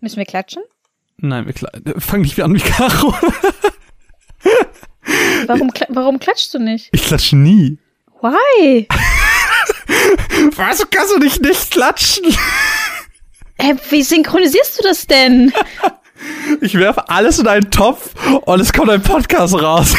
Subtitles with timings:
[0.00, 0.62] Müssen wir klatschen?
[1.18, 3.12] Nein, wir kla fang nicht wie an wie Caro.
[5.46, 6.88] warum, kla warum klatschst du nicht?
[6.92, 7.78] Ich klatsche nie.
[8.22, 8.86] Why?
[10.56, 10.86] Was?
[10.90, 12.24] Kannst du nicht nicht klatschen?
[13.60, 15.52] Hä, wie synchronisierst du das denn?
[16.60, 18.10] Ich werfe alles in einen Topf
[18.42, 19.94] und es kommt ein Podcast raus.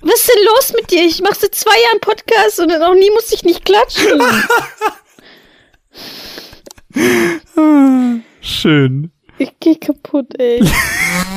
[0.00, 1.04] Was ist denn los mit dir?
[1.04, 4.22] Ich mache seit zwei Jahren Podcast und noch nie musste ich nicht klatschen.
[8.42, 9.12] Schön.
[9.38, 10.60] Ich geh kaputt, ey.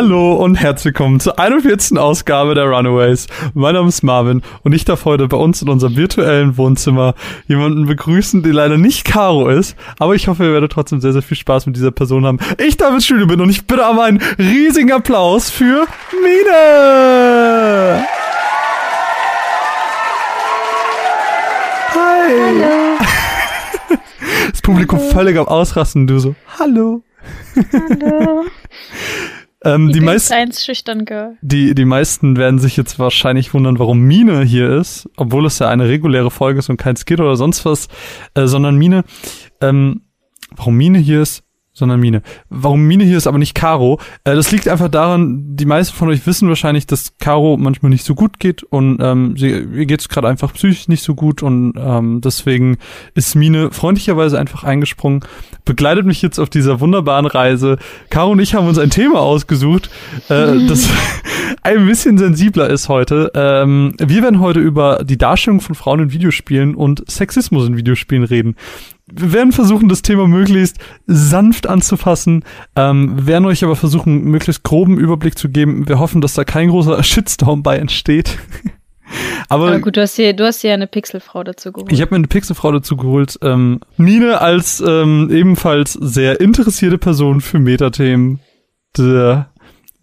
[0.00, 1.98] Hallo und herzlich willkommen zur 41.
[1.98, 3.26] Ausgabe der Runaways.
[3.52, 7.16] Mein Name ist Marvin und ich darf heute bei uns in unserem virtuellen Wohnzimmer
[7.48, 11.22] jemanden begrüßen, die leider nicht Caro ist, aber ich hoffe, ihr werdet trotzdem sehr, sehr
[11.22, 12.38] viel Spaß mit dieser Person haben.
[12.64, 15.88] Ich darf ins Studio bin und ich bitte um einen riesigen Applaus für
[16.22, 18.04] Mine!
[21.92, 22.30] Hi!
[22.46, 22.98] Hallo.
[24.52, 25.10] Das Publikum Hallo.
[25.10, 27.02] völlig am Ausrasten, du so, hallo.
[27.72, 28.44] Hallo.
[29.64, 30.00] Ähm, die,
[31.04, 31.36] Girl.
[31.40, 35.68] die, die meisten werden sich jetzt wahrscheinlich wundern, warum Mine hier ist, obwohl es ja
[35.68, 37.88] eine reguläre Folge ist und kein Skit oder sonst was,
[38.34, 39.02] äh, sondern Mine,
[39.60, 40.02] ähm,
[40.54, 41.42] warum Mine hier ist,
[41.78, 42.22] sondern Mine.
[42.50, 44.00] Warum Mine hier ist, aber nicht Caro.
[44.24, 48.04] Äh, das liegt einfach daran, die meisten von euch wissen wahrscheinlich, dass Caro manchmal nicht
[48.04, 51.74] so gut geht und ähm, sie, ihr geht's gerade einfach psychisch nicht so gut und
[51.76, 52.78] ähm, deswegen
[53.14, 55.20] ist Mine freundlicherweise einfach eingesprungen,
[55.64, 57.78] begleitet mich jetzt auf dieser wunderbaren Reise.
[58.10, 59.90] Caro und ich haben uns ein Thema ausgesucht,
[60.28, 60.88] äh, das
[61.62, 63.30] ein bisschen sensibler ist heute.
[63.34, 68.24] Ähm, wir werden heute über die Darstellung von Frauen in Videospielen und Sexismus in Videospielen
[68.24, 68.56] reden.
[69.12, 72.44] Wir werden versuchen, das Thema möglichst sanft anzufassen,
[72.76, 75.88] ähm, werden euch aber versuchen, möglichst groben Überblick zu geben.
[75.88, 78.38] Wir hoffen, dass da kein großer Shitstorm bei entsteht.
[79.48, 81.92] aber, Aber gut, du hast hier, du hast hier eine Pixelfrau dazu geholt.
[81.92, 83.38] ich habe mir eine Pixelfrau dazu geholt.
[83.42, 88.40] Ähm, Mine als ähm, ebenfalls sehr interessierte Person für Metathemen
[88.96, 89.50] der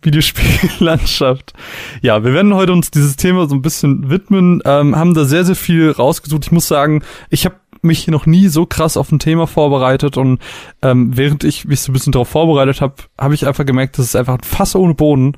[0.06, 1.54] Videospiellandschaft.
[2.02, 5.44] Ja, wir werden heute uns dieses Thema so ein bisschen widmen, ähm, haben da sehr,
[5.44, 6.46] sehr viel rausgesucht.
[6.46, 7.56] Ich muss sagen, ich habe
[7.86, 10.40] mich noch nie so krass auf ein Thema vorbereitet und
[10.82, 14.08] ähm, während ich mich so ein bisschen darauf vorbereitet habe, habe ich einfach gemerkt, das
[14.08, 15.34] ist einfach ein Fass ohne Boden.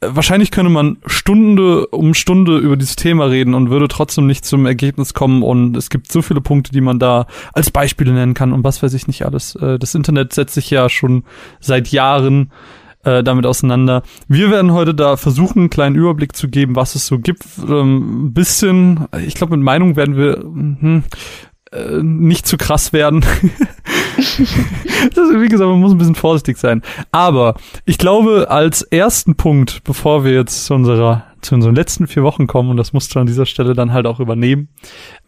[0.00, 4.44] Äh, Wahrscheinlich könnte man Stunde um Stunde über dieses Thema reden und würde trotzdem nicht
[4.44, 5.42] zum Ergebnis kommen.
[5.42, 8.82] Und es gibt so viele Punkte, die man da als Beispiele nennen kann und was
[8.82, 9.54] weiß ich nicht alles.
[9.56, 11.24] Äh, Das Internet setzt sich ja schon
[11.60, 12.50] seit Jahren
[13.04, 14.02] äh, damit auseinander.
[14.28, 17.44] Wir werden heute da versuchen, einen kleinen Überblick zu geben, was es so gibt.
[17.66, 21.04] Ähm, ein bisschen, ich glaube, mit Meinung werden wir hm,
[21.72, 23.20] äh, nicht zu krass werden.
[24.16, 26.82] das ist, wie gesagt, man muss ein bisschen vorsichtig sein.
[27.12, 27.54] Aber
[27.84, 32.46] ich glaube, als ersten Punkt, bevor wir jetzt zu unserer zu unseren letzten vier Wochen
[32.46, 34.68] kommen, und das musst du an dieser Stelle dann halt auch übernehmen,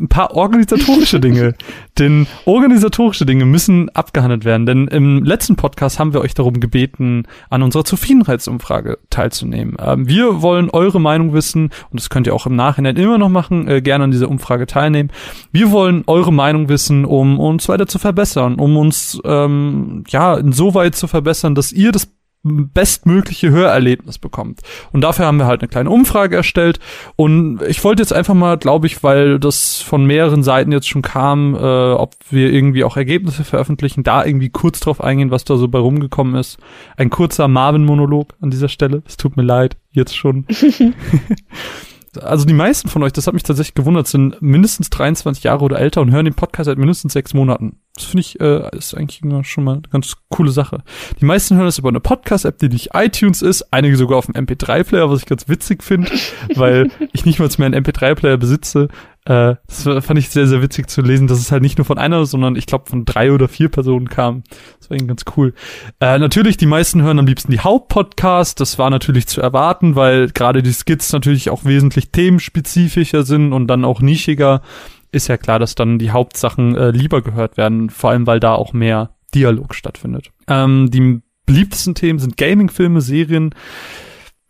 [0.01, 1.55] ein paar organisatorische Dinge.
[1.99, 4.67] denn organisatorische Dinge müssen abgehandelt werden.
[4.67, 9.77] Denn im letzten Podcast haben wir euch darum gebeten, an unserer Zufriedenheitsumfrage teilzunehmen.
[9.79, 13.29] Ähm, wir wollen eure Meinung wissen, und das könnt ihr auch im Nachhinein immer noch
[13.29, 15.11] machen, äh, gerne an dieser Umfrage teilnehmen.
[15.53, 20.95] Wir wollen eure Meinung wissen, um uns weiter zu verbessern, um uns ähm, ja insoweit
[20.95, 22.09] zu verbessern, dass ihr das
[22.43, 24.61] bestmögliche Hörerlebnis bekommt.
[24.93, 26.81] Und dafür haben wir halt eine kleine Umfrage erstellt.
[27.17, 31.03] Und ich wollte jetzt einfach mal, glaube ich, weil das von mehreren Seiten jetzt schon
[31.03, 31.59] kam, äh,
[31.93, 35.79] ob wir irgendwie auch Ergebnisse veröffentlichen, da irgendwie kurz drauf eingehen, was da so bei
[35.79, 36.59] rumgekommen ist.
[36.97, 39.03] Ein kurzer Marvin-Monolog an dieser Stelle.
[39.07, 40.47] Es tut mir leid, jetzt schon.
[42.21, 45.79] also die meisten von euch, das hat mich tatsächlich gewundert, sind mindestens 23 Jahre oder
[45.79, 47.79] älter und hören den Podcast seit mindestens sechs Monaten.
[47.95, 50.83] Das finde ich, äh, ist eigentlich schon mal eine ganz coole Sache.
[51.21, 54.35] Die meisten hören das über eine Podcast-App, die nicht iTunes ist, einige sogar auf dem
[54.35, 56.11] MP3-Player, was ich ganz witzig finde,
[56.55, 58.89] weil ich nicht mal mehr einen MP3-Player besitze.
[59.25, 61.99] Äh, das fand ich sehr, sehr witzig zu lesen, dass es halt nicht nur von
[61.99, 64.43] einer, sondern ich glaube von drei oder vier Personen kam.
[64.81, 65.55] Das war irgendwie ganz cool.
[66.01, 68.59] Äh, natürlich, die meisten hören am liebsten die Hauptpodcast.
[68.59, 73.69] Das war natürlich zu erwarten, weil gerade die Skits natürlich auch wesentlich themenspezifischer sind und
[73.69, 74.63] dann auch nischiger.
[75.13, 78.55] Ist ja klar, dass dann die Hauptsachen äh, lieber gehört werden, vor allem weil da
[78.55, 80.31] auch mehr Dialog stattfindet.
[80.49, 83.55] Ähm, die beliebtesten Themen sind Gaming-Filme, Serien,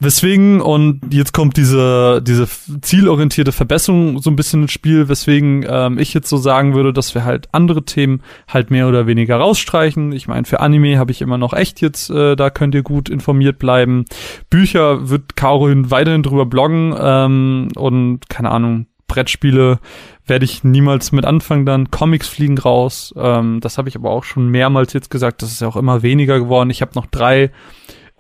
[0.03, 2.49] Weswegen, und jetzt kommt diese, diese
[2.81, 7.15] zielorientierte Verbesserung so ein bisschen ins Spiel, weswegen ähm, ich jetzt so sagen würde, dass
[7.15, 10.11] wir halt andere Themen halt mehr oder weniger rausstreichen.
[10.13, 13.09] Ich meine, für Anime habe ich immer noch echt jetzt, äh, da könnt ihr gut
[13.09, 14.05] informiert bleiben.
[14.51, 19.79] Bücher wird Caro hin- weiterhin drüber bloggen ähm, und keine Ahnung, Brettspiele
[20.27, 21.91] werde ich niemals mit anfangen dann.
[21.91, 23.13] Comics fliegen raus.
[23.17, 25.43] Ähm, das habe ich aber auch schon mehrmals jetzt gesagt.
[25.43, 26.71] Das ist ja auch immer weniger geworden.
[26.71, 27.51] Ich habe noch drei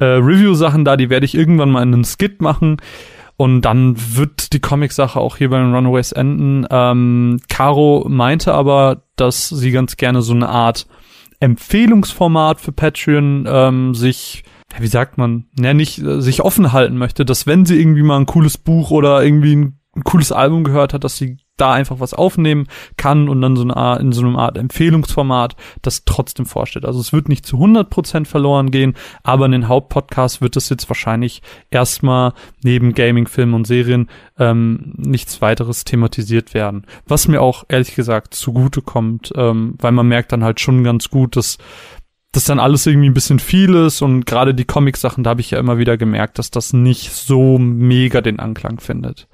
[0.03, 2.79] äh, Review-Sachen da, die werde ich irgendwann mal in einem Skit machen.
[3.37, 6.67] Und dann wird die Comic-Sache auch hier bei den Runaways enden.
[6.71, 10.87] Ähm, Caro meinte aber, dass sie ganz gerne so eine Art
[11.41, 14.45] Empfehlungsformat für Patreon ähm, sich
[14.79, 18.19] wie sagt man, ja, nicht äh, sich offen halten möchte, dass wenn sie irgendwie mal
[18.19, 22.01] ein cooles Buch oder irgendwie ein, ein cooles Album gehört hat, dass sie da einfach
[22.01, 22.67] was aufnehmen
[22.97, 26.85] kann und dann so eine Art, in so einem Art Empfehlungsformat das trotzdem vorstellt.
[26.85, 30.69] Also es wird nicht zu 100 Prozent verloren gehen, aber in den Hauptpodcast wird es
[30.69, 32.33] jetzt wahrscheinlich erstmal
[32.63, 34.09] neben Gaming, Filmen und Serien
[34.39, 36.87] ähm, nichts weiteres thematisiert werden.
[37.07, 41.11] Was mir auch ehrlich gesagt zugute kommt, ähm, weil man merkt dann halt schon ganz
[41.11, 41.59] gut, dass
[42.33, 45.51] das dann alles irgendwie ein bisschen viel ist und gerade die Comic-Sachen, da habe ich
[45.51, 49.29] ja immer wieder gemerkt, dass das nicht so mega den Anklang findet.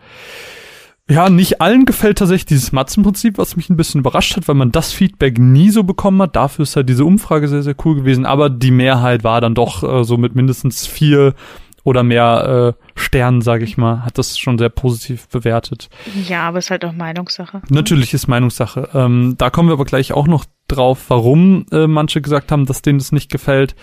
[1.10, 4.72] Ja, nicht allen gefällt tatsächlich dieses Matzenprinzip, was mich ein bisschen überrascht hat, weil man
[4.72, 6.36] das Feedback nie so bekommen hat.
[6.36, 8.26] Dafür ist halt diese Umfrage sehr, sehr cool gewesen.
[8.26, 11.34] Aber die Mehrheit war dann doch äh, so mit mindestens vier
[11.82, 15.88] oder mehr äh, Sternen, sage ich mal, hat das schon sehr positiv bewertet.
[16.28, 17.62] Ja, aber ist halt auch Meinungssache.
[17.70, 18.90] Natürlich ist Meinungssache.
[18.92, 22.82] Ähm, da kommen wir aber gleich auch noch drauf, warum äh, manche gesagt haben, dass
[22.82, 23.74] denen das nicht gefällt.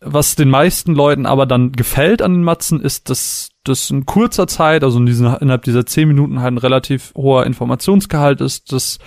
[0.00, 4.46] Was den meisten Leuten aber dann gefällt an den Matzen, ist, dass das in kurzer
[4.46, 8.72] Zeit, also in diesen, innerhalb dieser zehn Minuten halt ein relativ hoher Informationsgehalt ist.
[8.72, 8.98] Dass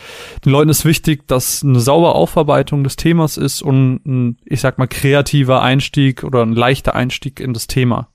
[0.43, 4.77] den Leuten ist wichtig, dass eine saubere Aufarbeitung des Themas ist und ein, ich sag
[4.77, 8.09] mal, kreativer Einstieg oder ein leichter Einstieg in das Thema.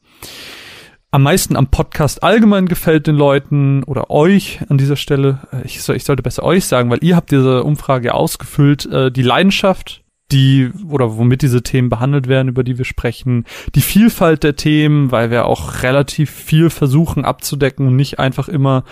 [1.11, 6.05] Am meisten am Podcast allgemein gefällt den Leuten oder euch an dieser Stelle, ich, ich
[6.05, 10.04] sollte besser euch sagen, weil ihr habt diese Umfrage ausgefüllt, äh, die Leidenschaft,
[10.35, 13.45] die oder womit diese Themen behandelt werden, über die wir sprechen,
[13.75, 18.85] die Vielfalt der Themen, weil wir auch relativ viel versuchen abzudecken und nicht einfach immer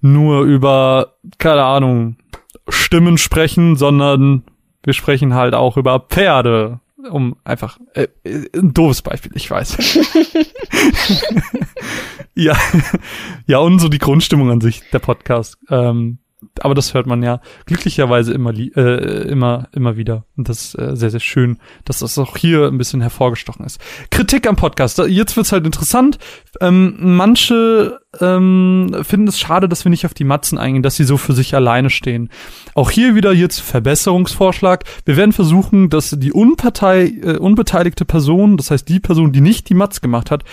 [0.00, 2.16] nur über, keine Ahnung,
[2.68, 4.42] Stimmen sprechen, sondern
[4.82, 6.80] wir sprechen halt auch über Pferde,
[7.10, 8.08] um einfach äh,
[8.54, 9.76] ein doofes Beispiel, ich weiß.
[12.34, 12.56] ja,
[13.46, 15.58] ja und so die Grundstimmung an sich der Podcast.
[15.68, 16.18] Ähm,
[16.60, 20.24] aber das hört man ja glücklicherweise immer, äh, immer, immer wieder.
[20.36, 23.80] Und das ist äh, sehr, sehr schön, dass das auch hier ein bisschen hervorgestochen ist.
[24.10, 24.98] Kritik am Podcast.
[24.98, 26.18] Jetzt wird's halt interessant.
[26.60, 31.04] Ähm, manche ähm, finden es schade, dass wir nicht auf die Matzen eingehen, dass sie
[31.04, 32.30] so für sich alleine stehen.
[32.74, 34.84] Auch hier wieder jetzt Verbesserungsvorschlag.
[35.04, 39.68] Wir werden versuchen, dass die Unpartei, äh, unbeteiligte Person, das heißt die Person, die nicht
[39.68, 40.44] die Matz gemacht hat,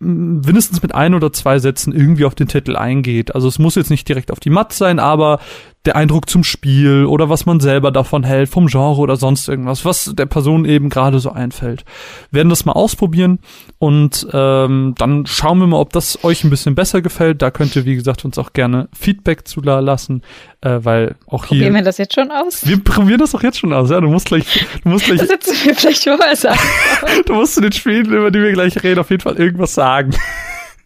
[0.00, 3.34] mindestens mit ein oder zwei Sätzen irgendwie auf den Titel eingeht.
[3.34, 5.40] Also es muss jetzt nicht direkt auf die Matt sein, aber
[5.86, 9.86] der Eindruck zum Spiel oder was man selber davon hält, vom Genre oder sonst irgendwas,
[9.86, 11.84] was der Person eben gerade so einfällt.
[12.30, 13.38] Wir werden das mal ausprobieren
[13.78, 17.40] und ähm, dann schauen wir mal, ob das euch ein bisschen besser gefällt.
[17.40, 20.22] Da könnt ihr, wie gesagt, uns auch gerne Feedback zu lassen,
[20.60, 21.58] äh, weil auch hier.
[21.58, 22.66] Probieren wir das jetzt schon aus?
[22.66, 24.02] Wir probieren das auch jetzt schon aus, ja.
[24.02, 25.20] Du musst gleich, du musst gleich.
[25.20, 26.60] Das hättest du mir vielleicht vorher sagen.
[27.26, 30.10] du musst zu den Spielen, über die wir gleich reden, auf jeden Fall irgendwas sagen.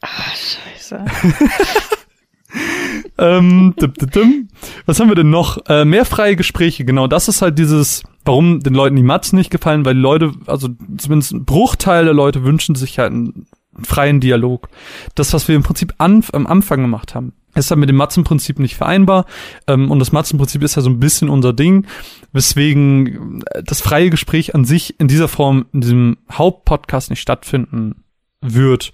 [0.02, 0.06] Ah,
[0.78, 1.04] scheiße.
[3.18, 4.48] ähm, dim, dim, dim.
[4.86, 5.58] Was haben wir denn noch?
[5.68, 7.06] Äh, mehr freie Gespräche, genau.
[7.06, 10.68] Das ist halt dieses, warum den Leuten die Mats nicht gefallen, weil die Leute, also
[10.98, 13.46] zumindest ein Bruchteil der Leute wünschen sich halt einen
[13.82, 14.68] freien Dialog.
[15.14, 18.58] Das, was wir im Prinzip an, am Anfang gemacht haben, ist halt mit dem Matzenprinzip
[18.58, 19.26] nicht vereinbar.
[19.68, 21.86] Ähm, und das Matzenprinzip ist ja so ein bisschen unser Ding,
[22.32, 28.04] weswegen das freie Gespräch an sich in dieser Form in diesem Hauptpodcast nicht stattfinden
[28.40, 28.92] wird.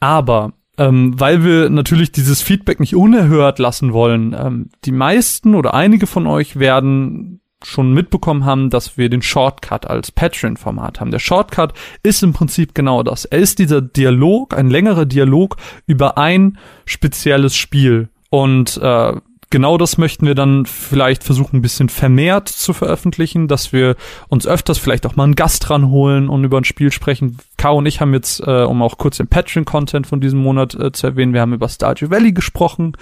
[0.00, 4.34] Aber ähm, weil wir natürlich dieses Feedback nicht unerhört lassen wollen.
[4.38, 9.86] Ähm, die meisten oder einige von euch werden schon mitbekommen haben, dass wir den Shortcut
[9.86, 11.10] als Patreon-Format haben.
[11.10, 13.24] Der Shortcut ist im Prinzip genau das.
[13.24, 18.08] Er ist dieser Dialog, ein längerer Dialog über ein spezielles Spiel.
[18.30, 19.12] Und äh,
[19.52, 23.96] genau das möchten wir dann vielleicht versuchen, ein bisschen vermehrt zu veröffentlichen, dass wir
[24.28, 27.36] uns öfters vielleicht auch mal einen Gast ranholen und über ein Spiel sprechen.
[27.58, 30.90] Caro und ich haben jetzt, äh, um auch kurz den Patreon-Content von diesem Monat äh,
[30.90, 32.96] zu erwähnen, wir haben über Stardew Valley gesprochen.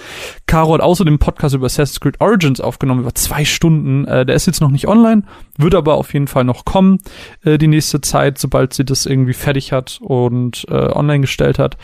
[0.46, 4.04] Caro hat außerdem einen Podcast über Assassin's Creed Origins aufgenommen, über zwei Stunden.
[4.06, 5.22] Äh, der ist jetzt noch nicht online,
[5.56, 6.98] wird aber auf jeden Fall noch kommen,
[7.44, 11.78] äh, die nächste Zeit, sobald sie das irgendwie fertig hat und äh, online gestellt hat.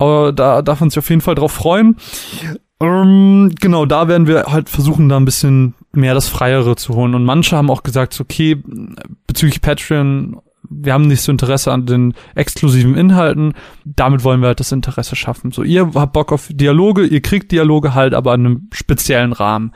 [0.00, 1.96] Aber da darf man sich auf jeden Fall drauf freuen.
[2.80, 7.14] Ähm, genau, da werden wir halt versuchen, da ein bisschen mehr das Freiere zu holen.
[7.14, 8.62] Und manche haben auch gesagt, okay,
[9.26, 13.54] bezüglich Patreon, wir haben nicht so Interesse an den exklusiven Inhalten.
[13.84, 15.50] Damit wollen wir halt das Interesse schaffen.
[15.50, 19.72] So, ihr habt Bock auf Dialoge, ihr kriegt Dialoge halt, aber in einem speziellen Rahmen.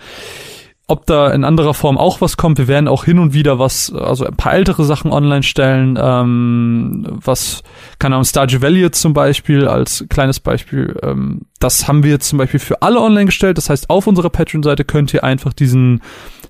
[0.89, 2.59] Ob da in anderer Form auch was kommt.
[2.59, 5.99] Wir werden auch hin und wieder was, also ein paar ältere Sachen online stellen.
[6.01, 7.63] Ähm, was,
[7.99, 10.99] keine Ahnung, Stardew Valley jetzt zum Beispiel als kleines Beispiel.
[11.03, 13.59] Ähm, das haben wir jetzt zum Beispiel für alle online gestellt.
[13.59, 16.03] Das heißt, auf unserer Patreon-Seite könnt ihr einfach diesen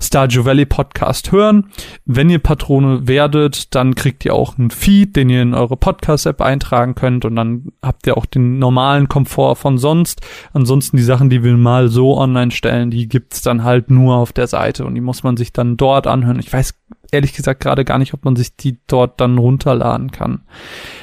[0.03, 1.71] Stardew Valley Podcast hören.
[2.05, 6.41] Wenn ihr Patrone werdet, dann kriegt ihr auch einen Feed, den ihr in eure Podcast-App
[6.41, 10.21] eintragen könnt und dann habt ihr auch den normalen Komfort von sonst.
[10.53, 14.33] Ansonsten die Sachen, die wir mal so online stellen, die gibt's dann halt nur auf
[14.33, 16.41] der Seite und die muss man sich dann dort anhören.
[16.41, 16.75] Ich weiß
[17.13, 20.43] ehrlich gesagt gerade gar nicht, ob man sich die dort dann runterladen kann.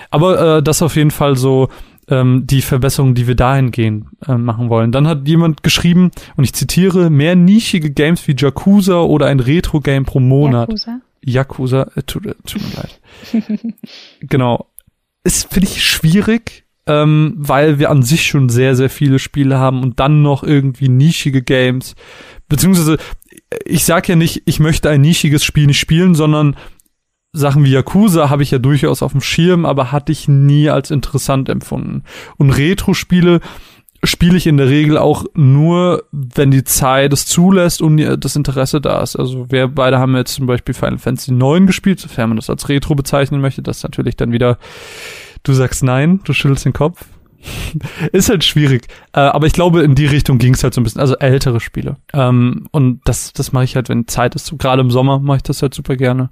[0.09, 1.69] Aber äh, das auf jeden Fall so
[2.09, 4.91] ähm, die Verbesserungen, die wir dahingehend äh, machen wollen.
[4.91, 10.05] Dann hat jemand geschrieben, und ich zitiere, mehr nischige Games wie Yakuza oder ein Retro-Game
[10.05, 10.69] pro Monat.
[10.69, 11.01] Yakuza?
[11.23, 13.75] Yakuza, äh, tut, äh, tut mir leid.
[14.21, 14.67] genau.
[15.23, 19.83] Ist, finde ich, schwierig, ähm, weil wir an sich schon sehr, sehr viele Spiele haben
[19.83, 21.95] und dann noch irgendwie nischige Games.
[22.47, 22.97] Beziehungsweise,
[23.65, 26.55] ich sag ja nicht, ich möchte ein nischiges Spiel nicht spielen, sondern
[27.31, 30.89] Sachen wie Yakuza habe ich ja durchaus auf dem Schirm, aber hatte ich nie als
[30.91, 32.03] interessant empfunden.
[32.37, 33.41] Und Retro-Spiele
[34.03, 38.81] spiele ich in der Regel auch nur, wenn die Zeit es zulässt und das Interesse
[38.81, 39.15] da ist.
[39.15, 42.69] Also wir beide haben jetzt zum Beispiel Final Fantasy 9 gespielt, sofern man das als
[42.69, 43.61] Retro bezeichnen möchte.
[43.61, 44.57] Das ist natürlich dann wieder,
[45.43, 47.05] du sagst nein, du schüttelst den Kopf.
[48.11, 48.87] ist halt schwierig.
[49.13, 51.01] Äh, aber ich glaube, in die Richtung ging es halt so ein bisschen.
[51.01, 51.97] Also ältere Spiele.
[52.13, 54.57] Ähm, und das, das mache ich halt, wenn Zeit ist.
[54.57, 56.31] Gerade im Sommer mache ich das halt super gerne.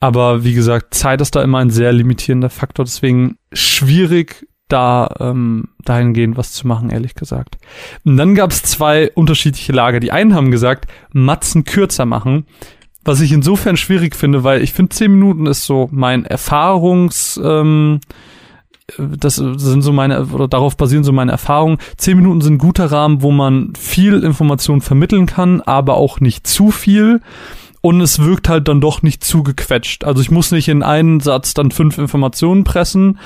[0.00, 5.68] Aber wie gesagt, Zeit ist da immer ein sehr limitierender Faktor, deswegen schwierig, da ähm,
[5.84, 7.56] dahingehend was zu machen, ehrlich gesagt.
[8.04, 10.00] Und dann gab es zwei unterschiedliche Lager.
[10.00, 12.46] Die einen haben gesagt, Matzen kürzer machen,
[13.04, 18.00] was ich insofern schwierig finde, weil ich finde, zehn Minuten ist so mein Erfahrungs, ähm,
[18.98, 21.78] das sind so meine, oder darauf basieren so meine Erfahrungen.
[21.96, 26.46] Zehn Minuten sind ein guter Rahmen, wo man viel Information vermitteln kann, aber auch nicht
[26.46, 27.20] zu viel
[27.80, 30.04] und es wirkt halt dann doch nicht zu gequetscht.
[30.04, 33.18] Also ich muss nicht in einen Satz dann fünf Informationen pressen.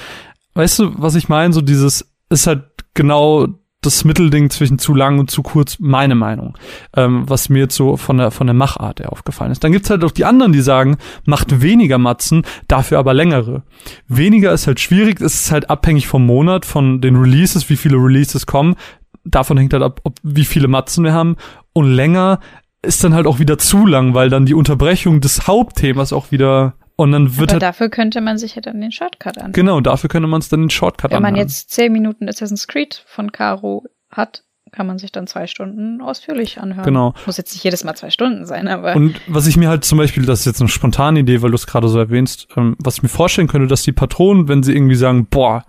[0.55, 1.53] Weißt du, was ich meine?
[1.53, 2.65] So dieses ist halt
[2.95, 3.49] genau
[3.83, 6.59] das Mittelding zwischen zu lang und zu kurz, meine Meinung,
[6.95, 9.65] ähm, was mir jetzt so von der von der Machart her aufgefallen ist.
[9.65, 13.63] Dann gibt's halt auch die anderen, die sagen, macht weniger Matzen, dafür aber längere.
[14.07, 17.97] Weniger ist halt schwierig, es ist halt abhängig vom Monat, von den Releases, wie viele
[17.97, 18.77] Releases kommen.
[19.25, 21.37] Davon hängt halt ab, ob, wie viele Matzen wir haben.
[21.73, 22.41] Und länger
[22.83, 26.75] ist dann halt auch wieder zu lang, weil dann die Unterbrechung des Hauptthemas auch wieder
[26.97, 29.53] und dann wird Aber halt, dafür könnte man sich ja dann den Shortcut anschauen.
[29.53, 31.49] genau, dafür könnte man es dann den Shortcut Wenn man anhören.
[31.49, 36.61] jetzt zehn Minuten Assassin's Creed von Caro hat, kann man sich dann zwei Stunden ausführlich
[36.61, 36.85] anhören.
[36.85, 37.15] Genau.
[37.27, 39.99] Muss jetzt nicht jedes Mal zwei Stunden sein, aber Und was ich mir halt zum
[39.99, 42.99] Beispiel, das ist jetzt eine spontane Idee, weil du es gerade so erwähnst, ähm, was
[42.99, 45.65] ich mir vorstellen könnte, dass die Patronen, wenn sie irgendwie sagen, boah,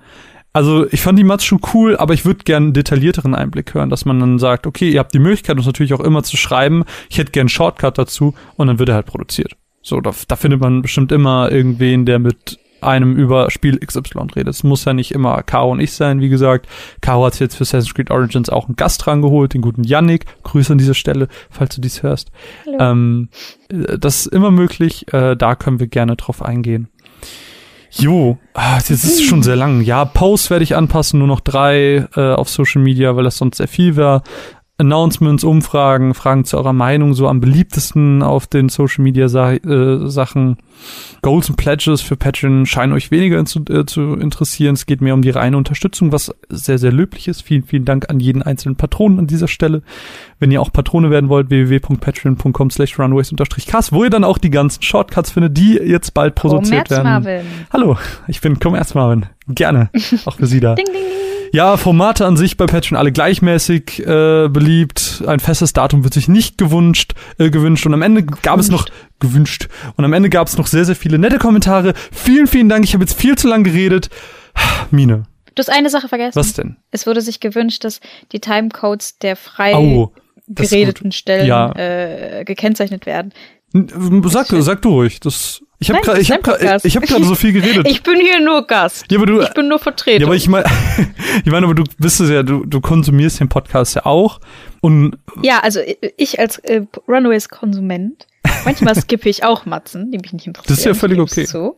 [0.53, 3.89] also ich fand die Mats schon cool, aber ich würde gern einen detaillierteren Einblick hören,
[3.89, 6.83] dass man dann sagt, okay, ihr habt die Möglichkeit, uns natürlich auch immer zu schreiben,
[7.09, 9.55] ich hätte gern einen Shortcut dazu und dann wird er halt produziert.
[9.81, 14.49] So, da, da findet man bestimmt immer irgendwen, der mit einem über Spiel XY redet.
[14.49, 16.67] Es muss ja nicht immer Caro und ich sein, wie gesagt.
[16.99, 20.25] Caro hat jetzt für Assassin's Creed Origins auch einen Gast rangeholt, den guten Yannick.
[20.43, 22.31] Grüße an dieser Stelle, falls du dies hörst.
[22.65, 22.77] Hallo.
[22.79, 23.29] Ähm,
[23.69, 26.89] äh, das ist immer möglich, äh, da können wir gerne drauf eingehen.
[27.91, 29.81] Jo, ah, jetzt ist schon sehr lang.
[29.81, 33.57] Ja, Posts werde ich anpassen, nur noch drei äh, auf Social Media, weil das sonst
[33.57, 34.23] sehr viel wäre.
[34.81, 40.09] Announcements, Umfragen, Fragen zu eurer Meinung, so am beliebtesten auf den Social Media Sa äh,
[40.09, 40.57] Sachen.
[41.21, 44.73] Goals und Pledges für Patreon scheinen euch weniger zu, äh, zu interessieren.
[44.73, 47.41] Es geht mehr um die reine Unterstützung, was sehr, sehr löblich ist.
[47.41, 49.83] Vielen, vielen Dank an jeden einzelnen Patronen an dieser Stelle.
[50.39, 54.81] Wenn ihr auch Patrone werden wollt, www.patreon.com slash runways-cast, wo ihr dann auch die ganzen
[54.81, 57.03] Shortcuts findet, die jetzt bald produziert werden.
[57.03, 57.41] Marvin.
[57.71, 57.97] Hallo,
[58.27, 59.27] ich bin Commerz Marvin.
[59.47, 59.91] Gerne,
[60.25, 60.73] auch für Sie da.
[60.75, 61.40] Ding, ding, ding.
[61.53, 65.23] Ja, Formate an sich bei Patreon alle gleichmäßig äh, beliebt.
[65.27, 67.85] Ein festes Datum wird sich nicht gewünscht, äh, gewünscht.
[67.85, 68.85] Und am Ende gab es noch
[69.19, 69.67] gewünscht.
[69.97, 71.93] Und am Ende gab es noch sehr, sehr viele nette Kommentare.
[72.11, 72.85] Vielen, vielen Dank.
[72.85, 74.09] Ich habe jetzt viel zu lang geredet.
[74.91, 76.39] Mine, Du hast eine Sache vergessen.
[76.39, 76.77] was denn?
[76.91, 77.99] Es wurde sich gewünscht, dass
[78.31, 79.71] die Timecodes der frei
[80.47, 81.11] ist geredeten.
[81.11, 81.73] Stellen Ja.
[81.75, 83.33] äh, gekennzeichnet werden.
[84.25, 85.19] Sag, sag du ruhig.
[85.19, 86.85] Das, ich habe gerade, ich gerade, Podcast.
[86.85, 87.87] ich habe gerade so viel geredet.
[87.89, 89.05] Ich bin hier nur Gast.
[89.09, 90.21] ja, aber du, Ich bin nur Vertreter.
[90.21, 90.65] ja, aber ich meine,
[91.43, 94.39] ich meine, aber du bist es ja, du, du konsumierst den Podcast ja auch
[94.81, 95.79] und Ja, also
[96.17, 98.27] ich als äh, Runaways-Konsument,
[98.63, 100.71] manchmal skippe ich auch Matzen, die mich nicht interessieren.
[100.71, 101.45] Das ist ja völlig okay.
[101.45, 101.75] Zu.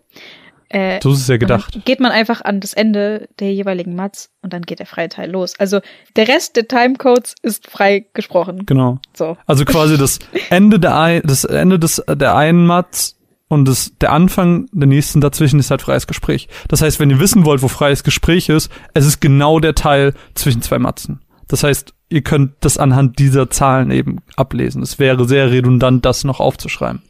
[0.68, 1.80] Äh, so ist es ja gedacht.
[1.86, 5.32] Geht man einfach an das Ende der jeweiligen Matz und dann geht der freie Teil
[5.32, 5.54] los.
[5.60, 5.80] Also
[6.18, 8.66] der Rest der Timecodes ist frei gesprochen.
[8.66, 8.98] Genau.
[9.14, 9.38] So.
[9.46, 10.20] Also quasi das
[10.50, 13.16] Ende der ein, das Ende des der einen Mats
[13.50, 16.48] und das, der Anfang der nächsten dazwischen ist halt freies Gespräch.
[16.68, 20.14] Das heißt, wenn ihr wissen wollt, wo freies Gespräch ist, es ist genau der Teil
[20.34, 21.22] zwischen zwei Matzen.
[21.48, 24.82] Das heißt, ihr könnt das anhand dieser Zahlen eben ablesen.
[24.82, 27.04] Es wäre sehr redundant, das noch aufzuschreiben.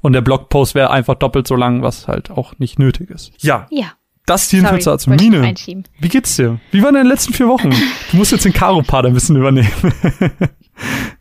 [0.00, 3.32] Und der Blogpost wäre einfach doppelt so lang, was halt auch nicht nötig ist.
[3.38, 3.66] Ja.
[3.70, 3.92] Ja.
[4.26, 5.10] Das jedenfalls Sorry, dazu.
[5.10, 5.54] Mine,
[6.00, 6.60] wie geht's dir?
[6.70, 7.70] Wie waren deine letzten vier Wochen?
[8.10, 9.70] Du musst jetzt den Karo-Part ein bisschen übernehmen.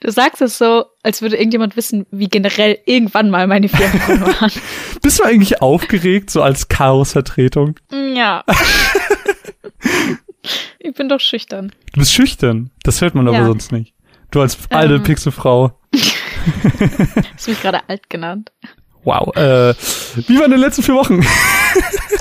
[0.00, 4.52] Du sagst es so, als würde irgendjemand wissen, wie generell irgendwann mal meine Wochen waren.
[5.02, 7.78] Bist du eigentlich aufgeregt, so als Chaos-Vertretung?
[8.14, 8.44] ja.
[10.78, 11.72] ich bin doch schüchtern.
[11.92, 12.70] Du bist schüchtern.
[12.82, 13.46] Das hört man aber Ja.
[13.46, 13.94] sonst nicht.
[14.30, 15.02] Du als alte Ähm.
[15.02, 15.78] Pixelfrau.
[17.34, 18.52] Hast du mich gerade alt genannt?
[19.04, 19.34] Wow.
[19.36, 19.74] Äh,
[20.26, 21.24] wie waren deine letzten vier Wochen?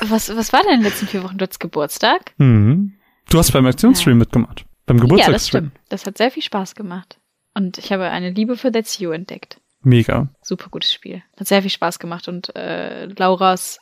[0.07, 1.37] Was, was war denn in den letzten vier Wochen?
[1.37, 2.31] Du hattest Geburtstag?
[2.37, 2.93] Mhm.
[3.29, 4.65] Du hast beim Aktionsstream mitgemacht.
[4.85, 5.65] Beim Ja, das Geburtstagsstream.
[5.71, 5.79] stimmt.
[5.89, 7.17] Das hat sehr viel Spaß gemacht.
[7.57, 9.59] Und ich habe eine Liebe für That's You entdeckt.
[9.81, 10.29] Mega.
[10.43, 11.23] Super gutes Spiel.
[11.39, 13.79] Hat sehr viel Spaß gemacht und äh, Lauras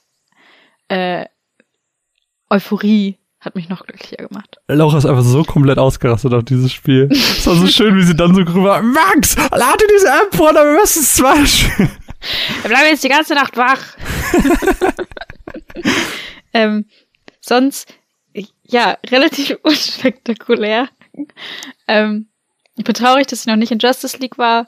[0.88, 1.26] äh,
[2.50, 4.56] Euphorie hat mich noch glücklicher gemacht.
[4.70, 7.10] Laura ist einfach so komplett ausgerastet auf dieses Spiel.
[7.12, 10.80] Es war so schön, wie sie dann so rüber, Max, lade diese App runter, wir
[10.80, 11.92] müssen es zweimal spielen.
[12.62, 13.98] Wir bleiben jetzt die ganze Nacht wach.
[16.54, 16.86] ähm,
[17.42, 17.94] sonst,
[18.64, 20.88] ja, relativ unspektakulär.
[21.90, 22.30] Ähm,
[22.78, 24.68] ich bin traurig, dass ich noch nicht in Justice League war.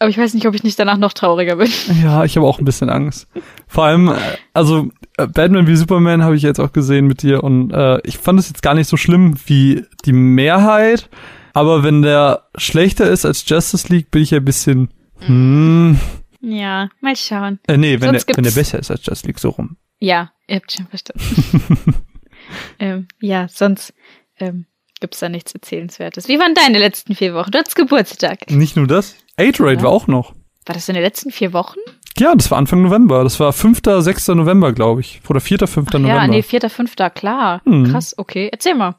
[0.00, 1.68] Aber ich weiß nicht, ob ich nicht danach noch trauriger bin.
[2.02, 3.26] Ja, ich habe auch ein bisschen Angst.
[3.66, 4.16] Vor allem, äh,
[4.54, 8.16] also äh, Batman wie Superman habe ich jetzt auch gesehen mit dir und äh, ich
[8.18, 11.10] fand es jetzt gar nicht so schlimm wie die Mehrheit.
[11.52, 15.98] Aber wenn der schlechter ist als Justice League, bin ich ein bisschen, hm,
[16.40, 17.58] Ja, mal schauen.
[17.66, 19.76] äh, nee, wenn der, wenn der besser ist als Justice League, so rum.
[19.98, 21.94] Ja, ihr habt schon verstanden.
[22.78, 23.92] ähm, ja, sonst
[24.38, 24.66] ähm,
[25.00, 26.28] gibt's da nichts Erzählenswertes.
[26.28, 27.50] Wie waren deine letzten vier Wochen?
[27.50, 28.50] Du hattest Geburtstag.
[28.50, 29.14] Nicht nur das.
[29.36, 29.84] Eight Raid Ja.
[29.84, 30.32] war auch noch.
[30.66, 31.78] War das in den letzten vier Wochen?
[32.18, 33.22] Ja, das war Anfang November.
[33.22, 34.28] Das war 5., 6.
[34.28, 35.20] November, glaube ich.
[35.28, 35.92] Oder 4., 5.
[35.92, 36.08] November.
[36.08, 37.62] Ja, nee, vierter, fünfter, klar.
[37.64, 37.92] Mhm.
[37.92, 38.48] Krass, okay.
[38.50, 38.96] Erzähl mal.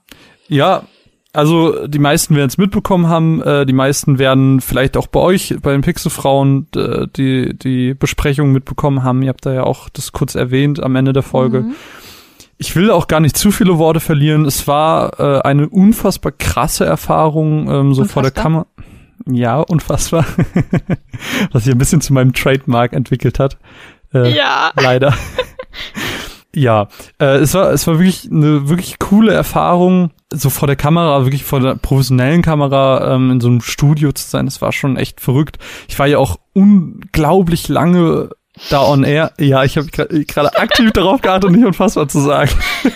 [0.48, 0.84] Ja,
[1.34, 3.42] also die meisten werden es mitbekommen haben.
[3.44, 6.68] Äh, die meisten werden vielleicht auch bei euch, bei den Pixelfrauen,
[7.18, 9.22] die, die Besprechung mitbekommen haben.
[9.22, 11.62] Ihr habt da ja auch das kurz erwähnt am Ende der Folge.
[11.62, 11.76] Mhm.
[12.62, 14.44] Ich will auch gar nicht zu viele Worte verlieren.
[14.46, 18.44] Es war äh, eine unfassbar krasse Erfahrung, ähm, so vor der Unfassbar?
[18.44, 18.66] Kamera.
[19.26, 20.26] Ja, unfassbar.
[21.52, 23.58] Was sich ein bisschen zu meinem Trademark entwickelt hat.
[24.14, 24.72] Äh, Ja.
[24.82, 25.14] leider.
[26.54, 26.88] ja,
[27.20, 31.44] äh, es war es war wirklich eine wirklich coole Erfahrung, so vor der Kamera, wirklich
[31.46, 34.46] vor der professionellen Kamera ähm, in so einem Studio zu sein.
[34.46, 35.60] Das war schon echt verrückt.
[35.88, 38.32] Ich war ja auch unglaublich lange
[38.70, 39.32] da on air.
[39.40, 42.52] Ja, ich habe gerade aktiv darauf geachtet, nicht unfassbar zu sagen.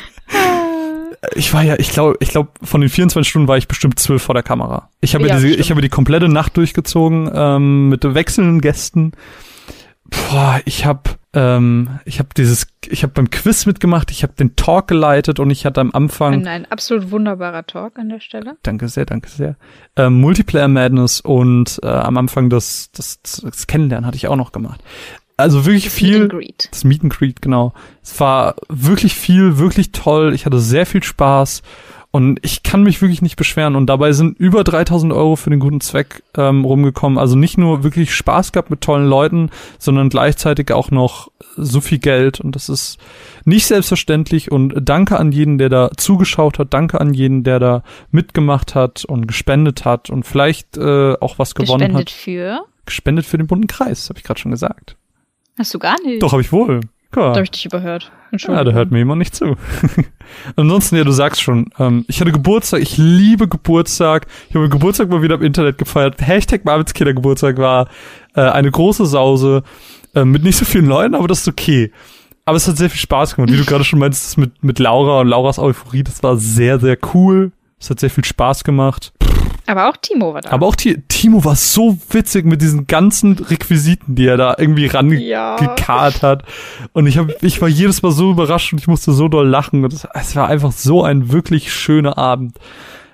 [1.36, 4.22] Ich war ja, ich glaube, ich glaube, von den 24 Stunden war ich bestimmt zwölf
[4.22, 4.90] vor der Kamera.
[5.00, 5.56] Ich habe Ja, stimmt.
[5.58, 9.14] ich habe die komplette Nacht durchgezogen ähm, mit wechselnden Gästen.
[10.10, 14.56] Boah, ich habe ähm, ich habe dieses, ich habe beim Quiz mitgemacht, ich habe den
[14.56, 18.56] Talk geleitet und ich hatte am Anfang, Ein, ein absolut wunderbarer Talk an der Stelle.
[18.62, 19.56] danke sehr, danke sehr,
[19.96, 24.52] ähm, Multiplayer Madness und äh, am Anfang das, das, das Kennenlernen hatte ich auch noch
[24.52, 24.84] gemacht.
[25.44, 26.22] Also wirklich Meet viel.
[26.22, 26.70] and Greet.
[26.72, 27.74] Das Meet and Greet, genau.
[28.02, 30.34] Es war wirklich viel, wirklich toll.
[30.34, 31.64] Ich hatte sehr viel Spaß
[32.12, 33.76] und ich kann mich wirklich nicht beschweren.
[33.76, 37.18] Und dabei sind über 3000 Euro für den guten Zweck ähm, rumgekommen.
[37.18, 42.00] Also nicht nur wirklich Spaß gehabt mit tollen Leuten, sondern gleichzeitig auch noch so viel
[42.00, 42.40] Geld.
[42.40, 42.98] Und das ist
[43.44, 44.50] nicht selbstverständlich.
[44.50, 46.74] Und danke an jeden, der da zugeschaut hat.
[46.74, 51.54] Danke an jeden, der da mitgemacht hat und gespendet hat und vielleicht äh, auch was
[51.54, 52.12] gewonnen Gespendet hat.
[52.12, 52.66] für?
[52.86, 54.96] Gespendet für den bunten Kreis, habe ich gerade schon gesagt.
[55.58, 56.22] Hast du gar nicht.
[56.22, 56.82] Doch, habe ich wohl.
[57.16, 57.22] Ja.
[57.22, 58.12] Da habe ich dich überhört.
[58.32, 59.56] Ja, da hört mir jemand nicht zu.
[60.56, 64.26] Ansonsten, ja, du sagst schon, ähm, ich hatte Geburtstag, ich liebe Geburtstag.
[64.50, 66.16] Ich habe Geburtstag mal wieder im Internet gefeiert.
[66.20, 67.88] Hashtag Marvinskinder Geburtstag war
[68.36, 69.62] äh, eine große Sause
[70.16, 71.92] äh, mit nicht so vielen Leuten, aber das ist okay.
[72.46, 73.52] Aber es hat sehr viel Spaß gemacht.
[73.52, 76.80] Wie du gerade schon meinst, das mit, mit Laura und Lauras Euphorie, das war sehr,
[76.80, 77.52] sehr cool.
[77.80, 79.14] Es hat sehr viel Spaß gemacht.
[79.66, 80.50] Aber auch Timo war da.
[80.52, 84.86] Aber auch Ti- Timo war so witzig mit diesen ganzen Requisiten, die er da irgendwie
[84.88, 85.56] ja.
[85.56, 86.44] rangekarrt hat.
[86.92, 89.84] Und ich, hab, ich war jedes Mal so überrascht und ich musste so doll lachen.
[89.86, 92.58] Und es, war einfach so ein wirklich schöner Abend.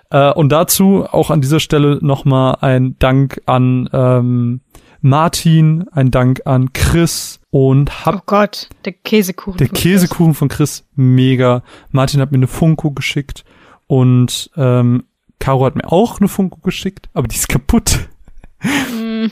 [0.10, 4.62] Äh, und dazu auch an dieser Stelle nochmal ein Dank an ähm,
[5.02, 9.58] Martin, ein Dank an Chris und hab Oh Gott, der Käsekuchen.
[9.58, 9.84] der von Chris.
[9.84, 11.64] Käsekuchen von Chris, mega.
[11.92, 13.46] Martin hat mir eine Funko geschickt
[13.88, 15.04] und ähm,
[15.40, 18.10] Caro hat mir auch eine Funko geschickt, aber die ist kaputt.
[18.62, 19.28] Mm,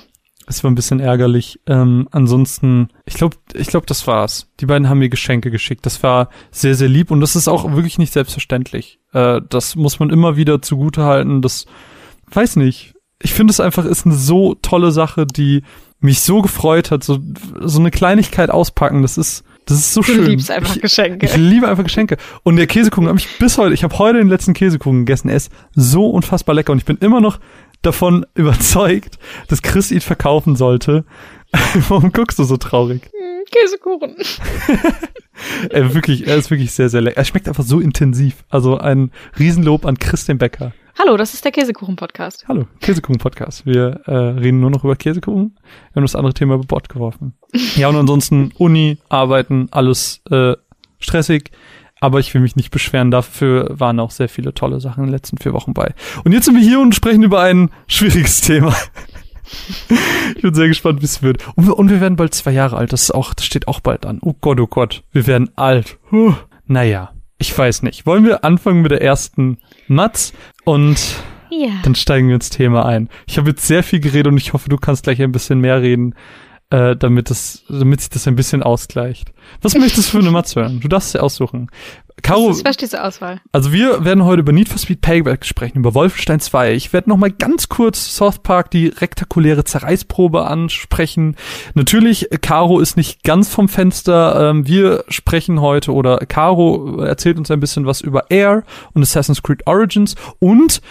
[0.48, 1.60] Es war ein bisschen ärgerlich.
[1.67, 4.50] Ähm, ansonsten, ich glaube, ich glaube, das war's.
[4.62, 5.86] Die beiden haben mir Geschenke geschickt.
[5.86, 9.00] Das war sehr, sehr lieb und das ist auch wirklich nicht selbstverständlich.
[9.12, 11.41] Äh, das muss man immer wieder zugute halten.
[11.41, 11.65] Das,
[12.32, 12.93] weiß nicht.
[13.22, 15.63] Ich finde es einfach ist eine so tolle Sache, die
[16.00, 17.04] mich so gefreut hat.
[17.04, 17.20] So,
[17.62, 20.23] so eine Kleinigkeit auspacken, das ist, Das ist so du schön.
[20.23, 21.25] Du liebst einfach ich, Geschenke.
[21.25, 22.17] Ich liebe einfach Geschenke.
[22.43, 25.30] Und der Käsekuchen habe ich bis heute, ich habe heute den letzten Käsekuchen gegessen.
[25.30, 27.39] Er ist so unfassbar lecker und ich bin immer noch
[27.82, 31.03] davon überzeugt, dass Chris ihn verkaufen sollte.
[31.89, 33.03] Warum guckst du so traurig?
[33.03, 34.15] Hm, Käsekuchen.
[35.69, 37.17] er, wirklich, er ist wirklich sehr, sehr lecker.
[37.17, 38.45] Er schmeckt einfach so intensiv.
[38.49, 40.73] Also ein Riesenlob an Chris den Bäcker.
[40.99, 42.45] Hallo, das ist der Käsekuchen-Podcast.
[42.47, 43.67] Hallo, Käsekuchen-Podcast.
[43.67, 45.55] Wir äh, reden nur noch über Käsekuchen.
[45.91, 47.36] Wir haben das andere Thema über Bord geworfen.
[47.75, 50.55] ja, und ansonsten Uni, Arbeiten, alles äh,
[50.97, 51.51] stressig.
[51.99, 53.12] Aber ich will mich nicht beschweren.
[53.12, 55.93] Dafür waren auch sehr viele tolle Sachen in den letzten vier Wochen bei.
[56.23, 58.75] Und jetzt sind wir hier und sprechen über ein schwieriges Thema.
[60.36, 61.47] ich bin sehr gespannt, wie es wird.
[61.55, 62.91] Und wir, und wir werden bald zwei Jahre alt.
[62.91, 64.17] Das ist auch, das steht auch bald an.
[64.23, 65.03] Oh Gott, oh Gott.
[65.12, 65.99] Wir werden alt.
[66.10, 66.33] Puh.
[66.65, 68.07] Naja, ich weiß nicht.
[68.07, 70.33] Wollen wir anfangen mit der ersten Matz
[70.67, 71.69] und ja.
[71.84, 73.08] dann steigen wir ins Thema ein.
[73.25, 75.82] Ich habe jetzt sehr viel geredet und ich hoffe, du kannst gleich ein bisschen mehr
[75.82, 76.13] reden,
[76.69, 79.32] äh, damit das, damit sich das ein bisschen ausgleicht.
[79.62, 80.80] Was möchtest du für eine Matz hören?
[80.82, 81.69] Du darfst sie aussuchen.
[82.23, 83.39] Caro, Was ist diese Auswahl?
[83.51, 86.73] also wir werden heute über Need for Speed Payback sprechen, über Wolfenstein 2.
[86.73, 91.36] Ich werde noch mal ganz kurz South Park die rektakuläre Zerreißprobe ansprechen.
[91.75, 94.49] Natürlich, Caro ist nicht ganz vom Fenster.
[94.49, 99.43] Ähm, wir sprechen heute oder Caro erzählt uns ein bisschen was über Air und Assassin's
[99.43, 100.82] Creed Origins und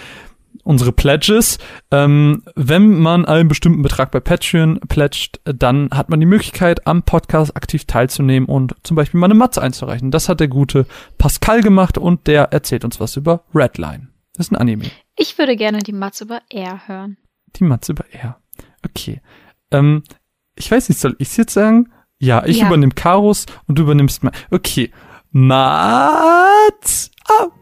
[0.67, 1.59] unsere Pledges.
[1.91, 7.03] Ähm, wenn man einen bestimmten Betrag bei Patreon pledgt, dann hat man die Möglichkeit, am
[7.03, 10.11] Podcast aktiv teilzunehmen und zum Beispiel mal eine Matze einzureichen.
[10.11, 10.87] Das hat der gute
[11.19, 14.09] Pascal gemacht und der erzählt uns was über Redline.
[14.35, 14.85] Das ist ein Anime.
[15.17, 17.17] Ich würde gerne die Matze über R hören.
[17.57, 18.37] Die Matze über R.
[18.85, 19.23] Okay.
[19.71, 20.03] Ähm,
[20.57, 21.91] ich weiß nicht, soll ich es jetzt sagen?
[22.19, 22.67] Ja, ich Ja.
[22.67, 24.33] übernehme Karos und du übernimmst mal.
[24.51, 24.91] Okay.
[25.31, 27.53] Matz ab.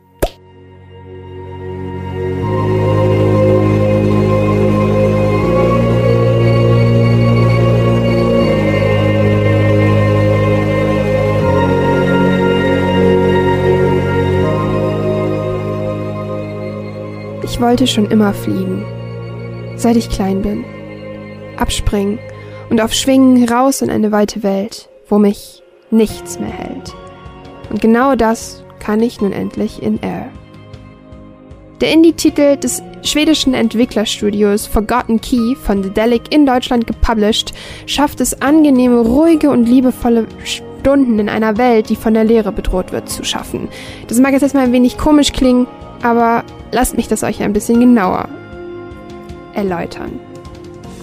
[17.55, 18.85] Ich wollte schon immer fliegen,
[19.77, 20.65] seit ich klein bin.
[21.57, 22.19] Abspringen
[22.69, 25.63] und auf Schwingen raus in eine weite Welt, wo mich
[25.93, 26.93] nichts mehr hält.
[27.71, 30.31] Und genau das kann ich nun endlich in Air.
[31.81, 37.55] Der Indie-Titel des schwedischen Entwicklerstudios Forgotten Key von Dedelic in Deutschland gepublished,
[37.87, 42.91] schafft es angenehme, ruhige und liebevolle Stunden in einer Welt, die von der Leere bedroht
[42.91, 43.69] wird, zu schaffen.
[44.09, 45.69] Das mag jetzt erstmal ein wenig komisch klingen,
[46.03, 46.43] aber
[46.75, 48.29] lasst mich das euch ein bisschen genauer
[49.55, 50.19] erläutern.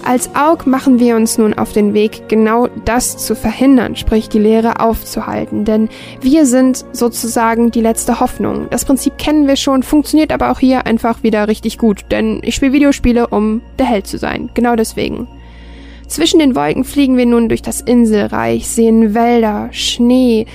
[0.04, 4.40] Als Aug machen wir uns nun auf den Weg, genau das zu verhindern, sprich die
[4.40, 5.88] Leere aufzuhalten, denn
[6.20, 8.66] wir sind sozusagen die letzte Hoffnung.
[8.70, 12.56] Das Prinzip kennen wir schon, funktioniert aber auch hier einfach wieder richtig gut, denn ich
[12.56, 15.28] spiele Videospiele, um der Held zu sein, genau deswegen.
[16.08, 20.46] Zwischen den Wolken fliegen wir nun durch das Inselreich, sehen Wälder, Schnee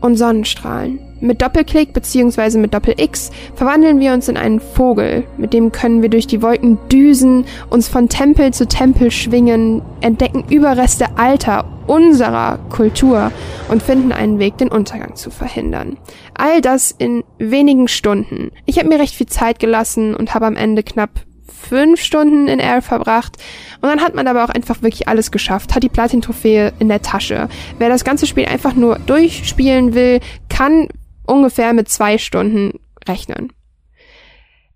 [0.00, 0.98] und Sonnenstrahlen.
[1.24, 2.58] Mit Doppelklick bzw.
[2.58, 5.24] mit Doppel-X verwandeln wir uns in einen Vogel.
[5.38, 10.44] Mit dem können wir durch die Wolken düsen, uns von Tempel zu Tempel schwingen, entdecken
[10.50, 13.32] Überreste alter, unserer Kultur
[13.70, 15.96] und finden einen Weg, den Untergang zu verhindern.
[16.34, 18.50] All das in wenigen Stunden.
[18.66, 22.58] Ich habe mir recht viel Zeit gelassen und habe am Ende knapp fünf Stunden in
[22.58, 23.38] Air verbracht.
[23.80, 27.00] Und dann hat man aber auch einfach wirklich alles geschafft, hat die Platin-Trophäe in der
[27.00, 27.48] Tasche.
[27.78, 30.88] Wer das ganze Spiel einfach nur durchspielen will, kann
[31.26, 33.52] ungefähr mit zwei Stunden rechnen.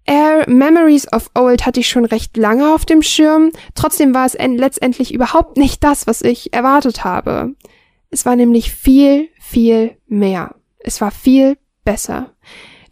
[0.04, 4.34] Air Memories of Old hatte ich schon recht lange auf dem Schirm, trotzdem war es
[4.34, 7.54] en- letztendlich überhaupt nicht das, was ich erwartet habe.
[8.10, 10.54] Es war nämlich viel, viel mehr.
[10.78, 12.32] Es war viel besser.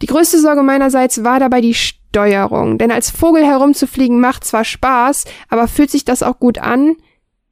[0.02, 5.24] Die größte Sorge meinerseits war dabei die Steuerung, denn als Vogel herumzufliegen macht zwar Spaß,
[5.48, 6.96] aber fühlt sich das auch gut an?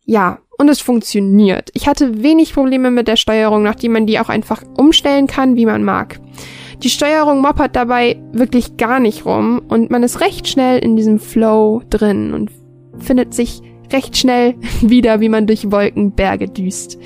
[0.06, 1.70] Ja, und es funktioniert.
[1.74, 5.66] Ich hatte wenig Probleme mit der Steuerung, nachdem man die auch einfach umstellen kann, wie
[5.66, 6.20] man mag.
[6.82, 11.18] Die Steuerung moppert dabei wirklich gar nicht rum und man ist recht schnell in diesem
[11.18, 12.50] Flow drin und
[12.98, 13.62] findet sich
[13.92, 16.98] recht schnell wieder, wie man durch Wolken Berge düst.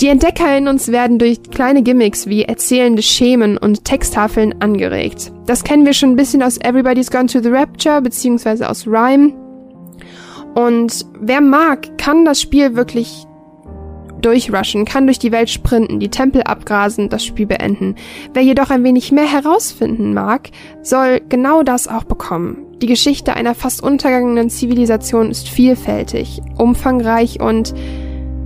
[0.00, 5.30] Die Entdecker in uns werden durch kleine Gimmicks wie erzählende Schemen und Texttafeln angeregt.
[5.46, 9.32] Das kennen wir schon ein bisschen aus Everybody's Gone to the Rapture beziehungsweise aus Rhyme.
[10.54, 13.26] Und wer mag, kann das Spiel wirklich
[14.22, 17.96] durchrushen, kann durch die Welt sprinten, die Tempel abgrasen, das Spiel beenden.
[18.32, 20.50] Wer jedoch ein wenig mehr herausfinden mag,
[20.82, 22.58] soll genau das auch bekommen.
[22.80, 27.74] Die Geschichte einer fast untergegangenen Zivilisation ist vielfältig, umfangreich und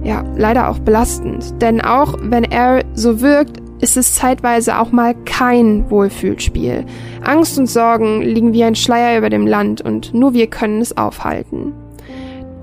[0.02, 1.60] ja, leider auch belastend.
[1.60, 6.86] Denn auch wenn er so wirkt, ist es zeitweise auch mal kein Wohlfühlspiel.
[7.22, 10.96] Angst und Sorgen liegen wie ein Schleier über dem Land und nur wir können es
[10.96, 11.74] aufhalten.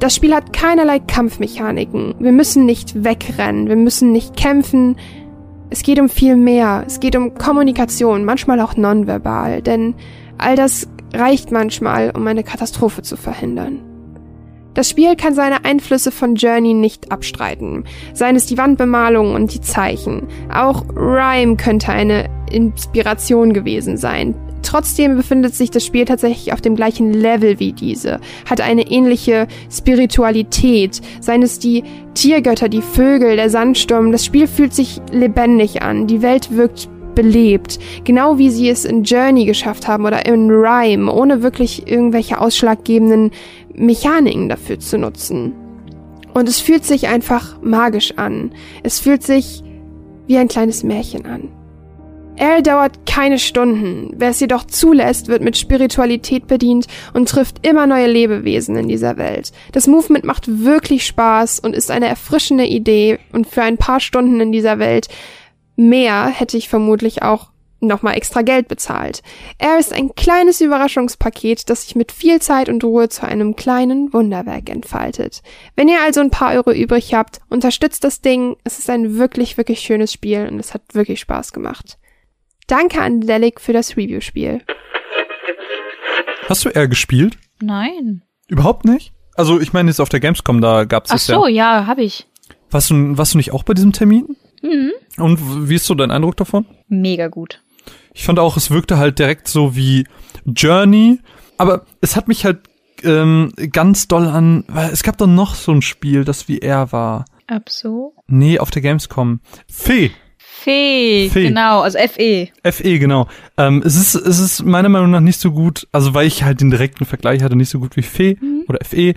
[0.03, 2.15] Das Spiel hat keinerlei Kampfmechaniken.
[2.19, 4.97] Wir müssen nicht wegrennen, wir müssen nicht kämpfen.
[5.69, 6.83] Es geht um viel mehr.
[6.85, 9.95] Es geht um Kommunikation, manchmal auch nonverbal, denn
[10.37, 13.79] all das reicht manchmal, um eine Katastrophe zu verhindern.
[14.73, 19.61] Das Spiel kann seine Einflüsse von Journey nicht abstreiten, seien es die Wandbemalung und die
[19.61, 20.27] Zeichen.
[20.53, 24.35] Auch Rhyme könnte eine Inspiration gewesen sein.
[24.63, 29.47] Trotzdem befindet sich das Spiel tatsächlich auf dem gleichen Level wie diese, hat eine ähnliche
[29.69, 31.83] Spiritualität, seien es die
[32.15, 34.11] Tiergötter, die Vögel, der Sandsturm.
[34.11, 39.03] Das Spiel fühlt sich lebendig an, die Welt wirkt belebt, genau wie sie es in
[39.03, 43.31] Journey geschafft haben oder in Rhyme, ohne wirklich irgendwelche ausschlaggebenden
[43.75, 45.53] Mechaniken dafür zu nutzen.
[46.33, 48.51] Und es fühlt sich einfach magisch an.
[48.81, 49.63] Es fühlt sich
[50.25, 51.49] wie ein kleines Märchen an.
[52.35, 54.11] Er dauert keine Stunden.
[54.15, 59.17] Wer es jedoch zulässt, wird mit Spiritualität bedient und trifft immer neue Lebewesen in dieser
[59.17, 59.51] Welt.
[59.71, 64.39] Das Movement macht wirklich Spaß und ist eine erfrischende Idee und für ein paar Stunden
[64.39, 65.07] in dieser Welt
[65.75, 67.51] mehr hätte ich vermutlich auch
[67.83, 69.21] nochmal extra Geld bezahlt.
[69.57, 74.13] Er ist ein kleines Überraschungspaket, das sich mit viel Zeit und Ruhe zu einem kleinen
[74.13, 75.41] Wunderwerk entfaltet.
[75.75, 78.55] Wenn ihr also ein paar Euro übrig habt, unterstützt das Ding.
[78.63, 81.97] Es ist ein wirklich, wirklich schönes Spiel und es hat wirklich Spaß gemacht.
[82.67, 84.61] Danke an Delic für das Review-Spiel.
[86.49, 87.37] Hast du R gespielt?
[87.61, 88.23] Nein.
[88.47, 89.13] Überhaupt nicht?
[89.35, 91.79] Also ich meine jetzt auf der Gamescom, da gab's Ach es so, ja.
[91.79, 92.27] ja, hab ich.
[92.69, 94.35] Warst du, warst du nicht auch bei diesem Termin?
[94.61, 94.91] Mhm.
[95.17, 96.65] Und wie ist so dein Eindruck davon?
[96.87, 97.61] Mega gut.
[98.13, 100.05] Ich fand auch, es wirkte halt direkt so wie
[100.45, 101.19] Journey,
[101.57, 102.59] aber es hat mich halt
[103.03, 106.91] ähm, ganz doll an, weil es gab doch noch so ein Spiel, das wie er
[106.91, 107.25] war.
[107.47, 108.13] Ab so.
[108.27, 109.41] Nee, auf der Gamescom.
[109.67, 110.11] Fee.
[110.63, 111.47] Fee, Fee.
[111.49, 112.47] genau, also FE.
[112.71, 113.27] FE, genau.
[113.57, 116.61] Ähm, es ist, es ist meiner Meinung nach nicht so gut, also weil ich halt
[116.61, 119.15] den direkten Vergleich hatte, nicht so gut wie Fee oder FE.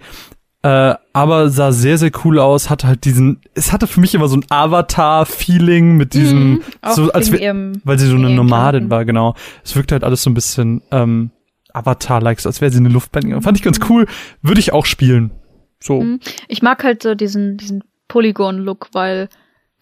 [0.62, 4.26] Äh, aber sah sehr, sehr cool aus, hatte halt diesen, es hatte für mich immer
[4.26, 6.62] so ein Avatar-Feeling mit diesem, Mhm,
[6.94, 9.34] so als wär- ihrem- weil sie so eine Nomadin war, genau.
[9.64, 11.30] Es wirkte halt alles so ein bisschen ähm,
[11.72, 13.42] Avatar-like, so als wäre sie eine Luftbändigerin.
[13.42, 14.06] Fand ich ganz cool,
[14.42, 15.30] würde ich auch spielen.
[15.78, 16.00] So.
[16.00, 16.20] Mhm.
[16.48, 19.28] Ich mag halt so diesen, diesen Polygon-Look, weil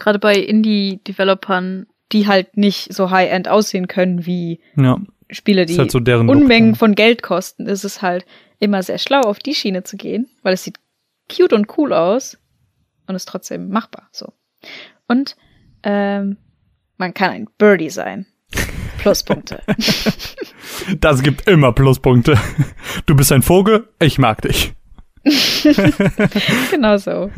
[0.05, 5.01] gerade bei Indie-Developern, die halt nicht so high-end aussehen können wie Ja.
[5.31, 6.77] Spiele, die halt so deren Look, Unmengen ja.
[6.77, 8.27] von Geld kosten, ist es halt
[8.59, 10.79] immer sehr schlau, auf die Schiene zu gehen, weil es sieht
[11.35, 12.39] cute und cool aus
[13.07, 14.09] und ist trotzdem machbar.
[14.13, 14.35] So.
[15.09, 15.37] Und
[15.83, 16.37] ähm,
[16.99, 18.27] man kann ein Birdie sein.
[18.99, 19.63] Pluspunkte.
[20.99, 22.37] Das gibt immer Pluspunkte.
[23.07, 24.75] Du bist ein Vogel, ich mag dich.
[26.71, 27.31] genau so.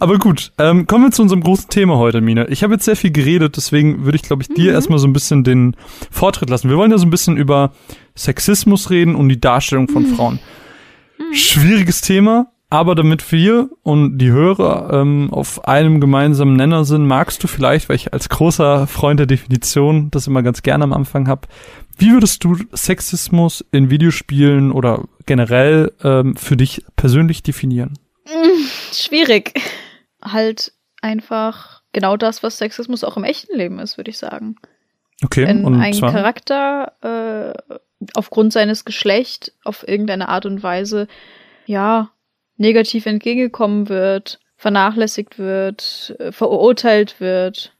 [0.00, 2.46] Aber gut, ähm, kommen wir zu unserem großen Thema heute, Mine.
[2.48, 5.12] Ich habe jetzt sehr viel geredet, deswegen würde ich, glaube ich, dir erstmal so ein
[5.12, 5.76] bisschen den
[6.10, 6.68] Vortritt lassen.
[6.68, 7.72] Wir wollen ja so ein bisschen über
[8.16, 10.38] Sexismus reden und die Darstellung von Frauen.
[11.32, 17.42] Schwieriges Thema, aber damit wir und die Hörer ähm, auf einem gemeinsamen Nenner sind, magst
[17.42, 21.28] du vielleicht, weil ich als großer Freund der Definition das immer ganz gerne am Anfang
[21.28, 21.46] hab,
[21.98, 27.98] wie würdest du Sexismus in Videospielen oder generell ähm, für dich persönlich definieren?
[28.92, 29.54] Schwierig.
[30.22, 34.56] Halt einfach genau das, was Sexismus auch im echten Leben ist, würde ich sagen.
[35.24, 36.12] Okay, Wenn und ein zwar?
[36.12, 37.76] Charakter äh,
[38.14, 41.08] aufgrund seines Geschlechts auf irgendeine Art und Weise
[41.66, 42.10] ja
[42.56, 47.74] negativ entgegengekommen wird, vernachlässigt wird, äh, verurteilt wird,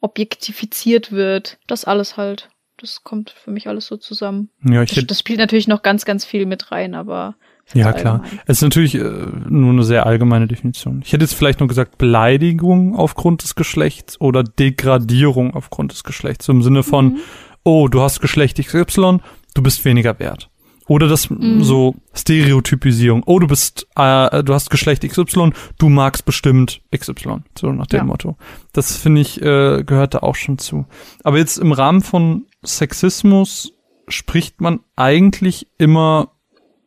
[0.00, 2.50] objektifiziert wird, das alles halt.
[2.76, 4.50] Das kommt für mich alles so zusammen.
[4.64, 7.36] Ja, ich Das, das spielt natürlich noch ganz, ganz viel mit rein, aber
[7.72, 8.22] ja klar.
[8.46, 9.02] Es ist natürlich äh,
[9.48, 11.00] nur eine sehr allgemeine Definition.
[11.04, 16.48] Ich hätte jetzt vielleicht nur gesagt Beleidigung aufgrund des Geschlechts oder Degradierung aufgrund des Geschlechts.
[16.48, 17.16] Im Sinne von, Mhm.
[17.64, 19.18] oh, du hast Geschlecht XY,
[19.54, 20.50] du bist weniger wert.
[20.86, 21.62] Oder das Mhm.
[21.64, 23.22] so Stereotypisierung.
[23.24, 27.38] Oh, du bist, äh, du hast Geschlecht XY, du magst bestimmt XY.
[27.58, 28.04] So nach dem Ja.
[28.04, 28.36] Motto.
[28.74, 30.84] Das finde ich äh, gehört da auch schon zu.
[31.22, 33.72] Aber jetzt im Rahmen von Sexismus
[34.08, 36.32] spricht man eigentlich immer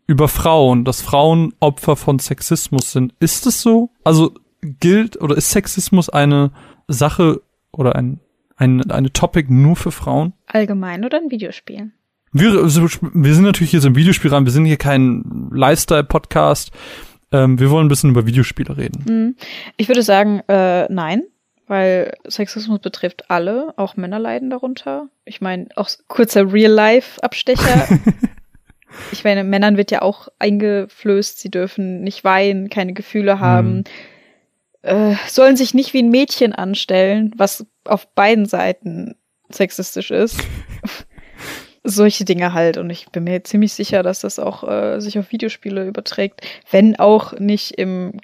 [0.07, 3.13] über Frauen, dass Frauen Opfer von Sexismus sind.
[3.19, 3.91] Ist es so?
[4.03, 6.51] Also gilt oder ist Sexismus eine
[6.87, 7.41] Sache
[7.71, 8.19] oder ein,
[8.55, 10.33] ein eine Topic nur für Frauen?
[10.47, 11.93] Allgemein oder in Videospielen?
[12.31, 16.71] Wir, also, wir sind natürlich jetzt im Videospielrahmen, wir sind hier kein Lifestyle-Podcast.
[17.31, 19.05] Ähm, wir wollen ein bisschen über Videospiele reden.
[19.07, 19.35] Mhm.
[19.75, 21.23] Ich würde sagen, äh, nein,
[21.67, 25.07] weil Sexismus betrifft alle, auch Männer leiden darunter.
[25.25, 27.87] Ich meine, auch kurzer Real-Life-Abstecher.
[29.11, 33.83] ich meine, Männern wird ja auch eingeflößt, sie dürfen nicht weinen, keine Gefühle haben,
[34.81, 39.15] äh, sollen sich nicht wie ein Mädchen anstellen, was auf beiden Seiten
[39.49, 40.39] sexistisch ist.
[41.83, 42.77] solche Dinge halt.
[42.77, 46.97] Und ich bin mir ziemlich sicher, dass das auch äh, sich auf Videospiele überträgt, wenn
[46.97, 48.19] auch nicht im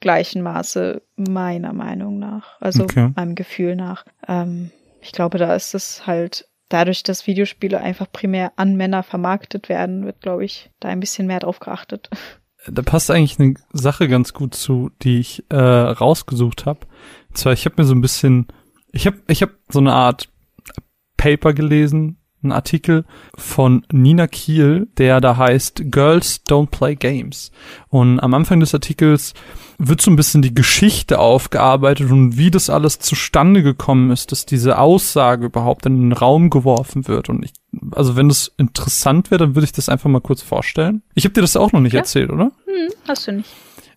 [0.00, 2.60] gleichen Maße, meiner Meinung nach.
[2.60, 3.12] Also Okay.
[3.14, 4.04] meinem Gefühl nach.
[4.26, 9.68] Ähm, ich glaube, da ist es halt dadurch, dass Videospiele einfach primär an Männer vermarktet
[9.68, 12.10] werden, wird, glaube ich, da ein bisschen mehr drauf geachtet.
[12.66, 16.86] Da passt eigentlich eine Sache ganz gut zu, die ich äh, rausgesucht habe.
[17.34, 18.46] Zwar, ich habe mir so ein bisschen,
[18.92, 20.28] ich habe ich hab so eine Art
[21.16, 23.04] Paper gelesen, einen Artikel
[23.36, 27.50] von Nina Kiel, der da heißt Girls Don't Play Games.
[27.88, 29.34] Und am Anfang des Artikels
[29.78, 34.46] wird so ein bisschen die Geschichte aufgearbeitet und wie das alles zustande gekommen ist, dass
[34.46, 37.28] diese Aussage überhaupt in den Raum geworfen wird.
[37.28, 37.52] Und ich,
[37.92, 41.02] also wenn das interessant wäre, dann würde ich das einfach mal kurz vorstellen.
[41.14, 42.00] Ich habe dir das auch noch nicht Ja.
[42.00, 42.52] erzählt, oder?
[42.66, 43.50] Hm, hast du nicht.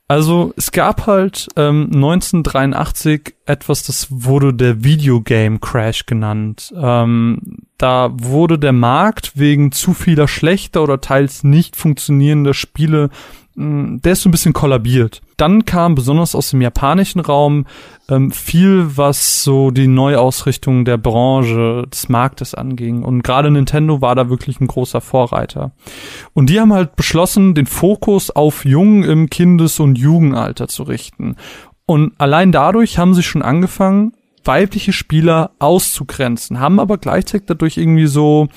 [0.07, 6.71] Also es gab halt ähm, 1983 etwas, das wurde der Videogame Crash genannt.
[6.77, 13.09] Ähm, da wurde der Markt wegen zu vieler schlechter oder teils nicht funktionierender Spiele,
[13.57, 15.21] der ist so ein bisschen kollabiert.
[15.37, 17.65] Dann kam besonders aus dem japanischen Raum
[18.09, 23.03] ähm, viel, was so die Neuausrichtung der Branche des Marktes anging.
[23.03, 25.71] Und gerade Nintendo war da wirklich ein großer Vorreiter.
[26.33, 31.35] Und die haben halt beschlossen, den Fokus auf Jungen im Kindes- und Jugendalter zu richten.
[31.85, 34.13] Und allein dadurch haben sie schon angefangen,
[34.43, 38.47] weibliche Spieler auszugrenzen, haben aber gleichzeitig dadurch irgendwie so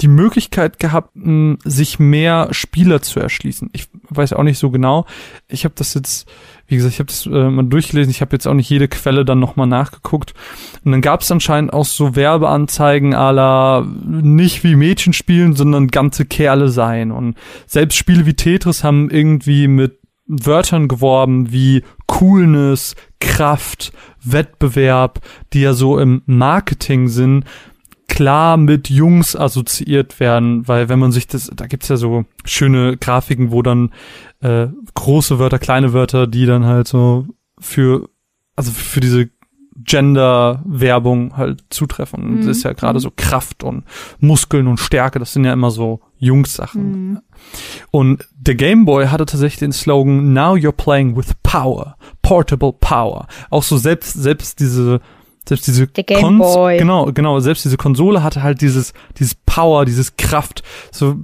[0.00, 3.70] die Möglichkeit gehabt, mh, sich mehr Spieler zu erschließen.
[3.72, 5.06] Ich weiß auch nicht so genau.
[5.48, 6.28] Ich habe das jetzt,
[6.66, 8.10] wie gesagt, ich habe das äh, mal durchgelesen.
[8.10, 10.34] Ich habe jetzt auch nicht jede Quelle dann nochmal nachgeguckt.
[10.84, 16.24] Und dann gab es anscheinend auch so Werbeanzeigen aller nicht wie Mädchen spielen, sondern ganze
[16.24, 17.12] Kerle sein.
[17.12, 23.92] Und selbst Spiele wie Tetris haben irgendwie mit Wörtern geworben wie Coolness, Kraft,
[24.22, 25.20] Wettbewerb,
[25.52, 27.44] die ja so im Marketing sind,
[28.08, 32.96] klar mit Jungs assoziiert werden, weil wenn man sich das, da gibt's ja so schöne
[32.96, 33.92] Grafiken, wo dann
[34.40, 37.26] äh, große Wörter, kleine Wörter, die dann halt so
[37.58, 38.08] für,
[38.54, 39.28] also für diese
[39.78, 42.24] Gender-Werbung halt zutreffen.
[42.24, 43.84] Und das ist ja gerade so Kraft und
[44.20, 47.20] Muskeln und Stärke, das sind ja immer so Jungs-Sachen.
[47.90, 53.26] Und der Game Boy hatte tatsächlich den Slogan Now you're playing with power, portable power.
[53.50, 55.00] Auch so selbst selbst diese
[55.48, 56.78] selbst diese Der Game Boy.
[56.78, 60.62] genau genau selbst diese Konsole hatte halt dieses dieses Power, dieses Kraft.
[60.90, 61.16] So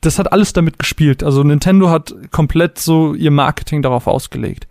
[0.00, 1.22] das hat alles damit gespielt.
[1.22, 4.68] Also Nintendo hat komplett so ihr Marketing darauf ausgelegt.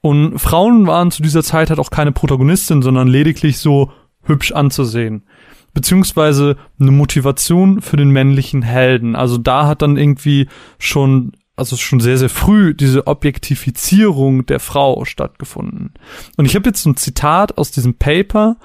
[0.00, 3.90] Und Frauen waren zu dieser Zeit halt auch keine Protagonistin, sondern lediglich so
[4.22, 5.24] hübsch anzusehen.
[5.72, 9.16] Beziehungsweise eine Motivation für den männlichen Helden.
[9.16, 10.48] Also da hat dann irgendwie
[10.78, 15.94] schon, also schon sehr, sehr früh diese Objektifizierung der Frau stattgefunden.
[16.36, 18.56] Und ich habe jetzt ein Zitat aus diesem Paper,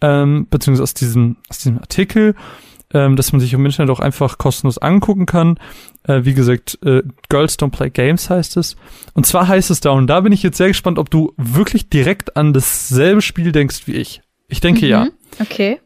[0.00, 2.34] ähm, beziehungsweise aus diesem, aus diesem Artikel,
[2.94, 5.58] ähm, dass man sich im Internet auch einfach kostenlos angucken kann.
[6.04, 8.76] Äh, wie gesagt, äh, Girls Don't Play Games heißt es.
[9.12, 11.90] Und zwar heißt es da, und da bin ich jetzt sehr gespannt, ob du wirklich
[11.90, 14.22] direkt an dasselbe Spiel denkst wie ich.
[14.48, 15.04] Ich denke ja.
[15.04, 15.10] Mhm.
[15.38, 15.80] Okay.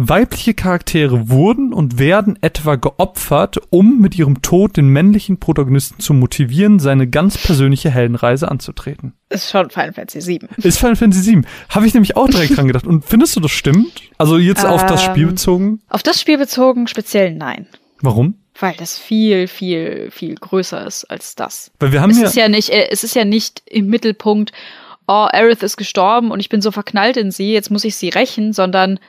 [0.00, 6.14] Weibliche Charaktere wurden und werden etwa geopfert, um mit ihrem Tod den männlichen Protagonisten zu
[6.14, 9.14] motivieren, seine ganz persönliche Heldenreise anzutreten.
[9.28, 10.48] Ist schon Final Fantasy VII.
[10.58, 11.42] Ist Final Fantasy VII.
[11.68, 12.86] Habe ich nämlich auch direkt dran gedacht.
[12.86, 14.02] Und findest du das stimmt?
[14.18, 15.80] Also jetzt auf das Spiel Ähm, bezogen?
[15.88, 17.66] Auf das Spiel bezogen speziell nein.
[18.00, 18.34] Warum?
[18.60, 21.72] Weil das viel, viel, viel größer ist als das.
[21.80, 24.52] Weil wir haben Es ja, ist ja nicht, äh, es ist ja nicht im Mittelpunkt,
[25.08, 28.10] oh, Aerith ist gestorben und ich bin so verknallt in sie, jetzt muss ich sie
[28.10, 29.00] rächen, sondern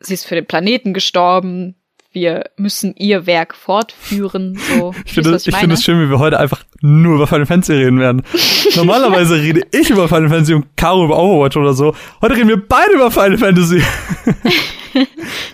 [0.00, 1.76] sie ist für den Planeten gestorben.
[2.12, 4.56] Wir müssen ihr Werk fortführen.
[4.76, 8.22] So, ich finde es schön, wie wir heute einfach nur über Final Fantasy reden werden.
[8.76, 11.94] Normalerweise rede ich über Final Fantasy und Caro über Overwatch oder so.
[12.22, 13.82] Heute reden wir beide über Final Fantasy.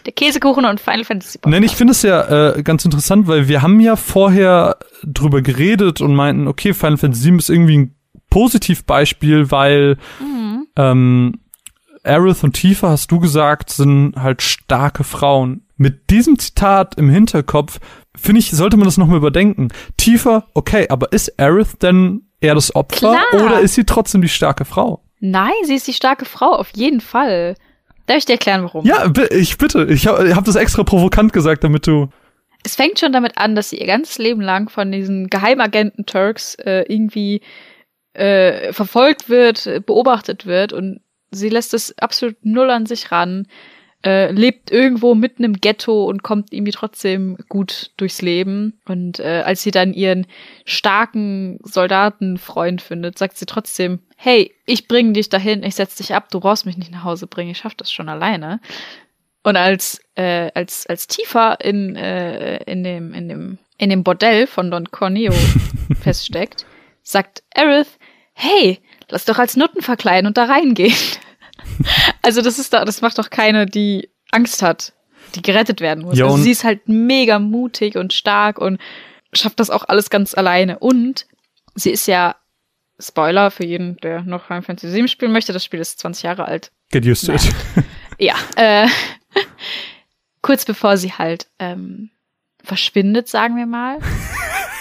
[0.04, 1.38] Der Käsekuchen und Final Fantasy.
[1.46, 6.02] Nein, ich finde es ja äh, ganz interessant, weil wir haben ja vorher drüber geredet
[6.02, 7.94] und meinten, okay, Final Fantasy 7 ist irgendwie ein
[8.28, 10.66] Positivbeispiel, weil Mhm.
[10.76, 11.32] ähm,
[12.02, 15.66] Aerith und Tifa, hast du gesagt, sind halt starke Frauen.
[15.76, 17.78] Mit diesem Zitat im Hinterkopf,
[18.16, 19.68] finde ich, sollte man das nochmal überdenken.
[19.96, 23.44] Tifa, okay, aber ist Aerith denn eher das Opfer Klar.
[23.44, 25.02] oder ist sie trotzdem die starke Frau?
[25.20, 27.54] Nein, sie ist die starke Frau, auf jeden Fall.
[28.06, 28.84] Darf ich dir erklären, warum?
[28.86, 29.86] Ja, ich bitte.
[29.86, 32.08] Ich habe hab das extra provokant gesagt, damit du.
[32.64, 36.56] Es fängt schon damit an, dass sie ihr ganzes Leben lang von diesen Geheimagenten Turks
[36.56, 37.42] äh, irgendwie
[38.12, 43.46] äh, verfolgt wird, beobachtet wird und sie lässt es absolut null an sich ran,
[44.04, 48.80] äh, lebt irgendwo mitten im Ghetto und kommt irgendwie trotzdem gut durchs Leben.
[48.86, 50.26] Und äh, als sie dann ihren
[50.64, 56.30] starken Soldatenfreund findet, sagt sie trotzdem, hey, ich bring dich dahin, ich setz dich ab,
[56.30, 58.60] du brauchst mich nicht nach Hause bringen, ich schaff das schon alleine.
[59.42, 64.46] Und als, äh, als, als Tifa in, äh, in, dem, in, dem, in dem Bordell
[64.46, 65.32] von Don Corneo
[66.00, 66.66] feststeckt,
[67.02, 67.98] sagt Aerith,
[68.32, 68.80] hey,
[69.10, 70.96] lass doch als Nutten verkleiden und da reingehen.
[72.22, 74.92] also das ist da, das macht doch keine, die Angst hat,
[75.34, 76.18] die gerettet werden muss.
[76.18, 78.80] Ja, also sie ist halt mega mutig und stark und
[79.32, 80.78] schafft das auch alles ganz alleine.
[80.78, 81.26] Und
[81.74, 82.36] sie ist ja,
[82.98, 86.44] Spoiler für jeden, der noch Final Fantasy VII spielen möchte, das Spiel ist 20 Jahre
[86.44, 86.70] alt.
[86.90, 87.40] Get used to it.
[88.18, 88.86] Ja, äh,
[90.42, 92.10] kurz bevor sie halt ähm,
[92.62, 93.98] verschwindet, sagen wir mal.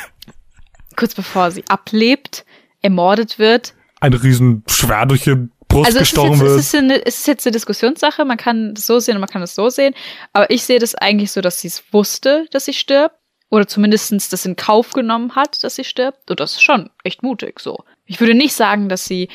[0.97, 2.45] kurz bevor sie ablebt,
[2.81, 3.75] ermordet wird.
[3.99, 5.35] Ein riesen Schwert durch die
[5.67, 6.59] Brust Also es gestochen es, wird.
[6.59, 9.41] ist eine, es ist jetzt eine Diskussionssache, man kann das so sehen und man kann
[9.41, 9.93] das so sehen.
[10.33, 13.15] Aber ich sehe das eigentlich so, dass sie es wusste, dass sie stirbt.
[13.51, 16.29] Oder zumindestens das in Kauf genommen hat, dass sie stirbt.
[16.29, 17.83] Und das ist schon echt mutig so.
[18.05, 19.27] Ich würde nicht sagen, dass sie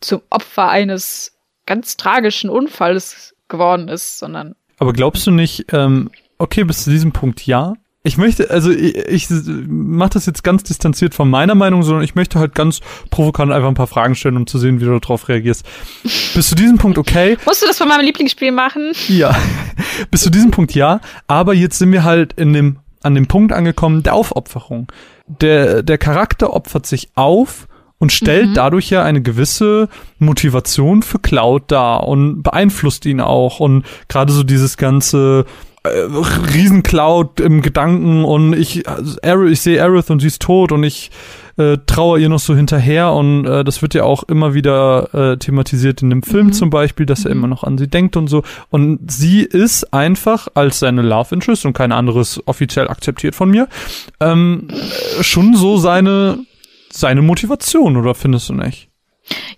[0.00, 6.64] zum Opfer eines ganz tragischen Unfalls geworden ist, sondern Aber glaubst du nicht, ähm, okay,
[6.64, 7.74] bis zu diesem Punkt ja?
[8.04, 9.28] Ich möchte, also ich, ich
[9.68, 12.80] mache das jetzt ganz distanziert von meiner Meinung, sondern ich möchte halt ganz
[13.10, 15.64] provokant einfach ein paar Fragen stellen, um zu sehen, wie du darauf reagierst.
[16.34, 18.90] Bis zu diesem Punkt okay, Musst du das von meinem Lieblingsspiel machen?
[19.06, 19.36] ja.
[20.10, 23.52] Bis zu diesem Punkt ja, aber jetzt sind wir halt in dem, an dem Punkt
[23.52, 24.90] angekommen der Aufopferung.
[25.28, 28.54] Der, der Charakter opfert sich auf und stellt Mhm.
[28.54, 29.88] dadurch ja eine gewisse
[30.18, 35.44] Motivation für Cloud dar und beeinflusst ihn auch und gerade so dieses ganze
[35.84, 41.10] Riesencloud im Gedanken und ich, Aerith, ich sehe Aerith und sie ist tot und ich
[41.56, 45.36] äh, trauere ihr noch so hinterher und äh, das wird ja auch immer wieder äh,
[45.36, 46.52] thematisiert in dem Film Mhm.
[46.52, 47.38] zum Beispiel, dass er Mhm.
[47.38, 51.66] immer noch an sie denkt und so und sie ist einfach als seine Love Interest
[51.66, 53.68] und kein anderes offiziell akzeptiert von mir
[54.20, 56.38] ähm, äh, schon so seine
[56.90, 58.88] seine Motivation oder findest du nicht?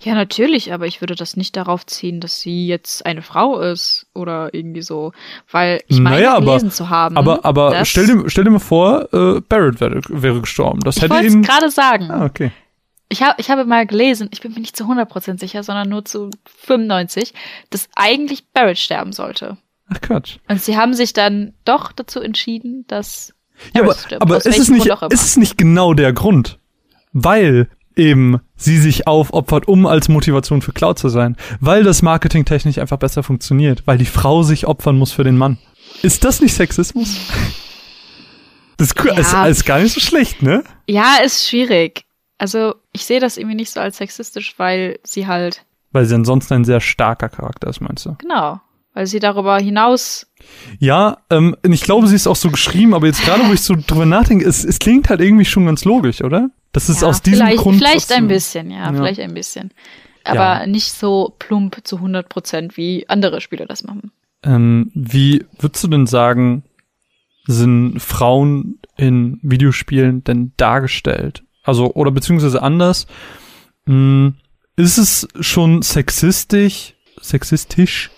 [0.02, 4.06] Ja, natürlich, aber ich würde das nicht darauf ziehen, dass sie jetzt eine Frau ist
[4.14, 5.12] oder irgendwie so,
[5.50, 7.16] weil ich meine Naja, aber- gelesen zu haben.
[7.16, 10.80] Aber aber stell dir stell dir mal vor, äh, Barrett wäre, wäre gestorben.
[10.80, 12.10] Das ich hätte wollte es ihn gerade sagen.
[12.10, 12.52] Ah, okay.
[13.08, 16.04] Ich, hab, ich habe mal gelesen, ich bin mir nicht zu 100% sicher, sondern nur
[16.04, 16.30] zu
[16.66, 17.32] 95,
[17.70, 19.56] dass eigentlich Barrett sterben sollte.
[19.88, 20.38] Ach Quatsch.
[20.48, 23.34] Und sie haben sich dann doch dazu entschieden, dass
[23.74, 26.58] Ja, aber, stirbt, aber ist es nicht, ist es nicht genau der Grund?
[27.12, 31.36] Weil eben sie sich aufopfert, um als Motivation für Cloud zu sein.
[31.60, 33.82] Weil das marketingtechnisch einfach besser funktioniert.
[33.86, 35.58] Weil die Frau sich opfern muss für den Mann.
[36.02, 37.16] Ist das nicht Sexismus?
[38.76, 39.04] Das ist.
[39.04, 39.46] Ja.
[39.46, 40.64] ist, ist gar nicht so schlecht, ne?
[40.88, 42.04] Ja, ist schwierig.
[42.38, 46.54] Also, ich sehe das irgendwie nicht so als sexistisch, weil sie halt, Weil sie ansonsten
[46.54, 48.16] ein sehr starker Charakter ist, meinst du?
[48.18, 48.60] genau,
[48.92, 50.26] weil sie darüber hinaus,
[50.80, 53.76] Ja, ähm, ich glaube, sie ist auch so geschrieben, aber jetzt gerade, wo ich so
[53.76, 56.50] drüber nachdenke, es, es klingt halt irgendwie schon ganz logisch, oder?
[56.74, 57.78] Das ist ja, aus diesem vielleicht, Grund.
[57.78, 58.92] vielleicht ein bisschen, ja, Ja.
[58.92, 59.70] vielleicht ein bisschen.
[60.24, 60.66] Aber Ja.
[60.66, 64.10] nicht so plump zu 100 Prozent, wie andere Spieler das machen.
[64.42, 66.64] Ähm, wie würdest du denn sagen,
[67.46, 71.42] sind Frauen in Videospielen denn dargestellt?
[71.62, 73.06] Also, oder beziehungsweise anders,
[73.86, 74.32] mh,
[74.76, 78.10] ist es schon sexistisch, sexistisch,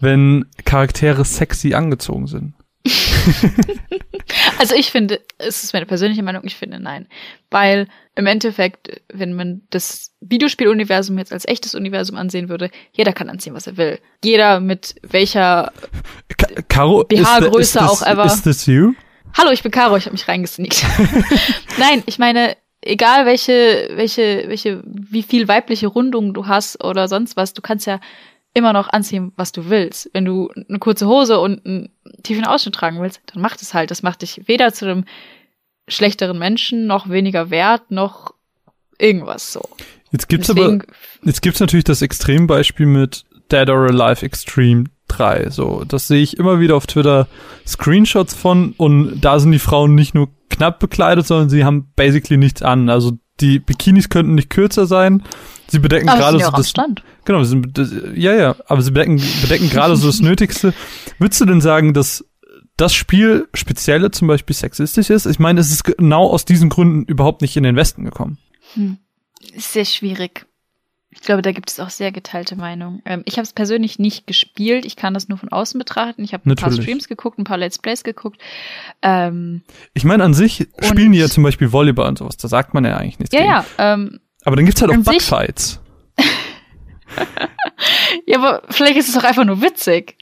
[0.00, 2.54] wenn Charaktere sexy angezogen sind?
[4.58, 7.06] Also ich finde, es ist meine persönliche Meinung, ich finde nein.
[7.50, 13.28] Weil im Endeffekt, wenn man das Videospieluniversum jetzt als echtes Universum ansehen würde, jeder kann
[13.28, 13.98] anziehen, was er will.
[14.24, 15.72] Jeder mit welcher
[16.36, 18.24] Ka Caro, BH ist, tha- Größe ist das, auch ever.
[18.24, 18.94] Ist das you?
[19.34, 20.84] Hallo, ich bin Caro, ich habe mich reingesneakt.
[21.78, 27.36] Nein, ich meine, egal welche, welche, welche, wie viel weibliche Rundung du hast oder sonst
[27.36, 28.00] was, du kannst ja
[28.56, 30.08] immer noch anziehen, was du willst.
[30.14, 31.90] Wenn du eine kurze Hose und einen
[32.22, 33.90] tiefen Ausschnitt tragen willst, dann mach das halt.
[33.90, 35.04] Das macht dich weder zu einem
[35.88, 38.32] schlechteren Menschen, noch weniger wert, noch
[38.98, 39.60] irgendwas so.
[40.10, 40.82] Jetzt gibt's aber, Deswegen,
[41.22, 45.50] Jetzt gibt's natürlich das Extrembeispiel mit Dead or Alive Extreme 3.
[45.50, 47.28] So, das sehe ich immer wieder auf Twitter
[47.66, 52.38] Screenshots von und da sind die Frauen nicht nur knapp bekleidet, sondern sie haben basically
[52.38, 52.88] nichts an.
[52.88, 55.22] Also die Bikinis könnten nicht kürzer sein.
[55.68, 57.02] Sie bedecken gerade so das Stand.
[57.24, 60.72] Genau, sie das, ja, ja, aber sie bedecken, bedecken gerade so das Nötigste.
[61.18, 62.24] Würdest du denn sagen, dass
[62.76, 65.26] das Spiel spezielle zum Beispiel sexistisch ist?
[65.26, 68.38] Ich meine, es ist genau aus diesen Gründen überhaupt nicht in den Westen gekommen.
[68.74, 68.98] Hm.
[69.56, 70.46] Sehr schwierig.
[71.16, 73.02] Ich glaube, da gibt es auch sehr geteilte Meinungen.
[73.04, 74.84] Ähm, ich habe es persönlich nicht gespielt.
[74.84, 76.22] Ich kann das nur von außen betrachten.
[76.22, 76.70] Ich habe ein paar.
[76.70, 78.40] Streams geguckt, ein paar Let's Plays geguckt.
[79.02, 79.62] Ähm,
[79.94, 82.36] Ich meine, an sich spielen die ja zum Beispiel Volleyball und sowas.
[82.36, 83.50] Da sagt man ja eigentlich nichts ja, gegen.
[83.50, 83.64] ja.
[83.78, 85.80] Ähm, Aber dann gibt's halt auch Bugfights.
[88.26, 90.16] ja, aber vielleicht ist es auch einfach nur witzig.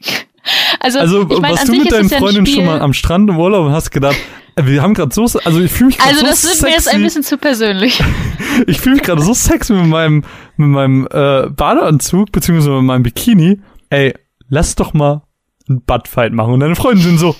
[0.79, 3.29] Also, Also, ich mein, warst du mit deinen es ja Freundinnen schon mal am Strand
[3.31, 4.17] im Urlaub und hast gedacht,
[4.57, 6.85] wir haben gerade so, also ich fühle mich gerade Also, so das wird mir jetzt
[6.85, 6.97] sexy.
[6.97, 8.03] ein bisschen zu persönlich.
[8.67, 10.25] ich fühle mich gerade so sexy mit meinem,
[10.57, 13.61] mit meinem äh, Badeanzug, beziehungsweise mit meinem Bikini.
[13.91, 14.15] Ey,
[14.49, 15.23] lass doch mal
[15.69, 16.53] einen Buttfight machen.
[16.55, 17.35] Und deine Freunde sind so,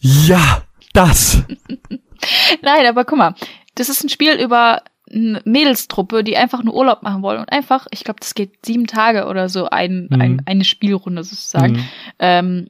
[0.00, 1.42] ja, das.
[2.62, 3.34] Nein, aber guck mal,
[3.74, 7.86] das ist ein Spiel über eine Mädelstruppe, die einfach nur Urlaub machen wollen und einfach,
[7.92, 10.20] ich glaube, das geht sieben Tage oder so, ein, Mhm.
[10.20, 11.84] ein, eine Spielrunde sozusagen, Mhm.
[12.18, 12.68] ähm,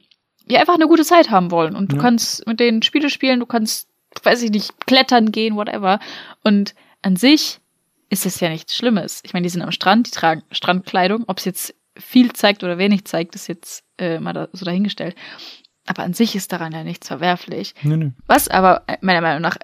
[0.49, 1.75] die einfach eine gute Zeit haben wollen.
[1.75, 2.01] Und du Ja.
[2.01, 3.87] kannst mit denen Spiele spielen, du kannst,
[4.23, 5.99] weiß ich nicht, klettern gehen, whatever.
[6.43, 7.59] Und an sich
[8.09, 9.21] ist es ja nichts Schlimmes.
[9.23, 11.23] Ich meine, die sind am Strand, die tragen Strandkleidung.
[11.27, 15.15] Ob es jetzt viel zeigt oder wenig zeigt, ist jetzt äh, mal da, so dahingestellt.
[15.85, 17.73] Aber an sich ist daran ja nichts verwerflich.
[17.83, 18.11] Nee, nee.
[18.27, 19.57] Was aber äh, meiner Meinung nach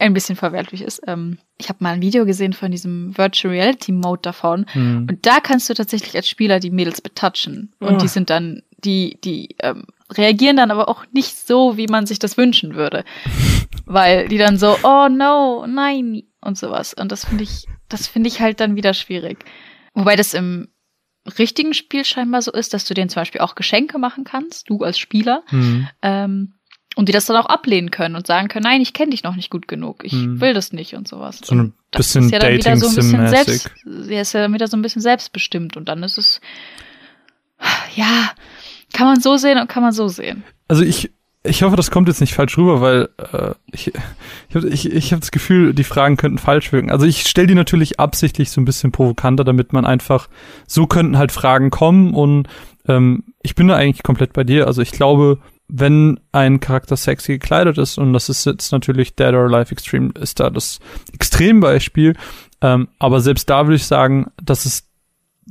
[0.00, 3.90] ein bisschen verwerflich ist, ähm, ich habe mal ein Video gesehen von diesem Virtual Reality
[3.90, 5.08] Mode davon Mhm.
[5.10, 7.98] und da kannst du tatsächlich als Spieler die Mädels betatschen und Ah.
[7.98, 9.86] die sind dann die die ähm,
[10.16, 13.04] reagieren dann aber auch nicht so, wie man sich das wünschen würde,
[13.86, 18.28] weil die dann so oh no nein und sowas und das finde ich das finde
[18.28, 19.44] ich halt dann wieder schwierig,
[19.94, 20.68] wobei das im
[21.38, 24.78] richtigen Spiel scheinbar so ist, dass du denen zum Beispiel auch Geschenke machen kannst, du
[24.82, 25.88] als Spieler Mhm.
[26.02, 26.54] ähm,
[26.96, 29.36] und die das dann auch ablehnen können und sagen können, nein, ich kenne dich noch
[29.36, 30.40] nicht gut genug, ich Hm.
[30.40, 31.38] will das nicht und sowas.
[31.44, 34.32] So ein Und das bisschen ist ja dann wieder so ein bisschen selbst, ja, ist
[34.32, 36.40] ja dann wieder so ein bisschen selbstbestimmt und dann ist es,
[37.94, 38.30] ja,
[38.92, 40.44] kann man so sehen und kann man so sehen.
[40.68, 41.10] Also ich,
[41.44, 43.92] ich hoffe, das kommt jetzt nicht falsch rüber, weil äh, ich,
[44.48, 46.90] ich habe ich, ich hab das Gefühl, die Fragen könnten falsch wirken.
[46.90, 50.28] Also ich stelle die natürlich absichtlich so ein bisschen provokanter, damit man einfach,
[50.66, 52.48] so könnten halt Fragen kommen und
[52.86, 54.66] ähm, ich bin da eigentlich komplett bei dir.
[54.66, 59.34] Also ich glaube, wenn ein Charakter sexy gekleidet ist, und das ist jetzt natürlich Dead
[59.34, 60.80] or Alive Extreme, ist da das
[61.12, 62.14] Extrembeispiel,
[62.62, 64.87] ähm, aber selbst da würde ich sagen, dass es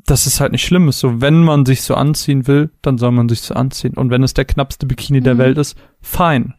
[0.05, 0.99] dass es halt nicht schlimm ist.
[0.99, 3.93] So, wenn man sich so anziehen will, dann soll man sich so anziehen.
[3.95, 5.39] Und wenn es der knappste Bikini der Mhm.
[5.39, 6.53] Welt ist, fein.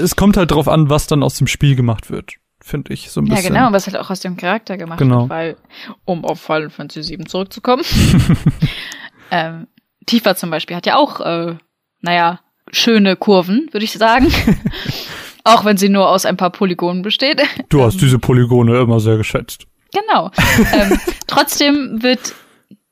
[0.00, 3.20] es kommt halt drauf an, was dann aus dem Spiel gemacht wird, finde ich so
[3.20, 3.54] ein Ja, bisschen.
[3.54, 5.22] genau, was halt auch aus dem Charakter gemacht Genau.
[5.22, 5.56] wird, weil,
[6.04, 7.82] um auf Final Fantasy VII zurückzukommen,
[9.30, 9.66] ähm,
[10.06, 11.56] Tifa zum Beispiel hat ja auch, äh,
[12.00, 12.40] naja,
[12.72, 14.32] schöne Kurven, würde ich sagen.
[15.44, 17.42] auch wenn sie nur aus ein paar Polygonen besteht.
[17.70, 19.66] Du hast diese Polygone immer sehr geschätzt.
[19.92, 20.30] Genau.
[20.72, 22.34] ähm, trotzdem wird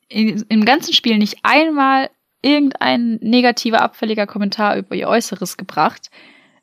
[0.08, 2.10] in, im ganzen Spiel nicht einmal
[2.42, 6.10] irgendein negativer, abfälliger Kommentar über ihr Äußeres gebracht.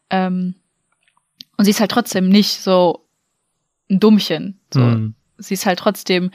[0.09, 0.55] Ähm,
[1.57, 3.05] und sie ist halt trotzdem nicht so
[3.89, 4.59] ein Dummchen.
[4.73, 4.79] So.
[4.79, 5.15] Mhm.
[5.37, 6.31] Sie ist halt trotzdem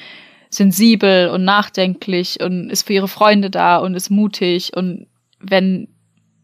[0.50, 4.76] sensibel und nachdenklich und ist für ihre Freunde da und ist mutig.
[4.76, 5.06] Und
[5.40, 5.88] wenn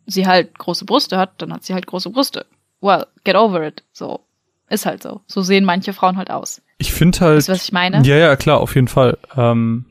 [0.07, 2.47] sie halt große Brüste hat, dann hat sie halt große Brüste.
[2.81, 3.83] Well, get over it.
[3.93, 4.21] So.
[4.69, 5.21] Ist halt so.
[5.27, 6.63] So sehen manche Frauen halt aus.
[6.79, 7.37] Ich finde halt.
[7.39, 8.03] Weißt du, was ich meine?
[8.07, 9.19] Ja, ja, klar, auf jeden Fall.
[9.37, 9.85] Ähm,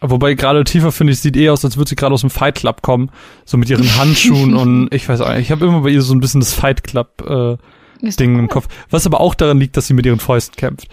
[0.00, 2.56] wobei gerade Tifa, finde ich, sieht eh aus, als würde sie gerade aus dem Fight
[2.56, 3.10] Club kommen.
[3.44, 6.14] So mit ihren Handschuhen und ich weiß auch nicht, ich habe immer bei ihr so
[6.14, 8.48] ein bisschen das Fight Club äh, Ist Ding im cool.
[8.48, 8.68] Kopf.
[8.90, 10.88] Was aber auch daran liegt, dass sie mit ihren Fäusten kämpft.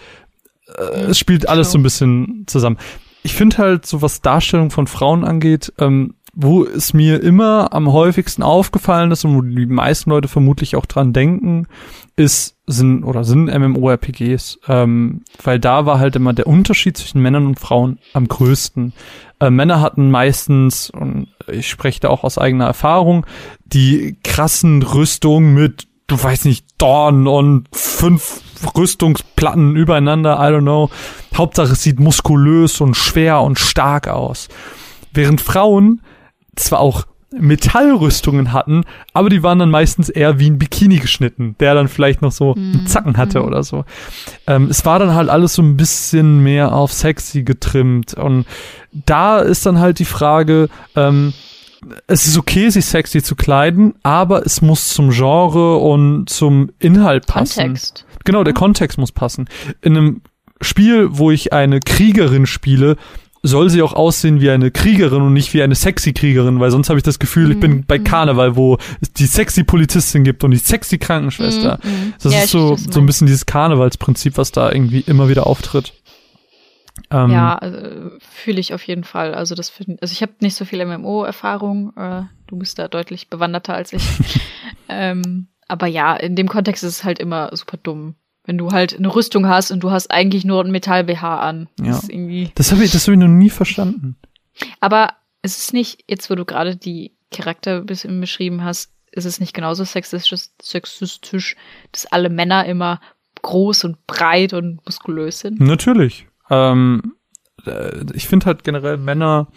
[0.76, 2.78] Äh, es spielt alles so ein bisschen zusammen.
[3.22, 7.92] Ich finde halt, so was Darstellung von Frauen angeht, ähm, wo es mir immer am
[7.92, 11.66] häufigsten aufgefallen ist und wo die meisten Leute vermutlich auch dran denken,
[12.16, 14.60] ist, sind, oder sind MMORPGs.
[14.68, 18.92] Ähm, weil da war halt immer der Unterschied zwischen Männern und Frauen am größten.
[19.40, 23.26] Äh, Männer hatten meistens, und ich spreche da auch aus eigener Erfahrung,
[23.64, 28.42] die krassen Rüstungen mit, du weißt nicht, Dorn und fünf
[28.76, 30.90] Rüstungsplatten übereinander, I don't know.
[31.34, 34.48] Hauptsache es sieht muskulös und schwer und stark aus.
[35.12, 36.02] Während Frauen
[36.56, 41.74] zwar auch Metallrüstungen hatten, aber die waren dann meistens eher wie ein Bikini geschnitten, der
[41.74, 42.86] dann vielleicht noch so einen Mhm.
[42.86, 43.44] Zacken hatte Mhm.
[43.46, 43.84] oder so.
[44.46, 48.46] Ähm, es war dann halt alles so ein bisschen mehr auf sexy getrimmt und
[48.92, 51.32] da ist dann halt die Frage, ähm,
[52.06, 57.26] es ist okay, sich sexy zu kleiden, aber es muss zum Genre und zum Inhalt
[57.26, 57.60] passen.
[57.62, 58.04] Kontext.
[58.24, 59.48] Genau, der Kontext muss passen.
[59.80, 60.20] In einem
[60.60, 62.96] Spiel, wo ich eine Kriegerin spiele,
[63.42, 66.88] soll sie auch aussehen wie eine Kriegerin und nicht wie eine sexy Kriegerin, weil sonst
[66.90, 68.04] habe ich das Gefühl, ich bin Mhm, bei mhm.
[68.04, 71.78] Karneval, wo es die sexy Polizistin gibt und die sexy Krankenschwester.
[71.82, 72.14] Mhm, mhm.
[72.22, 75.94] Das Ja, ist so, so ein bisschen dieses Karnevalsprinzip, was da irgendwie immer wieder auftritt.
[77.10, 79.34] Ähm, Ja, also, fühle ich auf jeden Fall.
[79.34, 81.96] Also das find, also ich habe nicht so viel MMO-Erfahrung.
[81.96, 84.02] Äh, du bist da deutlich bewanderter als ich.
[84.88, 88.16] ähm, aber ja, in dem Kontext ist es halt immer super dumm.
[88.44, 91.68] Wenn du halt eine Rüstung hast und du hast eigentlich nur ein Metall-BH an.
[91.76, 92.14] Das Ja.
[92.14, 92.50] irgendwie.
[92.54, 94.16] Das habe ich, das hab ich noch nie verstanden.
[94.80, 95.12] Aber
[95.42, 99.40] es ist nicht, jetzt wo du gerade die Charakter ein bisschen beschrieben hast, ist es
[99.40, 101.56] nicht genauso sexistisch, sexistisch,
[101.92, 103.00] dass alle Männer immer
[103.42, 105.60] groß und breit und muskulös sind.
[105.60, 106.26] Natürlich.
[106.50, 107.14] Ähm,
[107.66, 109.48] äh, ich finde halt generell, Männer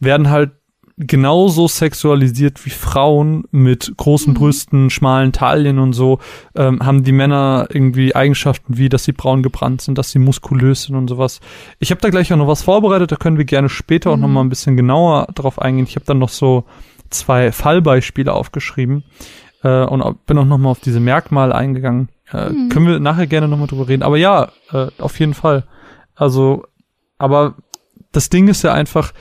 [0.00, 0.52] werden halt
[0.98, 4.36] genauso sexualisiert wie Frauen mit großen Mhm.
[4.38, 6.20] Brüsten, schmalen Taillen und so,
[6.54, 10.84] ähm, haben die Männer irgendwie Eigenschaften wie, dass sie braun gebrannt sind, dass sie muskulös
[10.84, 11.40] sind und sowas.
[11.80, 14.22] Ich habe da gleich auch noch was vorbereitet, da können wir gerne später auch Mhm.
[14.22, 15.86] noch mal ein bisschen genauer drauf eingehen.
[15.86, 16.64] Ich habe dann noch so
[17.10, 19.04] zwei Fallbeispiele aufgeschrieben
[19.62, 22.08] äh, und bin auch nochmal auf diese Merkmale eingegangen.
[22.32, 22.68] Äh, mhm.
[22.70, 24.02] Können wir nachher gerne nochmal drüber reden.
[24.02, 25.64] Aber ja, äh, auf jeden Fall.
[26.14, 26.64] Also,
[27.18, 27.54] aber
[28.12, 29.12] das Ding ist ja einfach,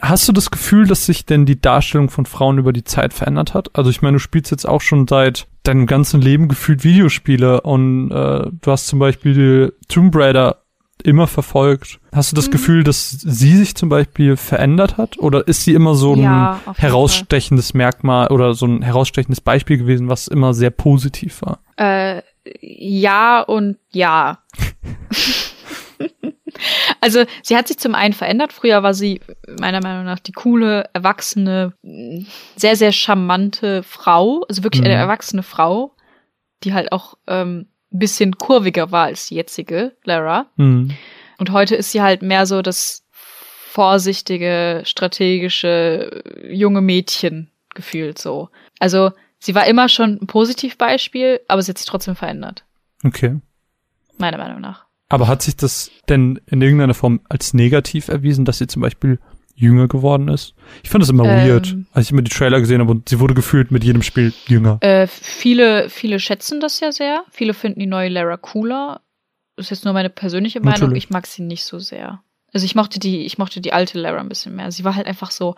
[0.00, 3.54] hast du das Gefühl, dass sich denn die Darstellung von Frauen über die Zeit verändert
[3.54, 3.70] hat?
[3.74, 8.10] Also ich meine, du spielst jetzt auch schon seit deinem ganzen Leben gefühlt Videospiele und
[8.10, 10.62] äh, du hast zum Beispiel die Tomb Raider
[11.02, 12.00] immer verfolgt.
[12.12, 12.52] Hast du das mhm.
[12.52, 15.18] Gefühl, dass sie sich zum Beispiel verändert hat?
[15.18, 17.78] Oder ist sie immer so ein ja, herausstechendes Fall.
[17.78, 21.60] Merkmal oder so ein herausstechendes Beispiel gewesen, was immer sehr positiv war?
[21.76, 22.22] Äh,
[22.60, 24.38] ja und ja.
[27.00, 28.52] also sie hat sich zum einen verändert.
[28.52, 29.20] Früher war sie
[29.60, 31.72] meiner Meinung nach die coole, erwachsene,
[32.56, 34.44] sehr, sehr charmante Frau.
[34.48, 34.86] Also wirklich mhm.
[34.86, 35.94] eine erwachsene Frau,
[36.64, 40.46] die halt auch ähm, ein bisschen kurviger war als die jetzige Lara.
[40.56, 40.92] Mhm.
[41.38, 43.04] Und heute ist sie halt mehr so das
[43.76, 48.48] vorsichtige, strategische, junge Mädchen gefühlt so.
[48.78, 52.64] Also sie war immer schon ein Positivbeispiel, aber sie hat sich trotzdem verändert.
[53.04, 53.38] Okay.
[54.16, 54.85] Meiner Meinung nach.
[55.08, 59.20] Aber hat sich das denn in irgendeiner Form als negativ erwiesen, dass sie zum Beispiel
[59.54, 60.54] jünger geworden ist?
[60.82, 63.20] Ich fand das immer ähm, weird, als ich immer die Trailer gesehen habe und sie
[63.20, 64.78] wurde gefühlt mit jedem Spiel jünger.
[64.82, 67.24] Äh, viele, viele schätzen das ja sehr.
[67.30, 69.00] Viele finden die neue Lara cooler.
[69.56, 70.80] Das ist jetzt nur meine persönliche Meinung.
[70.80, 71.04] Natürlich.
[71.04, 72.22] Ich mag sie nicht so sehr.
[72.52, 74.70] Also ich mochte die, ich mochte die alte Lara ein bisschen mehr.
[74.70, 75.54] Sie war halt einfach so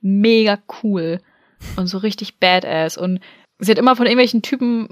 [0.00, 1.20] mega cool
[1.76, 3.20] und so richtig badass und
[3.58, 4.88] sie hat immer von irgendwelchen Typen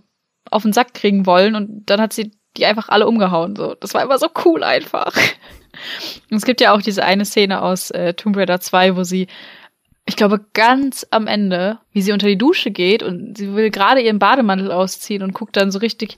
[0.51, 3.57] auf den Sack kriegen wollen und dann hat sie die einfach alle umgehauen.
[3.57, 5.15] So, das war immer so cool einfach.
[6.31, 9.29] Und es gibt ja auch diese eine Szene aus äh, Tomb Raider 2, wo sie,
[10.07, 14.01] ich glaube, ganz am Ende, wie sie unter die Dusche geht und sie will gerade
[14.01, 16.17] ihren Bademantel ausziehen und guckt dann so richtig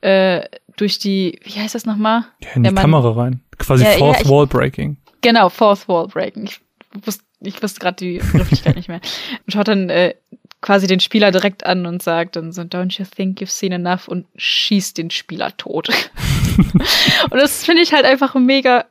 [0.00, 0.42] äh,
[0.76, 2.24] durch die, wie heißt das nochmal?
[2.42, 3.40] Ja, in die ja, Kamera rein.
[3.58, 4.96] Quasi ja, Fourth ja, Wall Breaking.
[5.20, 6.44] Genau, Fourth Wall Breaking.
[6.44, 6.60] Ich
[7.04, 9.00] wusste, ich wusste gerade die Begrifflichkeit nicht mehr.
[9.46, 10.14] Und schaut dann äh,
[10.60, 14.08] quasi den Spieler direkt an und sagt dann so, don't you think you've seen enough
[14.08, 15.88] und schießt den Spieler tot.
[17.30, 18.86] und das finde ich halt einfach mega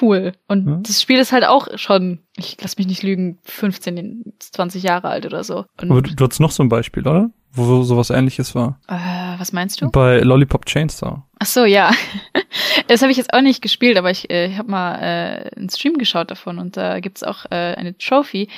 [0.00, 0.32] cool.
[0.48, 0.82] Und hm?
[0.82, 5.26] das Spiel ist halt auch schon, ich lass mich nicht lügen, 15, 20 Jahre alt
[5.26, 5.64] oder so.
[5.80, 7.30] Und Aber du, du hast noch so ein Beispiel, oder?
[7.54, 8.80] Wo sowas ähnliches war.
[8.88, 9.90] Äh, was meinst du?
[9.90, 11.22] Bei Lollipop Chainsaw.
[11.38, 11.90] Ach so, ja.
[12.88, 15.70] Das habe ich jetzt auch nicht gespielt, aber ich, äh, ich habe mal äh, einen
[15.70, 18.48] Stream geschaut davon und da gibt's auch äh, eine Trophy,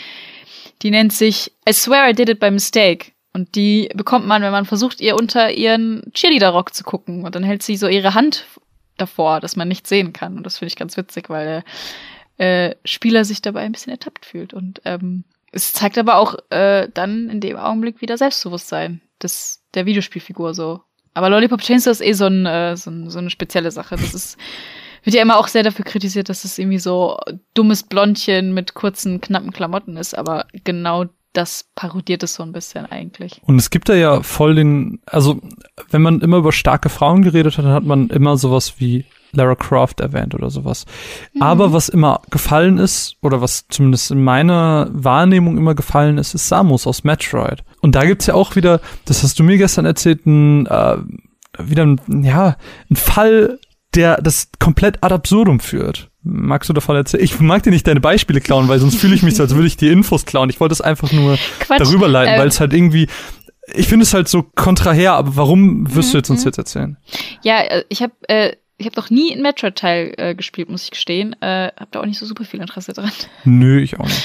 [0.82, 3.12] die nennt sich I swear I did it by mistake.
[3.32, 7.24] Und die bekommt man, wenn man versucht, ihr unter ihren Cheerleader-Rock zu gucken.
[7.24, 8.46] Und dann hält sie so ihre Hand
[8.96, 10.36] davor, dass man nicht sehen kann.
[10.36, 11.64] Und das finde ich ganz witzig, weil
[12.38, 14.54] der äh, Spieler sich dabei ein bisschen ertappt fühlt.
[14.54, 19.84] Und ähm, es zeigt aber auch äh, dann in dem Augenblick wieder Selbstbewusstsein des, der
[19.86, 20.82] Videospielfigur so.
[21.12, 23.96] Aber Lollipop Chainsaw ist eh so, ein, äh, so, ein, so eine spezielle Sache.
[23.96, 24.38] Das ist
[25.04, 27.18] wird ja immer auch sehr dafür kritisiert, dass es irgendwie so
[27.54, 32.86] dummes Blondchen mit kurzen, knappen Klamotten ist, aber genau das parodiert es so ein bisschen
[32.86, 33.40] eigentlich.
[33.44, 35.40] Und es gibt da ja voll den, also
[35.90, 39.56] wenn man immer über starke Frauen geredet hat, dann hat man immer sowas wie Lara
[39.56, 40.86] Croft erwähnt oder sowas.
[41.32, 41.42] Mhm.
[41.42, 46.48] Aber was immer gefallen ist, oder was zumindest in meiner Wahrnehmung immer gefallen ist, ist
[46.48, 47.64] Samus aus Metroid.
[47.80, 50.96] Und da gibt's ja auch wieder, das hast du mir gestern erzählt, ein, äh,
[51.58, 52.56] wieder ein, ja,
[52.90, 53.58] ein Fall,
[53.94, 56.10] der das komplett ad absurdum führt.
[56.22, 57.22] Magst du davon erzählen?
[57.22, 59.66] Ich mag dir nicht deine Beispiele klauen, weil sonst fühle ich mich so, als würde
[59.66, 60.48] ich dir Infos klauen.
[60.48, 63.08] Ich wollte es einfach nur Quatsch, darüber leiten, ähm, weil es halt irgendwie
[63.72, 66.48] ich finde es halt so kontraher, aber warum wirst du jetzt uns mhm.
[66.48, 66.96] jetzt erzählen?
[67.42, 70.90] Ja, äh, ich habe äh, ich habe noch nie in Metroid-Teil äh, gespielt, muss ich
[70.90, 71.36] gestehen.
[71.40, 73.12] Äh, hab da auch nicht so super viel Interesse dran.
[73.44, 74.24] Nö, ich auch nicht.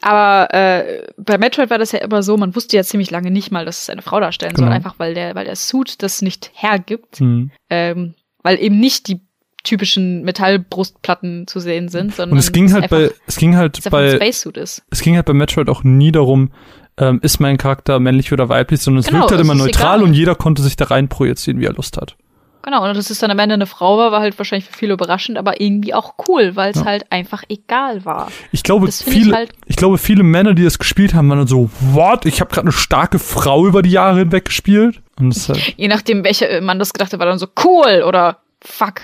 [0.00, 3.50] Aber äh, bei Metroid war das ja immer so, man wusste ja ziemlich lange nicht
[3.50, 4.68] mal, dass es eine Frau darstellen genau.
[4.68, 7.20] soll, einfach weil der, weil der Suit das nicht hergibt.
[7.20, 7.50] Mhm.
[7.70, 9.20] Ähm, weil eben nicht die
[9.64, 14.14] typischen Metallbrustplatten zu sehen sind, sondern und es ging halt bei es ging halt bei
[14.14, 14.82] Spacesuit ist.
[14.90, 16.52] es ging halt bei Metroid auch nie darum,
[16.96, 20.02] ähm, ist mein Charakter männlich oder weiblich, sondern es genau, wirkt halt immer neutral egal.
[20.08, 22.16] und jeder konnte sich da rein projizieren, wie er Lust hat.
[22.62, 24.92] Genau, und dass es dann am Ende eine Frau war, war halt wahrscheinlich für viele
[24.92, 26.84] überraschend, aber irgendwie auch cool, weil es ja.
[26.84, 28.30] halt einfach egal war.
[28.52, 31.46] Ich glaube, viele, ich, halt ich, glaube, viele Männer, die das gespielt haben, waren dann
[31.46, 32.26] so, what?
[32.26, 35.00] Ich habe gerade eine starke Frau über die Jahre hinweg gespielt.
[35.18, 39.02] Halt Je nachdem, welcher Mann das gedacht hat, war dann so cool oder fuck.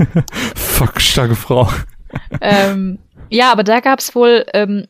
[0.54, 1.68] fuck, starke Frau.
[2.40, 2.98] ähm,
[3.30, 4.86] ja, aber da gab's wohl, ähm,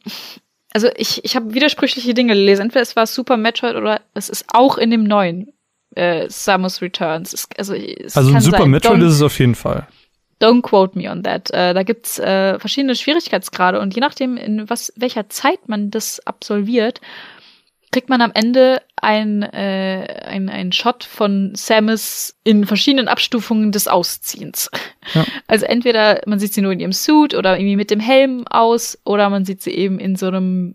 [0.72, 2.62] also ich, ich habe widersprüchliche Dinge gelesen.
[2.62, 5.52] Entweder es war Super Metroid oder es ist auch in dem neuen
[5.94, 7.32] äh, Samus Returns.
[7.32, 8.70] Es, also es also ein Super sein.
[8.70, 9.86] Metroid don't, ist es auf jeden Fall.
[10.40, 11.50] Don't quote me on that.
[11.50, 16.20] Äh, da gibt's äh, verschiedene Schwierigkeitsgrade und je nachdem, in was welcher Zeit man das
[16.26, 17.00] absolviert,
[17.96, 23.88] kriegt man am Ende ein, äh, ein, ein Shot von Samus in verschiedenen Abstufungen des
[23.88, 24.70] Ausziehens.
[25.14, 25.24] Ja.
[25.46, 28.98] Also entweder man sieht sie nur in ihrem Suit oder irgendwie mit dem Helm aus
[29.06, 30.74] oder man sieht sie eben in so einem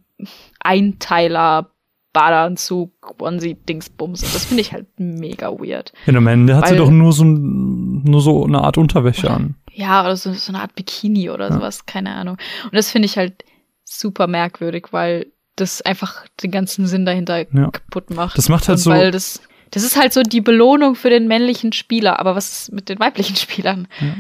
[0.62, 1.70] Einteiler
[2.12, 4.24] Badeanzug, Onesie, Dingsbums.
[4.24, 5.94] Und das finde ich halt mega weird.
[6.08, 9.54] Ja, am Ende hat sie doch nur so, nur so eine Art Unterwäsche an.
[9.72, 11.54] Ja, oder so, so eine Art Bikini oder ja.
[11.54, 12.38] sowas, keine Ahnung.
[12.64, 13.46] Und das finde ich halt
[13.84, 17.72] super merkwürdig, weil das einfach den ganzen Sinn dahinter ja.
[17.72, 18.38] kaputt macht.
[18.38, 18.92] Das macht halt Und so.
[18.92, 19.42] Weil das,
[19.72, 22.20] das ist halt so die Belohnung für den männlichen Spieler.
[22.20, 23.88] Aber was ist mit den weiblichen Spielern?
[24.00, 24.14] Ja.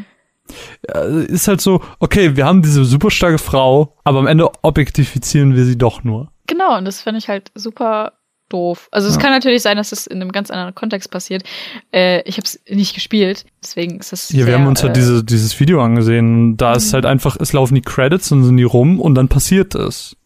[1.03, 5.63] Ist halt so, okay, wir haben diese super starke Frau, aber am Ende objektifizieren wir
[5.63, 6.31] sie doch nur.
[6.47, 8.13] Genau, und das finde ich halt super
[8.49, 8.89] doof.
[8.91, 9.21] Also es ja.
[9.21, 11.43] kann natürlich sein, dass es in einem ganz anderen Kontext passiert.
[11.93, 14.29] Äh, ich habe es nicht gespielt, deswegen ist es.
[14.29, 16.57] Ja, sehr, wir haben uns halt äh, diese, dieses Video angesehen.
[16.57, 16.95] Da ist mhm.
[16.95, 20.17] halt einfach, es laufen die Credits und sind die rum und dann passiert es.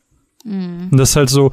[0.45, 0.89] Mhm.
[0.91, 1.51] Und das ist halt so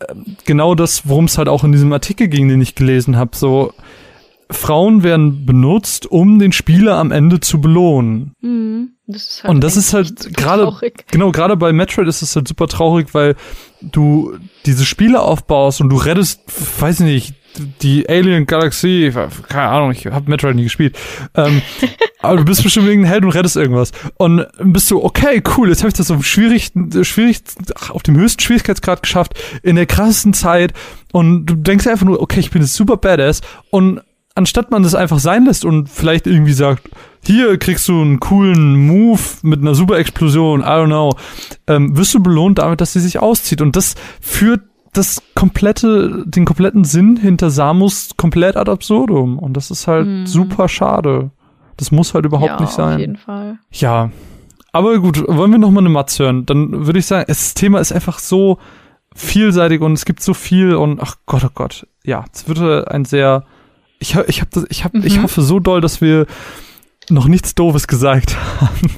[0.00, 0.14] äh,
[0.44, 3.36] genau das, worum es halt auch in diesem Artikel ging, den ich gelesen habe.
[3.36, 3.72] So
[4.50, 8.34] Frauen werden benutzt, um den Spieler am Ende zu belohnen.
[8.40, 8.90] Mhm.
[9.06, 10.72] Das halt und das ist halt gerade,
[11.10, 13.36] genau, gerade bei Metroid ist es halt super traurig, weil
[13.82, 16.40] du diese Spiele aufbaust und du rettest,
[16.80, 17.34] weiß ich nicht,
[17.82, 19.12] die Alien Galaxie,
[19.48, 20.98] keine Ahnung, ich habe Metroid nie gespielt,
[21.34, 21.62] ähm,
[22.20, 23.92] aber du bist bestimmt irgendein Held und rettest irgendwas.
[24.16, 27.38] Und bist du, okay, cool, jetzt habe ich das auf, schwierig, schwierig,
[27.90, 30.72] auf dem höchsten Schwierigkeitsgrad geschafft, in der krassesten Zeit
[31.12, 33.40] und du denkst einfach nur, okay, ich bin jetzt super badass
[33.70, 34.00] und
[34.34, 36.88] anstatt man das einfach sein lässt und vielleicht irgendwie sagt,
[37.26, 41.16] hier kriegst du einen coolen Move mit einer super Explosion, I don't know,
[41.66, 43.60] ähm, wirst du belohnt damit, dass sie sich auszieht.
[43.60, 44.62] Und das führt
[44.94, 49.38] das komplette, den kompletten Sinn hinter Samus komplett ad absurdum.
[49.38, 50.26] Und das ist halt mhm.
[50.26, 51.30] super schade.
[51.76, 52.94] Das muss halt überhaupt ja, nicht sein.
[52.94, 53.58] Auf jeden Fall.
[53.72, 54.10] Ja.
[54.72, 56.46] Aber gut, wollen wir noch mal eine Matz hören?
[56.46, 58.58] Dann würde ich sagen, das Thema ist einfach so
[59.14, 61.86] vielseitig und es gibt so viel und ach Gott, oh Gott.
[62.02, 63.44] Ja, es wird ein sehr
[64.04, 65.04] ich, ich, hab das, ich, hab, mhm.
[65.04, 66.26] ich hoffe so doll, dass wir
[67.08, 68.90] noch nichts Doofes gesagt haben.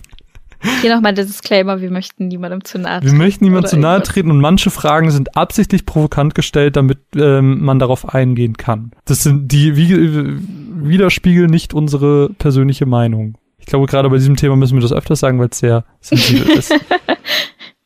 [0.80, 3.12] Hier nochmal der Disclaimer, wir möchten niemandem zu nahe treten.
[3.12, 7.64] Wir möchten niemandem zu nahe treten und manche Fragen sind absichtlich provokant gestellt, damit ähm,
[7.64, 8.92] man darauf eingehen kann.
[9.04, 13.38] Das sind die wie, widerspiegeln nicht unsere persönliche Meinung.
[13.58, 16.48] Ich glaube, gerade bei diesem Thema müssen wir das öfters sagen, weil es sehr sensibel
[16.56, 16.72] ist.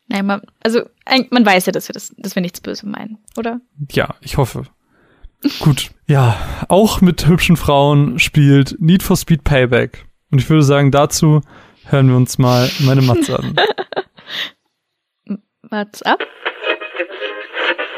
[0.09, 0.83] Nein, man, also
[1.31, 3.61] man weiß ja, dass wir das, dass wir nichts Böses meinen, oder?
[3.93, 4.65] Ja, ich hoffe.
[5.61, 6.37] Gut, ja,
[6.69, 10.05] auch mit hübschen Frauen spielt Need for Speed Payback.
[10.31, 11.41] Und ich würde sagen, dazu
[11.91, 13.57] hören wir uns mal meine Matze an.
[15.71, 16.21] Matz ab.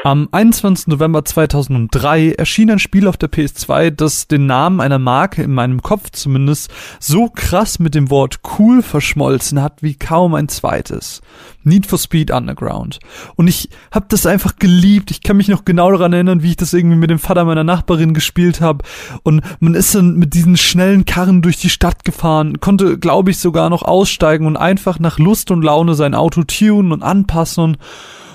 [0.05, 0.87] Am 21.
[0.87, 5.81] November 2003 erschien ein Spiel auf der PS2, das den Namen einer Marke in meinem
[5.81, 11.21] Kopf zumindest so krass mit dem Wort cool verschmolzen hat wie kaum ein zweites.
[11.63, 12.99] Need for Speed Underground.
[13.37, 15.09] Und ich habe das einfach geliebt.
[15.09, 17.63] Ich kann mich noch genau daran erinnern, wie ich das irgendwie mit dem Vater meiner
[17.63, 18.83] Nachbarin gespielt habe.
[19.23, 23.39] Und man ist dann mit diesen schnellen Karren durch die Stadt gefahren, konnte, glaube ich,
[23.39, 27.63] sogar noch aussteigen und einfach nach Lust und Laune sein Auto tunen und anpassen.
[27.63, 27.77] Und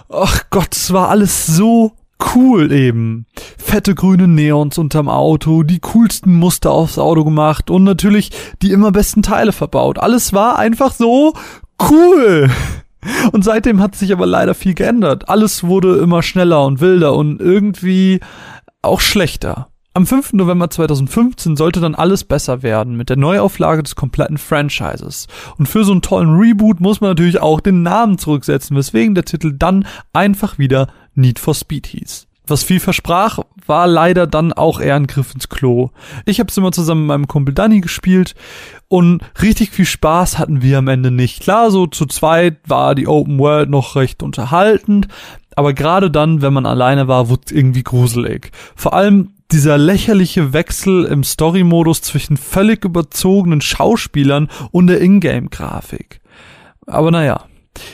[0.09, 1.93] ach Gott, es war alles so
[2.35, 3.27] cool eben.
[3.57, 8.31] Fette grüne Neons unterm Auto, die coolsten Muster aufs Auto gemacht und natürlich
[8.63, 9.99] die immer besten Teile verbaut.
[9.99, 11.35] Alles war einfach so
[11.91, 12.51] cool.
[13.31, 15.29] Und seitdem hat sich aber leider viel geändert.
[15.29, 18.19] Alles wurde immer schneller und wilder und irgendwie
[18.83, 19.69] auch schlechter.
[19.99, 20.35] Am 5.
[20.35, 25.27] November 2015 sollte dann alles besser werden mit der Neuauflage des kompletten Franchises.
[25.59, 29.25] Und für so einen tollen Reboot muss man natürlich auch den Namen zurücksetzen, weswegen der
[29.25, 30.87] Titel dann einfach wieder
[31.17, 32.29] Need for Speed hieß.
[32.47, 35.91] Was viel versprach, war leider dann auch eher ein Griff ins Klo.
[36.27, 38.37] Ich habe es immer zusammen mit meinem Kumpel Danny gespielt
[38.87, 41.41] und richtig viel Spaß hatten wir am Ende nicht.
[41.43, 45.09] Klar, so zu zweit war die Open World noch recht unterhaltend,
[45.57, 48.53] aber gerade dann, wenn man alleine war, wurde irgendwie gruselig.
[48.77, 56.21] Vor allem dieser lächerliche Wechsel im Story-Modus zwischen völlig überzogenen Schauspielern und der Ingame-Grafik.
[56.87, 57.45] Aber naja.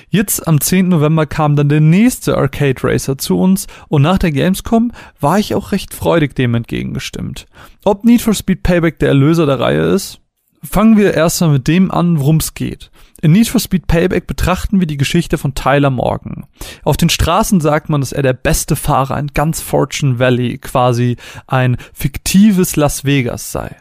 [0.09, 0.89] Jetzt am 10.
[0.89, 5.55] November kam dann der nächste Arcade Racer zu uns und nach der Gamescom war ich
[5.55, 7.45] auch recht freudig dem entgegengestimmt.
[7.85, 10.21] Ob Need for Speed Payback der Erlöser der Reihe ist?
[10.63, 12.91] Fangen wir erstmal mit dem an, worum es geht.
[13.25, 16.45] In Need for Speed Payback betrachten wir die Geschichte von Tyler Morgan.
[16.83, 21.17] Auf den Straßen sagt man, dass er der beste Fahrer in ganz Fortune Valley, quasi
[21.47, 23.77] ein fiktives Las Vegas sei.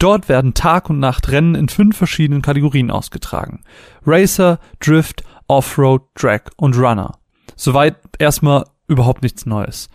[0.00, 3.62] Dort werden Tag und Nacht Rennen in fünf verschiedenen Kategorien ausgetragen.
[4.04, 7.16] Racer, Drift, Offroad, Drag und Runner.
[7.54, 9.88] Soweit erstmal überhaupt nichts Neues.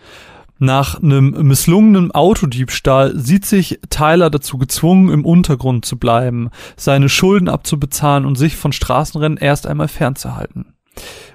[0.61, 7.47] Nach einem misslungenen Autodiebstahl sieht sich Tyler dazu gezwungen, im Untergrund zu bleiben, seine Schulden
[7.47, 10.73] abzubezahlen und sich von Straßenrennen erst einmal fernzuhalten.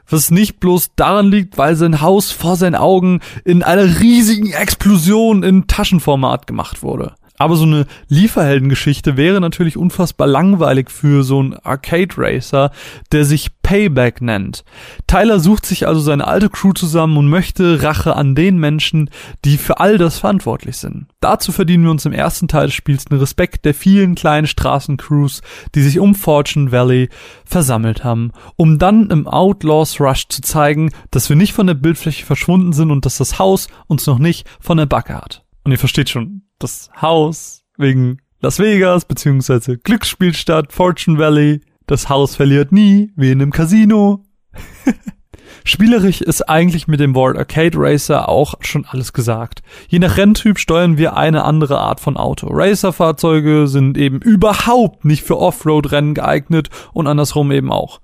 [0.06, 5.42] Was nicht bloß daran liegt, weil sein Haus vor seinen Augen in einer riesigen Explosion
[5.42, 7.14] in Taschenformat gemacht wurde.
[7.36, 12.70] Aber so eine Lieferheldengeschichte wäre natürlich unfassbar langweilig für so einen Arcade Racer,
[13.10, 14.62] der sich Payback nennt.
[15.08, 19.10] Tyler sucht sich also seine alte Crew zusammen und möchte Rache an den Menschen,
[19.44, 21.06] die für all das verantwortlich sind.
[21.20, 25.40] Dazu verdienen wir uns im ersten Teil des Spiels den Respekt der vielen kleinen Straßencrews,
[25.74, 27.08] die sich um Fortune Valley
[27.44, 32.24] versammelt haben, um dann im Outlaws Rush zu zeigen, dass wir nicht von der Bildfläche
[32.24, 35.44] verschwunden sind und dass das Haus uns noch nicht von der Backe hat.
[35.64, 42.36] Und ihr versteht schon, das Haus wegen Las Vegas beziehungsweise Glücksspielstadt Fortune Valley das Haus
[42.36, 44.24] verliert nie, wie in einem Casino.
[45.66, 49.62] Spielerisch ist eigentlich mit dem World Arcade Racer auch schon alles gesagt.
[49.88, 52.48] Je nach Renntyp steuern wir eine andere Art von Auto.
[52.50, 58.00] Racer-Fahrzeuge sind eben überhaupt nicht für Offroad-Rennen geeignet und andersrum eben auch.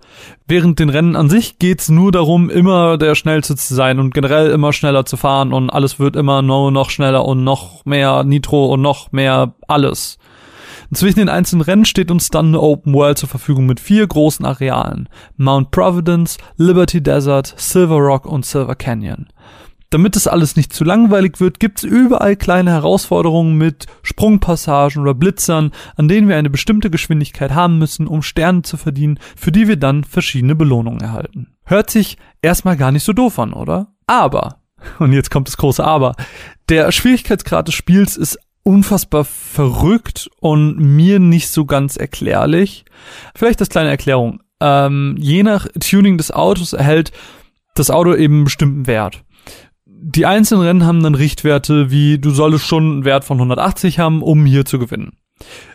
[0.48, 4.50] Während den Rennen an sich geht's nur darum, immer der Schnellste zu sein und generell
[4.50, 8.80] immer schneller zu fahren und alles wird immer noch schneller und noch mehr Nitro und
[8.80, 10.18] noch mehr alles.
[10.92, 14.44] Zwischen den einzelnen Rennen steht uns dann eine Open World zur Verfügung mit vier großen
[14.44, 15.08] Arealen.
[15.36, 19.28] Mount Providence, Liberty Desert, Silver Rock und Silver Canyon.
[19.90, 25.72] Damit es alles nicht zu langweilig wird, gibt's überall kleine Herausforderungen mit Sprungpassagen oder Blitzern,
[25.96, 29.76] an denen wir eine bestimmte Geschwindigkeit haben müssen, um Sterne zu verdienen, für die wir
[29.76, 31.54] dann verschiedene Belohnungen erhalten.
[31.64, 33.88] Hört sich erstmal gar nicht so doof an, oder?
[34.06, 34.60] Aber,
[35.00, 36.14] und jetzt kommt das große Aber,
[36.68, 42.84] der Schwierigkeitsgrad des Spiels ist unfassbar verrückt und mir nicht so ganz erklärlich.
[43.34, 44.40] Vielleicht als kleine Erklärung.
[44.60, 47.12] Ähm, je nach Tuning des Autos erhält
[47.74, 49.24] das Auto eben einen bestimmten Wert.
[49.86, 54.22] Die einzelnen Rennen haben dann Richtwerte wie du solltest schon einen Wert von 180 haben,
[54.22, 55.12] um hier zu gewinnen.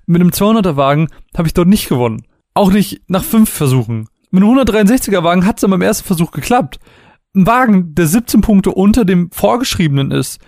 [0.06, 2.24] Mit einem 200er Wagen habe ich dort nicht gewonnen.
[2.54, 4.08] Auch nicht nach fünf Versuchen.
[4.32, 6.80] Mit einem 163er Wagen hat es beim ersten Versuch geklappt.
[7.36, 10.40] Ein Wagen, der 17 Punkte unter dem vorgeschriebenen ist,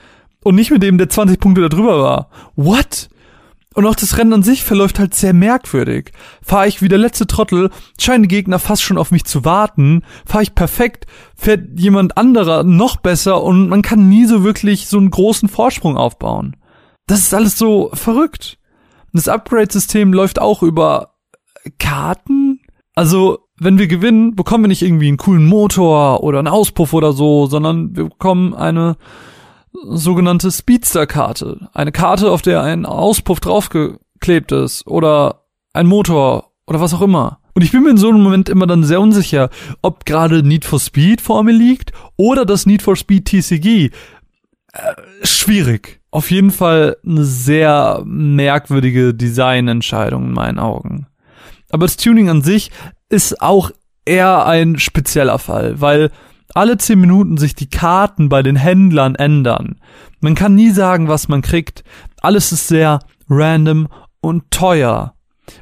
[0.44, 2.30] und nicht mit dem, der 20 Punkte da drüber war.
[2.56, 3.10] What?
[3.78, 6.12] Und auch das Rennen an sich verläuft halt sehr merkwürdig.
[6.42, 7.70] Fahre ich wie der letzte Trottel,
[8.00, 10.02] scheinen die Gegner fast schon auf mich zu warten.
[10.26, 14.98] Fahre ich perfekt, fährt jemand anderer noch besser und man kann nie so wirklich so
[14.98, 16.56] einen großen Vorsprung aufbauen.
[17.06, 18.58] Das ist alles so verrückt.
[19.14, 21.14] Das Upgrade-System läuft auch über
[21.78, 22.62] Karten.
[22.96, 27.14] Also, wenn wir gewinnen, bekommen wir nicht irgendwie einen coolen Motor oder einen Auspuff oder
[27.14, 28.98] so, sondern wir bekommen eine
[29.86, 31.70] sogenannte Speedster-Karte.
[31.74, 37.40] Eine Karte, auf der ein Auspuff draufgeklebt ist oder ein Motor oder was auch immer.
[37.54, 39.50] Und ich bin mir in so einem Moment immer dann sehr unsicher,
[39.82, 43.92] ob gerade Need for Speed vor mir liegt oder das Need for Speed TCG.
[44.74, 46.02] Äh, schwierig.
[46.12, 51.08] Auf jeden Fall eine sehr merkwürdige Designentscheidung in meinen Augen.
[51.70, 52.72] Aber das Tuning an sich
[53.10, 53.72] ist auch
[54.06, 56.12] eher ein spezieller Fall, weil
[56.54, 59.76] alle zehn Minuten sich die Karten bei den Händlern ändern.
[60.20, 61.84] Man kann nie sagen, was man kriegt.
[62.22, 63.88] Alles ist sehr random
[64.22, 65.14] und teuer.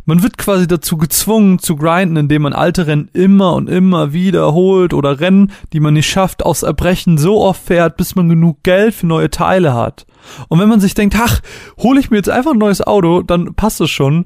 [0.05, 4.93] Man wird quasi dazu gezwungen zu grinden, indem man alte Rennen immer und immer wiederholt
[4.93, 8.95] oder Rennen, die man nicht schafft, aus Erbrechen so oft fährt, bis man genug Geld
[8.95, 10.05] für neue Teile hat.
[10.47, 11.41] Und wenn man sich denkt, ach,
[11.77, 14.25] hole ich mir jetzt einfach ein neues Auto, dann passt es schon.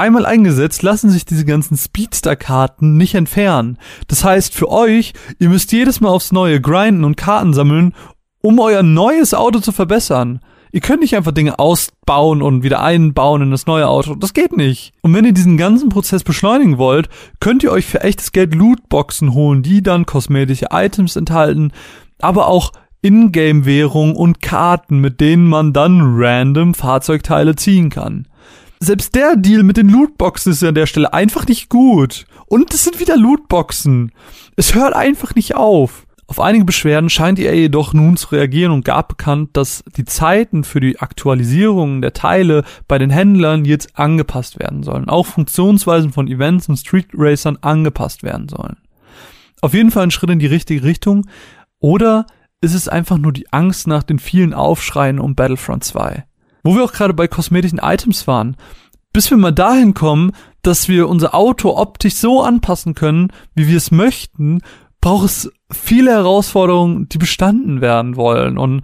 [0.00, 3.76] Einmal eingesetzt, lassen sich diese ganzen Speedster-Karten nicht entfernen.
[4.08, 7.92] Das heißt, für euch, ihr müsst jedes Mal aufs Neue grinden und Karten sammeln,
[8.40, 10.40] um euer neues Auto zu verbessern.
[10.72, 14.14] Ihr könnt nicht einfach Dinge ausbauen und wieder einbauen in das neue Auto.
[14.14, 14.94] Das geht nicht.
[15.02, 19.34] Und wenn ihr diesen ganzen Prozess beschleunigen wollt, könnt ihr euch für echtes Geld Lootboxen
[19.34, 21.72] holen, die dann kosmetische Items enthalten,
[22.20, 22.72] aber auch
[23.02, 28.26] Ingame-Währung und Karten, mit denen man dann random Fahrzeugteile ziehen kann
[28.82, 32.24] selbst der Deal mit den Lootboxen ist an der Stelle einfach nicht gut.
[32.46, 34.12] Und es sind wieder Lootboxen.
[34.56, 36.06] Es hört einfach nicht auf.
[36.26, 40.62] Auf einige Beschwerden scheint EA jedoch nun zu reagieren und gab bekannt, dass die Zeiten
[40.64, 45.08] für die Aktualisierung der Teile bei den Händlern jetzt angepasst werden sollen.
[45.08, 48.76] Auch Funktionsweisen von Events und Street Racern angepasst werden sollen.
[49.60, 51.26] Auf jeden Fall ein Schritt in die richtige Richtung.
[51.80, 52.26] Oder
[52.60, 56.24] ist es einfach nur die Angst nach den vielen Aufschreien um Battlefront 2?
[56.62, 58.56] Wo wir auch gerade bei kosmetischen Items waren.
[59.12, 60.32] Bis wir mal dahin kommen,
[60.62, 64.60] dass wir unser Auto optisch so anpassen können, wie wir es möchten,
[65.00, 68.58] braucht es viele Herausforderungen, die bestanden werden wollen.
[68.58, 68.82] Und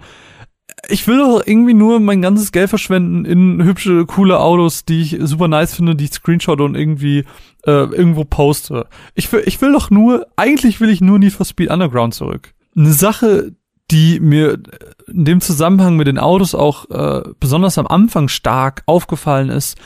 [0.89, 5.17] ich will doch irgendwie nur mein ganzes Geld verschwenden in hübsche, coole Autos, die ich
[5.21, 7.25] super nice finde, die ich screenshot und irgendwie
[7.65, 8.87] äh, irgendwo poste.
[9.15, 12.55] Ich will, ich will doch nur, eigentlich will ich nur Need for Speed Underground zurück.
[12.77, 13.53] Eine Sache,
[13.91, 14.59] die mir
[15.07, 19.77] in dem Zusammenhang mit den Autos auch äh, besonders am Anfang stark aufgefallen ist.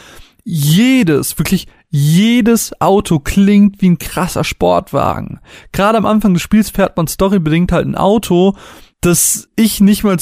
[0.45, 5.41] Jedes, wirklich jedes Auto klingt wie ein krasser Sportwagen.
[5.73, 8.55] Gerade am Anfang des Spiels fährt man storybedingt halt ein Auto,
[9.01, 10.17] das ich nicht mal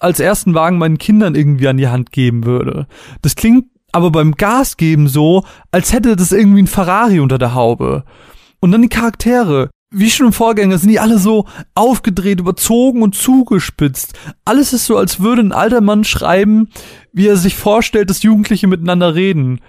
[0.00, 2.88] als ersten Wagen meinen Kindern irgendwie an die Hand geben würde.
[3.20, 7.54] Das klingt aber beim Gas geben so, als hätte das irgendwie ein Ferrari unter der
[7.54, 8.04] Haube.
[8.60, 9.70] Und dann die Charaktere.
[9.94, 14.14] Wie schon im Vorgänger sind die alle so aufgedreht, überzogen und zugespitzt.
[14.44, 16.70] Alles ist so, als würde ein alter Mann schreiben,
[17.12, 19.60] wie er sich vorstellt, dass Jugendliche miteinander reden.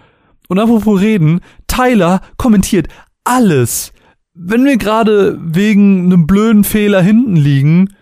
[0.48, 2.88] Und apropos reden, Tyler kommentiert
[3.26, 3.92] alles.
[4.34, 7.96] Wenn wir gerade wegen einem blöden Fehler hinten liegen,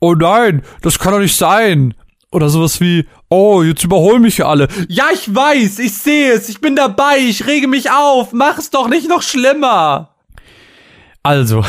[0.00, 1.94] oh nein, das kann doch nicht sein.
[2.30, 4.68] Oder sowas wie, oh, jetzt überholen mich alle.
[4.88, 8.70] Ja, ich weiß, ich sehe es, ich bin dabei, ich rege mich auf, mach es
[8.70, 10.17] doch nicht noch schlimmer.
[11.28, 11.62] Also,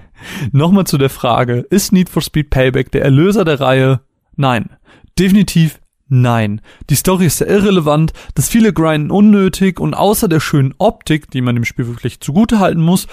[0.50, 4.00] nochmal zu der Frage, ist Need for Speed Payback der Erlöser der Reihe?
[4.34, 4.70] Nein.
[5.16, 6.60] Definitiv nein.
[6.90, 11.42] Die Story ist sehr irrelevant, das viele Grinden unnötig und außer der schönen Optik, die
[11.42, 13.06] man dem Spiel wirklich zugutehalten muss,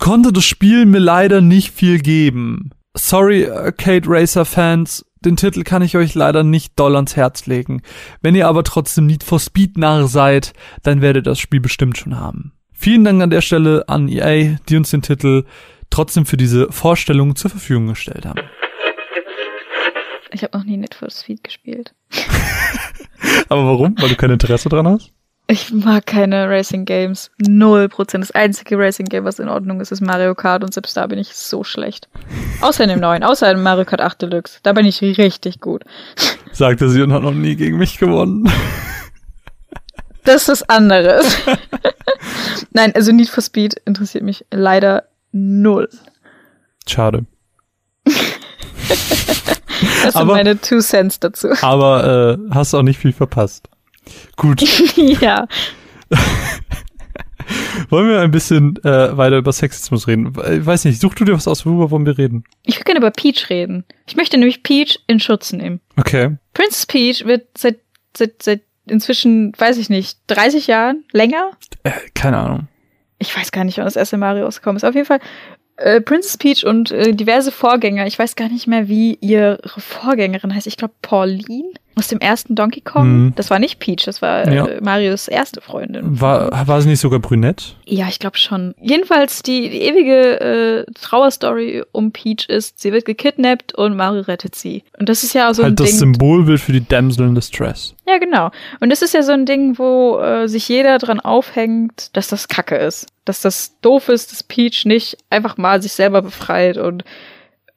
[0.00, 2.70] konnte das Spiel mir leider nicht viel geben.
[2.96, 7.82] Sorry, Arcade Racer Fans, den Titel kann ich euch leider nicht doll ans Herz legen.
[8.20, 11.98] Wenn ihr aber trotzdem Need for Speed narr seid, dann werdet ihr das Spiel bestimmt
[11.98, 12.52] schon haben.
[12.82, 15.44] Vielen Dank an der Stelle an EA, die uns den Titel
[15.90, 18.40] trotzdem für diese Vorstellung zur Verfügung gestellt haben.
[20.32, 21.92] Ich habe noch nie Need for Speed gespielt.
[23.50, 23.94] aber warum?
[23.98, 25.12] Weil du kein Interesse dran hast?
[25.46, 27.30] Ich mag keine Racing Games.
[27.46, 28.24] Null Prozent.
[28.24, 31.18] Das einzige Racing Game, was in Ordnung ist, ist Mario Kart und selbst da bin
[31.18, 32.08] ich so schlecht.
[32.62, 34.60] Außer in dem neuen, außer in Mario Kart 8 Deluxe.
[34.62, 35.84] Da bin ich richtig gut.
[36.52, 38.50] Sagte sie und hat noch nie gegen mich gewonnen.
[40.24, 41.36] Das ist anderes.
[42.72, 45.88] Nein, also Need for Speed interessiert mich leider null.
[46.86, 47.24] Schade.
[48.04, 48.18] das
[50.02, 51.48] sind aber, meine Two Cents dazu.
[51.62, 53.68] Aber äh, hast auch nicht viel verpasst.
[54.36, 54.60] Gut.
[54.96, 55.46] ja.
[57.88, 60.32] wollen wir ein bisschen äh, weiter über Sexismus reden?
[60.50, 62.44] Ich weiß nicht, such du dir was aus, worüber wollen wir reden?
[62.62, 63.84] Ich würde gerne über Peach reden.
[64.06, 65.80] Ich möchte nämlich Peach in Schutz nehmen.
[65.96, 66.36] Okay.
[66.54, 67.78] Princess Peach wird seit,
[68.16, 71.04] seit, seit inzwischen, weiß ich nicht, 30 Jahren?
[71.12, 71.52] Länger?
[71.82, 72.68] Äh, keine Ahnung.
[73.18, 74.84] Ich weiß gar nicht, wann das erste Mario rausgekommen ist.
[74.84, 75.20] Auf jeden Fall
[75.80, 78.06] äh, Princess Peach und äh, diverse Vorgänger.
[78.06, 80.66] Ich weiß gar nicht mehr, wie ihre Vorgängerin heißt.
[80.66, 83.08] Ich glaube Pauline aus dem ersten Donkey Kong.
[83.08, 83.32] Mhm.
[83.36, 84.68] Das war nicht Peach, das war äh, ja.
[84.80, 86.18] Marios erste Freundin.
[86.18, 87.76] War, war sie nicht sogar brünett?
[87.84, 88.74] Ja, ich glaube schon.
[88.80, 94.54] Jedenfalls die, die ewige äh, Trauerstory um Peach ist, sie wird gekidnappt und Mario rettet
[94.54, 94.82] sie.
[94.98, 95.98] Und das ist ja auch so halt ein das Ding.
[95.98, 97.94] Symbolbild für die Damsel in Distress.
[98.08, 98.50] Ja, genau.
[98.80, 102.48] Und das ist ja so ein Ding, wo äh, sich jeder dran aufhängt, dass das
[102.48, 103.08] Kacke ist.
[103.26, 107.04] Dass das doof ist, dass Peach nicht einfach mal sich selber befreit und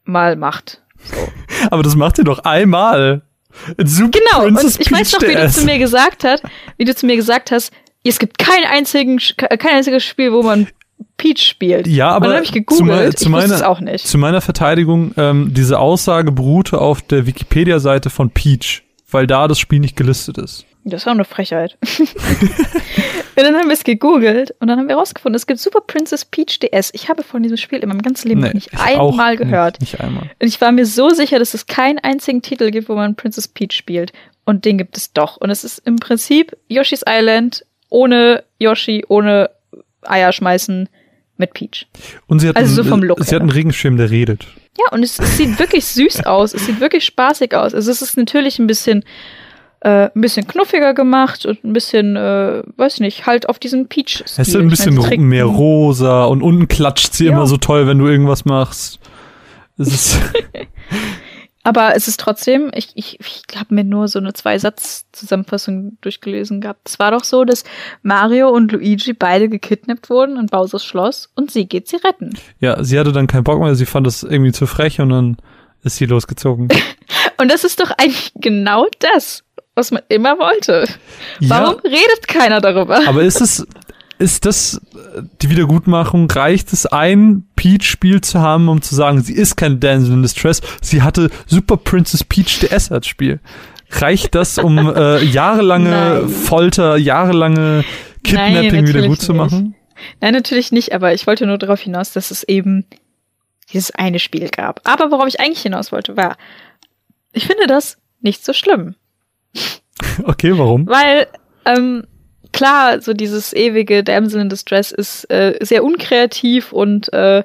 [0.06, 0.82] mal macht.
[0.98, 1.28] So.
[1.70, 3.24] Aber das macht sie doch einmal.
[3.84, 6.44] Super genau, Princess und ich weiß noch, wie du zu mir gesagt hast,
[6.78, 7.72] wie du zu mir gesagt hast,
[8.04, 10.68] es gibt kein einzigen, kein einziges Spiel, wo man
[11.18, 11.88] Peach spielt.
[11.88, 14.08] Ja, aber dann habe ich gegoogelt, zu, zu meiner, auch nicht.
[14.08, 19.60] Zu meiner Verteidigung, ähm, diese Aussage beruhte auf der Wikipedia-Seite von Peach, weil da das
[19.60, 20.66] Spiel nicht gelistet ist.
[20.86, 21.78] Das war eine Frechheit.
[22.00, 26.26] und dann haben wir es gegoogelt und dann haben wir rausgefunden, es gibt Super Princess
[26.26, 26.92] Peach DS.
[26.94, 29.80] Ich habe von diesem Spiel in meinem ganzen Leben nee, nicht einmal gehört.
[29.80, 30.24] Nicht, nicht einmal.
[30.24, 33.48] Und ich war mir so sicher, dass es keinen einzigen Titel gibt, wo man Princess
[33.48, 34.12] Peach spielt.
[34.46, 35.38] Und den gibt es doch.
[35.38, 39.52] Und es ist im Prinzip Yoshi's Island ohne Yoshi, ohne
[40.02, 40.90] Eier schmeißen
[41.38, 41.88] mit Peach.
[42.28, 44.48] Und sie hat, also einen, so vom Look sie hat einen Regenschirm, der redet.
[44.78, 46.54] Ja, und es, es sieht wirklich süß aus.
[46.54, 47.74] Es sieht wirklich spaßig aus.
[47.74, 49.06] Also es ist natürlich ein bisschen
[49.84, 54.24] äh, ein bisschen knuffiger gemacht und ein bisschen, äh, weiß nicht, halt auf diesen Peach.
[54.26, 57.34] Es ist ein bisschen meine, mehr rosa und unten klatscht sie ja.
[57.34, 59.00] immer so toll, wenn du irgendwas machst.
[59.78, 60.18] Es
[61.66, 66.90] Aber es ist trotzdem, ich, ich, ich habe mir nur so eine Zwei-Satz-Zusammenfassung durchgelesen gehabt.
[66.90, 67.64] Es war doch so, dass
[68.02, 72.38] Mario und Luigi beide gekidnappt wurden in Bowsers Schloss und sie geht sie retten.
[72.60, 75.38] Ja, sie hatte dann keinen Bock mehr, sie fand das irgendwie zu frech und dann
[75.84, 76.68] ist sie losgezogen.
[77.38, 80.88] und das ist doch eigentlich genau das was man immer wollte.
[81.40, 83.02] Warum ja, redet keiner darüber?
[83.08, 83.66] Aber ist es,
[84.20, 84.80] ist das
[85.42, 86.30] die Wiedergutmachung?
[86.30, 90.62] Reicht es, ein Peach-Spiel zu haben, um zu sagen, sie ist kein Damsel in Distress,
[90.82, 93.40] sie hatte Super Princess Peach DS als Spiel?
[93.90, 96.30] Reicht das, um äh, jahrelange Nein.
[96.30, 97.84] Folter, jahrelange
[98.24, 99.76] Kidnapping Nein, wieder gut zu machen?
[100.22, 102.86] Nein, natürlich nicht, aber ich wollte nur darauf hinaus, dass es eben
[103.72, 104.82] dieses eine Spiel gab.
[104.84, 106.38] Aber worauf ich eigentlich hinaus wollte, war,
[107.34, 108.96] ich finde das nicht so schlimm.
[110.26, 110.86] Okay, warum?
[110.88, 111.28] Weil,
[111.66, 112.06] ähm,
[112.52, 117.44] klar, so dieses ewige Damsel in Distress ist äh, sehr unkreativ und äh,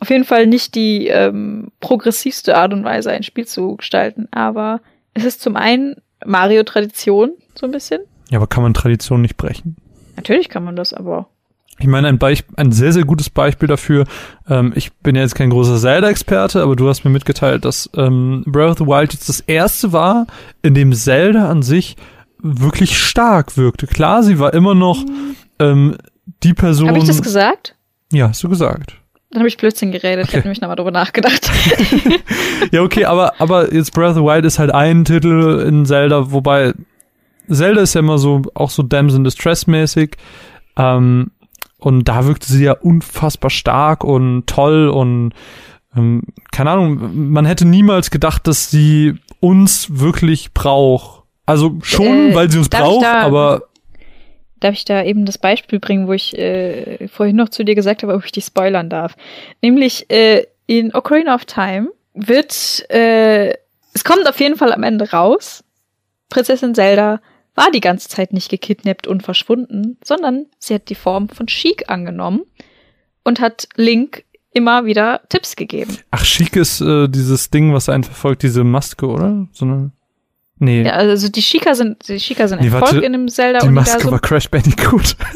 [0.00, 4.28] auf jeden Fall nicht die ähm, progressivste Art und Weise, ein Spiel zu gestalten.
[4.30, 4.80] Aber
[5.14, 8.00] es ist zum einen Mario-Tradition, so ein bisschen.
[8.30, 9.76] Ja, aber kann man Tradition nicht brechen?
[10.16, 11.28] Natürlich kann man das, aber
[11.80, 14.04] ich meine, ein, Beich ein sehr, sehr gutes Beispiel dafür,
[14.48, 18.44] ähm, ich bin ja jetzt kein großer Zelda-Experte, aber du hast mir mitgeteilt, dass ähm,
[18.46, 20.26] Breath of the Wild jetzt das erste war,
[20.62, 21.96] in dem Zelda an sich
[22.38, 23.86] wirklich stark wirkte.
[23.86, 25.04] Klar, sie war immer noch
[25.58, 25.96] ähm,
[26.42, 26.88] die Person.
[26.88, 27.74] Habe ich das gesagt?
[28.12, 28.96] Ja, hast du gesagt.
[29.30, 30.26] Dann habe ich Blödsinn geredet.
[30.28, 31.50] Ich habe nämlich nochmal drüber nachgedacht.
[32.72, 36.30] Ja, okay, aber, aber jetzt Breath of the Wild ist halt ein Titel in Zelda,
[36.30, 36.74] wobei
[37.50, 40.16] Zelda ist ja immer so, auch so Damsel in Distress mäßig.
[40.76, 41.30] Ähm,
[41.80, 45.32] und da wirkte sie ja unfassbar stark und toll und
[45.96, 46.22] ähm,
[46.52, 51.24] keine Ahnung, man hätte niemals gedacht, dass sie uns wirklich braucht.
[51.46, 53.62] Also schon, Äh, weil sie uns braucht, da- aber
[54.60, 58.02] Darf ich da eben das Beispiel bringen, wo ich äh, vorhin noch zu dir gesagt
[58.02, 59.16] habe, ob ich dich spoilern darf?
[59.62, 63.54] Nämlich äh, in Ocarina of Time wird, äh,
[63.94, 65.64] es kommt auf jeden Fall am Ende raus,
[66.28, 67.20] Prinzessin Zelda
[67.60, 71.88] war die ganze Zeit nicht gekidnappt und verschwunden, sondern sie hat die Form von Sheik
[71.88, 72.42] angenommen
[73.22, 75.98] und hat Link immer wieder Tipps gegeben.
[76.10, 79.46] ach, Chic ist äh, dieses Ding, was einen verfolgt, diese Maske, oder?
[79.52, 79.92] So eine,
[80.58, 83.26] nee, Ja, also die Shika sind, die Shika sind ein Nee, warte, Volk in dem
[83.26, 85.16] die Maske war Crash Bandicoot.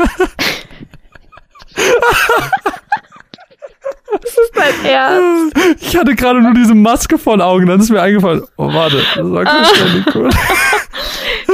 [4.22, 5.56] Das ist dein Ernst.
[5.80, 9.02] Ich hatte gerade nur diese Maske vor den Augen, dann ist mir eingefallen, oh warte,
[9.16, 9.44] das war.
[9.44, 10.34] Crash Bandicoot.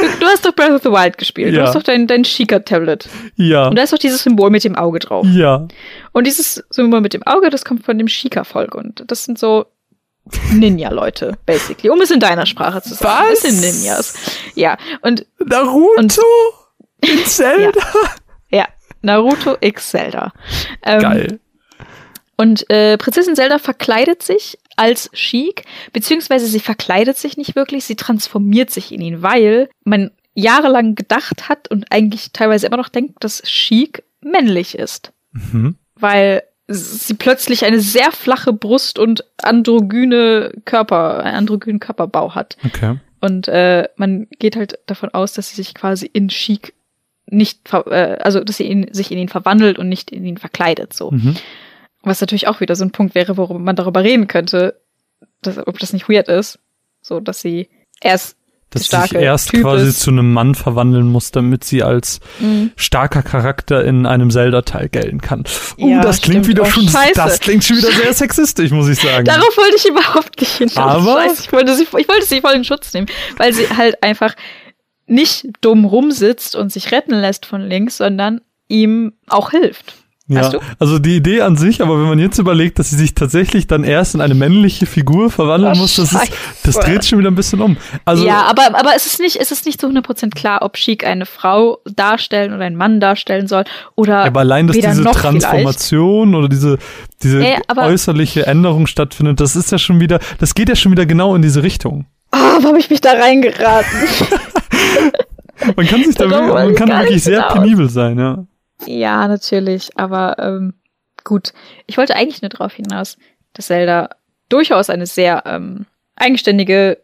[0.01, 1.53] Du, du hast doch Breath of the Wild gespielt.
[1.55, 1.67] Du Ja.
[1.67, 3.09] hast doch dein, dein Shika-Tablet.
[3.37, 5.27] Ja, Und da ist doch dieses Symbol mit dem Auge drauf.
[5.31, 5.67] ja.
[6.13, 8.75] Und dieses Symbol mit dem Auge, das kommt von dem Shika-Volk.
[8.75, 9.67] Und das sind so
[10.53, 11.91] Ninja-Leute, basically.
[11.91, 13.27] Um es in deiner Sprache zu sagen.
[13.31, 13.41] Was?
[13.43, 14.15] Das sind Ninjas.
[14.55, 14.77] Ja.
[15.03, 16.19] Und Naruto Und-
[17.03, 17.81] in Zelda.
[18.51, 18.67] ja,
[19.03, 20.33] Naruto X Zelda.
[20.85, 21.41] Ähm, Geil.
[22.37, 27.97] Und äh, Prinzessin Zelda verkleidet sich als Sheik, beziehungsweise sie verkleidet sich nicht wirklich, sie
[27.97, 33.23] transformiert sich in ihn, weil man jahrelang gedacht hat und eigentlich teilweise immer noch denkt,
[33.23, 35.13] dass Sheik männlich ist.
[35.33, 35.77] Mhm.
[35.97, 42.57] Weil sie plötzlich eine sehr flache Brust und androgyne Körper, einen androgynen Körperbau hat.
[42.65, 42.97] Okay.
[43.21, 46.73] Und äh, man geht halt davon aus, dass sie sich quasi in Chic
[47.27, 50.95] nicht, äh, also dass sie in, sich in ihn verwandelt und nicht in ihn verkleidet.
[50.95, 51.11] So.
[51.11, 51.37] Mhm.
[52.03, 54.81] Was natürlich auch wieder so ein Punkt wäre, worüber man darüber reden könnte,
[55.43, 56.59] dass, ob das nicht weird ist.
[57.03, 57.69] So, dass sie
[58.01, 58.37] erst
[58.71, 60.01] Dass sie sich erst Typ quasi ist.
[60.01, 62.71] zu einem Mann verwandeln muss, damit sie als Mhm.
[62.77, 65.45] starker Charakter in einem Zelda-Teil gelten kann.
[65.79, 66.49] Oh, Ja, das klingt stimmt.
[66.59, 67.13] wieder Oh, schon, scheiße.
[67.15, 69.25] das klingt schon wieder sehr sexistisch, muss ich sagen.
[69.25, 70.77] Darauf wollte ich überhaupt nicht hinaus.
[70.79, 74.03] Aber- Scheiße, ich wollte sie, ich wollte sie voll in Schutz nehmen, weil sie halt
[74.03, 74.35] einfach
[75.07, 79.95] nicht dumm rumsitzt und sich retten lässt von links, sondern ihm auch hilft.
[80.31, 83.67] Ja, also die Idee an sich, aber wenn man jetzt überlegt, dass sie sich tatsächlich
[83.67, 87.31] dann erst in eine männliche Figur verwandeln Oh, muss, das, ist, das dreht schon wieder
[87.31, 87.77] ein bisschen um.
[88.05, 91.05] Also, ja, aber, aber es ist nicht, es ist nicht zu 100% klar, ob Chic
[91.05, 93.65] eine Frau darstellen oder einen Mann darstellen soll
[93.97, 96.79] oder aber allein, dass diese Transformation oder diese,
[97.23, 101.07] diese aber- äußerliche Änderung stattfindet, das ist ja schon wieder, das geht ja schon wieder
[101.07, 102.07] genau in diese Richtung.
[102.33, 103.99] Oh, wo habe ich mich da reingeraten?
[105.77, 108.45] Man kann sich da man kann wirklich sehr penibel sein, ja.
[108.87, 110.75] Ja, natürlich, aber ähm,
[111.25, 111.53] gut.
[111.87, 113.17] Ich wollte eigentlich nur darauf hinaus,
[113.53, 114.11] dass Zelda
[114.49, 116.99] durchaus eine sehr ähm, eigenständige,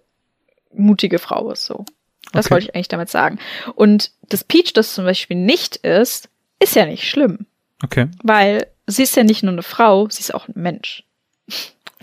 [0.72, 1.66] mutige Frau ist.
[1.66, 1.84] So,
[2.32, 2.54] das Okay.
[2.54, 3.38] wollte ich eigentlich damit sagen.
[3.74, 7.46] Und das Peach, das zum Beispiel nicht ist, ist ja nicht schlimm,
[7.84, 8.08] Okay.
[8.22, 11.04] weil sie ist ja nicht nur eine Frau, sie ist auch ein Mensch.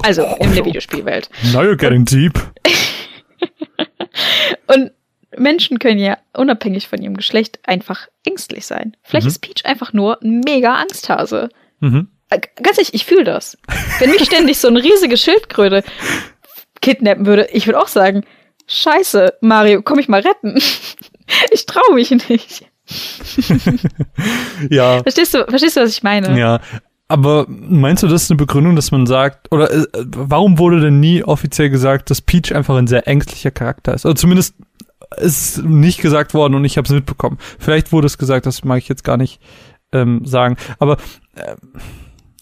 [0.01, 1.30] Also in der Videospielwelt.
[1.53, 2.39] Now you're getting deep.
[4.67, 4.91] Und
[5.38, 8.96] Menschen können ja unabhängig von ihrem Geschlecht einfach ängstlich sein.
[9.04, 9.30] Vielleicht Mhm.
[9.30, 11.50] ist Peach einfach nur ein mega Angsthase.
[11.80, 12.08] Mhm.
[12.30, 13.58] Äh, Ganz ehrlich, ich fühle das.
[14.00, 15.84] Wenn mich ständig so eine riesige Schildkröte
[16.82, 18.24] kidnappen würde, ich würde auch sagen,
[18.68, 20.58] scheiße, Mario, komm ich mal retten.
[21.52, 22.66] Ich traue mich nicht.
[24.70, 26.38] Ja, Verstehst du, verstehst du, was ich meine?
[26.38, 26.60] ja.
[27.10, 31.00] Aber meinst du, das ist eine Begründung, dass man sagt, oder äh, warum wurde denn
[31.00, 34.06] nie offiziell gesagt, dass Peach einfach ein sehr ängstlicher Charakter ist?
[34.06, 34.56] Also zumindest
[35.18, 37.38] ist nicht gesagt worden und ich habe es mitbekommen.
[37.59, 39.39] Vielleicht wurde es gesagt, das mag ich jetzt gar nicht
[39.91, 40.57] ähm, sagen.
[40.80, 40.97] Aber
[41.36, 41.55] äh,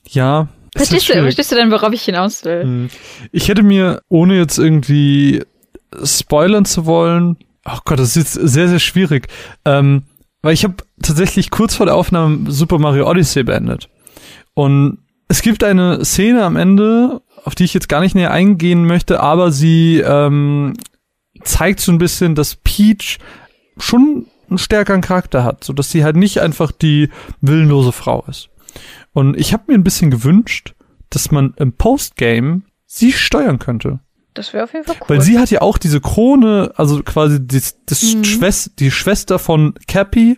[0.07, 0.47] ja.
[0.76, 2.63] Verstehst du, verstehst du denn, worauf ich hinaus will?
[2.63, 2.89] Hm.
[3.32, 5.43] Ich hätte mir, ohne jetzt irgendwie
[6.04, 9.28] spoilern zu wollen, oh Gott, das ist jetzt sehr, sehr schwierig,
[9.66, 10.04] ähm,
[10.41, 13.89] weil ich habe tatsächlich kurz vor der Aufnahme Super Mario Odyssey beendet.
[14.54, 18.86] Und es gibt eine Szene am Ende, auf die ich jetzt gar nicht näher eingehen
[18.86, 20.74] möchte, aber sie ähm,
[21.43, 23.20] zeigt so ein bisschen, dass Peach
[23.78, 27.09] schon einen stärkeren Charakter hat, so dass sie halt nicht einfach die
[27.39, 28.50] willenlose Frau ist.
[29.13, 30.74] Und ich habe mir ein bisschen gewünscht,
[31.09, 34.00] dass man im Postgame sie steuern könnte.
[34.33, 35.08] Das wäre auf jeden Fall cool.
[35.09, 38.24] Weil sie hat ja auch diese Krone, also quasi das, das Mhm.
[38.24, 40.37] Schwest, die Schwester von Cappy,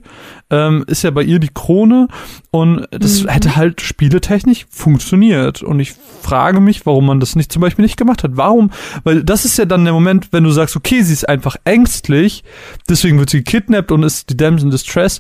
[0.50, 2.08] ähm, ist ja bei ihr die Krone
[2.50, 3.30] und das Mhm.
[3.30, 5.62] hätte halt spieletechnisch funktioniert.
[5.62, 8.32] Und ich frage mich, warum man das nicht zum Beispiel nicht gemacht hat.
[8.36, 8.72] Warum?
[9.04, 12.44] Weil das ist ja dann der Moment, wenn du sagst, okay, sie ist einfach ängstlich,
[12.90, 15.20] deswegen wird sie gekidnappt und ist die Damsel in Distress.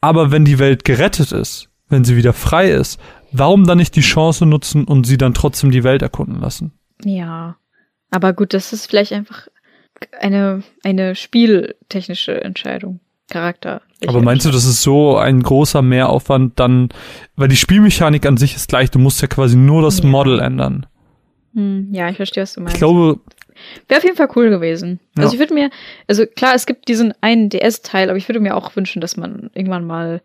[0.00, 2.98] Aber wenn die Welt gerettet ist, wenn sie wieder frei ist,
[3.32, 6.72] warum dann nicht die Chance nutzen und sie dann trotzdem die Welt erkunden lassen?
[7.04, 7.56] Ja.
[8.12, 9.48] Aber gut, das ist vielleicht einfach
[10.20, 13.00] eine, eine spieltechnische Entscheidung.
[13.30, 13.80] Charakter.
[14.06, 16.90] Aber meinst du, das ist so ein großer Mehraufwand dann,
[17.34, 20.06] weil die Spielmechanik an sich ist gleich, du musst ja quasi nur das Ja.
[20.06, 20.86] Model ändern.
[21.54, 22.74] Hm, ja, ich verstehe, was du meinst.
[22.74, 23.20] Ich glaube,
[23.88, 25.00] Wäre auf jeden Fall cool gewesen.
[25.16, 25.24] Ja.
[25.24, 25.70] Also ich würde mir,
[26.08, 29.50] also klar, es gibt diesen einen DS-Teil, aber ich würde mir auch wünschen, dass man
[29.54, 30.20] irgendwann mal,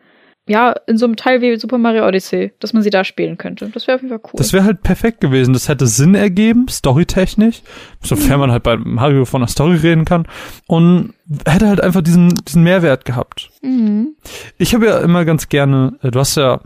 [0.47, 3.69] ja, in so einem Teil wie Super Mario Odyssey, dass man sie da spielen könnte.
[3.73, 4.37] Das wäre auf jeden Fall cool.
[4.37, 5.53] das wäre halt perfekt gewesen.
[5.53, 7.61] Das hätte Sinn ergeben, storytechnisch,
[8.01, 10.27] sofern man halt bei Mario von der Story reden kann.
[10.67, 11.13] Und
[11.45, 13.49] hätte halt einfach diesen, diesen Mehrwert gehabt.
[13.61, 14.15] mhm.
[14.57, 16.61] Ich habe ja immer ganz gerne, äh, du hast ja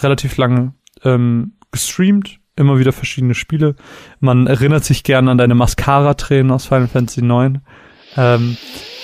[0.00, 0.72] relativ lange
[1.04, 3.76] ähm, gestreamt, immer wieder verschiedene Spiele.
[4.20, 7.60] Man erinnert sich gerne an deine Mascara-Tränen aus Final Fantasy IX.
[8.16, 8.56] Ähm,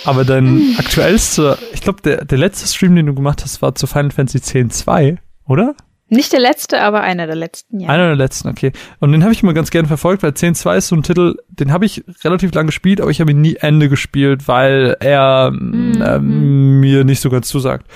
[0.05, 3.87] aber dein aktuellster, ich glaube, der, der letzte Stream, den du gemacht hast, war zu
[3.87, 5.17] Final Fantasy X-2,
[5.47, 5.75] oder?
[6.09, 7.89] Nicht der letzte, aber einer der letzten, ja.
[7.89, 8.71] Einer der letzten, okay.
[8.99, 11.71] Und den habe ich immer ganz gerne verfolgt, weil 10.2 ist so ein Titel, den
[11.71, 16.03] habe ich relativ lang gespielt, aber ich habe ihn nie Ende gespielt, weil er Mhm.
[16.05, 17.87] ähm, mir nicht so ganz zusagt.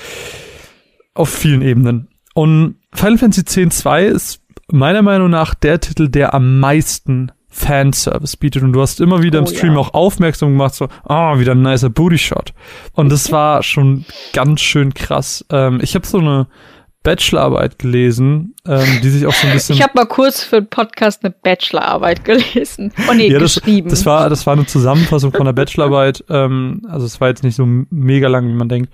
[1.14, 2.08] Auf vielen Ebenen.
[2.34, 8.62] Und Final Fantasy X-2 ist meiner Meinung nach der Titel, der am meisten Fanservice bietet.
[8.64, 9.80] Und du hast immer wieder im Oh, Stream ja.
[9.80, 12.54] auch aufmerksam gemacht, so, ah, wieder ein nicer Booty-Shot.
[12.94, 15.44] Und das war schon ganz schön krass.
[15.52, 16.48] Ähm, ich habe so eine
[17.02, 20.68] Bachelorarbeit gelesen, ähm, die sich auch so ein bisschen Ich habe mal kurz für einen
[20.68, 22.94] Podcast eine Bachelorarbeit gelesen.
[23.10, 23.90] Oh nee, ja, das, geschrieben.
[23.90, 26.24] das war das war eine Zusammenfassung von der Bachelorarbeit.
[26.30, 28.92] Ähm, also es war jetzt nicht so mega lang, wie man denkt.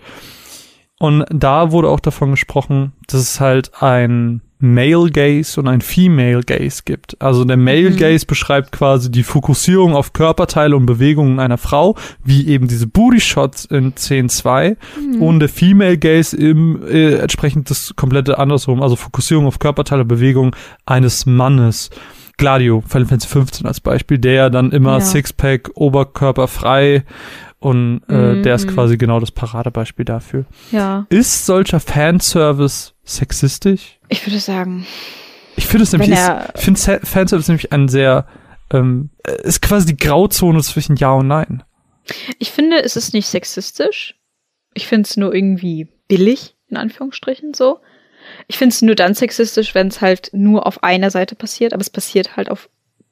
[0.99, 6.41] Und da wurde auch davon gesprochen, dass es halt ein Male Gaze und ein Female
[6.41, 7.22] Gaze gibt.
[7.22, 7.98] Also der Male Mhm.
[7.98, 13.19] Gaze beschreibt quasi die Fokussierung auf Körperteile und Bewegungen einer Frau, wie eben diese Booty
[13.19, 15.22] Shots in 10.2 Mhm.
[15.22, 20.07] und der Female Gaze im äh, entsprechend das komplette andersrum, also Fokussierung auf Körperteile und
[20.07, 20.52] Bewegungen
[20.85, 21.90] eines Mannes.
[22.38, 25.02] Gladio, Final Fantasy 15 als Beispiel, der dann immer Ja.
[25.02, 27.03] Sixpack, Oberkörper frei
[27.60, 28.73] und äh, der ist Mhm.
[28.73, 30.45] quasi genau das Paradebeispiel dafür.
[30.72, 34.00] ja, Ist solcher Fanservice sexistisch?
[34.10, 34.86] ich würde sagen,
[35.56, 36.10] Ich finde es nämlich,
[36.56, 38.28] ich finde Fanservice nämlich ein sehr,
[38.72, 41.64] ähm, äh, ist quasi die Grauzone zwischen Ja und Nein.
[42.40, 44.16] ich finde, es ist nicht sexistisch.
[44.74, 47.80] Ich finde es nur irgendwie billig, in Anführungsstrichen so.
[48.48, 51.82] Ich finde es nur dann sexistisch, wenn es halt nur auf einer Seite passiert, aber
[51.82, 52.70] es passiert halt auf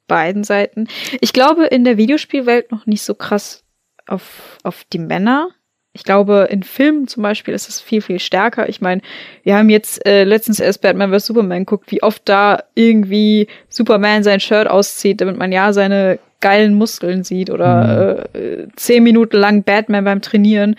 [0.07, 0.87] beiden Seiten.
[1.19, 3.63] Ich glaube, in der Videospielwelt noch nicht so krass
[4.07, 5.49] auf, auf die Männer.
[5.93, 8.69] Ich glaube, in Filmen zum Beispiel ist es viel, viel stärker.
[8.69, 9.01] Ich meine,
[9.43, 11.25] wir haben jetzt äh, letztens erst Batman vs.
[11.25, 16.73] Superman geguckt, wie oft da irgendwie Superman sein Shirt auszieht, damit man ja seine geilen
[16.75, 20.75] Muskeln sieht oder äh, zehn Minuten lang Batman beim Trainieren.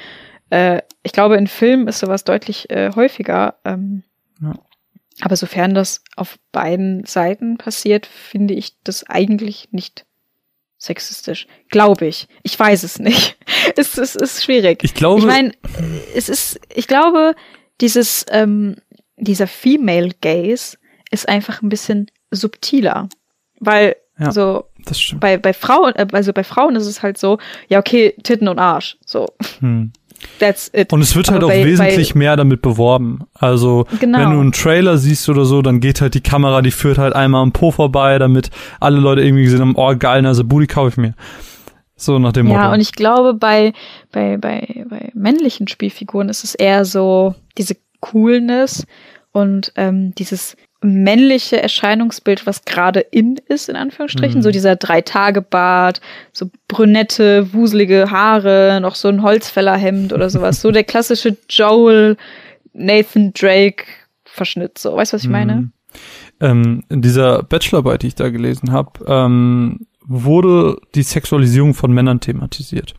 [0.51, 3.57] Äh, ich glaube, in Filmen ist sowas deutlich äh, häufiger.
[3.65, 4.03] Ähm,
[4.41, 4.55] Ja.
[5.21, 10.05] Aber sofern das auf beiden Seiten passiert, finde ich das eigentlich nicht
[10.83, 11.47] sexistisch.
[11.71, 12.27] Glaube ich.
[12.43, 13.37] Ich weiß es nicht.
[13.77, 14.83] es, es ist schwierig.
[14.83, 15.53] Ich glaube, Ich meine,
[16.15, 17.35] es ist, ich glaube,
[17.81, 18.77] dieses, ähm,
[19.17, 20.77] dieser Female Gaze
[21.11, 23.09] ist einfach ein bisschen subtiler.
[23.61, 24.33] Weil, Ja.
[24.33, 24.65] so,
[25.21, 27.39] bei, bei Frauen, äh, also bei Frauen ist es halt so,
[27.69, 28.97] ja, okay, Titten und Arsch.
[29.07, 29.27] So,
[29.61, 29.93] Hm.
[30.39, 30.93] That's it.
[30.93, 33.21] Und es wird halt Aber auch bei- wesentlich mehr damit beworben.
[33.35, 34.19] Also, Genau.
[34.19, 37.15] wenn du einen Trailer siehst oder so, dann geht halt die Kamera, die führt halt
[37.15, 38.51] einmal am Po vorbei, damit
[38.81, 41.15] alle Leute irgendwie gesehen haben, oh geil, also Booty kaufe ich mir.
[41.97, 42.61] So nach dem Motto.
[42.61, 43.73] Ja, und ich glaube, bei,
[44.11, 48.87] bei, bei, bei männlichen Spielfiguren ist es eher so diese Coolness
[49.33, 54.39] und ähm, dieses männliche Erscheinungsbild, was gerade in ist, in Anführungsstrichen.
[54.39, 54.43] Mhm.
[54.43, 56.01] So dieser Drei-Tage-Bart,
[56.33, 60.61] so brünette, wuselige Haare, noch so ein Holzfällerhemd oder sowas.
[60.61, 62.17] So der klassische Joel,
[62.73, 63.85] Nathan Drake
[64.25, 64.79] Verschnitt.
[64.79, 65.55] So, weißt du, was ich meine?
[65.55, 65.73] Mhm.
[66.41, 72.21] Ähm, in dieser Bachelorarbeit, die ich da gelesen habe, ähm, wurde die Sexualisierung von Männern
[72.21, 72.95] thematisiert.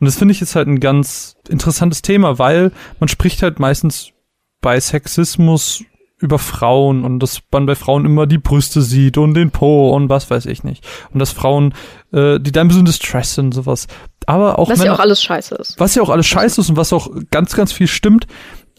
[0.00, 4.12] Und das finde ich jetzt halt ein ganz interessantes Thema, weil man spricht halt meistens
[4.60, 5.84] bei Sexismus
[6.18, 10.08] über Frauen und dass man bei Frauen immer die Brüste sieht und den Po und
[10.08, 10.84] was weiß ich nicht.
[11.12, 11.74] Und dass Frauen,
[12.12, 13.86] äh, die da ein bisschen Distress sind, sowas.
[14.26, 15.78] Aber auch Was ja auch alles scheiße ist.
[15.78, 18.26] was ja auch alles scheiße ist und was auch ganz, ganz viel stimmt.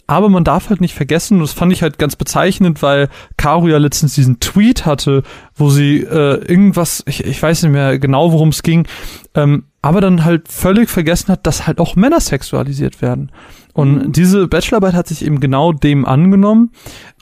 [0.05, 3.67] Aber man darf halt nicht vergessen, und das fand ich halt ganz bezeichnend, weil Caro
[3.67, 5.21] ja letztens diesen Tweet hatte,
[5.53, 8.87] wo sie äh, irgendwas, ich, ich weiß nicht mehr genau, worum es ging,
[9.35, 13.31] ähm, aber dann halt völlig vergessen hat, dass halt auch Männer sexualisiert werden.
[13.73, 16.71] Und diese Bachelorarbeit hat sich eben genau dem angenommen.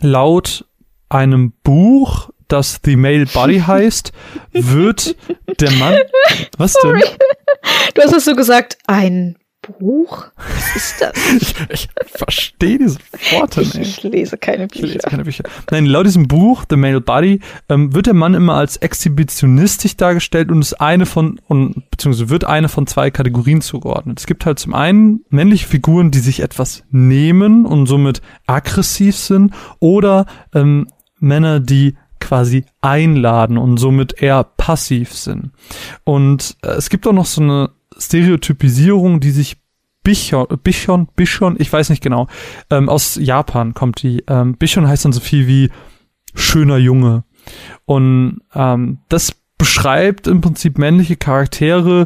[0.01, 0.65] Laut
[1.09, 4.11] einem Buch, das The Male Body heißt,
[4.53, 5.15] wird
[5.59, 5.97] der Mann.
[6.57, 7.01] Was denn?
[7.93, 9.37] Du hast es so gesagt, ein
[9.79, 10.27] Buch?
[10.35, 11.11] Was ist das?
[11.41, 12.97] ich, ich verstehe diese
[13.31, 13.97] Worte Ich, nicht.
[13.97, 15.09] ich lese keine Ich lese Bücher.
[15.09, 15.43] keine Bücher.
[15.71, 17.39] Nein, laut diesem Buch, The Male Body,
[17.69, 22.43] ähm, wird der Mann immer als exhibitionistisch dargestellt und ist eine von, und, beziehungsweise wird
[22.45, 24.19] eine von zwei Kategorien zugeordnet.
[24.19, 29.53] Es gibt halt zum einen männliche Figuren, die sich etwas nehmen und somit aggressiv sind,
[29.79, 30.87] oder ähm,
[31.19, 35.51] Männer, die quasi einladen und somit eher passiv sind.
[36.03, 39.57] Und äh, es gibt auch noch so eine Stereotypisierung, die sich
[40.03, 42.27] Bichon, Bichon, Bichon, ich weiß nicht genau,
[42.69, 44.23] ähm, aus Japan kommt die.
[44.27, 45.69] Ähm, Bichon heißt dann so viel wie
[46.33, 47.23] schöner Junge.
[47.85, 52.05] Und ähm, das beschreibt im Prinzip männliche Charaktere,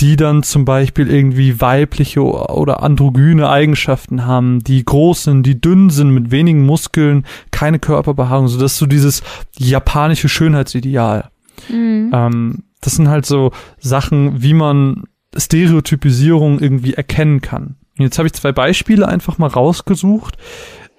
[0.00, 5.90] die dann zum Beispiel irgendwie weibliche oder androgyne Eigenschaften haben, die groß sind, die dünn
[5.90, 9.22] sind, mit wenigen Muskeln, keine Körperbehaarung, so das ist so dieses
[9.58, 11.30] japanische Schönheitsideal.
[11.68, 12.10] Mhm.
[12.14, 15.04] Ähm, das sind halt so Sachen, wie man
[15.36, 17.76] Stereotypisierung irgendwie erkennen kann.
[17.98, 20.36] Und jetzt habe ich zwei Beispiele einfach mal rausgesucht.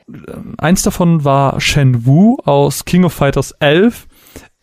[0.08, 4.08] Ähm, Eins davon war Shen Wu aus King of Fighters 11.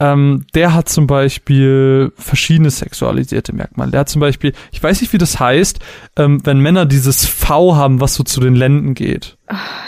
[0.01, 3.91] Ähm, der hat zum Beispiel verschiedene sexualisierte Merkmale.
[3.91, 5.81] Der hat zum Beispiel, ich weiß nicht, wie das heißt,
[6.17, 9.37] ähm, wenn Männer dieses V haben, was so zu den Lenden geht.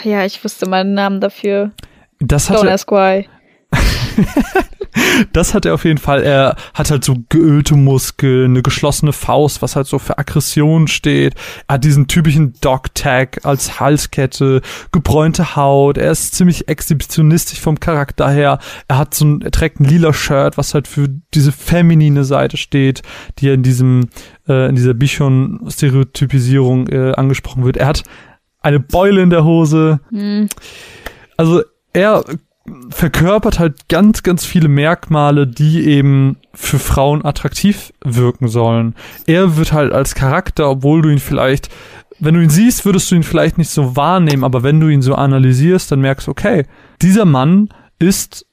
[0.03, 1.71] Ja, ich wusste meinen Namen dafür.
[2.19, 3.27] Das Don't hatte, ask why.
[5.33, 6.23] Das hat er auf jeden Fall.
[6.23, 11.35] Er hat halt so geölte Muskeln, eine geschlossene Faust, was halt so für Aggression steht.
[11.67, 14.61] Er hat diesen typischen Dog-Tag als Halskette,
[14.91, 15.97] gebräunte Haut.
[15.97, 18.59] Er ist ziemlich exhibitionistisch vom Charakter her.
[18.87, 22.57] Er hat so ein, er trägt ein lila Shirt, was halt für diese feminine Seite
[22.57, 23.01] steht,
[23.39, 24.09] die ja in diesem,
[24.47, 27.77] äh, in dieser Bichon-Stereotypisierung äh, angesprochen wird.
[27.77, 28.03] Er hat
[28.61, 29.99] eine Beule in der Hose.
[30.09, 30.47] Hm.
[31.37, 31.63] Also
[31.93, 32.23] er
[32.89, 38.95] verkörpert halt ganz, ganz viele Merkmale, die eben für Frauen attraktiv wirken sollen.
[39.27, 41.69] Er wird halt als Charakter, obwohl du ihn vielleicht,
[42.19, 45.01] wenn du ihn siehst, würdest du ihn vielleicht nicht so wahrnehmen, aber wenn du ihn
[45.01, 46.65] so analysierst, dann merkst du, okay,
[47.01, 47.69] dieser Mann
[47.99, 48.45] ist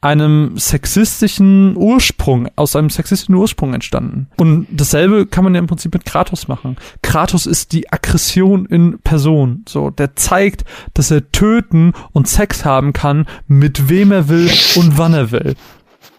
[0.00, 4.28] einem sexistischen Ursprung, aus einem sexistischen Ursprung entstanden.
[4.36, 6.76] Und dasselbe kann man ja im Prinzip mit Kratos machen.
[7.02, 9.64] Kratos ist die Aggression in Person.
[9.68, 10.64] So, der zeigt,
[10.94, 15.54] dass er töten und Sex haben kann, mit wem er will und wann er will.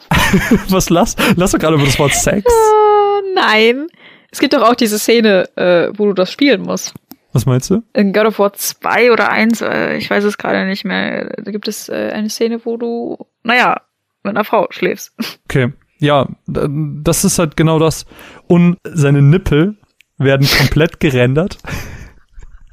[0.69, 1.15] Was lass?
[1.35, 2.45] Lass doch gerade über das Wort Sex.
[2.45, 3.87] Ah, nein.
[4.31, 6.93] Es gibt doch auch diese Szene, äh, wo du das spielen musst.
[7.33, 7.83] Was meinst du?
[7.93, 11.51] In God of War 2 oder 1, äh, ich weiß es gerade nicht mehr, da
[11.51, 13.81] gibt es äh, eine Szene, wo du, naja,
[14.23, 15.13] mit einer Frau schläfst.
[15.45, 15.71] Okay.
[15.99, 18.05] Ja, das ist halt genau das.
[18.45, 19.77] Und seine Nippel
[20.17, 21.57] werden komplett gerendert.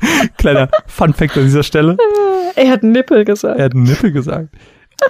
[0.37, 1.97] Kleiner Fun Fact an dieser Stelle.
[2.57, 3.59] Er hat Nippel gesagt.
[3.59, 4.51] Er hat Nippel gesagt.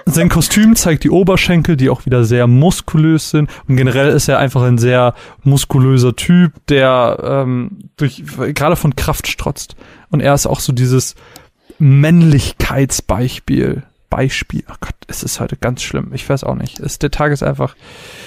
[0.06, 3.50] Sein Kostüm zeigt die Oberschenkel, die auch wieder sehr muskulös sind.
[3.66, 8.22] Und generell ist er einfach ein sehr muskulöser Typ, der ähm, durch
[8.54, 9.76] gerade von Kraft strotzt.
[10.10, 11.16] Und er ist auch so dieses
[11.78, 13.82] Männlichkeitsbeispiel.
[14.16, 14.62] Beispiel.
[14.70, 16.12] Oh Gott, es ist heute ganz schlimm.
[16.14, 16.78] Ich weiß auch nicht.
[16.78, 17.74] Es, der Tag ist einfach.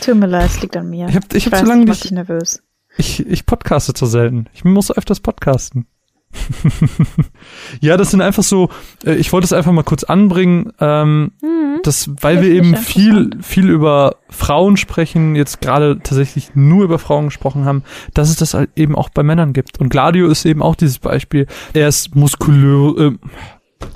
[0.01, 1.07] Tut mir leid, es liegt an mir.
[1.07, 2.03] Ich hab, ich hab weiß, so lange ich nicht.
[2.03, 2.61] dich nervös.
[2.97, 4.47] Ich, ich podcaste zu selten.
[4.53, 5.85] Ich muss öfters podcasten.
[7.79, 8.69] ja, das sind einfach so,
[9.05, 11.79] äh, ich wollte es einfach mal kurz anbringen, ähm, Mhm.
[11.83, 16.99] das, weil wir ich eben viel, viel über Frauen sprechen, jetzt gerade tatsächlich nur über
[16.99, 17.83] Frauen gesprochen haben,
[18.13, 19.79] dass es das halt eben auch bei Männern gibt.
[19.79, 21.47] Und Gladio ist eben auch dieses Beispiel.
[21.73, 23.17] Er ist muskulös, äh,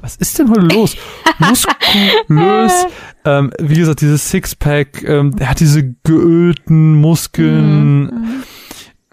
[0.01, 0.95] was ist denn heute los?
[1.39, 2.85] Muskulös,
[3.25, 8.43] ähm, wie gesagt, dieses Sixpack, ähm, er hat diese geölten Muskeln, Mhm.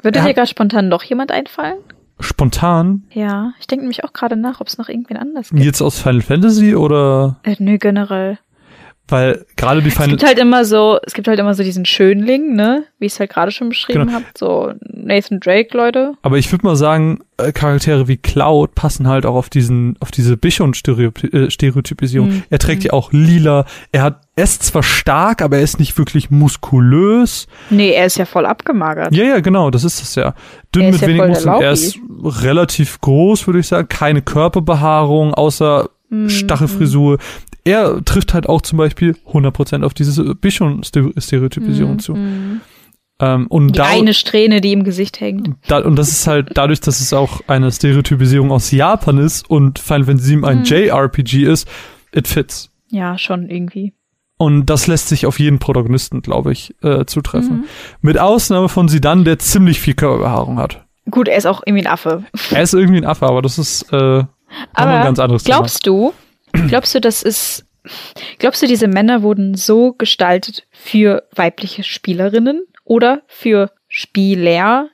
[0.03, 1.78] Würde Er dir gerade spontan noch jemand einfallen?
[2.20, 5.62] spontan, Ja, ich denke nämlich auch gerade nach, ob es noch irgendwen anders gibt.
[5.62, 8.39] jetzt aus Final Fantasy oder, Äh, nö, generell.
[9.09, 11.85] Weil gerade die Es Final, gibt halt immer so, es gibt halt immer so diesen
[11.85, 12.85] Schönling, ne?
[12.98, 14.12] Wie ich es halt gerade schon beschrieben Genau.
[14.12, 14.24] habe.
[14.36, 16.12] So Nathan Drake, Leute.
[16.22, 20.10] aber ich würde mal sagen, äh, Charaktere wie Cloud passen halt auch auf diesen, auf
[20.10, 22.28] diese Bichon-Stereotypisierung.
[22.28, 22.43] Mhm.
[22.51, 25.97] Er trägt ja auch lila, er hat, er ist zwar stark, aber er ist nicht
[25.98, 27.47] wirklich muskulös.
[27.70, 29.14] Nee, er ist ja voll abgemagert.
[29.14, 30.35] Ja, ja, genau, das ist das ja.
[30.74, 31.60] Dünn mit ja wenig Muskeln.
[31.62, 33.89] Er ist relativ groß, würde ich sagen.
[33.89, 36.30] Keine Körperbehaarung, außer Mhm.
[36.30, 37.18] Stachelfrisur.
[37.69, 41.99] Er trifft halt auch zum Beispiel 100% auf diese Bichon-Stereotypisierung Mhm.
[41.99, 42.15] zu.
[42.15, 42.61] Mhm.
[43.20, 45.51] Ähm, und Die da, eine Strähne, die im Gesicht hängt.
[45.66, 49.78] da, und das ist halt dadurch, dass es auch eine Stereotypisierung aus Japan ist und
[49.81, 50.65] Final Fantasy VII ein Mhm.
[50.65, 51.69] JRPG ist,
[52.12, 52.70] it fits.
[52.90, 53.93] Ja, schon irgendwie.
[54.39, 57.57] Und das lässt sich auf jeden Protagonisten, glaube ich, äh, zutreffen.
[57.59, 57.65] Mhm.
[58.03, 60.85] Mit Ausnahme von Sidan, der ziemlich viel Körperbehaarung hat.
[61.11, 62.23] Gut, er ist auch irgendwie ein Affe.
[62.53, 64.27] Er ist irgendwie ein Affe, aber das ist äh, nochmal
[64.74, 66.12] ein Aber ganz anderes glaubst du,
[66.66, 67.66] glaubst du, das ist,
[68.39, 74.89] glaubst du, diese Männer wurden so gestaltet für weibliche Spielerinnen oder für Spieler,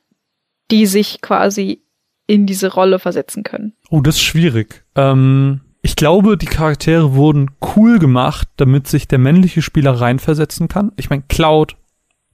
[0.71, 1.83] die sich quasi
[2.27, 3.75] in diese Rolle versetzen können.
[3.91, 4.85] Oh, das ist schwierig.
[4.95, 10.93] Ähm, ich glaube, die Charaktere wurden cool gemacht, damit sich der männliche Spieler reinversetzen kann.
[10.97, 11.77] Ich meine, Cloud,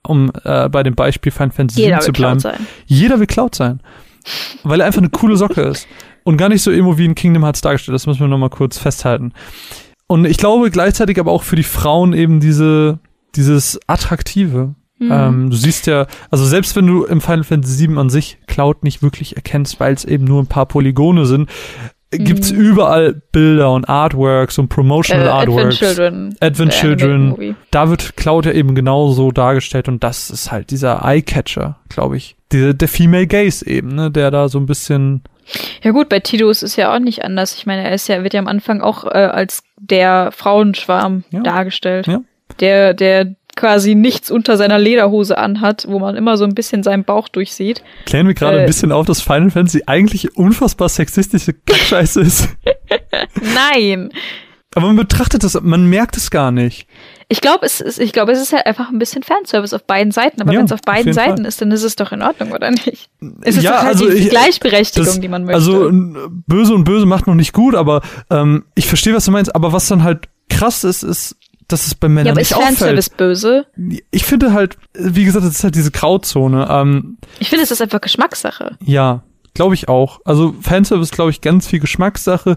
[0.07, 2.41] um äh, bei dem Beispiel Final Fantasy Jeder 7 zu will bleiben.
[2.41, 2.67] Cloud sein.
[2.87, 3.81] Jeder will Cloud sein.
[4.63, 5.87] Weil er einfach eine coole Socke ist.
[6.25, 7.95] Und gar nicht so emo wie in Kingdom Hearts dargestellt.
[7.95, 9.33] Das müssen wir nochmal kurz festhalten.
[10.07, 12.99] Und ich glaube gleichzeitig aber auch für die Frauen eben diese,
[13.37, 14.75] dieses Attraktive.
[14.99, 15.11] Mhm.
[15.11, 18.85] Ähm, du siehst ja, also selbst wenn du im Final Fantasy 7 an sich Cloud
[18.85, 21.49] nicht wirklich erkennst, weil es eben nur ein paar Polygone sind,
[22.19, 22.61] gibt's Mhm.
[22.61, 25.79] überall Bilder und Artworks und Promotional Äh, Advent Artworks.
[25.79, 26.37] Children.
[26.41, 27.11] Advent Children.
[27.13, 27.55] Animated Movie.
[27.71, 32.37] Da wird Cloud ja eben genauso dargestellt und das ist halt dieser Eyecatcher, glaube ich.
[32.53, 35.23] Der, der Female Gaze eben, ne, der da so ein bisschen
[35.83, 37.55] Ja gut, bei Tidus ist ja auch nicht anders.
[37.57, 41.41] Ich meine, er ist ja, wird ja am Anfang auch äh, als der Frauenschwarm Ja.
[41.43, 42.07] dargestellt.
[42.09, 42.21] Ja.
[42.59, 47.05] Der, der quasi nichts unter seiner Lederhose anhat, wo man immer so ein bisschen seinen
[47.05, 47.83] Bauch durchsieht.
[48.07, 48.61] klären wir gerade Äh.
[48.61, 52.49] ein bisschen auf, dass Final Fantasy eigentlich unfassbar sexistische Kackscheiße ist.
[53.55, 54.11] Nein!
[54.75, 56.87] Aber man betrachtet das, man merkt es gar nicht.
[57.29, 60.13] Ich glaube, es ist, ich glaube, es ist halt einfach ein bisschen Fanservice auf beiden
[60.13, 60.41] Seiten.
[60.41, 61.47] Aber Ja, wenn es auf auf beiden jeden Seiten Fall.
[61.47, 63.09] ist, dann ist es doch in Ordnung, oder nicht?
[63.43, 65.57] Es ist Ja, doch halt also die ich- Gleichberechtigung, Das, die man möchte.
[65.57, 65.91] also
[66.47, 68.01] böse und böse macht noch nicht gut, aber
[68.31, 69.55] ähm, ich verstehe, was du meinst.
[69.57, 71.37] Aber was dann halt krass ist, ist,
[71.73, 72.79] dass es bei Männern ja, aber nicht ist auffällt.
[72.79, 73.67] Fanservice böse?
[74.11, 76.67] Ich finde halt, wie gesagt, das ist halt diese Grauzone.
[76.71, 78.77] Ähm, Ich finde, es ist einfach Geschmackssache.
[78.85, 79.23] Ja,
[79.55, 80.21] glaube ich auch.
[80.25, 82.57] Also Fanservice, glaube ich, ganz viel Geschmackssache.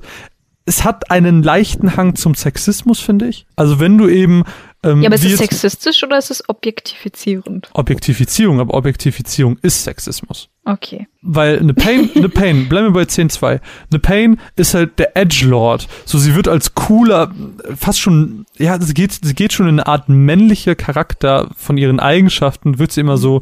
[0.65, 3.45] Es hat einen leichten Hang zum Sexismus, finde ich.
[3.56, 4.44] Also wenn du eben
[4.84, 7.69] ähm, Ja, aber ist es sexistisch oder ist es objektifizierend?
[7.73, 10.49] Objektifizierung, aber Objektifizierung ist Sexismus.
[10.65, 11.07] Okay.
[11.22, 13.60] Weil eine Pain, eine Pain, bleiben wir bei 10.2.
[13.91, 15.88] Eine Pain ist halt der Edgelord.
[16.05, 17.31] So, sie wird als cooler,
[17.76, 21.99] fast schon, ja, sie geht, sie geht schon in eine Art männlicher Charakter von ihren
[21.99, 23.41] Eigenschaften, wird sie immer so,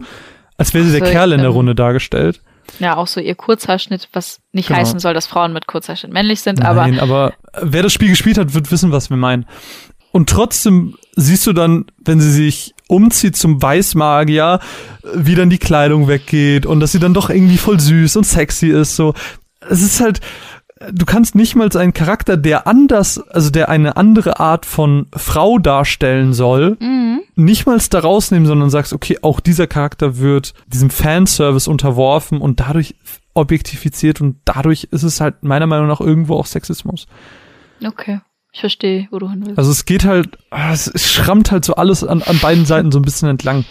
[0.58, 2.42] als wäre sie der So, Kerl in der ähm, Runde dargestellt.
[2.80, 4.80] Ja, auch so ihr Kurzhaarschnitt, was nicht Genau.
[4.80, 8.38] heißen soll, dass Frauen mit Kurzhaarschnitt männlich sind, aber Nein, aber wer das Spiel gespielt
[8.38, 9.46] hat, wird wissen, was wir meinen.
[10.12, 14.60] Und trotzdem siehst du dann, wenn sie sich umzieht zum Weißmagier,
[15.14, 18.68] wie dann die Kleidung weggeht und dass sie dann doch irgendwie voll süß und sexy
[18.68, 18.96] ist.
[18.96, 19.14] So,
[19.70, 20.22] es ist halt,
[20.92, 25.58] du kannst nicht mal einen Charakter, der anders, also der eine andere Art von Frau
[25.58, 27.22] darstellen soll, mhm.
[27.36, 32.60] nicht mal da rausnehmen, sondern sagst, okay, auch dieser Charakter wird diesem Fanservice unterworfen und
[32.60, 32.96] dadurch
[33.34, 37.08] objektifiziert und dadurch ist es halt meiner Meinung nach irgendwo auch Sexismus.
[37.86, 38.20] okay.
[38.54, 39.58] Ich verstehe, wo du hin willst.
[39.58, 42.92] Also es geht halt, ah, es, es schrammt halt so alles an, an beiden Seiten
[42.92, 43.64] so ein bisschen entlang.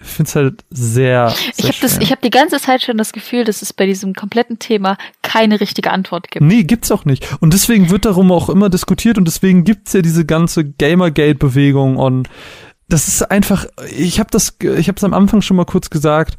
[0.00, 3.44] Ich finde es halt sehr, sehr ich habe habe die ganze Zeit schon das Gefühl,
[3.44, 6.44] dass es bei diesem kompletten Thema keine richtige Antwort gibt.
[6.44, 7.26] Nee, gibt's auch nicht.
[7.40, 12.28] Und deswegen wird darum auch immer diskutiert und deswegen gibt's ja diese ganze Gamergate-Bewegung und
[12.88, 13.66] das ist einfach,
[13.96, 16.36] ich habe das, ich habe es am Anfang schon mal kurz gesagt,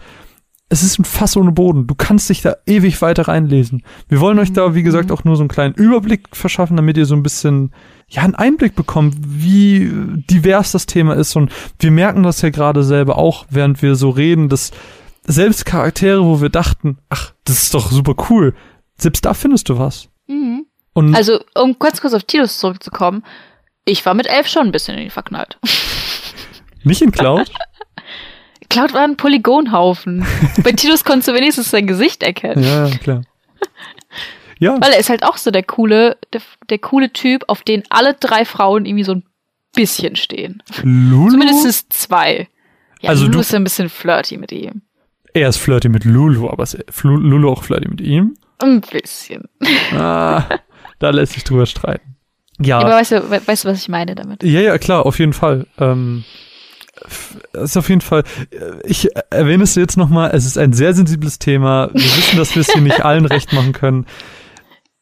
[0.72, 1.86] es ist ein Fass ohne Boden.
[1.86, 3.84] Du kannst dich da ewig weiter reinlesen.
[4.08, 7.06] Wir wollen euch da, wie gesagt, auch nur so einen kleinen Überblick verschaffen, damit ihr
[7.06, 7.74] so ein bisschen,
[8.08, 9.92] ja, einen Einblick bekommt, wie
[10.30, 11.36] divers das Thema ist.
[11.36, 14.72] Und wir merken das ja gerade selber auch, während wir so reden, dass
[15.24, 18.56] selbst Charaktere, wo wir dachten, ach, das ist doch super cool,
[18.98, 20.08] selbst da findest du was.
[20.28, 20.68] Mhm.
[20.94, 23.26] Und Also, um ganz kurz auf Tidus zurückzukommen,
[23.84, 25.60] ich war mit elf schon ein bisschen in ihn verknallt.
[26.86, 27.52] nicht in Cloud?
[28.72, 30.26] Cloud war ein Polygonhaufen.
[30.64, 32.64] Bei Tidus konntest du wenigstens sein Gesicht erkennen.
[32.64, 33.22] ja, klar.
[34.60, 37.82] Ja, Weil er ist halt auch so der coole, der, der coole Typ, auf den
[37.90, 39.24] alle drei Frauen irgendwie so ein
[39.74, 40.62] bisschen stehen.
[40.84, 41.32] Lulu.
[41.32, 42.48] Zumindest zwei.
[43.02, 44.84] Ja, Also Lulu du- ist ja ein bisschen flirty mit ihm.
[45.34, 48.36] Er ist flirty mit Lulu, aber ist Lulu auch flirty mit ihm?
[48.60, 49.46] Ein bisschen.
[49.98, 50.44] Ah,
[51.00, 52.18] da lässt sich drüber streiten.
[52.60, 54.44] Ja, Aber weißt du, we- weißt du, was ich meine damit?
[54.44, 55.66] ja, ja, klar, auf jeden Fall.
[55.80, 56.24] Ähm,
[57.54, 58.24] ist auf jeden Fall.
[58.52, 60.32] äh, Ich erwähne es jetzt nochmal.
[60.34, 61.90] Es ist ein sehr sensibles Thema.
[61.94, 64.06] Wir wissen, dass wir es hier nicht allen recht machen können.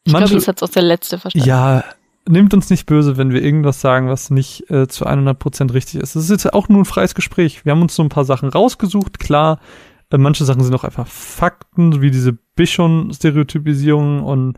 [0.04, 1.46] Ich glaube, Manche, das hat auch der letzte verstanden.
[1.46, 1.84] ja,
[2.28, 6.14] nimmt uns nicht böse, wenn wir irgendwas sagen, was nicht äh, zu 100% richtig ist.
[6.16, 7.64] Es ist jetzt auch nur ein freies Gespräch.
[7.64, 9.60] Wir haben uns so ein paar Sachen rausgesucht, klar.
[10.10, 14.56] Äh, manche Sachen sind auch einfach Fakten, wie diese Bichon-Stereotypisierung und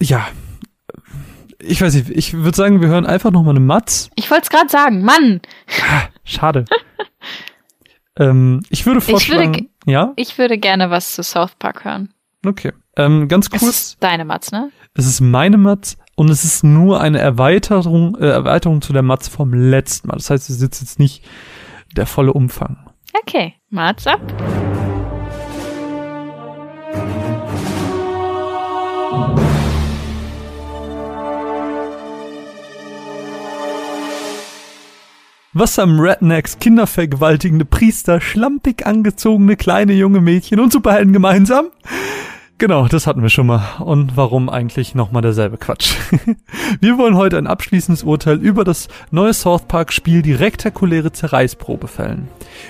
[0.00, 0.26] ja,
[1.58, 4.10] ich weiß nicht, ich würde sagen, wir hören einfach noch mal eine Matz.
[4.16, 5.40] Ich wollte es gerade sagen, Mann,
[6.24, 6.64] Schade.
[8.18, 12.12] ähm, ich würde Ich würde vorschlagen, ja, ich würde gerne was zu South Park hören.
[12.46, 12.72] okay.
[12.94, 14.70] Ähm, ganz Es kurz, ist deine Matz, ne?
[14.92, 19.28] es ist meine Matz und es ist nur eine Erweiterung, äh, Erweiterung zu der Matz
[19.28, 20.16] vom letzten Mal.
[20.16, 21.24] Das heißt, es ist jetzt nicht
[21.96, 22.90] der volle Umfang.
[23.22, 24.20] Okay, Matz ab.
[35.54, 41.66] Was haben Rednecks, kindervergewaltigende Priester, schlampig angezogene kleine junge Mädchen und Superhelden gemeinsam?
[42.62, 43.64] Genau, das hatten wir schon mal.
[43.80, 45.96] Und warum eigentlich nochmal derselbe Quatsch?
[46.80, 51.88] wir wollen heute ein abschließendes Urteil über das neue South Park Spiel Die rektakuläre Zerreißprobe
[51.88, 52.28] fällen.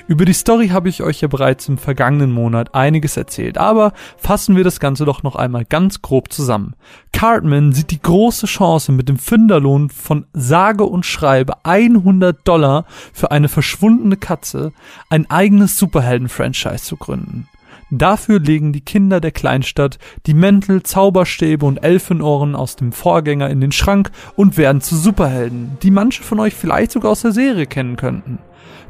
[0.09, 4.57] Über die Story habe ich euch ja bereits im vergangenen Monat einiges erzählt, aber fassen
[4.57, 6.75] wir das Ganze doch noch einmal ganz grob zusammen.
[7.13, 13.31] Cartman sieht die große Chance mit dem Finderlohn von sage und schreibe 100 Dollar für
[13.31, 14.73] eine verschwundene Katze
[15.11, 17.47] ein eigenes Superhelden-Franchise zu gründen.
[17.95, 23.61] Dafür legen die Kinder der Kleinstadt die Mäntel, Zauberstäbe und Elfenohren aus dem Vorgänger in
[23.61, 27.67] den Schrank und werden zu Superhelden, die manche von euch vielleicht sogar aus der Serie
[27.67, 28.39] kennen könnten.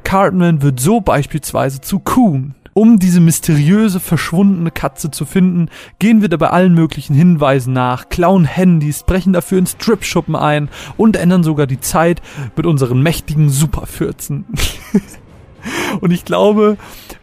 [0.05, 2.55] Cartman wird so beispielsweise zu Coon.
[2.75, 5.69] Um diese mysteriöse verschwundene Katze zu finden,
[5.99, 11.17] gehen wir dabei allen möglichen Hinweisen nach, klauen Handys, brechen dafür in Stripschuppen ein und
[11.17, 12.23] ändern sogar die Zeit
[12.55, 14.45] mit unseren mächtigen Superfürzen.
[16.01, 16.77] und ich glaube,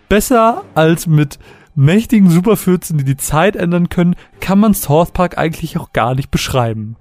[0.09, 1.39] besser als mit
[1.75, 6.31] mächtigen Superfürzen, die die Zeit ändern können, kann man South Park eigentlich auch gar nicht
[6.31, 6.95] beschreiben.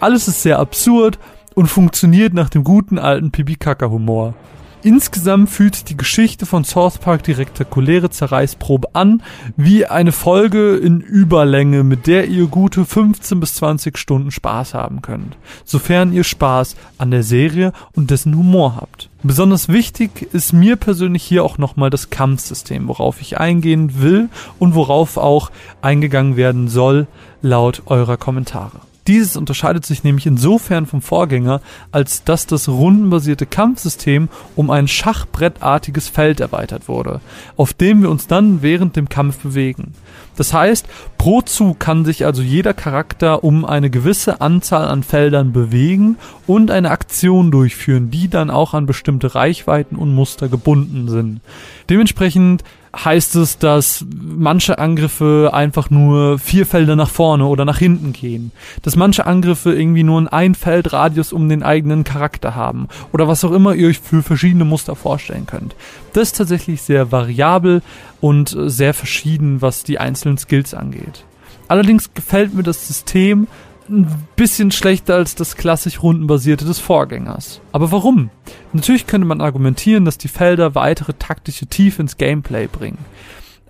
[0.00, 1.18] Alles ist sehr absurd
[1.54, 4.34] und funktioniert nach dem guten alten Pipi-Kaka-Humor.
[4.82, 9.22] Insgesamt fühlt die Geschichte von South Park die rektakuläre Zerreißprobe an,
[9.56, 15.02] wie eine Folge in Überlänge, mit der ihr gute 15 bis 20 Stunden Spaß haben
[15.02, 15.36] könnt,
[15.66, 19.10] sofern ihr Spaß an der Serie und dessen Humor habt.
[19.22, 24.74] Besonders wichtig ist mir persönlich hier auch nochmal das Kampfsystem, worauf ich eingehen will und
[24.74, 25.50] worauf auch
[25.82, 27.06] eingegangen werden soll,
[27.42, 28.80] laut eurer Kommentare.
[29.10, 36.08] Dieses unterscheidet sich nämlich insofern vom Vorgänger, als dass das rundenbasierte Kampfsystem um ein schachbrettartiges
[36.08, 37.20] Feld erweitert wurde,
[37.56, 39.94] auf dem wir uns dann während dem Kampf bewegen.
[40.36, 40.86] Das heißt,
[41.18, 46.16] pro Zug kann sich also jeder Charakter um eine gewisse Anzahl an Feldern bewegen
[46.46, 51.40] und eine Aktion durchführen, die dann auch an bestimmte Reichweiten und Muster gebunden sind.
[51.88, 52.62] Dementsprechend
[52.96, 58.52] heißt es, dass manche Angriffe einfach nur vier Felder nach vorne oder nach hinten gehen.
[58.82, 62.88] Dass manche Angriffe irgendwie nur einen Einfeldradius um den eigenen Charakter haben.
[63.12, 65.76] Oder was auch immer ihr euch für verschiedene Muster vorstellen könnt.
[66.12, 67.82] Das ist tatsächlich sehr variabel
[68.20, 71.24] und sehr verschieden, was die einzelnen Skills angeht.
[71.68, 73.46] Allerdings gefällt mir das System
[73.90, 77.60] ein bisschen schlechter als das klassisch rundenbasierte des Vorgängers.
[77.72, 78.30] Aber warum?
[78.72, 82.98] Natürlich könnte man argumentieren, dass die Felder weitere taktische Tiefe ins Gameplay bringen.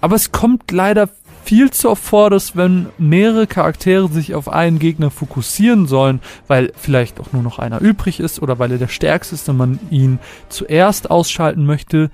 [0.01, 1.09] Aber es kommt leider
[1.45, 6.73] viel zu oft vor, dass wenn mehrere Charaktere sich auf einen Gegner fokussieren sollen, weil
[6.77, 9.79] vielleicht auch nur noch einer übrig ist oder weil er der stärkste ist und man
[9.91, 10.19] ihn
[10.49, 12.11] zuerst ausschalten möchte,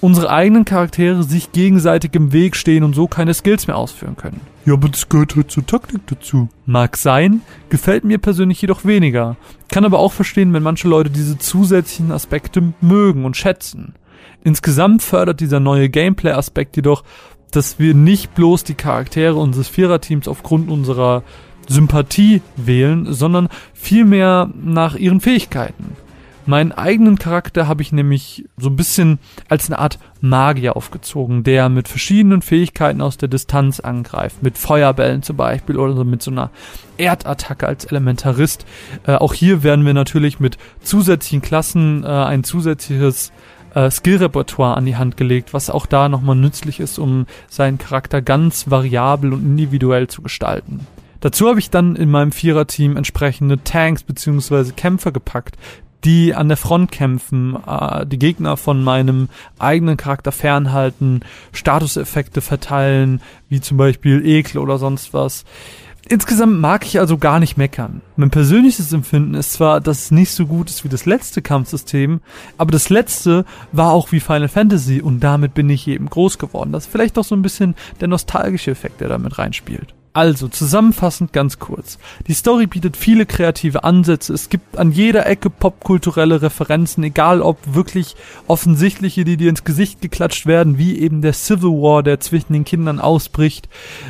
[0.00, 4.40] unsere eigenen Charaktere sich gegenseitig im Weg stehen und so keine Skills mehr ausführen können.
[4.64, 6.48] Ja, aber das gehört halt zur Taktik dazu.
[6.66, 9.36] Mag sein, gefällt mir persönlich jedoch weniger.
[9.68, 13.94] Kann aber auch verstehen, wenn manche Leute diese zusätzlichen Aspekte mögen und schätzen.
[14.44, 17.02] Insgesamt fördert dieser neue Gameplay-Aspekt jedoch,
[17.50, 21.22] dass wir nicht bloß die Charaktere unseres Viererteams aufgrund unserer
[21.66, 25.96] Sympathie wählen, sondern vielmehr nach ihren Fähigkeiten.
[26.48, 29.18] Meinen eigenen Charakter habe ich nämlich so ein bisschen
[29.50, 35.22] als eine Art Magier aufgezogen, der mit verschiedenen Fähigkeiten aus der Distanz angreift, mit Feuerbällen
[35.22, 36.48] zum Beispiel oder mit so einer
[36.96, 38.64] Erdattacke als Elementarist.
[39.06, 43.30] Äh, auch hier werden wir natürlich mit zusätzlichen Klassen äh, ein zusätzliches
[43.74, 48.22] äh, Skill-Repertoire an die Hand gelegt, was auch da nochmal nützlich ist, um seinen Charakter
[48.22, 50.86] ganz variabel und individuell zu gestalten.
[51.20, 54.72] Dazu habe ich dann in meinem Viererteam entsprechende Tanks bzw.
[54.72, 55.58] Kämpfer gepackt,
[56.04, 61.20] die an der Front kämpfen, äh, die Gegner von meinem eigenen Charakter fernhalten,
[61.52, 65.44] Statuseffekte verteilen, wie zum Beispiel Ekel oder sonst was.
[66.10, 68.00] Insgesamt mag ich also gar nicht meckern.
[68.16, 72.20] Mein persönliches Empfinden ist zwar, dass es nicht so gut ist wie das letzte Kampfsystem,
[72.56, 76.72] aber das letzte war auch wie Final Fantasy und damit bin ich eben groß geworden.
[76.72, 79.94] Das ist vielleicht auch so ein bisschen der nostalgische Effekt, der damit reinspielt.
[80.18, 81.96] Also, zusammenfassend ganz kurz.
[82.26, 84.34] Die Story bietet viele kreative Ansätze.
[84.34, 88.16] Es gibt an jeder Ecke popkulturelle Referenzen, egal ob wirklich
[88.48, 92.64] offensichtliche, die dir ins Gesicht geklatscht werden, wie eben der Civil War, der zwischen den
[92.64, 93.68] Kindern ausbricht,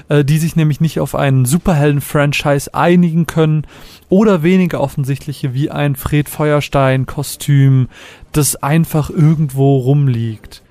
[0.09, 3.67] äh, die sich nämlich nicht auf einen Superhelden-Franchise einigen können,
[4.09, 7.89] oder weniger offensichtliche wie ein Fred Feuerstein-Kostüm,
[8.33, 10.63] das einfach irgendwo rumliegt.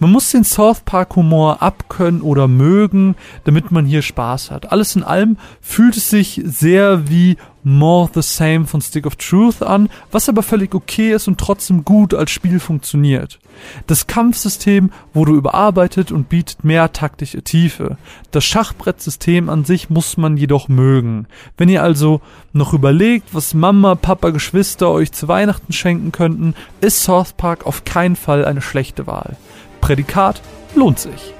[0.00, 4.72] Man muss den South Park Humor abkönnen oder mögen, damit man hier Spaß hat.
[4.72, 9.62] Alles in allem fühlt es sich sehr wie More the Same von Stick of Truth
[9.62, 13.38] an, was aber völlig okay ist und trotzdem gut als Spiel funktioniert.
[13.86, 17.98] Das Kampfsystem wurde überarbeitet und bietet mehr taktische Tiefe.
[18.30, 21.26] Das Schachbrettsystem an sich muss man jedoch mögen.
[21.58, 22.22] Wenn ihr also
[22.54, 27.84] noch überlegt, was Mama, Papa, Geschwister euch zu Weihnachten schenken könnten, ist South Park auf
[27.84, 29.36] keinen Fall eine schlechte Wahl.
[29.80, 30.40] Prädikat
[30.74, 31.34] lohnt sich.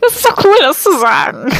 [0.00, 1.52] Das ist doch cool, das zu sagen.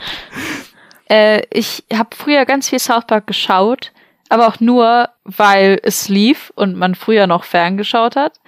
[1.08, 3.92] äh, ich habe früher ganz viel South Park geschaut,
[4.28, 8.40] aber auch nur, weil es lief und man früher noch ferngeschaut hat.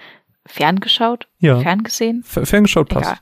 [0.45, 1.27] Ferngeschaut?
[1.39, 1.59] Ja.
[1.59, 2.23] Ferngesehen?
[2.25, 3.11] F Ferngeschaut passt.
[3.11, 3.19] Egal.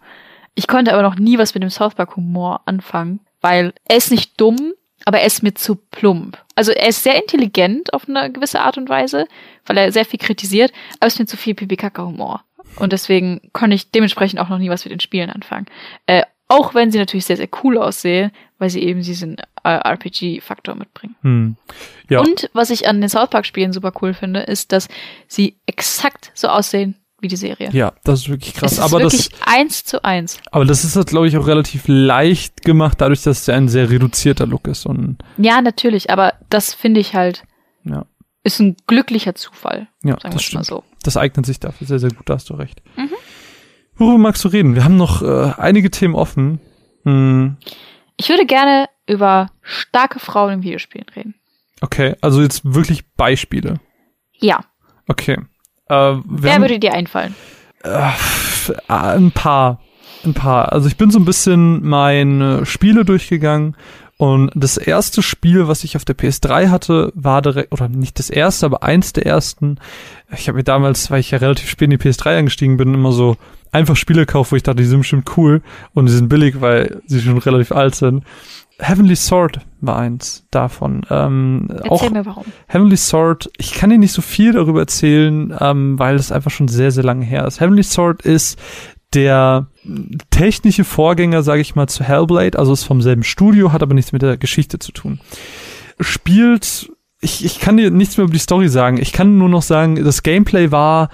[0.55, 4.11] Ich konnte aber noch nie was mit dem South Park Humor anfangen, weil er ist
[4.11, 4.73] nicht dumm,
[5.05, 6.37] aber er ist mir zu plump.
[6.55, 9.27] Also er ist sehr intelligent auf eine gewisse Art und Weise,
[9.65, 12.43] weil er sehr viel kritisiert, aber es ist mir zu viel Pipi-Kaka-Humor.
[12.77, 15.67] Und deswegen konnte ich dementsprechend auch noch nie was mit den Spielen anfangen.
[16.07, 20.75] Äh, auch wenn sie natürlich sehr, sehr cool aussehen, weil sie eben diesen äh, RPG-Faktor
[20.75, 21.15] mitbringen.
[21.21, 21.55] Hm.
[22.09, 22.19] Ja.
[22.19, 24.87] Und was ich an den South Park-Spielen super cool finde, ist, dass
[25.27, 27.69] sie exakt so aussehen wie die Serie.
[27.71, 28.73] ja, das ist wirklich krass.
[28.73, 30.39] es ist aber wirklich das, eins zu eins.
[30.51, 33.89] aber das ist, glaube ich, auch relativ leicht gemacht, dadurch, dass es ja ein sehr
[33.89, 37.43] reduzierter Look ist und Ja, natürlich, aber das finde ich halt,
[37.83, 38.05] ja,
[38.43, 39.87] ist ein glücklicher Zufall.
[40.03, 40.65] ja, das stimmt.
[40.65, 40.83] so.
[41.03, 42.81] Das eignet sich dafür sehr, sehr gut, da hast du recht.
[42.97, 43.09] Mhm.
[43.95, 44.75] Worüber magst du reden?
[44.75, 46.59] Wir haben noch äh, einige Themen offen.
[47.03, 47.57] Hm,
[48.17, 51.35] Ich würde gerne über starke Frauen in Videospielen reden.
[51.81, 53.79] okay, also jetzt wirklich Beispiele.
[54.33, 54.65] Ja.
[55.07, 55.37] Okay.
[55.89, 57.35] Äh, Wer würde dir einfallen?
[57.83, 58.11] äh,
[58.87, 59.79] ein paar.
[60.23, 60.71] Ein paar.
[60.71, 63.75] Also ich bin so ein bisschen meine Spiele durchgegangen
[64.17, 68.29] und das erste Spiel, was ich auf der PS3 hatte, war direkt, oder nicht das
[68.29, 69.77] erste, aber eins der ersten.
[70.35, 73.11] Ich habe mir damals, weil ich ja relativ spät in die PS3 eingestiegen bin, immer
[73.11, 73.35] so
[73.73, 75.61] einfach Spiele gekauft, wo ich dachte, die sind bestimmt cool
[75.93, 78.23] und die sind billig, weil sie schon relativ alt sind.
[78.79, 81.01] Heavenly Sword war eins davon.
[81.09, 82.45] Ähm, Erzähl auch mir warum.
[82.67, 86.67] Heavenly Sword, ich kann dir nicht so viel darüber erzählen, ähm, weil es einfach schon
[86.67, 87.61] sehr, sehr lange her ist.
[87.61, 88.59] Heavenly Sword ist
[89.13, 89.67] der
[90.29, 94.11] technische Vorgänger, sage ich mal, zu Hellblade, also ist vom selben Studio, hat aber nichts
[94.11, 95.19] mit der Geschichte zu tun.
[96.01, 96.91] Spielt,
[97.21, 98.97] ich, ich kann dir nichts mehr über die Story sagen.
[98.97, 101.09] Ich kann nur noch sagen, das Gameplay war,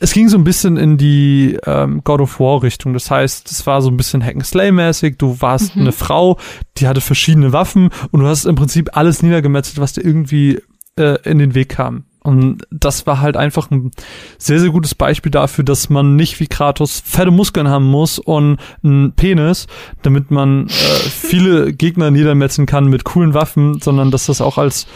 [0.00, 2.92] es ging so ein bisschen in die ähm, God of War Richtung.
[2.94, 5.16] Das heißt, es war so ein bisschen Hack'n'Slay-mäßig.
[5.18, 5.82] Du warst Mhm.
[5.82, 6.38] eine Frau,
[6.76, 10.60] die hatte verschiedene Waffen und du hast im Prinzip alles niedergemetzelt, was dir irgendwie
[10.96, 12.04] äh, in den Weg kam.
[12.22, 13.90] Und das war halt einfach ein
[14.36, 18.58] sehr, sehr gutes Beispiel dafür, dass man nicht wie Kratos fette Muskeln haben muss und
[18.82, 19.66] einen Penis,
[20.02, 24.86] damit man äh, viele Gegner niedermetzen kann mit coolen Waffen, sondern dass das auch als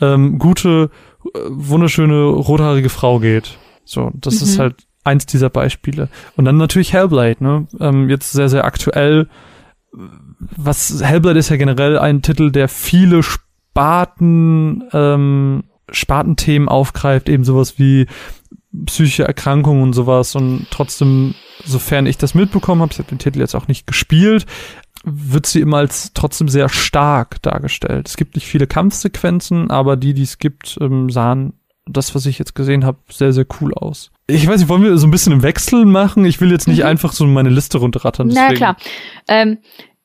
[0.00, 0.90] ähm, gute,
[1.24, 3.56] äh, wunderschöne, rothaarige Frau geht.
[3.84, 4.60] So, das ist Mhm.
[4.62, 6.08] halt eins dieser Beispiele.
[6.36, 7.66] Und dann natürlich Hellblade, ne?
[7.80, 9.28] Ähm, jetzt sehr, sehr aktuell.
[10.56, 17.78] Was Hellblade ist ja generell ein Titel, der viele Sparten, ähm, Spartenthemen aufgreift, eben sowas
[17.78, 18.06] wie
[18.86, 20.34] psychische Erkrankungen und sowas.
[20.34, 21.34] Und trotzdem,
[21.64, 24.46] sofern ich das mitbekommen habe, ich habe den Titel jetzt auch nicht gespielt,
[25.04, 28.08] wird sie immer als trotzdem sehr stark dargestellt.
[28.08, 31.52] Es gibt nicht viele Kampfsequenzen, aber die, die es gibt, ähm, sahen
[31.86, 34.10] das, was ich jetzt gesehen habe, sehr, sehr cool aus.
[34.26, 36.24] Ich weiß nicht, wollen wir so ein bisschen im Wechsel machen?
[36.24, 36.86] Ich will jetzt nicht Mhm.
[36.86, 38.28] einfach so meine Liste runterrattern.
[38.28, 38.76] Na deswegen- klar.
[39.28, 39.58] Ähm,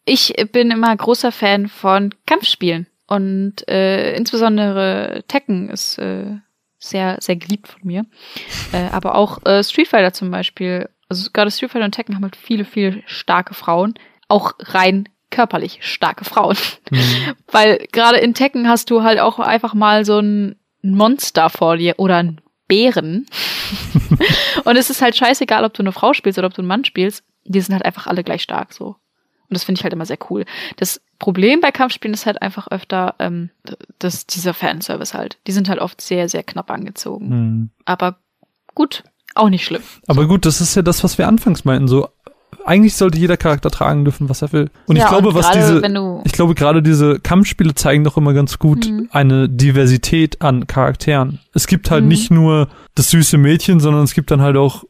[0.05, 2.87] ich bin immer großer Fan von Kampfspielen.
[3.07, 6.37] Und äh, insbesondere Tekken ist äh,
[6.79, 8.05] sehr, sehr geliebt von mir.
[8.71, 10.89] Äh, aber auch äh, Street Fighter zum Beispiel.
[11.09, 13.93] Also gerade Street Fighter und Tekken haben halt viele, viele starke Frauen.
[14.27, 16.55] Auch rein körperlich starke Frauen.
[16.91, 16.99] Mhm.
[17.51, 21.95] Weil gerade in Tekken hast du halt auch einfach mal so ein Monster vor dir
[21.97, 23.25] oder einen Bären.
[24.63, 26.85] und es ist halt scheißegal, ob du eine Frau spielst oder ob du einen Mann
[26.85, 27.23] spielst.
[27.45, 28.95] Die sind halt einfach alle gleich stark so.
[29.49, 30.45] Und das finde ich halt immer sehr cool.
[30.77, 33.49] Das Problem bei Kampfspielen ist halt einfach öfter, ähm,
[33.97, 35.39] dass dieser Fanservice halt.
[35.47, 37.29] Die sind halt oft sehr, sehr knapp angezogen.
[37.29, 37.69] Mhm.
[37.85, 38.19] Aber
[38.75, 39.03] gut,
[39.33, 39.81] auch nicht schlimm.
[40.07, 41.87] Aber gut, das ist ja das, was wir anfangs meinten.
[41.87, 42.09] So,
[42.65, 44.69] eigentlich sollte jeder Charakter tragen dürfen, was er will.
[44.87, 48.33] Und ich Ja, glaube, was gerade diese, ich glaube, gerade diese Kampfspiele zeigen doch immer
[48.33, 49.09] ganz gut Mhm.
[49.11, 51.39] eine Diversität an Charakteren.
[51.53, 52.07] Es gibt halt Mhm.
[52.09, 54.83] nicht nur das süße Mädchen, sondern es gibt dann halt auch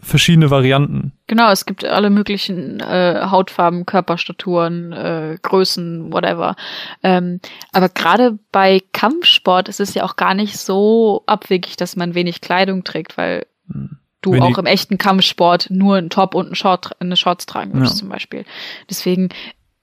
[0.00, 1.12] verschiedene Varianten.
[1.26, 6.56] genau, es gibt alle möglichen äh, Hautfarben, Körperstaturen, äh, Größen, whatever.
[7.02, 7.40] Ähm,
[7.72, 12.42] aber gerade bei Kampfsport ist es ja auch gar nicht so abwegig, dass man wenig
[12.42, 13.96] Kleidung trägt, weil Mhm.
[14.24, 17.72] Du Wenig- auch im echten Kampfsport nur einen Top und einen Short, eine Shorts tragen
[17.74, 17.98] würdest Ja.
[18.00, 18.44] zum Beispiel.
[18.90, 19.28] Deswegen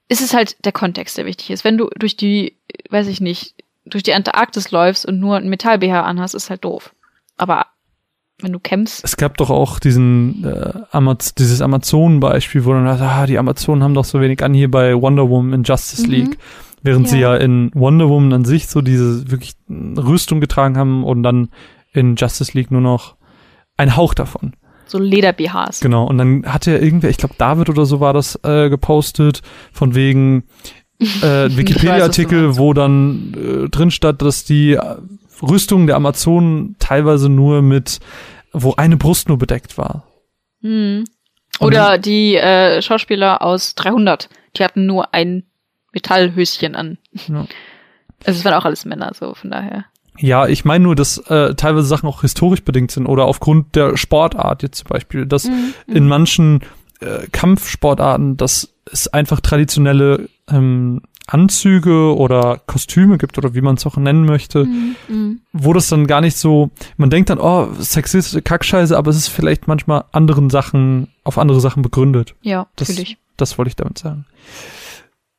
[0.10, 1.64] ist es halt der Kontext, der wichtig ist.
[1.64, 2.58] Wenn du durch die,
[2.90, 3.56] weiß ich nicht,
[3.86, 6.94] durch die Antarktis läufst und nur einen Metall-BH anhast, ist halt doof.
[7.38, 7.66] Aber
[8.42, 13.26] wenn du kämpfst, Es gab doch auch diesen äh, Amaz dieses Amazonen-Beispiel, wo dann ah,
[13.26, 16.12] die Amazonen haben doch so wenig an hier bei Wonder Woman in Justice Mhm.
[16.12, 16.38] League.
[16.84, 17.36] Während sie Ja.
[17.36, 21.50] ja in Wonder Woman an sich so diese wirklich Rüstung getragen haben und dann
[21.94, 23.16] in Justice League nur noch
[23.82, 24.54] ein Hauch davon.
[24.86, 25.80] so Leder-BHs.
[25.80, 26.06] Genau.
[26.06, 29.42] Und dann hatte ja irgendwer, ich glaube David oder so war das äh, gepostet,
[29.74, 30.44] von wegen
[31.00, 34.96] äh, Wikipedia-Artikel, wo dann äh, drin stand, dass die äh,
[35.42, 38.00] Rüstung der Amazonen teilweise nur mit,
[38.54, 40.04] wo eine Brust nur bedeckt war.
[40.62, 41.06] Hm.
[41.60, 45.44] Oder die äh, Schauspieler aus 300, die hatten nur ein
[45.94, 46.98] Metallhöschen an.
[47.28, 47.46] Ja.
[48.26, 49.86] Also es waren auch alles Männer, so von daher.
[50.22, 53.98] Ja, ich meine nur, dass äh, teilweise Sachen auch historisch bedingt sind oder aufgrund der
[53.98, 55.74] Sportart jetzt zum Beispiel, dass Mhm.
[55.88, 56.62] in manchen
[57.00, 63.86] äh, Kampfsportarten, dass es einfach traditionelle ähm, Anzüge oder Kostüme gibt oder wie man es
[63.88, 65.40] auch nennen möchte, Mhm.
[65.54, 69.30] wo das dann gar nicht so, man denkt dann, oh, sexistische Kackscheiße, aber es ist
[69.30, 72.36] vielleicht manchmal anderen Sachen, auf andere Sachen begründet.
[72.42, 73.18] Ja, Das- natürlich.
[73.38, 74.26] Das wollte ich damit sagen.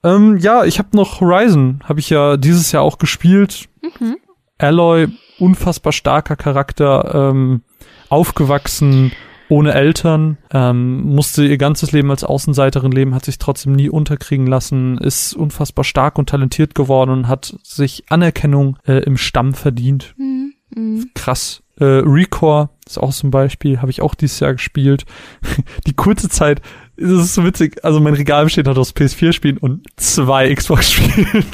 [0.03, 3.69] Ähm, ja, ich habe noch Horizon, habe ich ja dieses Jahr auch gespielt.
[4.01, 4.17] Mhm.
[4.63, 5.09] Alloy,
[5.39, 7.63] unfassbar starker Charakter, ähm,
[8.09, 9.13] aufgewachsen
[9.49, 14.47] ohne Eltern, ähm, musste ihr ganzes Leben als Außenseiterin leben, hat sich trotzdem nie unterkriegen
[14.47, 20.15] lassen, ist unfassbar stark und talentiert geworden und hat sich Anerkennung äh, im Stamm verdient.
[20.17, 20.55] Mhm.
[20.75, 21.11] Mhm.
[21.15, 21.63] Krass.
[21.79, 25.05] Äh, Recore ist auch so ein Beispiel, habe ich auch dieses Jahr gespielt.
[25.87, 26.63] Die kurze Zeit,
[26.97, 31.45] es ist so witzig, also mein Regal besteht halt aus PS4-Spielen und zwei Xbox-Spielen.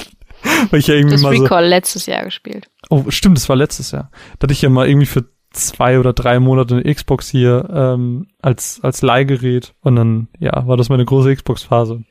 [0.70, 2.68] Weil ich ja irgendwie Das mal so Recall letztes Jahr gespielt.
[2.90, 4.10] Oh, stimmt, das war letztes Jahr.
[4.38, 8.28] Da hatte ich ja mal irgendwie für zwei oder drei Monate eine Xbox hier ähm,
[8.40, 12.04] als als Leihgerät und dann ja war das meine große Xbox-Phase.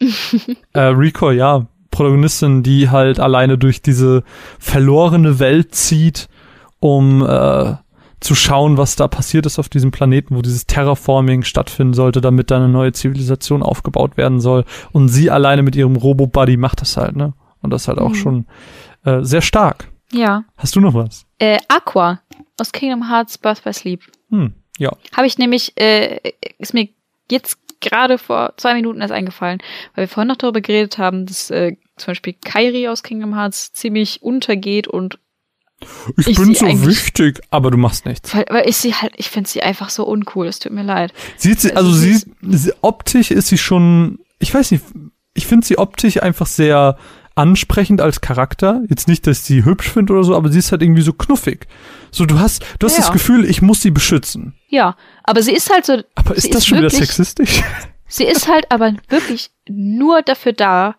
[0.72, 4.24] äh, Rico, ja, Protagonistin, die halt alleine durch diese
[4.58, 6.28] verlorene Welt zieht,
[6.80, 7.74] um äh,
[8.20, 12.50] zu schauen, was da passiert ist auf diesem Planeten, wo dieses Terraforming stattfinden sollte, damit
[12.50, 14.64] da eine neue Zivilisation aufgebaut werden soll.
[14.92, 17.34] Und sie alleine mit ihrem Robo-Buddy macht das halt, ne?
[17.64, 18.14] Und das halt auch Mhm.
[18.14, 18.46] schon
[19.04, 19.88] äh, sehr stark.
[20.12, 20.44] Ja.
[20.56, 21.24] Hast du noch was?
[21.38, 22.20] Äh, Aqua
[22.60, 24.02] aus Kingdom Hearts Birth by Sleep.
[24.30, 24.90] Hm, ja.
[25.16, 26.20] Habe ich nämlich, äh,
[26.58, 26.88] ist mir
[27.30, 29.58] jetzt gerade vor zwei Minuten erst eingefallen,
[29.94, 33.72] weil wir vorhin noch darüber geredet haben, dass äh, zum Beispiel Kairi aus Kingdom Hearts
[33.72, 35.18] ziemlich untergeht und
[36.18, 38.34] Ich, Ich bin so wichtig, aber du machst nichts.
[38.34, 41.12] weil, weil ich sie halt, ich finde sie einfach so uncool, es tut mir leid.
[41.36, 44.84] Sieht sie, Also also sie, sie, optisch ist sie schon, ich weiß nicht,
[45.34, 46.96] ich finde sie optisch einfach sehr
[47.34, 48.82] ansprechend als Charakter.
[48.88, 51.12] Jetzt nicht, dass ich sie hübsch finde oder so, aber sie ist halt irgendwie so
[51.12, 51.66] knuffig.
[52.10, 53.02] So, du hast, du hast Ja.
[53.02, 54.54] das Gefühl, ich muss sie beschützen.
[54.68, 57.62] Ja, aber sie ist halt so, Aber ist das schon wieder wirklich- sexistisch?
[58.06, 60.96] sie ist halt aber wirklich nur dafür da,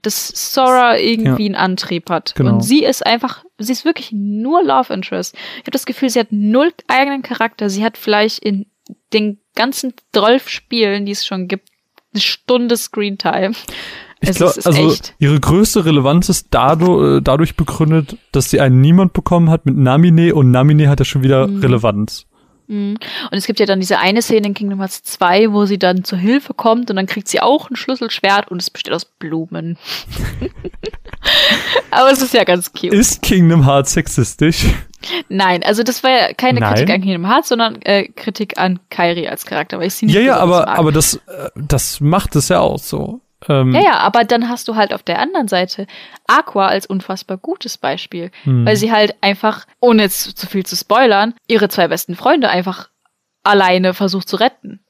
[0.00, 2.34] dass Sora irgendwie einen Antrieb hat.
[2.34, 2.54] Genau.
[2.54, 5.34] Und sie ist einfach, sie ist wirklich nur Love Interest.
[5.34, 7.70] Ich habe das Gefühl, sie hat null eigenen Charakter.
[7.70, 8.66] Sie hat vielleicht in
[9.14, 11.70] den ganzen 12 Spielen, die es schon gibt,
[12.12, 13.52] eine Stunde Screentime.
[14.24, 15.14] Ich Es glaube, also echt.
[15.18, 19.76] ihre größte Relevanz ist dadurch, äh, dadurch begründet, dass sie einen Niemand bekommen hat mit
[19.76, 21.60] Namine und Namine hat ja schon wieder Mhm.
[21.60, 22.26] Relevanz.
[22.66, 22.96] Mhm.
[23.30, 26.02] Und es gibt ja dann diese eine Szene in Kingdom Hearts 2, wo sie dann
[26.02, 29.76] zur Hilfe kommt und dann kriegt sie auch ein Schlüsselschwert und es besteht aus Blumen.
[31.90, 32.92] Aber es ist ja ganz cute.
[32.92, 34.66] Ist Kingdom Hearts sexistisch?
[35.28, 36.74] Nein, also das war ja keine Nein.
[36.74, 40.14] Kritik an Kingdom Hearts, sondern äh, Kritik an Kairi als Charakter, weil ich sie nicht
[40.14, 40.78] Ja, ja, aber, mag.
[40.78, 43.20] aber das, äh, das macht es ja auch so.
[43.48, 45.86] Ähm, Ja, ja, aber dann hast du halt auf der anderen Seite
[46.26, 48.66] Aqua als unfassbar gutes Beispiel, hm.
[48.66, 52.88] weil sie halt einfach, ohne jetzt zu viel zu spoilern, ihre zwei besten Freunde einfach
[53.42, 54.80] alleine versucht zu retten.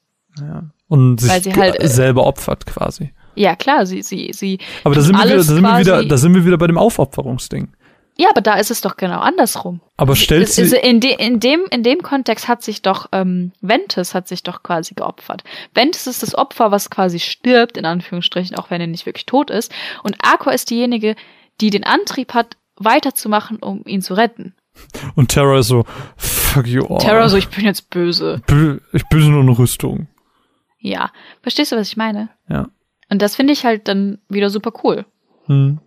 [0.40, 0.64] ja.
[0.86, 3.12] Und sich weil sie halt, äh, selber opfert quasi.
[3.35, 4.59] Ja, klar, sie, sie, sie.
[4.85, 6.78] Aber da sind, wir wieder, da, sind wir wieder, da sind wir wieder bei dem
[6.78, 7.68] Aufopferungsding.
[8.16, 9.80] Ja, aber da ist es doch genau andersrum.
[9.96, 14.14] Aber stellt sie, in, de, in, dem, in dem Kontext hat sich doch ähm, Ventus
[14.14, 15.42] hat sich doch quasi geopfert.
[15.74, 19.50] Ventus ist das Opfer, was quasi stirbt, in Anführungsstrichen, auch wenn er nicht wirklich tot
[19.50, 19.72] ist.
[20.04, 21.16] Und Aqua ist diejenige,
[21.60, 24.54] die den Antrieb hat, weiterzumachen, um ihn zu retten.
[25.16, 25.84] und Terra ist so,
[26.16, 26.98] fuck you all.
[26.98, 28.40] Terror so, ich bin jetzt böse.
[28.46, 30.06] Bö- Ich bin nur eine Rüstung.
[30.78, 31.10] Ja.
[31.42, 32.28] Verstehst du, was ich meine?
[32.48, 32.68] Ja.
[33.10, 35.04] Und das finde ich halt dann wieder super cool.
[35.46, 35.80] Hm.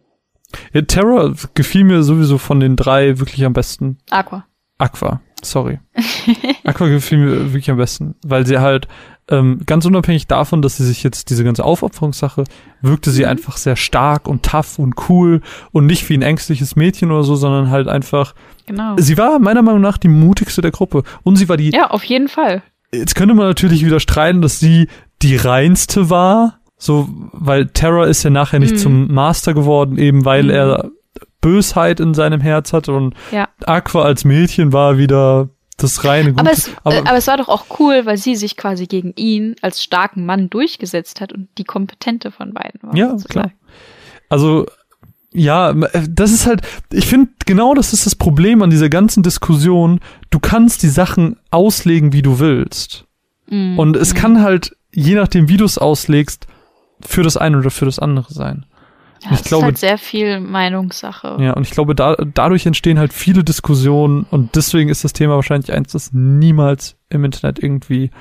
[0.74, 0.82] Ja.
[0.84, 3.98] Terra gefiel mir sowieso von den drei wirklich am besten.
[4.10, 4.45] Aqua.
[4.80, 5.80] Aqua, sorry.
[6.64, 8.88] Aqua gefiel mir wirklich am besten, weil sie halt
[9.30, 12.45] ähm, ganz unabhängig davon, dass sie sich jetzt diese ganze Aufopferungssache,
[12.82, 13.30] wirkte sie Mhm.
[13.30, 15.41] einfach sehr stark und tough und cool
[15.74, 18.36] und nicht wie ein ängstliches Mädchen oder so, sondern halt einfach,
[18.68, 18.95] Genau.
[18.98, 22.03] sie war meiner Meinung nach die mutigste der Gruppe und sie war die, Ja, auf
[22.06, 22.61] jeden Fall.
[22.94, 24.88] jetzt könnte man natürlich wieder streiten, dass sie
[25.22, 28.77] die reinste war, so, weil Terra ist ja nachher nicht Mhm.
[28.77, 30.49] zum Master geworden, eben weil Mhm.
[30.51, 30.91] er
[31.41, 33.47] Bösheit in seinem Herz hatte und Ja.
[33.65, 36.41] Aqua als Mädchen war wieder das reine Gute.
[36.41, 39.13] Aber es, aber, äh, aber es war doch auch cool, weil sie sich quasi gegen
[39.15, 42.95] ihn als starken Mann durchgesetzt hat und die kompetente von beiden war.
[42.95, 43.29] ja, sozusagen.
[43.31, 43.51] klar.
[44.29, 44.65] Also,
[45.33, 49.21] ja, äh, das ist halt, ich finde, genau das ist das Problem an dieser ganzen
[49.23, 49.99] Diskussion.
[50.31, 53.05] Du kannst die Sachen auslegen, wie du willst.
[53.49, 53.77] Mhm.
[53.77, 56.47] Und es kann halt, je nachdem, wie du es auslegst,
[57.02, 58.65] für das eine oder für das andere sein.
[59.24, 61.38] ja, ich es glaube- ist halt sehr viel Meinungssache.
[61.40, 65.36] Ja, und ich glaube, da, dadurch entstehen halt viele Diskussionen und deswegen ist das Thema
[65.36, 68.11] wahrscheinlich eins, das niemals im Internet irgendwie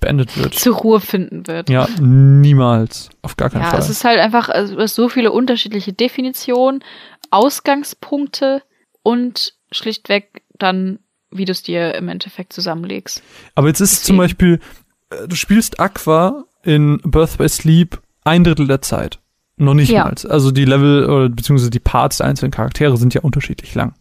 [0.00, 0.54] beendet wird.
[0.54, 1.70] zur Ruhe finden wird.
[1.70, 3.08] Ja, niemals.
[3.22, 3.78] Auf gar keinen Ja, Fall.
[3.80, 6.82] es ist halt einfach also, so viele unterschiedliche Definitionen,
[7.50, 8.62] Ausgangspunkte
[9.02, 10.98] und schlichtweg dann,
[11.30, 13.22] wie du es dir im Endeffekt zusammenlegst.
[13.54, 14.18] Aber jetzt ist zum Deswegen.
[14.18, 14.60] Beispiel,
[15.10, 19.18] äh, du spielst Aqua in Birth by Sleep ein Drittel der Zeit.
[19.56, 20.04] Noch nicht Ja.
[20.04, 20.14] mal.
[20.28, 23.94] Also die Level oder beziehungsweise die Parts der einzelnen Charaktere sind ja unterschiedlich lang.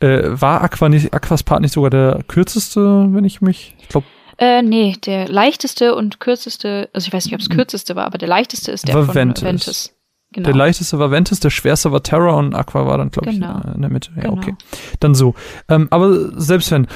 [0.00, 2.80] Äh, war Aqua nicht, Aquas Part nicht sogar der kürzeste,
[3.10, 4.06] wenn ich mich, ich glaube,
[4.38, 8.16] Äh, nee, der leichteste und kürzeste, also ich weiß nicht, ob es kürzeste war, aber
[8.16, 9.44] der leichteste ist der War von Ventus.
[9.44, 9.92] Ventus.
[10.32, 10.46] Genau.
[10.46, 13.58] der leichteste war Ventus, der schwerste war Terror und Aqua war dann, glaube Genau.
[13.58, 14.10] ich, äh, in der Mitte.
[14.16, 14.34] Ja, Genau.
[14.34, 14.54] okay.
[15.00, 15.34] Dann so.
[15.68, 16.86] Ähm, aber selbst wenn,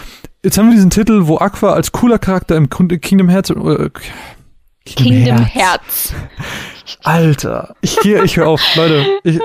[0.44, 3.90] jetzt haben wir diesen Titel, wo Aqua als cooler Charakter im Kingdom Hearts äh,
[4.84, 6.12] Kingdom Hearts.
[6.12, 6.14] Herz.
[7.02, 9.06] Alter, ich gehe, ich höre auf, Leute.
[9.24, 9.38] Ich,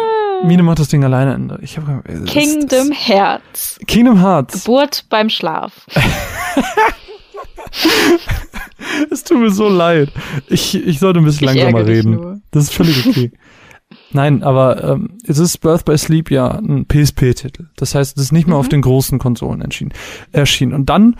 [0.43, 1.59] Mine macht das Ding alleine Ende.
[1.61, 3.79] Ich hab, ist- Kingdom Herz.
[3.87, 4.63] Kingdom Hearts.
[4.65, 5.85] Geburt beim Schlaf.
[9.11, 10.11] Es tut mir so leid.
[10.47, 12.11] Ich, ich sollte ein bisschen Ich langsamer reden.
[12.13, 12.39] nur.
[12.51, 13.31] Das ist völlig okay.
[14.11, 17.67] Nein, aber ähm, es ist Birth by Sleep ja ein PSP-Titel.
[17.75, 18.59] Das heißt, es ist nicht mehr Mhm.
[18.61, 19.63] auf den großen Konsolen
[20.31, 20.73] erschienen.
[20.73, 21.15] Und dann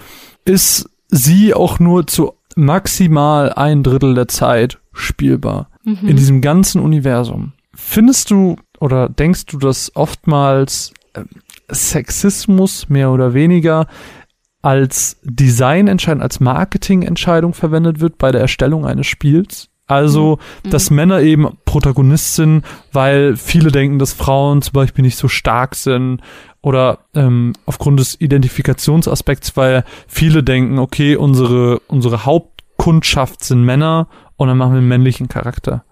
[0.46, 5.70] ist sie auch nur zu maximal ein Drittel der Zeit spielbar.
[5.84, 6.08] Mhm.
[6.08, 7.54] In diesem ganzen Universum.
[7.74, 11.28] Findest du oder denkst du, dass oftmals ähm,
[11.70, 13.88] Sexismus mehr oder weniger
[14.62, 19.70] als Designentscheidung, als Marketingentscheidung verwendet wird bei der Erstellung eines Spiels?
[19.88, 20.70] Also, Mhm.
[20.70, 22.64] dass Männer eben Protagonist sind,
[22.94, 26.22] weil viele denken, dass Frauen zum Beispiel nicht so stark sind
[26.62, 34.48] oder ähm, aufgrund des Identifikationsaspekts, weil viele denken, okay, unsere, unsere Hauptkundschaft sind Männer und
[34.48, 35.84] dann machen wir einen männlichen Charakter.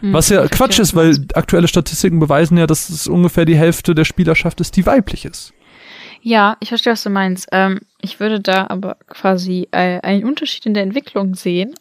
[0.00, 3.94] Hm, Was ja Quatsch ist, weil aktuelle Statistiken beweisen ja, dass es ungefähr die Hälfte
[3.94, 5.52] der Spielerschaft ist, die weiblich ist.
[6.22, 7.48] Ja, ich verstehe, was du meinst.
[7.52, 11.74] Ähm, ich würde da aber quasi äh, einen Unterschied in der Entwicklung sehen,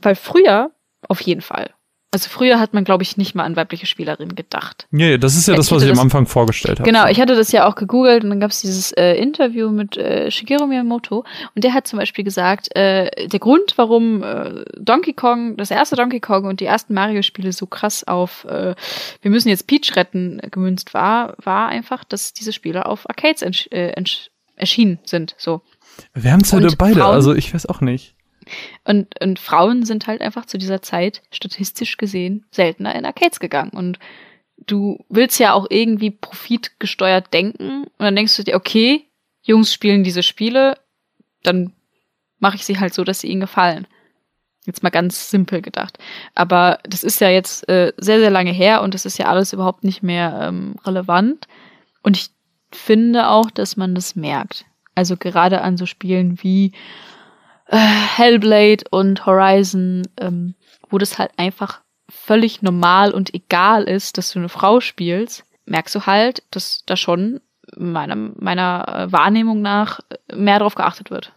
[0.00, 0.70] weil früher
[1.08, 1.70] auf jeden Fall.
[2.10, 4.86] Also früher hat man, glaube ich, nicht mal an weibliche Spielerinnen gedacht.
[4.92, 6.88] Ja, das ist ja Ja, das, ich was ich am das- Anfang vorgestellt habe.
[6.90, 9.98] Genau, ich hatte das ja auch gegoogelt und dann gab es dieses äh, Interview mit
[9.98, 11.24] äh, Shigeru Miyamoto
[11.54, 15.96] und der hat zum Beispiel gesagt, äh, der Grund, warum äh, Donkey Kong, das erste
[15.96, 18.74] Donkey Kong und die ersten Mario-Spiele so krass auf äh,
[19.20, 23.42] wir müssen jetzt Peach retten äh, gemünzt war, war einfach, dass diese Spiele auf Arcades
[23.70, 23.92] äh,
[24.56, 25.34] erschienen sind.
[25.36, 25.60] So.
[26.14, 28.14] Wir haben es heute beide, Frauen- also ich weiß auch nicht.
[28.84, 33.70] Und, und Frauen sind halt einfach zu dieser Zeit statistisch gesehen seltener in Arcades gegangen.
[33.70, 33.98] Und
[34.66, 37.84] du willst ja auch irgendwie profitgesteuert denken.
[37.84, 39.04] Und dann denkst du dir, okay,
[39.42, 40.76] Jungs spielen diese Spiele,
[41.42, 41.72] dann
[42.38, 43.86] mache ich sie halt so, dass sie ihnen gefallen.
[44.66, 45.98] Jetzt mal ganz simpel gedacht.
[46.34, 49.52] Aber das ist ja jetzt äh, sehr, sehr lange her und das ist ja alles
[49.52, 51.48] überhaupt nicht mehr ähm, relevant.
[52.02, 52.30] Und ich
[52.70, 54.66] finde auch, dass man das merkt.
[54.94, 56.72] Also gerade an so Spielen wie
[57.68, 60.54] äh, Hellblade und Horizon, ähm,
[60.90, 65.94] wo das halt einfach völlig normal und egal ist, dass du eine Frau spielst, merkst
[65.94, 67.40] du halt, dass da schon
[67.76, 71.32] meiner, meiner äh, Wahrnehmung nach äh, mehr darauf geachtet wird.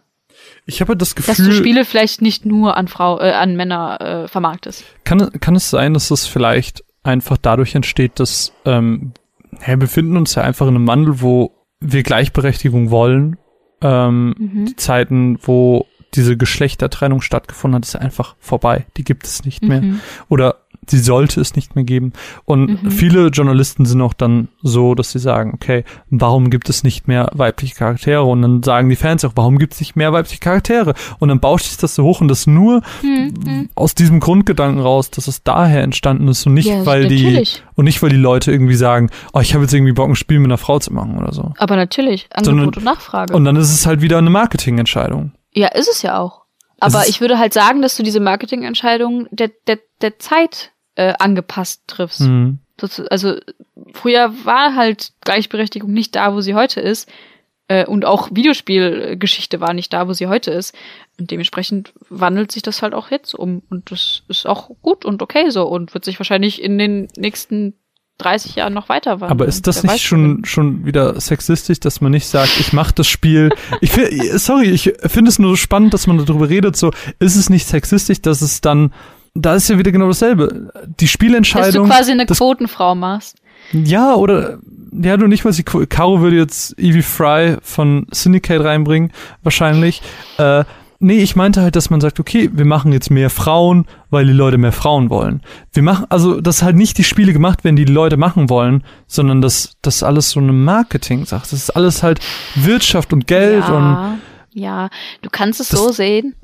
[0.64, 4.00] Ich habe das Dass du Gefühl, Spiele vielleicht nicht nur an Frau, äh, an Männer
[4.00, 4.84] äh, vermarktest.
[5.04, 9.12] kann, kann es sein, dass das vielleicht einfach dadurch entsteht, dass ähm,
[9.64, 13.36] wir befinden uns ja einfach in einem Wandel, wo wir Gleichberechtigung wollen.
[13.82, 14.64] Ähm, Mhm.
[14.66, 18.86] Die Zeiten, wo diese Geschlechtertrennung stattgefunden hat, ist einfach vorbei.
[18.96, 19.80] Die gibt es nicht mehr.
[19.82, 20.00] Mhm.
[20.28, 20.56] Oder
[20.88, 22.12] sie sollte es nicht mehr geben.
[22.44, 22.90] Und Mhm.
[22.90, 27.30] viele Journalisten sind auch dann so, dass sie sagen, okay, warum gibt es nicht mehr
[27.34, 28.24] weibliche Charaktere?
[28.24, 30.94] Und dann sagen die Fans auch, warum gibt es nicht mehr weibliche Charaktere?
[31.20, 33.68] Und dann bauscht sich das so hoch und das nur Mhm.
[33.76, 37.62] aus diesem Grundgedanken raus, dass es daher entstanden ist und nicht, Ja, weil die natürlich.
[37.76, 40.40] und nicht, weil die Leute irgendwie sagen, oh, ich habe jetzt irgendwie Bock, ein Spiel
[40.40, 41.52] mit einer Frau zu machen oder so.
[41.58, 43.34] Aber natürlich, Sondern- Angebot und Nachfrage.
[43.36, 45.30] Und dann ist es halt wieder eine Marketingentscheidung.
[45.54, 46.42] Ja, ist es ja auch.
[46.80, 51.82] Aber ich würde halt sagen, dass du diese Marketingentscheidungen der, der, der Zeit äh, angepasst
[51.86, 52.20] triffst.
[52.22, 52.58] Mhm.
[52.76, 53.36] Das- Also
[53.94, 57.08] früher war halt Gleichberechtigung nicht da, wo sie heute ist.
[57.68, 60.74] Äh, und auch Videospielgeschichte war nicht da, wo sie heute ist.
[61.18, 63.62] Und dementsprechend wandelt sich das halt auch jetzt um.
[63.70, 67.74] Und das ist auch gut und okay so und wird sich wahrscheinlich in den nächsten
[68.22, 69.30] 30 Jahren noch weiter wandeln.
[69.30, 72.92] Aber ist das Wer nicht schon, schon wieder sexistisch, dass man nicht sagt, ich mache
[72.94, 73.50] das Spiel.
[73.80, 74.08] Ich find,
[74.40, 76.76] sorry, ich finde es nur so spannend, dass man darüber redet.
[76.76, 78.92] So, ist es nicht sexistisch, dass es dann,
[79.34, 80.70] da ist ja wieder genau dasselbe.
[80.84, 81.86] Die dass du Spielentscheidung.
[81.88, 83.36] quasi eine das- Quotenfrau machst.
[83.72, 84.58] Ja, oder,
[84.92, 89.12] ja, du nicht mal, sie, Caro würde jetzt Evie Fry von Syndicate reinbringen,
[89.42, 90.02] wahrscheinlich.
[90.38, 90.64] Äh,
[91.02, 94.32] nee, ich meinte halt, dass man sagt, okay, wir machen jetzt mehr Frauen, weil die
[94.32, 95.42] Leute mehr Frauen wollen.
[95.72, 98.84] Wir machen, also, dass halt nicht die Spiele gemacht werden, die die Leute machen wollen,
[99.06, 101.42] sondern dass das alles so eine Marketing-Sache.
[101.42, 102.20] Das ist alles halt
[102.54, 104.18] Wirtschaft und Geld und, ja,
[104.54, 104.90] ja,
[105.22, 106.34] du kannst es so sehen.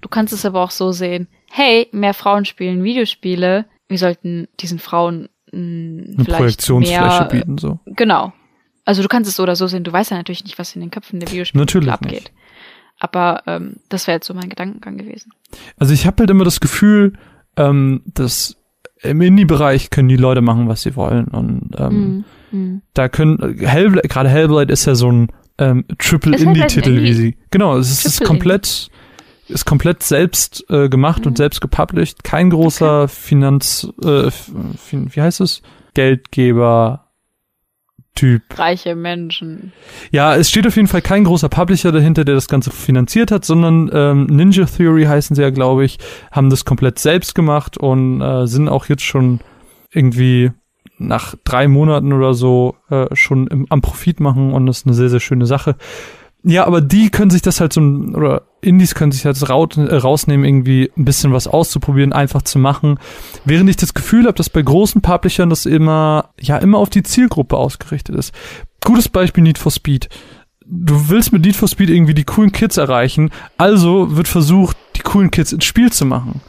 [0.00, 1.26] Du kannst es aber auch so sehen.
[1.50, 3.64] Hey, mehr Frauen spielen Videospiele.
[3.88, 7.80] Wir sollten diesen Frauen mh, Eine vielleicht Projektionsfläche mehr, bieten, so.
[7.86, 8.32] Genau.
[8.84, 9.84] Also du kannst es so oder so sehen.
[9.84, 12.10] Du weißt ja natürlich nicht, was in den Köpfen der Videospiele Natürlich abgeht.
[12.12, 12.32] nicht.
[12.98, 15.32] Aber ähm, das wäre jetzt so mein Gedankengang gewesen.
[15.78, 17.12] Also ich habe halt immer das Gefühl,
[17.56, 18.56] ähm, dass
[19.02, 21.26] im Indie-Bereich können die Leute machen, was sie wollen.
[21.28, 22.58] Und ähm, Mhm.
[22.58, 22.82] Mhm.
[22.94, 25.28] da können Hellblade, gerade Hellblade ist ja so ein
[25.58, 27.36] ähm, Triple Ist halt wie sie.
[27.50, 28.88] Genau, es ist, ist komplett
[29.48, 31.28] ist komplett selbst äh, gemacht Mhm.
[31.28, 32.24] und selbst gepublished.
[32.24, 35.62] Kein großer Finanz, äh, fin, wie heißt es?
[35.94, 37.05] Geldgeber.
[38.16, 38.42] Typ.
[38.58, 39.72] Reiche Menschen.
[40.10, 43.44] Ja, es steht auf jeden Fall kein großer Publisher dahinter, der das Ganze finanziert hat,
[43.44, 45.98] sondern ähm, Ninja Theory heißen sie ja, glaube ich,
[46.32, 49.40] haben das komplett selbst gemacht und äh, sind auch jetzt schon
[49.92, 50.50] irgendwie
[50.98, 54.94] nach drei Monaten oder so äh, schon im, am Profit machen und das ist eine
[54.94, 55.76] sehr, sehr schöne Sache.
[56.42, 59.94] Ja, aber die können sich das halt so, oder Indies können sich halt raut, äh,
[59.94, 62.98] rausnehmen, irgendwie ein bisschen was auszuprobieren, einfach zu machen.
[63.44, 67.02] Während ich das Gefühl habe, dass bei großen Publishern das immer, ja, immer auf die
[67.02, 68.34] Zielgruppe ausgerichtet ist.
[68.84, 70.08] Gutes Beispiel Need for Speed.
[70.64, 75.02] Du willst mit Need for Speed irgendwie die coolen Kids erreichen, also wird versucht, die
[75.02, 76.40] coolen Kids ins Spiel zu machen.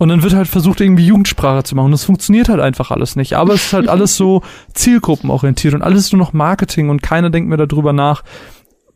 [0.00, 1.92] Und dann wird halt versucht, irgendwie Jugendsprache zu machen.
[1.92, 3.34] Das funktioniert halt einfach alles nicht.
[3.34, 4.42] Aber es ist halt alles so
[4.72, 8.22] zielgruppenorientiert und alles nur noch Marketing und keiner denkt mehr darüber nach,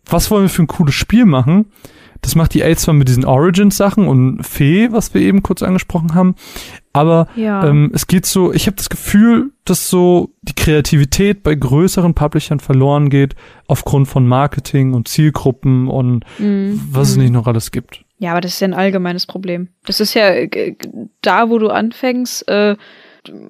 [0.06, 1.66] was wollen wir für ein cooles Spiel machen.
[2.24, 6.14] Das macht die A zwar mit diesen Origins-Sachen und Fee, was wir eben kurz angesprochen
[6.14, 6.34] haben,
[6.94, 7.66] aber Ja.
[7.68, 12.60] ähm, es geht so, ich habe das Gefühl, dass so die Kreativität bei größeren Publishern
[12.60, 13.34] verloren geht
[13.66, 16.80] aufgrund von Marketing und Zielgruppen und Mhm.
[16.90, 17.22] was es Mhm.
[17.24, 18.02] nicht noch alles gibt.
[18.18, 19.68] Ja, aber das ist ja ein allgemeines Problem.
[19.84, 20.76] Das ist ja äh,
[21.20, 22.76] da, wo du anfängst, äh,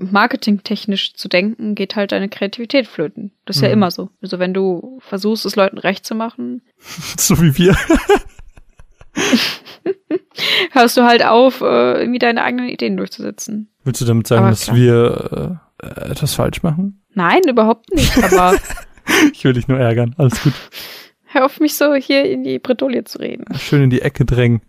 [0.01, 3.32] marketingtechnisch zu denken, geht halt deine Kreativität flöten.
[3.44, 3.74] Das ist ja Mhm.
[3.74, 4.10] immer so.
[4.22, 6.62] Also wenn du versuchst, es Leuten recht zu machen,
[7.18, 7.76] so wie wir.
[10.73, 13.70] hörst du halt auf, äh, irgendwie deine eigenen Ideen durchzusetzen.
[13.85, 17.03] Willst du damit sagen, dass wir äh, etwas falsch machen?
[17.12, 18.16] Nein, überhaupt nicht.
[18.24, 18.57] Aber
[19.32, 20.15] Ich will dich nur ärgern.
[20.19, 20.53] Alles gut.
[21.24, 23.45] hör auf, mich so hier in die Bredouille zu reden.
[23.59, 24.62] Schön in die Ecke drängen.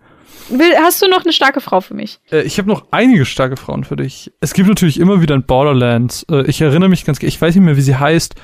[0.49, 2.19] Will, hast du noch eine starke Frau für mich?
[2.31, 4.31] Äh, ich habe noch einige starke Frauen für dich.
[4.41, 6.25] Es gibt natürlich immer wieder in Borderlands.
[6.29, 8.35] Äh, ich erinnere mich ganz, ich weiß nicht mehr, wie sie heißt.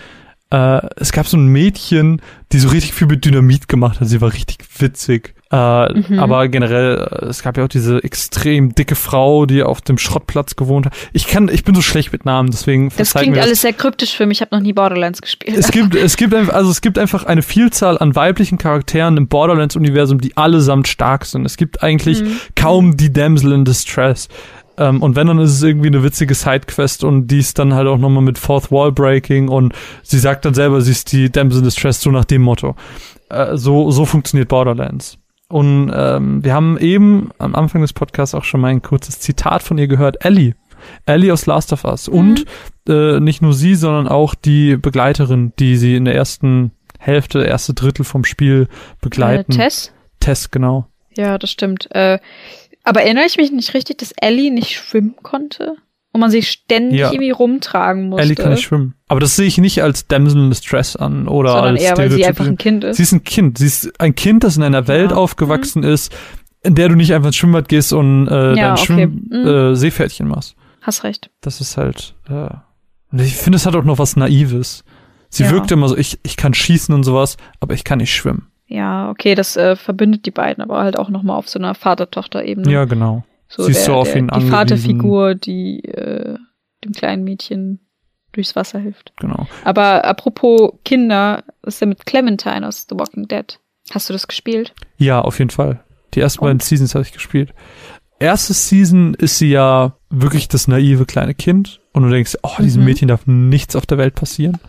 [0.52, 2.22] Äh, es gab so ein Mädchen,
[2.52, 4.08] die so richtig viel mit Dynamit gemacht hat.
[4.10, 5.34] Sie war richtig witzig.
[5.52, 6.20] Äh, Mhm.
[6.20, 10.56] Aber generell, äh, es gab ja auch diese extrem dicke Frau, die auf dem Schrottplatz
[10.56, 10.94] gewohnt hat.
[11.14, 14.26] Ich kann, ich bin so schlecht mit Namen, deswegen Das klingt alles sehr kryptisch für
[14.26, 14.38] mich.
[14.38, 15.58] Ich habe noch nie Borderlands gespielt.
[15.58, 19.28] es gibt, es gibt einfach, also es gibt einfach eine Vielzahl an weiblichen Charakteren im
[19.28, 21.46] Borderlands-Universum, die allesamt stark sind.
[21.46, 22.38] Es gibt eigentlich Mhm.
[22.56, 24.30] kaum die Damsel in Distress.
[24.78, 27.88] Ähm, und wenn, dann ist es irgendwie eine witzige Sidequest und die ist dann halt
[27.88, 29.74] auch nochmal mit Fourth Wall Breaking und
[30.04, 32.76] sie sagt dann selber, sie ist die Damsel in Distress, so nach dem Motto.
[33.30, 35.18] Äh, so, so funktioniert Borderlands.
[35.48, 39.64] Und ähm, wir haben eben am Anfang des Podcasts auch schon mal ein kurzes Zitat
[39.64, 40.24] von ihr gehört.
[40.26, 40.56] Ellie.
[41.06, 42.08] Ellie aus Last of Us.
[42.08, 42.46] Und
[42.88, 47.74] äh, nicht nur sie, sondern auch die Begleiterin, die sie in der ersten Hälfte, erste
[47.74, 48.68] Drittel vom Spiel
[49.02, 49.52] begleiten.
[49.52, 49.92] Äh, Tess?
[50.20, 50.88] Tess, genau.
[51.16, 51.90] Ja, das stimmt.
[51.92, 52.20] Äh,
[52.84, 55.76] aber erinnere ich mich nicht richtig, dass Ellie nicht schwimmen konnte?
[56.14, 57.08] Und man sie ständig Ja.
[57.12, 58.24] irgendwie rumtragen musste.
[58.24, 58.96] Ellie kann nicht schwimmen.
[59.08, 62.12] Aber das sehe ich nicht als Damsel in Distress an oder sondern als eher, weil
[62.12, 62.98] sie einfach ein Kind ist.
[62.98, 63.58] Sie ist ein Kind.
[63.58, 65.18] Sie ist ein Kind, das in einer Welt Ja.
[65.18, 66.14] aufgewachsen ist,
[66.64, 68.86] in der du nicht einfach ins Schwimmbad gehst und äh, Ja, dein okay.
[68.86, 69.48] Schwimm Mhm.
[69.48, 70.56] äh, Seepferdchen machst.
[70.82, 71.30] Hast recht.
[71.40, 72.50] Das ist halt, äh,
[73.24, 74.84] ich finde, es hat auch noch was Naives.
[75.30, 75.52] Sie Ja.
[75.52, 78.48] wirkt immer so, ich, ich kann schießen und sowas, aber ich kann nicht schwimmen.
[78.72, 82.72] Ja, okay, das äh, verbindet die beiden, aber halt auch nochmal auf so einer Vater-Tochter-Ebene.
[82.72, 83.24] Ja, genau.
[83.50, 84.52] so sie ist der, so auf der, ihn Die angewiesen.
[84.56, 86.38] Vaterfigur, die äh,
[86.86, 87.82] dem kleinen Mädchen
[88.32, 89.12] durchs Wasser hilft.
[89.20, 89.46] Genau.
[89.66, 93.60] Aber apropos Kinder, was ist denn mit Clementine aus The Walking Dead?
[93.92, 94.74] Hast du das gespielt?
[94.98, 95.84] Ja, auf jeden Fall.
[96.14, 96.48] Die ersten Und?
[96.48, 97.54] beiden Seasons habe ich gespielt.
[98.20, 102.84] Erste Season ist sie ja wirklich das naive kleine Kind und du denkst, oh, diesem
[102.84, 102.86] Mhm.
[102.86, 104.60] Mädchen darf nichts auf der Welt passieren.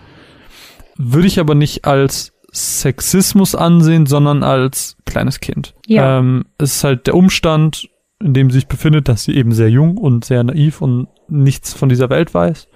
[0.96, 5.74] Würde ich aber nicht als Sexismus ansehen, sondern als kleines Kind.
[5.86, 6.18] Ja.
[6.18, 7.88] Ähm, es ist halt der Umstand,
[8.22, 11.72] in dem sie sich befindet, dass sie eben sehr jung und sehr naiv und nichts
[11.72, 12.68] von dieser Welt weiß.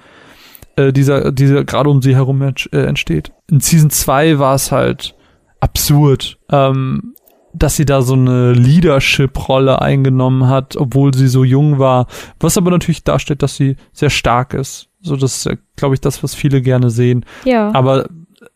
[0.76, 3.32] Äh, dieser, dieser gerade um sie herum äh, entsteht.
[3.50, 5.14] In Season 2 war es halt
[5.60, 7.14] absurd, ähm,
[7.52, 12.06] dass sie da so eine Leadership-Rolle eingenommen hat, obwohl sie so jung war.
[12.40, 14.88] Was aber natürlich darstellt, dass sie sehr stark ist.
[15.00, 17.24] So, das ist, glaube ich, das, was viele gerne sehen.
[17.44, 17.72] Ja.
[17.72, 18.08] Aber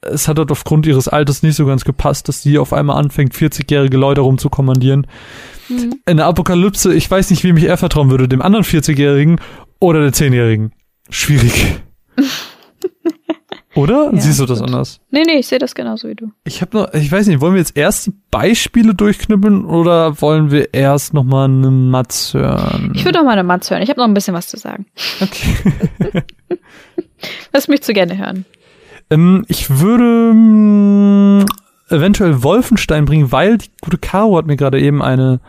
[0.02, 3.34] es hat halt aufgrund ihres Alters nicht so ganz gepasst, dass sie auf einmal anfängt,
[3.34, 5.06] 40-jährige Leute rumzukommandieren.
[5.68, 6.00] Mhm.
[6.06, 9.40] In der Apokalypse, ich weiß nicht, wem ich eher vertrauen würde, dem anderen 40-Jährigen
[9.78, 10.72] oder der 10-Jährigen.
[11.10, 11.80] Schwierig.
[13.76, 14.10] Oder?
[14.12, 14.68] Ja, Siehst du das gut.
[14.68, 15.00] anders?
[15.10, 16.32] Nee, nee, ich sehe das genauso wie du.
[16.44, 20.74] Ich habe noch, ich weiß nicht, wollen wir jetzt erst Beispiele durchknüppeln oder wollen wir
[20.74, 22.92] erst noch mal eine Matz hören?
[22.96, 23.80] Ich würde noch mal eine Matz hören.
[23.82, 24.86] Ich habe noch ein bisschen was zu sagen.
[25.20, 26.24] Okay.
[27.52, 28.44] Lass mich zu gerne hören.
[29.10, 31.44] Ähm, ich würde mh,
[31.88, 35.40] eventuell Wolfenstein bringen, weil die gute Caro hat mir gerade eben eine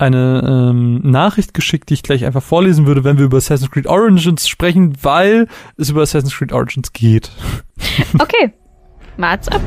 [0.00, 3.88] eine ähm, Nachricht geschickt, die ich gleich einfach vorlesen würde, wenn wir über Assassin's Creed
[3.88, 7.30] Origins sprechen, weil es über Assassin's Creed Origins geht.
[8.18, 8.52] Okay.
[9.16, 9.60] Mats ab.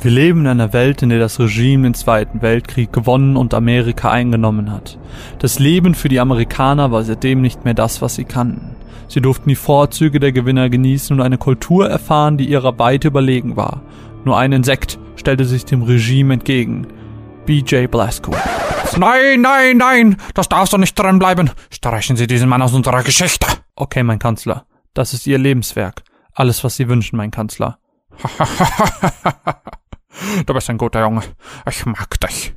[0.00, 4.12] Wir leben in einer Welt, in der das Regime den Zweiten Weltkrieg gewonnen und Amerika
[4.12, 4.96] eingenommen hat.
[5.40, 8.76] Das Leben für die Amerikaner war seitdem nicht mehr das, was sie kannten.
[9.08, 13.56] Sie durften die Vorzüge der Gewinner genießen und eine Kultur erfahren, die ihrer weit überlegen
[13.56, 13.82] war.
[14.24, 16.86] Nur ein Insekt stellte sich dem Regime entgegen.
[17.46, 18.96] BJ Blazkowicz.
[18.98, 21.50] Nein, nein, nein, das darf doch nicht drin bleiben.
[21.70, 23.48] Streichen Sie diesen Mann aus unserer Geschichte.
[23.74, 24.64] Okay, mein Kanzler.
[24.94, 26.04] Das ist Ihr Lebenswerk.
[26.34, 27.78] Alles, was Sie wünschen, mein Kanzler.
[30.46, 31.22] Du bist ein guter Junge.
[31.68, 32.54] Ich mag dich.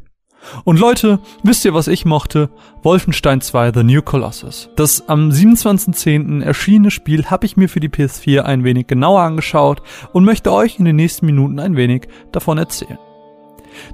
[0.64, 2.50] Und Leute, wisst ihr, was ich mochte?
[2.84, 4.70] Wolfenstein 2 The New Colossus.
[4.76, 6.44] Das am 27.10.
[6.44, 9.82] erschienene Spiel habe ich mir für die PS4 ein wenig genauer angeschaut
[10.14, 12.98] und möchte euch in den nächsten Minuten ein wenig davon erzählen.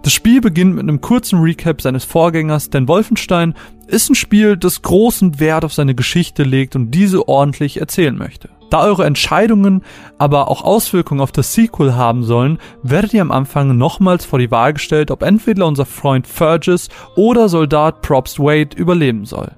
[0.01, 3.53] Das Spiel beginnt mit einem kurzen Recap seines Vorgängers, denn Wolfenstein
[3.85, 8.49] ist ein Spiel, das großen Wert auf seine Geschichte legt und diese ordentlich erzählen möchte.
[8.69, 9.83] Da eure Entscheidungen
[10.17, 14.51] aber auch Auswirkungen auf das Sequel haben sollen, werdet ihr am Anfang nochmals vor die
[14.51, 19.51] Wahl gestellt, ob entweder unser Freund Fergus oder Soldat Probst Wade überleben soll.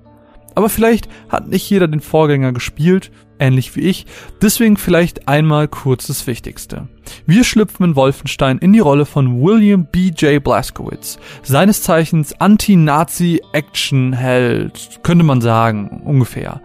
[0.55, 4.05] Aber vielleicht hat nicht jeder den Vorgänger gespielt, ähnlich wie ich,
[4.41, 6.87] deswegen vielleicht einmal kurz das Wichtigste.
[7.25, 10.43] Wir schlüpfen in Wolfenstein in die Rolle von William B.J.
[10.43, 16.61] Blazkowicz, seines Zeichens Anti-Nazi-Action-Held, könnte man sagen, ungefähr.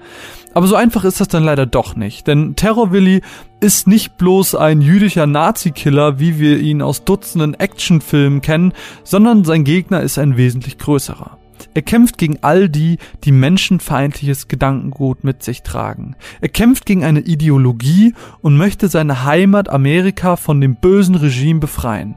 [0.54, 3.22] Aber so einfach ist das dann leider doch nicht, denn Terror Willy
[3.60, 8.72] ist nicht bloß ein jüdischer Nazi-Killer, wie wir ihn aus Dutzenden Actionfilmen kennen,
[9.02, 11.38] sondern sein Gegner ist ein wesentlich größerer.
[11.74, 16.14] Er kämpft gegen all die, die menschenfeindliches Gedankengut mit sich tragen.
[16.40, 22.16] Er kämpft gegen eine Ideologie und möchte seine Heimat Amerika von dem bösen Regime befreien.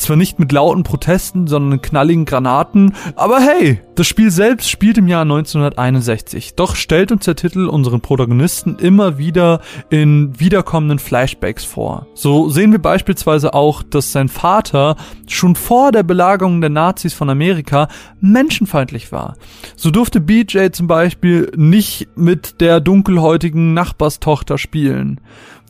[0.00, 5.08] Zwar nicht mit lauten Protesten, sondern knalligen Granaten, aber hey, das Spiel selbst spielt im
[5.08, 6.54] Jahr 1961.
[6.54, 9.60] Doch stellt uns der Titel unseren Protagonisten immer wieder
[9.90, 12.06] in wiederkommenden Flashbacks vor.
[12.14, 14.96] So sehen wir beispielsweise auch, dass sein Vater
[15.28, 17.88] schon vor der Belagerung der Nazis von Amerika
[18.20, 19.36] menschenfeindlich war.
[19.76, 25.20] So durfte BJ zum Beispiel nicht mit der dunkelhäutigen Nachbarstochter spielen.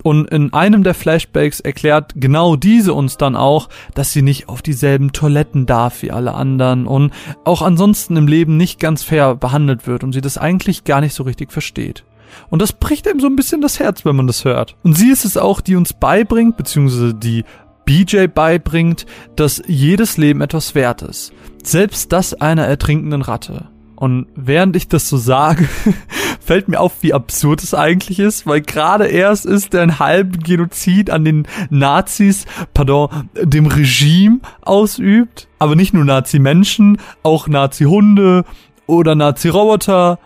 [0.02, 4.62] Und in einem der Flashbacks erklärt genau diese uns dann auch, dass sie nicht auf
[4.62, 7.12] dieselben Toiletten darf wie alle anderen und
[7.44, 11.14] auch ansonsten im Leben nicht ganz fair behandelt wird und sie das eigentlich gar nicht
[11.14, 12.04] so richtig versteht.
[12.48, 14.76] Und das bricht einem so ein bisschen das Herz, wenn man das hört.
[14.82, 17.44] Und sie ist es auch, die uns beibringt, beziehungsweise die
[17.84, 19.06] BJ beibringt,
[19.36, 21.32] dass jedes Leben etwas wert ist.
[21.62, 23.68] Selbst das einer ertrinkenden Ratte.
[24.00, 25.68] Und während ich das so sage,
[26.40, 30.42] fällt mir auf, wie absurd es eigentlich ist, weil gerade erst ist der einen halben
[30.42, 35.48] Genozid an den Nazis, pardon, dem Regime ausübt.
[35.58, 38.46] Aber nicht nur Nazi-Menschen, auch Nazi-Hunde
[38.86, 40.18] oder Nazi-Roboter.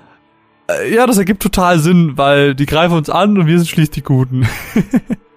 [0.70, 3.90] Äh, Ja, das ergibt total Sinn, weil die greifen uns an und wir sind schließlich
[3.90, 4.46] die Guten.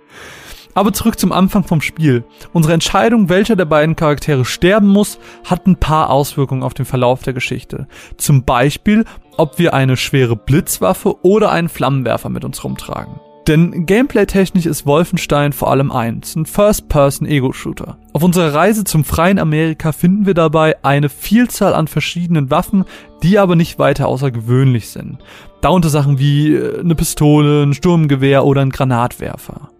[0.78, 2.24] Aber zurück zum Anfang vom Spiel.
[2.54, 7.24] Unsere Entscheidung, welcher der beiden Charaktere sterben muss, hat ein paar Auswirkungen auf den Verlauf
[7.24, 7.88] der Geschichte.
[8.18, 9.04] Zum Beispiel,
[9.38, 13.20] ob wir eine schwere Blitzwaffe oder einen Flammenwerfer mit uns rumtragen.
[13.48, 17.98] Denn gameplay-technisch ist Wolfenstein vor allem eins, ein First-Person-Ego-Shooter.
[18.14, 22.86] Auf unserer Reise zum freien Amerika finden wir dabei eine Vielzahl an verschiedenen Waffen,
[23.24, 25.18] die aber nicht weiter außergewöhnlich sind.
[25.62, 29.72] Darunter Sachen wie äh, eine Pistole, ein Sturmgewehr oder ein Granatwerfer.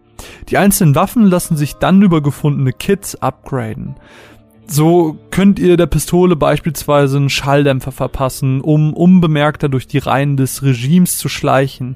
[0.49, 3.95] Die einzelnen Waffen lassen sich dann über gefundene Kits upgraden.
[4.69, 10.61] So könnt ihr der Pistole beispielsweise einen Schalldämpfer verpassen, um unbemerkter durch die Reihen des
[10.61, 11.95] Regimes zu schleichen.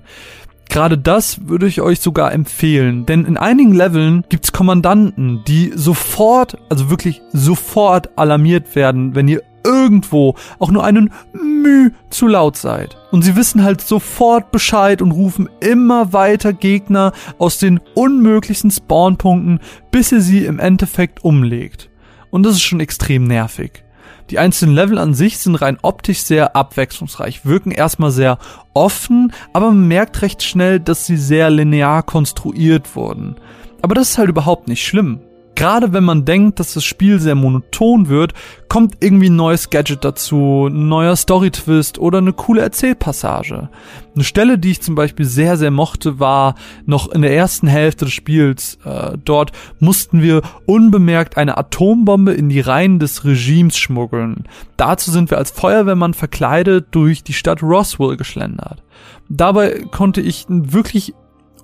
[0.70, 6.58] Gerade das würde ich euch sogar empfehlen, denn in einigen Leveln gibt's Kommandanten, die sofort,
[6.70, 12.98] also wirklich sofort alarmiert werden, wenn ihr irgendwo auch nur einen Müh zu laut seid.
[13.12, 19.60] Und sie wissen halt sofort Bescheid und rufen immer weiter Gegner aus den unmöglichsten Spawnpunkten,
[19.92, 21.90] bis ihr sie im Endeffekt umlegt.
[22.30, 23.84] Und das ist schon extrem nervig.
[24.30, 28.38] Die einzelnen Level an sich sind rein optisch sehr abwechslungsreich, wirken erstmal sehr
[28.74, 33.36] offen, aber man merkt recht schnell, dass sie sehr linear konstruiert wurden.
[33.82, 35.20] Aber das ist halt überhaupt nicht schlimm.
[35.56, 38.34] Gerade wenn man denkt, dass das Spiel sehr monoton wird,
[38.68, 43.70] kommt irgendwie ein neues Gadget dazu, ein neuer Story-Twist oder eine coole Erzählpassage.
[44.16, 46.56] Eine Stelle, die ich zum Beispiel sehr, sehr mochte, war
[46.86, 48.78] noch in der ersten Hälfte des Spiels.
[48.86, 54.46] Äh, dort mussten wir unbemerkt eine Atombombe in die Reihen des Regimes schmuggeln.
[54.78, 58.84] Dazu sind wir als Feuerwehrmann verkleidet durch die Stadt Roswell geschlendert.
[59.30, 61.14] Dabei konnte ich wirklich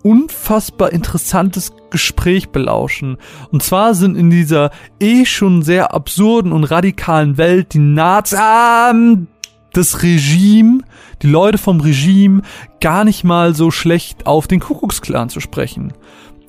[0.08, 3.18] unfassbar interessantes Gespräch belauschen.
[3.52, 4.72] Und zwar sind in dieser
[5.02, 9.28] eh schon sehr absurden und radikalen Welt die Nazis, ähm,
[9.74, 10.80] das Regime,
[11.22, 12.42] die Leute vom Regime
[12.80, 15.92] gar nicht mal so schlecht auf den Kuckucksklan zu sprechen.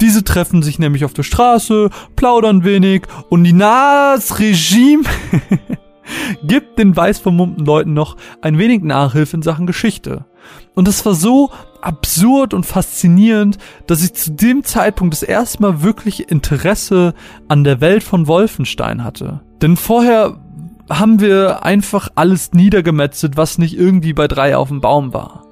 [0.01, 5.02] Diese treffen sich nämlich auf der Straße, plaudern wenig und die Nas-Regime
[6.44, 10.24] gibt den weiß vermummten Leuten noch ein wenig Nachhilfe in Sachen Geschichte.
[10.74, 11.50] Und das war so
[11.80, 17.14] absurd und faszinierend, dass ich zu dem Zeitpunkt das erste Mal wirklich Interesse
[17.48, 19.40] an der Welt von Wolfenstein hatte.
[19.62, 20.38] Denn vorher
[20.90, 25.44] haben wir einfach alles niedergemetzelt, was nicht irgendwie bei drei auf dem Baum war.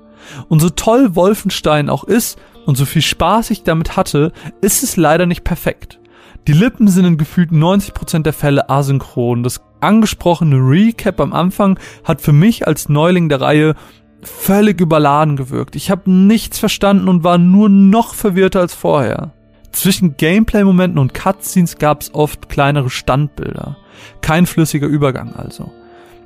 [0.48, 4.96] Und so toll Wolfenstein auch ist und so viel Spaß ich damit hatte, ist es
[4.96, 6.00] leider nicht perfekt.
[6.48, 9.42] Die Lippen sind in gefühlt 90% der Fälle asynchron.
[9.42, 13.74] Das angesprochene Recap am Anfang hat für mich als Neuling der Reihe
[14.22, 15.76] völlig überladen gewirkt.
[15.76, 19.32] Ich habe nichts verstanden und war nur noch verwirrter als vorher.
[19.72, 23.76] Zwischen Gameplay-Momenten und Cutscenes gab es oft kleinere Standbilder.
[24.22, 25.70] Kein flüssiger Übergang also.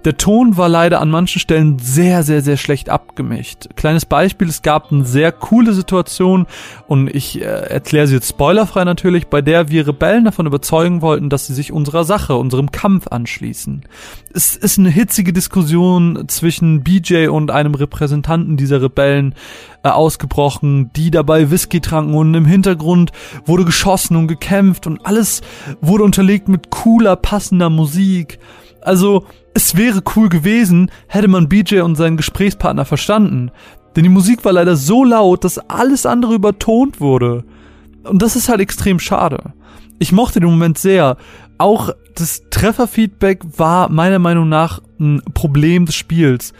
[0.05, 3.69] Der Ton war leider an manchen Stellen sehr, sehr, sehr schlecht abgemischt.
[3.77, 6.47] Kleines Beispiel, es gab eine sehr coole Situation
[6.87, 11.29] und ich äh, erkläre sie jetzt spoilerfrei natürlich, bei der wir Rebellen davon überzeugen wollten,
[11.29, 13.83] dass sie sich unserer Sache, unserem Kampf anschließen.
[14.33, 19.35] Es ist eine hitzige Diskussion zwischen BJ und einem Repräsentanten dieser Rebellen
[19.83, 23.13] äh, ausgebrochen, die dabei Whisky tranken und im Hintergrund
[23.45, 25.43] wurde geschossen und gekämpft und alles
[25.83, 28.39] wurde unterlegt mit cooler, passender Musik.
[28.83, 33.51] Also, es wäre cool gewesen, hätte man BJ und seinen Gesprächspartner verstanden.
[33.97, 37.45] Denn die Musik war leider so laut, dass alles andere übertont wurde.
[38.05, 39.53] Und das ist halt extrem schade.
[39.99, 41.17] Ich mochte den Moment sehr.
[41.59, 46.53] Auch das Trefferfeedback war meiner Meinung nach ein Problem des Spiels.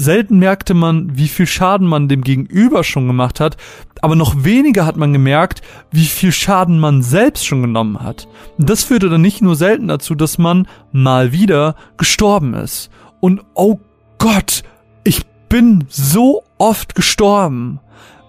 [0.00, 3.56] Selten merkte man, wie viel Schaden man dem Gegenüber schon gemacht hat,
[4.00, 5.60] aber noch weniger hat man gemerkt,
[5.90, 8.28] wie viel Schaden man selbst schon genommen hat.
[8.58, 12.90] Das führte dann nicht nur selten dazu, dass man mal wieder gestorben ist.
[13.18, 13.80] Und oh
[14.18, 14.62] Gott,
[15.02, 17.80] ich bin so oft gestorben.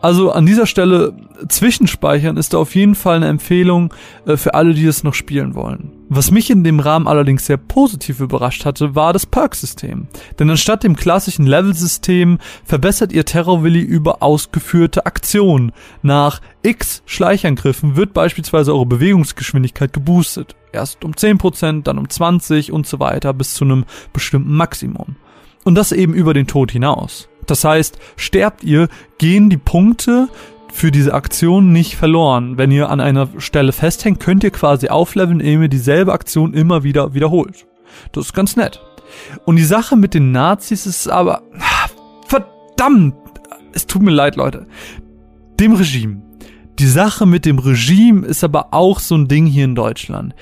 [0.01, 1.13] Also an dieser Stelle
[1.49, 3.93] zwischenspeichern ist da auf jeden Fall eine Empfehlung
[4.25, 5.91] äh, für alle, die es noch spielen wollen.
[6.07, 10.07] Was mich in dem Rahmen allerdings sehr positiv überrascht hatte, war das Perk-System.
[10.39, 15.71] Denn anstatt dem klassischen Level-System verbessert ihr Terrorwilli über ausgeführte Aktionen.
[16.01, 20.55] Nach X Schleichangriffen wird beispielsweise eure Bewegungsgeschwindigkeit geboostet.
[20.71, 25.17] Erst um 10%, dann um 20% und so weiter bis zu einem bestimmten Maximum.
[25.63, 27.28] Und das eben über den Tod hinaus.
[27.49, 30.29] Das heißt, sterbt ihr, gehen die Punkte
[30.71, 32.57] für diese Aktion nicht verloren.
[32.57, 36.83] Wenn ihr an einer Stelle festhängt, könnt ihr quasi aufleveln, indem ihr dieselbe Aktion immer
[36.83, 37.65] wieder wiederholt.
[38.11, 38.81] Das ist ganz nett.
[39.45, 41.41] Und die Sache mit den Nazis ist aber,
[42.27, 43.15] verdammt,
[43.73, 44.67] es tut mir leid, Leute.
[45.59, 46.21] Dem Regime
[46.79, 50.33] die Sache mit dem Regime ist aber auch so ein Ding hier in Deutschland.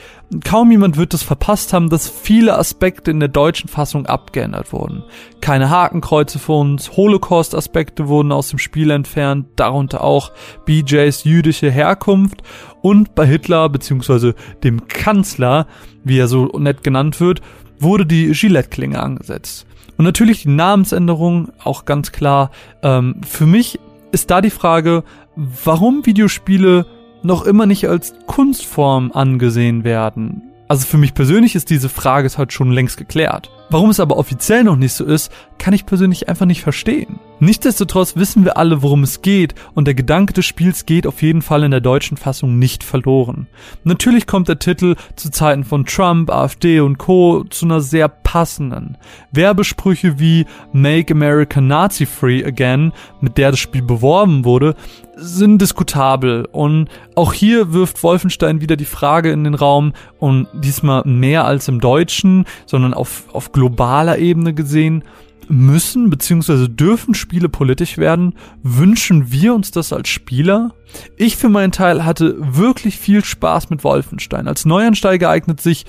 [0.44, 5.04] Kaum jemand wird es verpasst haben, dass viele Aspekte in der deutschen Fassung abgeändert wurden.
[5.42, 10.32] Keine Hakenkreuze für uns, Holocaust-Aspekte wurden aus dem Spiel entfernt, darunter auch
[10.66, 12.44] BJs jüdische Herkunft
[12.82, 14.34] und bei Hitler bzw.
[14.64, 15.66] dem Kanzler,
[16.04, 17.42] wie er so nett genannt wird,
[17.80, 19.66] wurde die Gillette-Klinge angesetzt.
[19.98, 22.52] Und natürlich die Namensänderung, auch ganz klar.
[22.84, 23.80] Ähm, für mich
[24.12, 25.04] ist da die Frage,
[25.38, 26.86] warum Videospiele
[27.22, 30.52] noch immer nicht als Kunstform angesehen werden.
[30.68, 33.50] Also für mich persönlich ist diese Frage halt schon längst geklärt.
[33.70, 37.20] Warum es aber offiziell noch nicht so ist, kann ich persönlich einfach nicht verstehen.
[37.40, 41.44] Nichtsdestotrotz wissen wir alle, worum es geht und der Gedanke des Spiels geht auf jeden
[41.44, 43.46] Fall in der deutschen Fassung nicht verloren.
[43.84, 47.44] Natürlich kommt der Titel zu Zeiten von Trump, AfD und Co.
[47.44, 48.98] zu einer sehr passenden.
[49.32, 52.92] Werbesprüche wie Make America Nazi Free Again,
[53.22, 54.76] mit der das Spiel beworben wurde,
[55.16, 61.04] sind diskutabel und auch hier wirft Wolfenstein wieder die Frage in den Raum und diesmal
[61.06, 65.04] mehr als im Deutschen, sondern auf, auf globaler Ebene gesehen,
[65.50, 66.68] müssen bzw.
[66.68, 68.36] dürfen Spiele politisch werden?
[68.64, 70.74] Wünschen wir uns das als Spieler?
[71.16, 74.48] Ich für meinen Teil hatte wirklich viel Spaß mit Wolfenstein.
[74.48, 75.86] Als Neuansteiger eignet sich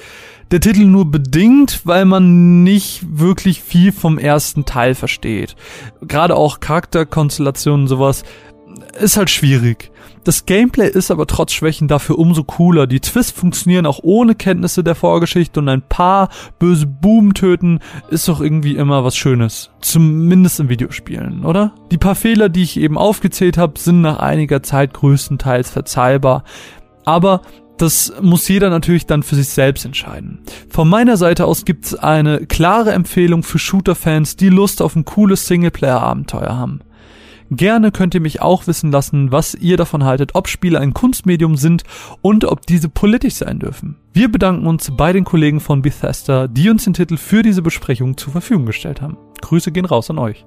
[0.51, 5.56] der Titel nur bedingt, weil man nicht wirklich viel vom ersten Teil versteht.
[6.02, 8.24] Gerade auch Charakterkonstellationen sowas
[8.98, 9.90] ist halt schwierig.
[10.28, 12.86] Das Gameplay ist aber trotz Schwächen dafür umso cooler.
[12.86, 16.28] Die Twists funktionieren auch ohne Kenntnisse der Vorgeschichte und ein paar
[16.59, 17.78] böse Buben töten
[18.10, 19.70] ist doch irgendwie immer was Schönes.
[19.80, 21.72] Zumindest in Videospielen, oder?
[21.90, 26.44] Die paar Fehler, die ich eben aufgezählt habe, sind nach einiger Zeit größtenteils verzeihbar.
[27.06, 27.40] Aber
[27.78, 30.40] das muss jeder natürlich dann für sich selbst entscheiden.
[30.68, 35.46] Von meiner Seite aus gibt's eine klare Empfehlung für Shooter-Fans, die Lust auf ein cooles
[35.46, 36.80] Singleplayer-Abenteuer haben.
[37.51, 41.57] Gerne könnt ihr mich auch wissen lassen, was ihr davon haltet, ob Spiele ein Kunstmedium
[41.57, 41.85] sind
[42.20, 43.97] und ob diese politisch sein dürfen.
[44.12, 48.16] Wir bedanken uns bei den Kollegen von Bethesda, die uns den Titel für diese Besprechung
[48.16, 49.16] zur Verfügung gestellt haben.
[49.41, 50.45] Grüße gehen raus an euch.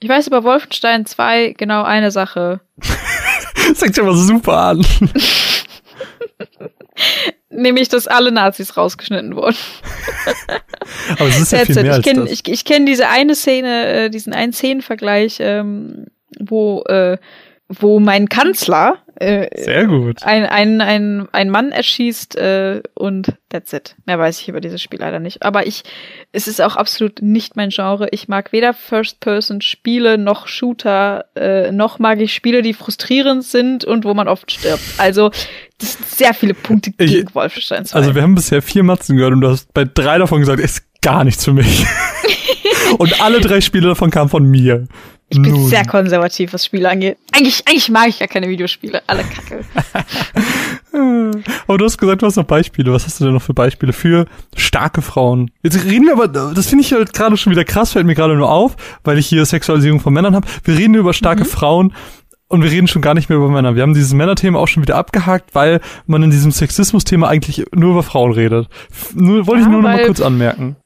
[0.00, 2.60] Ich weiß über Wolfenstein 2 genau eine Sache.
[3.68, 4.86] das fängt schon mal super an.
[7.50, 9.56] Nämlich, dass alle Nazis rausgeschnitten wurden.
[11.10, 12.40] Aber es ist ja viel mehr ich kenn, als das.
[12.40, 16.06] Ich, ich kenne diese eine Szene, äh, diesen einen Szenenvergleich, ähm,
[16.38, 17.18] wo, äh,
[17.68, 20.22] wo mein Kanzler äh, Sehr gut.
[20.22, 23.94] ein, ein, ein, ein Mann erschießt äh, und that's it.
[24.06, 25.42] Mehr weiß ich über dieses Spiel leider nicht.
[25.42, 25.82] Aber ich,
[26.32, 28.08] es ist auch absolut nicht mein Genre.
[28.12, 34.04] Ich mag weder First-Person-Spiele noch Shooter, äh, noch mag ich Spiele, die frustrierend sind und
[34.04, 34.82] wo man oft stirbt.
[34.98, 35.30] Also
[35.78, 37.98] das sind sehr viele Punkte Ich- gegen Wolfenstein 2.
[37.98, 40.84] Also wir haben bisher vier Matzen gehört und du hast bei drei davon gesagt, ist
[41.02, 41.84] gar nichts für mich.
[42.98, 44.86] und alle drei Spiele davon kamen von mir.
[45.30, 45.66] Ich bin Nun.
[45.68, 47.18] sehr konservativ, was Spiele angeht.
[47.32, 49.02] Eigentlich, eigentlich mag ich gar keine Videospiele.
[49.06, 49.60] Alle kacke.
[51.66, 52.92] Aber du hast gesagt, du hast noch Beispiele.
[52.92, 54.26] Was hast du denn noch für Beispiele für
[54.56, 55.50] starke Frauen?
[55.62, 58.36] Jetzt reden wir aber, das finde ich halt gerade schon wieder krass, fällt mir gerade
[58.36, 60.48] nur auf, weil ich hier Sexualisierung von Männern habe.
[60.64, 61.92] Wir reden über starke Frauen
[62.48, 63.74] und wir reden schon gar nicht mehr über Männer.
[63.76, 67.90] Wir haben dieses Männerthema auch schon wieder abgehakt, weil man in diesem Sexismus-Thema eigentlich nur
[67.92, 68.68] über Frauen redet.
[69.14, 70.76] Nur, wollte ich Ja, nur noch mal weil- kurz anmerken.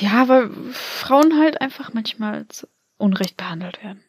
[0.00, 2.44] Ja, weil Frauen halt einfach manchmal
[3.02, 4.00] Unrecht behandelt werden.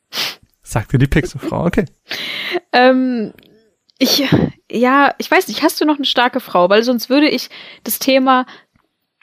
[0.61, 1.65] Sagte die Pixelfrau.
[1.65, 1.85] Okay.
[2.71, 3.33] Ähm,
[3.99, 4.23] ich,
[4.71, 6.69] ja, ich weiß nicht, hast du noch eine starke Frau?
[6.69, 7.49] Weil sonst würde ich
[7.83, 8.45] das Thema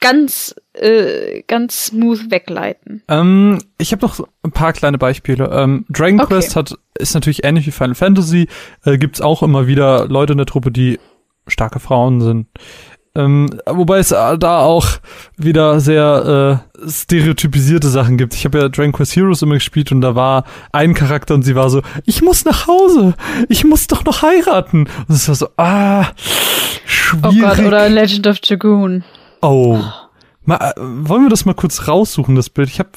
[0.01, 3.03] ganz, äh, ganz smooth wegleiten.
[3.09, 5.51] Ähm, ich habe noch ein paar kleine Beispiele.
[5.53, 6.35] Ähm, Dragon Okay.
[6.35, 8.49] Quest hat ist natürlich ähnlich wie Final Fantasy.
[8.85, 10.99] Äh, gibt's auch immer wieder Leute in der Truppe, die
[11.47, 12.47] starke Frauen sind.
[13.16, 14.87] Ähm, wobei es äh, da auch
[15.37, 18.35] wieder sehr äh, stereotypisierte Sachen gibt.
[18.35, 21.57] Ich habe ja Dragon Quest Heroes immer gespielt und da war ein Charakter und sie
[21.57, 23.15] war so, ich muss nach Hause,
[23.49, 24.89] ich muss doch noch heiraten.
[25.09, 26.07] Und es war so, ah, Oh
[26.87, 27.41] schwierig.
[27.41, 29.03] Gott, oder Legend of Dragoon.
[29.43, 29.78] Oh.
[30.45, 32.69] Mal, äh, wollen wir das mal kurz raussuchen, das Bild?
[32.69, 32.91] Ich habe,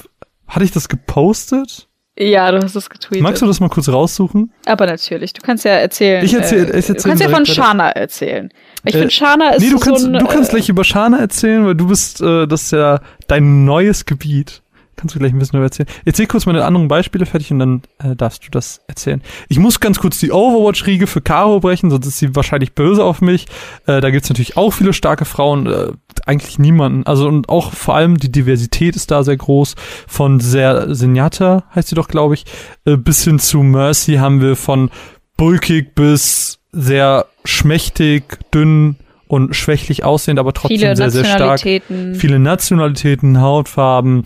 [0.46, 1.88] hatte ich das gepostet?
[2.16, 3.22] Ja, du hast es getweetet.
[3.24, 4.52] Magst du das mal kurz raussuchen?
[4.66, 6.24] Aber natürlich, du kannst ja erzählen.
[6.24, 7.44] Ich erzähl- äh, ich erzähl Du kannst ja von.
[7.44, 8.50] Shana erzählen.
[8.84, 10.84] Ich Äh, finde, Shana ist nee, du so kannst, ein, du kannst äh, gleich über
[10.84, 14.60] Shana erzählen, weil du bist, äh, das ist ja dein neues Gebiet.
[14.96, 15.88] Kannst du gleich ein bisschen darüber erzählen.
[16.04, 19.22] Erzähl kurz meine anderen Beispiele fertig und dann äh, darfst du das erzählen.
[19.48, 23.20] Ich muss ganz kurz die Overwatch-Riege für Caro brechen, sonst ist sie wahrscheinlich böse auf
[23.20, 23.46] mich.
[23.86, 25.88] Äh, da gibt's natürlich auch viele starke Frauen, äh,
[26.26, 27.04] eigentlich niemanden.
[27.06, 29.74] Also und auch vor allem die Diversität ist da sehr groß.
[30.06, 32.44] Von sehr Senjata heißt sie doch, glaube ich,
[32.84, 34.90] äh, bis hin zu Mercy haben wir von
[35.36, 38.96] bulkig bis sehr schmächtig, dünn
[39.26, 41.60] und schwächlich aussehend, aber trotzdem viele sehr, sehr stark.
[41.60, 44.22] Viele Nationalitäten, Hautfarben,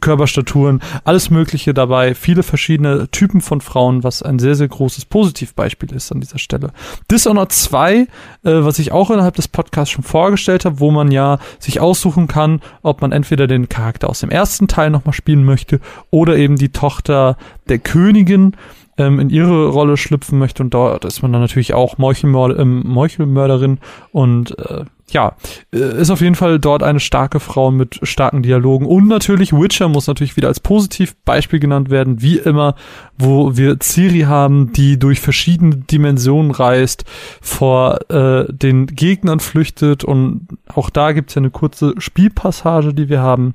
[0.00, 2.14] Körperstaturen, alles Mögliche dabei.
[2.14, 6.72] Viele verschiedene Typen von Frauen, was ein sehr, sehr großes Positivbeispiel ist an dieser Stelle.
[7.10, 8.06] Dishonored 2, äh,
[8.42, 12.60] was ich auch innerhalb des Podcasts schon vorgestellt habe, wo man ja sich aussuchen kann,
[12.82, 15.80] ob man entweder den Charakter aus dem ersten Teil nochmal spielen möchte
[16.10, 17.36] oder eben die Tochter
[17.68, 18.56] der Königin
[19.00, 20.62] ähm, in ihre Rolle schlüpfen möchte.
[20.62, 23.78] Und dort ist man dann natürlich auch Meuchelmörder, ähm, Meuchelmörderin.
[24.12, 25.36] Und äh, ja,
[25.72, 28.86] äh, ist auf jeden Fall dort eine starke Frau mit starken Dialogen.
[28.86, 32.74] Und natürlich Witcher muss natürlich wieder als Positivbeispiel genannt werden, wie immer,
[33.18, 37.04] wo wir Ciri haben, die durch verschiedene Dimensionen reist,
[37.40, 40.04] vor äh, den Gegnern flüchtet.
[40.04, 43.54] Und auch da gibt's ja eine kurze Spielpassage, die wir haben.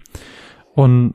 [0.73, 1.13] Und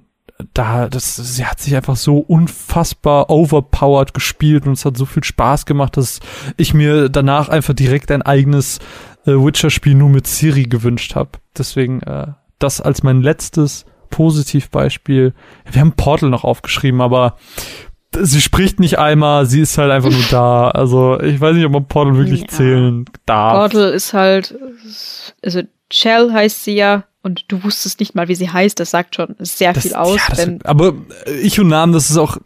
[0.54, 5.24] da, das, sie hat sich einfach so unfassbar overpowered gespielt und es hat so viel
[5.24, 6.20] Spaß gemacht, dass
[6.56, 8.78] ich mir danach einfach direkt ein eigenes
[9.26, 11.30] äh, Witcher-Spiel nur mit Siri gewünscht habe.
[11.56, 15.34] Deswegen äh, das als mein letztes Positivbeispiel.
[15.70, 17.36] Wir haben Portal noch aufgeschrieben, aber
[18.18, 20.68] sie spricht nicht einmal, sie ist halt einfach nur da.
[20.70, 22.48] Also ich weiß nicht, ob man Portal wirklich Ja.
[22.48, 23.52] zählen darf.
[23.72, 24.54] Portal ist halt,
[25.44, 28.80] also Chell heißt sie ja und du wusstest nicht mal, wie sie heißt.
[28.80, 30.16] Das sagt schon sehr Das- viel aus.
[30.16, 30.94] ja, das- aber
[31.26, 32.38] äh, ich und Namen, das ist auch.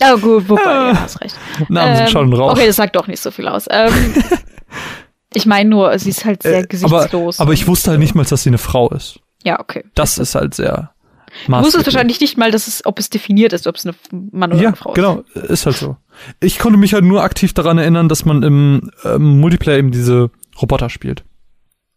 [0.00, 0.92] ja gut, wobei, Ah.
[0.92, 1.34] ja, hast recht.
[1.68, 2.52] Namen sind schon raus.
[2.52, 3.66] Okay, das sagt doch nicht so viel aus.
[3.70, 3.92] Ähm,
[5.34, 7.40] ich meine nur, sie ist halt sehr Äh, aber, gesichtslos.
[7.40, 9.18] aber ich wusste halt nicht mal, dass sie eine Frau ist.
[9.42, 9.84] Ja, okay.
[9.94, 10.90] Das ist halt sehr.
[11.48, 13.94] Du wusstest wahrscheinlich nicht mal, dass es, ob es definiert ist, ob es eine
[14.30, 14.94] Mann oder Ja, eine Frau ist.
[14.94, 15.96] genau, ist halt so.
[16.40, 20.30] Ich konnte mich halt nur aktiv daran erinnern, dass man im ähm, Multiplayer eben diese
[20.62, 21.24] Roboter spielt.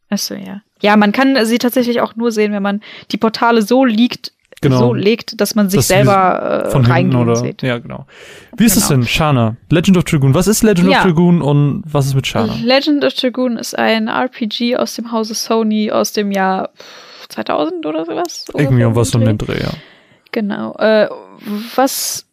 [0.10, 0.62] Achso, ja.
[0.82, 2.82] Ja, man kann sie tatsächlich auch nur sehen, wenn man
[3.12, 4.32] die Portale so liegt,
[4.62, 4.80] Genau.
[4.80, 7.36] so legt, dass man sich sie selber äh, Von reingehen oder.
[7.36, 7.62] sieht.
[7.62, 8.08] Ja, genau.
[8.58, 9.02] Wie ist es Genau.
[9.02, 9.56] denn, Shana?
[9.70, 10.34] Legend of Dragoon.
[10.34, 10.98] Was ist Legend Ja.
[11.00, 12.56] of Dragoon und was ist mit Shana?
[12.64, 16.72] Legend of Dragoon ist ein RPG aus dem Hause Sony aus dem Jahr
[17.30, 18.46] 2000 oder sowas.
[18.56, 19.70] Irgendwie um was um den Dreh, ja.
[20.32, 20.76] Genau.
[20.78, 21.08] Äh,
[21.76, 22.26] was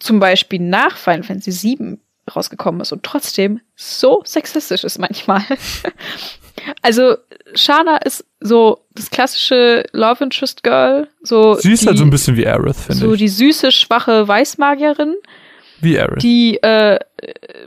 [0.00, 1.98] zum Beispiel nach Final Fantasy VII
[2.34, 5.42] rausgekommen ist und trotzdem so sexistisch ist manchmal.
[6.82, 7.16] also
[7.54, 12.10] Shana ist so das klassische Love Interest Girl, so Sie ist die, halt so ein
[12.10, 13.18] bisschen wie Aerith, finde so ich.
[13.18, 15.14] die süße schwache Weißmagierin,
[15.80, 16.22] Wie Aerith.
[16.22, 16.98] die äh,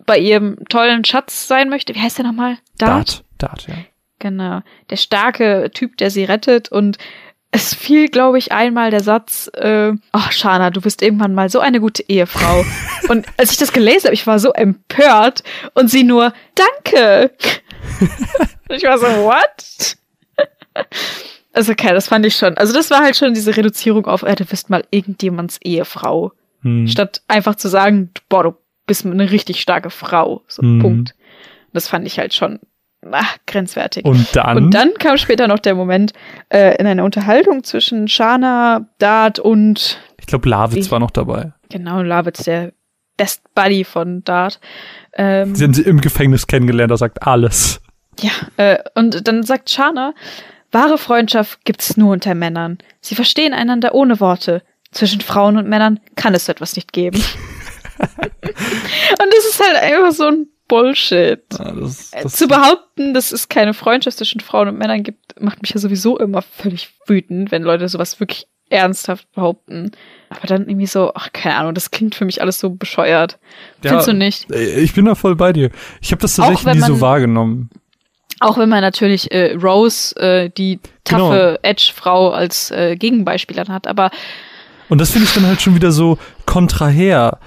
[0.06, 1.96] bei ihrem tollen Schatz sein möchte.
[1.96, 2.58] Wie heißt der nochmal?
[2.78, 3.24] Dart.
[3.38, 3.76] Dart, ja.
[4.20, 4.62] Genau.
[4.90, 6.98] Der starke Typ, der sie rettet und
[7.52, 11.60] es fiel, glaube ich, einmal der Satz, äh, ach, Shana, du bist irgendwann mal so
[11.60, 12.66] eine gute Ehefrau.
[13.10, 15.44] und als ich das gelesen habe, ich war so empört
[15.74, 17.32] und sie nur, danke.
[18.70, 19.96] Ich war so, what?
[21.54, 22.58] also, okay, das fand ich schon.
[22.58, 26.34] Also, das war halt schon diese Reduzierung auf, äh, du bist mal irgendjemands Ehefrau.
[26.64, 26.88] Hm.
[26.88, 28.54] Statt einfach zu sagen, boah, du
[28.86, 30.44] bist eine richtig starke Frau.
[30.48, 30.80] So, Mhm.
[30.82, 31.16] Punkt.
[31.74, 32.60] Das fand ich halt schon
[33.12, 34.04] ach, grenzwertig.
[34.06, 34.58] Und dann?
[34.58, 36.14] Und dann kam später noch der Moment
[36.50, 41.54] äh, in einer Unterhaltung zwischen Shana, Dart und ich glaube, Lavitz war noch dabei.
[41.70, 42.74] genau Lavitz, der
[43.18, 44.60] Best Buddy von Dart.
[45.14, 47.80] Ähm, Sie haben sie im Gefängnis kennengelernt, da sagt alles.
[48.22, 50.14] Ja, äh, und dann sagt Shana,
[50.72, 52.78] wahre Freundschaft gibt's nur unter Männern.
[53.02, 54.64] Sie verstehen einander ohne Worte.
[54.92, 57.18] Zwischen Frauen und Männern kann es so etwas nicht geben.
[58.00, 61.44] und das ist halt einfach so ein Bullshit.
[61.58, 65.40] Ja, das, Äh, das, Zu behaupten, dass es keine Freundschaft zwischen Frauen und Männern gibt,
[65.42, 69.92] macht mich ja sowieso immer völlig wütend, wenn Leute sowas wirklich ernsthaft behaupten.
[70.30, 73.40] Aber dann irgendwie so, ach, keine Ahnung, das klingt für mich alles so bescheuert.
[73.84, 73.90] Ja.
[73.92, 74.52] Findest du nicht?
[74.52, 75.70] Äh, ich bin da voll bei dir.
[76.02, 77.70] Ich habe das tatsächlich nie so wahrgenommen.
[78.40, 81.30] Auch wenn man natürlich äh, Rose, äh, die Genau.
[81.30, 83.88] taffe Edge-Frau, als äh, Gegenbeispiel dann hat.
[83.88, 84.12] Aber
[84.90, 87.40] Und das finde ich dann halt schon wieder so kontraher.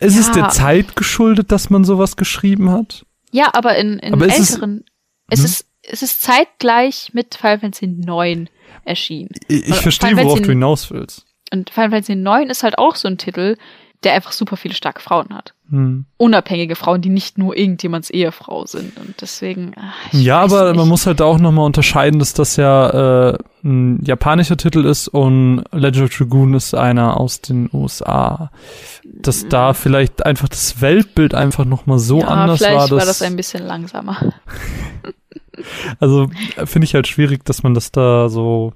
[0.00, 0.34] Ist es Ja.
[0.34, 3.04] der Zeit geschuldet, dass man sowas geschrieben hat?
[3.34, 4.84] ja, aber in, in Aber ist es- älteren,
[5.30, 5.44] es, Hm?
[5.46, 8.48] ist, es ist zeitgleich mit Final Fantasy 9
[8.84, 9.30] erschienen.
[9.48, 11.24] Ich, ich verstehe, worauf du hinaus willst.
[11.50, 13.56] Und Final Fantasy 9 ist halt auch so ein Titel,
[14.04, 15.54] der einfach super viele starke Frauen hat.
[15.72, 16.04] Hm.
[16.18, 18.94] unabhängige Frauen, die nicht nur irgendjemands Ehefrau sind.
[18.98, 19.72] Und deswegen.
[19.76, 20.76] ach, ich Ja, aber nicht.
[20.76, 25.64] man muss halt auch nochmal unterscheiden, dass das ja äh, ein japanischer Titel ist und
[25.72, 28.50] Legend of Dragoon ist einer aus den USA.
[29.02, 32.90] Dass da vielleicht einfach das Weltbild einfach nochmal so ja, anders vielleicht war.
[32.90, 34.18] war dass- das ein bisschen langsamer.
[36.00, 38.72] Also äh, finde ich halt schwierig, dass man das da so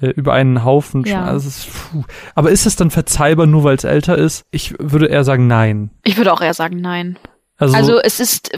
[0.00, 1.24] äh, über einen Haufen Ja.
[1.24, 1.68] Also, ist.
[2.34, 4.44] Aber ist es dann verzeihbar, nur weil es älter ist?
[4.50, 5.90] Ich würde eher sagen, nein.
[6.04, 7.18] Ich würde auch eher sagen, nein.
[7.58, 8.50] Also, Also, es ist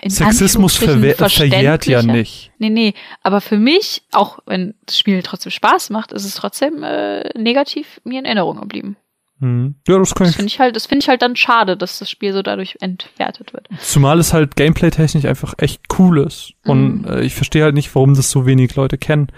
[0.00, 2.50] in Sexismus verwehr, verjährt ja nicht.
[2.58, 2.94] Nee, nee.
[3.22, 8.00] Aber für mich, auch wenn das Spiel trotzdem Spaß macht, ist es trotzdem äh, negativ
[8.04, 8.96] mir in Erinnerung geblieben.
[9.40, 9.74] Hm.
[9.88, 10.36] Ja, das kann Das ich.
[10.36, 13.52] finde ich halt, das finde ich halt dann schade, dass das Spiel so dadurch entwertet
[13.52, 13.68] wird.
[13.78, 16.52] Zumal es halt gameplay-technisch einfach echt cool ist.
[16.64, 17.08] Und Mhm.
[17.08, 19.28] äh, ich verstehe halt nicht, warum das so wenig Leute kennen.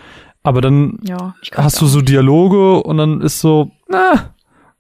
[0.43, 4.35] Aber dann Ja, ich hast du so Dialoge und dann ist so, na,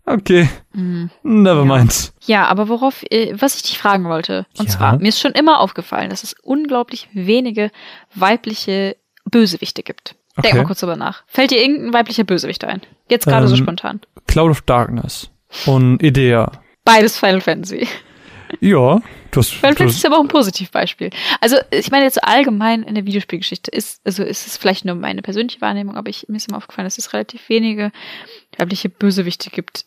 [0.06, 1.10] okay, Mhm.
[1.22, 1.76] never Ja.
[1.76, 2.12] mind.
[2.26, 4.74] Ja, aber worauf, äh, was ich dich fragen wollte, und Ja.
[4.76, 7.70] zwar, mir ist schon immer aufgefallen, dass es unglaublich wenige
[8.14, 8.96] weibliche
[9.30, 10.16] Bösewichte gibt.
[10.36, 10.56] Denk Okay.
[10.58, 11.22] mal kurz drüber nach.
[11.26, 12.80] Fällt dir irgendein weiblicher Bösewicht ein?
[13.08, 14.00] Jetzt gerade so Ähm, spontan.
[14.26, 15.30] Cloud of Darkness
[15.66, 16.50] und Idea.
[16.84, 17.86] Beides Final Fantasy.
[18.60, 19.00] Ja,
[19.32, 21.10] Fantasy hast ist aber auch ein Positivbeispiel.
[21.40, 24.94] Also, ich meine jetzt so allgemein in der Videospielgeschichte ist, also ist es vielleicht nur
[24.94, 27.92] meine persönliche Wahrnehmung, aber ich, mir ist immer aufgefallen, dass es relativ wenige
[28.58, 29.86] weibliche Bösewichte gibt.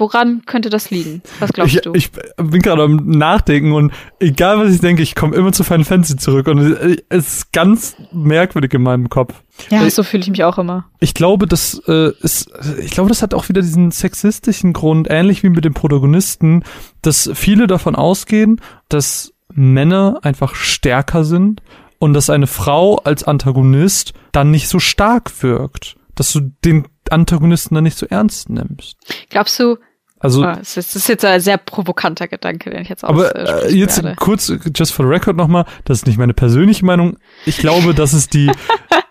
[0.00, 1.22] Woran könnte das liegen?
[1.40, 1.92] Was glaubst ich, du?
[1.92, 5.84] ich bin gerade am Nachdenken und egal was ich denke, ich komme immer zu Final
[5.84, 9.34] Fantasy zurück und es ist ganz merkwürdig in meinem Kopf.
[9.68, 10.86] Ja, äh, so fühle ich mich auch immer.
[11.00, 12.50] Ich glaube, das äh, ist,
[12.80, 16.64] ich glaube, das hat auch wieder diesen sexistischen Grund, ähnlich wie mit dem Protagonisten,
[17.02, 21.62] dass viele davon ausgehen, dass Männer einfach stärker sind
[21.98, 27.74] und dass eine Frau als Antagonist dann nicht so stark wirkt, dass du den Antagonisten
[27.74, 28.96] dann nicht so ernst nimmst.
[29.30, 29.76] Glaubst du,
[30.20, 33.24] Also, Oh, das, ist, das ist jetzt ein sehr provokanter Gedanke, den ich jetzt aber
[33.34, 34.16] aussprechen äh, jetzt werde.
[34.16, 37.16] kurz, just for the record nochmal, das ist nicht meine persönliche Meinung.
[37.46, 38.50] Ich glaube, das ist die,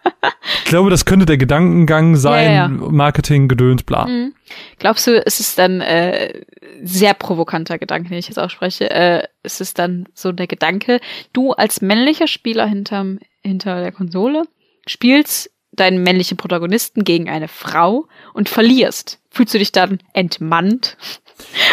[0.57, 2.67] ich glaube, das könnte der Gedankengang sein, Ja, ja.
[2.67, 4.07] Marketing, Gedöns, bla.
[4.07, 4.33] Mhm.
[4.77, 6.41] Glaubst du, es ist dann äh,
[6.83, 8.89] sehr provokanter Gedanke, den ich jetzt ausspreche?
[8.89, 10.99] Äh, es ist dann so der Gedanke,
[11.33, 14.43] du als männlicher Spieler hinterm, hinter der Konsole
[14.85, 19.19] spielst deinen männlichen Protagonisten gegen eine Frau und verlierst.
[19.29, 20.97] Fühlst du dich dann entmannt,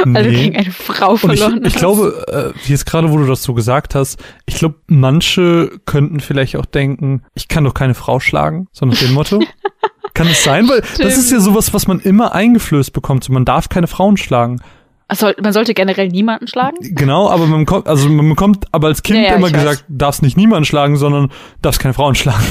[0.02, 0.30] du Nee.
[0.30, 1.80] gegen eine Frau ich, verloren ich hast?
[1.80, 6.56] glaube, äh, jetzt gerade, wo du das so gesagt hast, ich glaube, manche könnten vielleicht
[6.56, 9.40] auch denken, ich kann doch keine Frau schlagen, so nach dem Motto.
[10.14, 10.68] kann es sein?
[10.68, 13.24] Weil das ist ja sowas, was man immer eingeflößt bekommt.
[13.24, 14.60] So, man darf keine Frauen schlagen.
[15.08, 16.78] Also, man sollte generell niemanden schlagen?
[16.80, 19.62] Genau, aber man bekommt, also man bekommt aber als Kind Ja, ja, immer ich weiß.
[19.62, 21.30] gesagt, darfst nicht niemanden schlagen, sondern
[21.62, 22.42] darfst keine Frauen schlagen.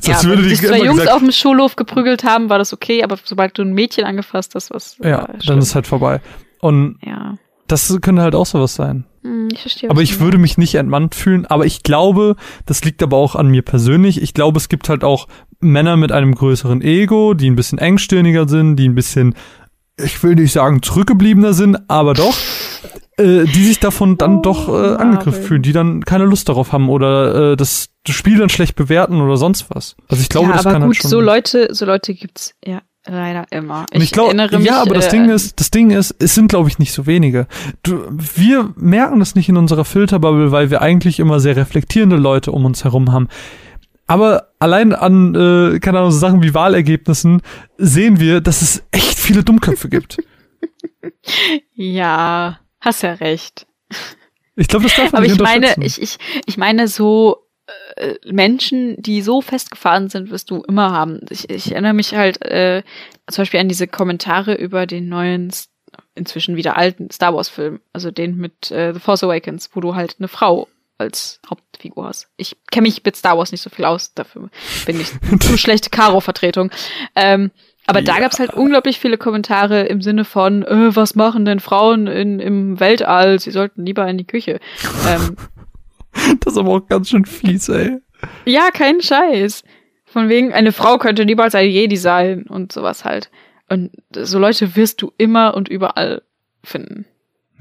[0.00, 2.48] So, ja, als würde wenn die sich zwei Jungs gesagt, auf dem Schulhof geprügelt haben,
[2.48, 5.74] war das okay, aber sobald du ein Mädchen angefasst hast, was ja, war dann ist
[5.74, 6.20] halt vorbei.
[6.60, 7.34] Und ja.
[7.66, 9.04] das könnte halt auch sowas sein.
[9.22, 9.90] Hm, ich verstehe.
[9.90, 11.46] Aber ich würde mich nicht entmannt fühlen.
[11.46, 14.22] Aber ich glaube, das liegt aber auch an mir persönlich.
[14.22, 15.26] Ich glaube, es gibt halt auch
[15.60, 19.34] Männer mit einem größeren Ego, die ein bisschen engstirniger sind, die ein bisschen,
[19.98, 22.36] ich will nicht sagen zurückgebliebener sind, aber doch,
[23.18, 26.72] äh, die sich davon dann Oh, doch äh, angegriffen fühlen, die dann keine Lust darauf
[26.72, 29.96] haben oder äh, das Spiel dann schlecht bewerten oder sonst was.
[30.08, 31.10] Also ich glaube, ja, das aber kann gut, halt schon.
[31.10, 33.86] so Leute, so Leute gibt's ja leider immer.
[33.92, 36.34] Und ich glaube, erinnere mich, ja, aber das äh, Ding ist, das Ding ist, es
[36.34, 37.46] sind glaube ich nicht so wenige.
[37.82, 42.52] Du, wir merken das nicht in unserer Filterbubble, weil wir eigentlich immer sehr reflektierende Leute
[42.52, 43.28] um uns herum haben.
[44.06, 47.42] Aber allein an, äh, keine Ahnung, so Sachen wie Wahlergebnissen
[47.76, 50.18] sehen wir, dass es echt viele Dummköpfe gibt.
[51.74, 53.66] Ja, hast ja recht.
[54.56, 57.45] Ich glaube, das darf man Aber nicht ich meine, ich, ich, ich meine so
[57.96, 61.20] äh, Menschen, die so festgefahren sind, wirst du immer haben.
[61.30, 62.82] Ich, ich erinnere mich halt äh,
[63.30, 65.50] zum Beispiel an diese Kommentare über den neuen,
[66.14, 69.94] inzwischen wieder alten Star Wars Film, also den mit äh, The Force Awakens, wo du
[69.94, 70.68] halt eine Frau
[70.98, 72.28] als Hauptfigur hast.
[72.38, 74.48] Ich kenne mich mit Star Wars nicht so viel aus, dafür
[74.86, 75.08] bin ich
[75.40, 76.70] zu schlechte Karo-Vertretung.
[77.14, 77.50] Ähm,
[77.86, 78.20] aber da Ja.
[78.20, 82.80] gab's halt unglaublich viele Kommentare im Sinne von, äh, was machen denn Frauen in, im
[82.80, 83.38] Weltall?
[83.38, 84.58] Sie sollten lieber in die Küche.
[85.06, 85.36] ähm,
[86.40, 87.98] das ist aber auch ganz schön fies, ey.
[88.44, 89.64] ja, kein Scheiß.
[90.04, 93.30] Von wegen, eine Frau könnte niemals ein Jedi sein und sowas halt.
[93.68, 96.22] Und so Leute wirst du immer und überall
[96.62, 97.04] finden.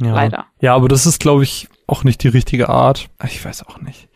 [0.02, 0.14] Ja.
[0.14, 0.46] Leider.
[0.62, 3.10] Ja, aber das ist, glaube ich, auch nicht die richtige Art.
[3.24, 4.08] Ich weiß auch nicht.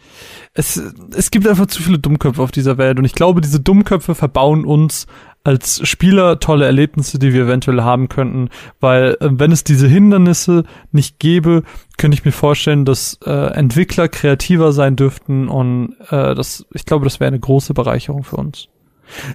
[0.54, 0.78] Es,
[1.16, 4.66] es gibt einfach zu viele Dummköpfe auf dieser Welt und ich glaube, diese Dummköpfe verbauen
[4.66, 5.06] uns
[5.44, 8.50] als Spieler tolle Erlebnisse, die wir eventuell haben könnten,
[8.80, 11.64] weil äh, wenn es diese Hindernisse nicht gäbe,
[11.98, 17.06] könnte ich mir vorstellen, dass äh, Entwickler kreativer sein dürften und äh, das, ich glaube,
[17.06, 18.68] das wäre eine große Bereicherung für uns.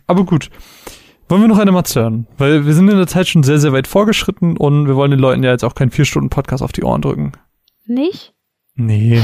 [0.07, 0.51] Aber gut.
[1.29, 2.27] Wollen wir noch eine Matze hören?
[2.37, 5.21] Weil wir sind in der Zeit schon sehr, sehr weit vorgeschritten und wir wollen den
[5.21, 7.33] Leuten ja jetzt auch keinen vier Stunden Podcast auf die Ohren drücken.
[7.87, 8.35] Nicht?
[8.75, 9.23] Nee.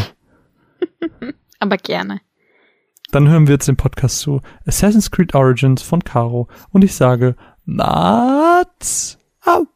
[1.60, 2.20] Aber gerne.
[3.12, 7.34] Dann hören wir jetzt den Podcast zu Assassin's Creed Origins von Caro und ich sage,
[7.64, 9.66] Mats ab.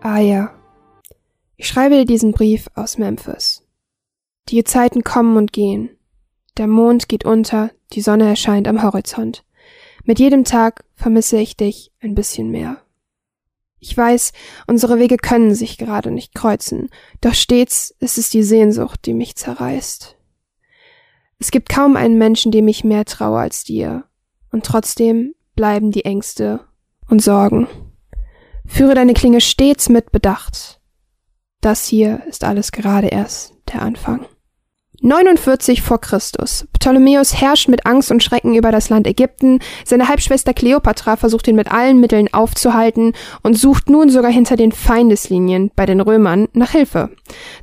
[0.00, 0.50] Ah ja.
[1.56, 3.62] Ich schreibe dir diesen Brief aus Memphis.
[4.48, 5.90] Die Zeiten kommen und gehen.
[6.58, 9.44] Der Mond geht unter, die Sonne erscheint am Horizont.
[10.04, 12.82] Mit jedem Tag vermisse ich dich ein bisschen mehr.
[13.78, 14.32] Ich weiß,
[14.66, 16.88] unsere Wege können sich gerade nicht kreuzen,
[17.20, 20.16] doch stets ist es die Sehnsucht, die mich zerreißt.
[21.38, 24.04] Es gibt kaum einen Menschen, dem ich mehr traue als dir,
[24.52, 26.60] und trotzdem bleiben die Ängste
[27.08, 27.66] und Sorgen.
[28.66, 30.80] Führe deine Klinge stets mit Bedacht.
[31.60, 34.26] Das hier ist alles gerade erst der Anfang.
[35.04, 36.64] 49 vor Christus.
[36.72, 39.58] Ptolemäus herrscht mit Angst und Schrecken über das Land Ägypten.
[39.84, 43.12] Seine Halbschwester Kleopatra versucht ihn mit allen Mitteln aufzuhalten
[43.42, 47.10] und sucht nun sogar hinter den Feindeslinien bei den Römern nach Hilfe.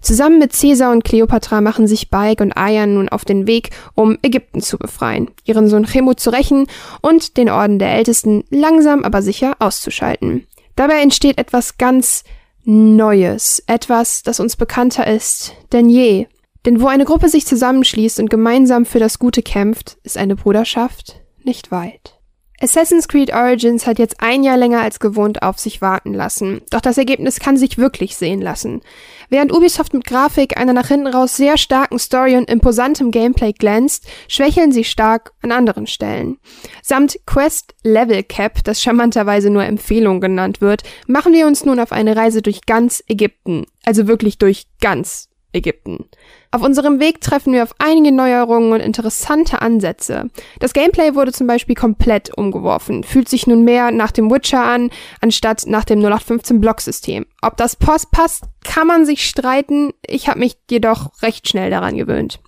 [0.02, 4.18] Zusammen mit Caesar und Kleopatra machen sich Baek und Aya nun auf den Weg, um
[4.22, 6.68] Ägypten zu befreien, ihren Sohn Chemo zu rächen
[7.02, 10.46] und den Orden der Ältesten langsam aber sicher auszuschalten.
[10.76, 12.26] Dabei entsteht etwas ganz
[12.66, 16.28] Neues, etwas, das uns bekannter ist denn je.
[16.66, 21.22] Denn wo eine Gruppe sich zusammenschließt und gemeinsam für das Gute kämpft, ist eine Bruderschaft
[21.44, 22.20] nicht weit.
[22.62, 26.62] Assassin's Creed Origins hat jetzt ein Jahr länger als gewohnt auf sich warten lassen.
[26.72, 28.82] Doch das Ergebnis kann sich wirklich sehen lassen.
[29.30, 34.08] Während Ubisoft mit Grafik einer nach hinten raus sehr starken Story und imposantem Gameplay glänzt,
[34.28, 36.38] schwächeln sie stark an anderen Stellen.
[36.84, 41.94] Samt Quest Level Cap, das charmanterweise nur Empfehlung genannt wird, machen wir uns nun auf
[41.94, 43.68] eine Reise durch ganz Ägypten.
[43.86, 46.10] Also wirklich durch ganz Ägypten.
[46.52, 50.32] Auf unserem Weg treffen wir auf einige Neuerungen und interessante Ansätze.
[50.60, 54.90] Das Gameplay wurde zum Beispiel komplett umgeworfen, fühlt sich nun mehr nach dem Witcher an,
[55.22, 57.28] anstatt nach dem 0815 Blocksystem.
[57.44, 61.98] Ob das Post passt, kann man sich streiten, ich habe mich jedoch recht schnell daran
[61.98, 62.40] gewöhnt.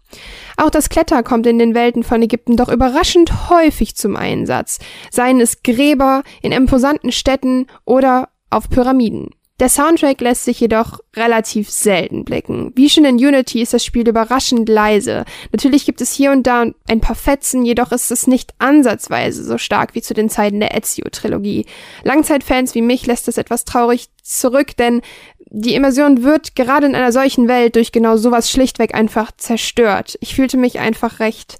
[0.58, 4.80] Auch das Kletter kommt in den Welten von Ägypten doch überraschend häufig zum Einsatz,
[5.12, 9.30] seien es Gräber in imposanten Städten oder auf Pyramiden.
[9.62, 12.72] Der Soundtrack lässt sich jedoch relativ selten blicken.
[12.74, 15.24] Wie schon in Unity ist das Spiel überraschend leise.
[15.52, 19.60] Natürlich gibt es hier und da ein paar Fetzen, jedoch ist es nicht ansatzweise so
[19.60, 21.68] stark wie zu den Zeiten der Ezio-Trilogie.
[22.04, 25.04] Langzeitfans wie mich lässt das etwas traurig zurück, denn
[25.52, 30.18] die Immersion wird gerade in einer solchen Welt durch genau sowas schlichtweg einfach zerstört.
[30.22, 31.60] Ich fühlte mich einfach recht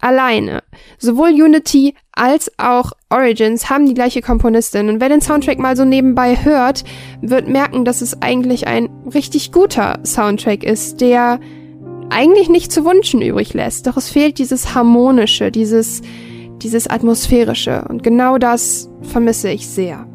[0.00, 0.62] alleine.
[0.98, 5.84] Sowohl Unity als auch Origins haben die gleiche Komponistin und wer den Soundtrack mal so
[5.84, 6.84] nebenbei hört,
[7.22, 11.40] wird merken, dass es eigentlich ein richtig guter Soundtrack ist, der
[12.10, 13.86] eigentlich nicht zu wünschen übrig lässt.
[13.86, 16.02] Doch es fehlt dieses harmonische, dieses
[16.62, 20.06] dieses atmosphärische und genau das vermisse ich sehr.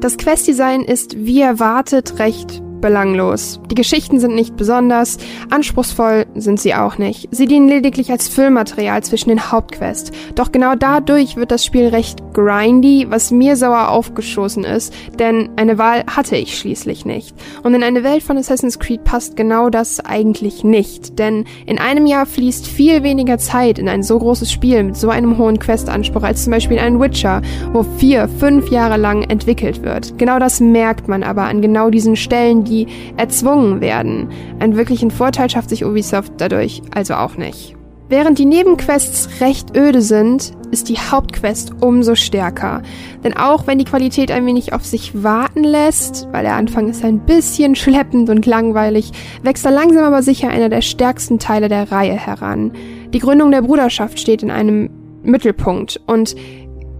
[0.00, 3.60] Das Questdesign ist wie erwartet recht belanglos.
[3.70, 5.16] Die Geschichten sind nicht besonders,
[5.48, 7.28] anspruchsvoll sind sie auch nicht.
[7.30, 10.12] Sie dienen lediglich als Füllmaterial zwischen den Hauptquests.
[10.34, 15.78] Doch genau dadurch wird das Spiel recht grindy, was mir sauer aufgeschossen ist, denn eine
[15.78, 17.34] Wahl hatte ich schließlich nicht.
[17.62, 22.04] Und in eine Welt von Assassin's Creed passt genau das eigentlich nicht, denn in einem
[22.04, 26.22] Jahr fließt viel weniger Zeit in ein so großes Spiel mit so einem hohen Questanspruch
[26.22, 27.40] als zum Beispiel ein Witcher,
[27.72, 30.18] wo vier, fünf Jahre lang entwickelt wird.
[30.18, 32.86] Genau das merkt man aber an genau diesen Stellen, die die
[33.16, 34.28] erzwungen werden.
[34.58, 37.76] Einen wirklichen Vorteil schafft sich Ubisoft dadurch also auch nicht.
[38.10, 42.82] Während die Nebenquests recht öde sind, ist die Hauptquest umso stärker.
[43.24, 47.02] Denn auch wenn die Qualität ein wenig auf sich warten lässt, weil der Anfang ist
[47.02, 49.10] ein bisschen schleppend und langweilig,
[49.42, 52.72] wächst da langsam aber sicher einer der stärksten Teile der Reihe heran.
[53.14, 54.90] Die Gründung der Bruderschaft steht in einem
[55.22, 56.36] Mittelpunkt und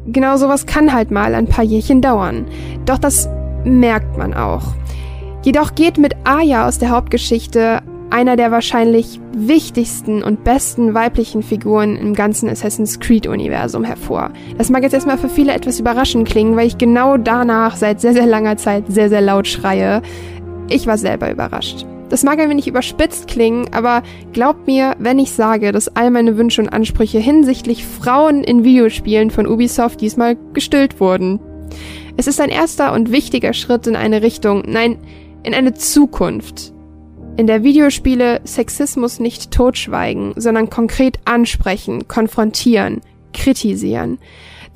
[0.07, 2.47] genau sowas kann halt mal ein paar Jährchen dauern.
[2.87, 3.29] Doch das
[3.65, 4.75] merkt man auch.
[5.45, 11.97] Jedoch geht mit Aya aus der Hauptgeschichte einer der wahrscheinlich wichtigsten und besten weiblichen Figuren
[11.97, 14.31] im ganzen Assassin's Creed-Universum hervor.
[14.57, 18.15] Das mag jetzt erstmal für viele etwas überraschend klingen, weil ich genau danach seit sehr,
[18.15, 20.01] sehr langer Zeit sehr, sehr laut schreie.
[20.71, 21.85] Ich war selber überrascht.
[22.09, 24.03] Das mag ein wenig überspitzt klingen, aber
[24.33, 29.31] glaubt mir, wenn ich sage, dass all meine Wünsche und Ansprüche hinsichtlich Frauen in Videospielen
[29.31, 31.39] von Ubisoft diesmal gestillt wurden.
[32.16, 34.99] Es ist ein erster und wichtiger Schritt in eine Richtung, nein,
[35.45, 36.73] in eine Zukunft,
[37.37, 43.01] in der Videospiele Sexismus nicht totschweigen, sondern konkret ansprechen, konfrontieren,
[43.33, 44.19] kritisieren.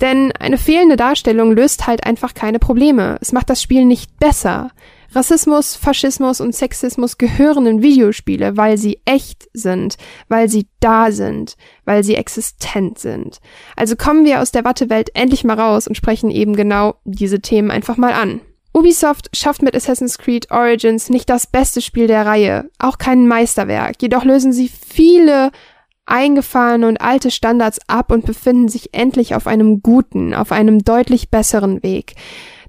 [0.01, 3.17] Denn eine fehlende Darstellung löst halt einfach keine Probleme.
[3.19, 4.71] Es macht das Spiel nicht besser.
[5.11, 11.57] Rassismus, Faschismus und Sexismus gehören in Videospiele, weil sie echt sind, weil sie da sind,
[11.83, 13.39] weil sie existent sind.
[13.75, 17.71] Also kommen wir aus der Wattewelt endlich mal raus und sprechen eben genau diese Themen
[17.71, 18.41] einfach mal an.
[18.73, 24.01] Ubisoft schafft mit Assassin's Creed Origins nicht das beste Spiel der Reihe, auch kein Meisterwerk,
[24.01, 25.51] jedoch lösen sie viele
[26.05, 31.29] eingefahrene und alte Standards ab und befinden sich endlich auf einem guten, auf einem deutlich
[31.29, 32.15] besseren Weg,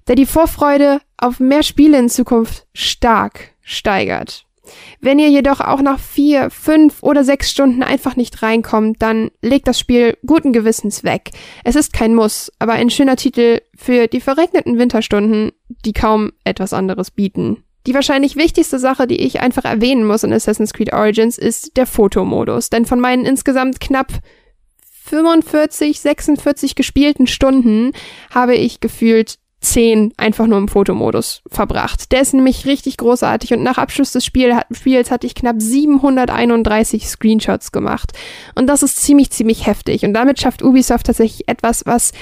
[0.08, 4.46] der die Vorfreude auf mehr Spiele in Zukunft stark steigert.
[5.00, 9.68] Wenn ihr jedoch auch nach vier, fünf oder sechs Stunden einfach nicht reinkommt, dann legt
[9.68, 11.30] das Spiel guten Gewissens weg.
[11.64, 15.52] Es ist kein Muss, aber ein schöner Titel für die verregneten Winterstunden,
[15.84, 17.64] die kaum etwas anderes bieten.
[17.86, 21.86] Die wahrscheinlich wichtigste Sache, die ich einfach erwähnen muss in Assassin's Creed Origins, ist der
[21.86, 22.68] Fotomodus.
[22.68, 24.12] Denn von meinen insgesamt knapp
[25.06, 27.92] 45, 46 gespielten Stunden
[28.30, 32.12] habe ich gefühlt 10 einfach nur im Fotomodus verbracht.
[32.12, 37.08] Der ist nämlich richtig großartig und nach Abschluss des Spiel, Spiels hatte ich knapp 731
[37.08, 38.12] Screenshots gemacht.
[38.54, 40.04] Und das ist ziemlich, ziemlich heftig.
[40.04, 42.12] Und damit schafft Ubisoft tatsächlich etwas, was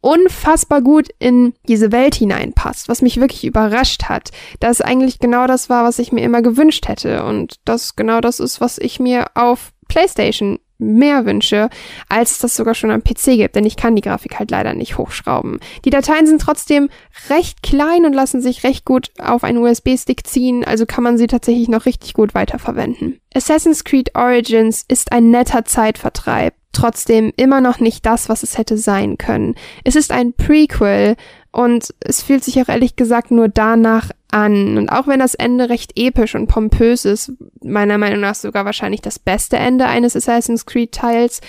[0.00, 5.68] unfassbar gut in diese Welt hineinpasst, was mich wirklich überrascht hat, dass eigentlich genau das
[5.68, 9.26] war, was ich mir immer gewünscht hätte und das genau das ist, was ich mir
[9.34, 11.68] auf PlayStation mehr wünsche,
[12.08, 14.74] als es das sogar schon am PC gibt, denn ich kann die Grafik halt leider
[14.74, 15.58] nicht hochschrauben.
[15.84, 16.88] Die Dateien sind trotzdem
[17.28, 21.26] recht klein und lassen sich recht gut auf einen USB-Stick ziehen, also kann man sie
[21.26, 23.20] tatsächlich noch richtig gut weiterverwenden.
[23.34, 28.78] Assassin's Creed Origins ist ein netter Zeitvertreib, trotzdem immer noch nicht das, was es hätte
[28.78, 29.54] sein können.
[29.84, 31.16] Es ist ein Prequel
[31.50, 34.78] und es fühlt sich auch ehrlich gesagt nur danach an.
[34.78, 37.32] Und auch wenn das Ende recht episch und pompös ist,
[37.62, 41.40] meiner Meinung nach sogar wahrscheinlich das beste Ende eines Assassin's Creed Teils,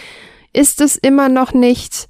[0.54, 2.08] ist es immer noch nicht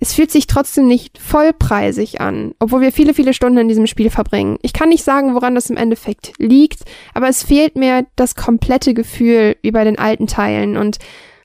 [0.00, 4.10] es fühlt sich trotzdem nicht vollpreisig an, obwohl wir viele, viele Stunden in diesem Spiel
[4.10, 4.58] verbringen.
[4.62, 8.94] Ich kann nicht sagen, woran das im Endeffekt liegt, aber es fehlt mir das komplette
[8.94, 10.98] Gefühl wie bei den alten Teilen und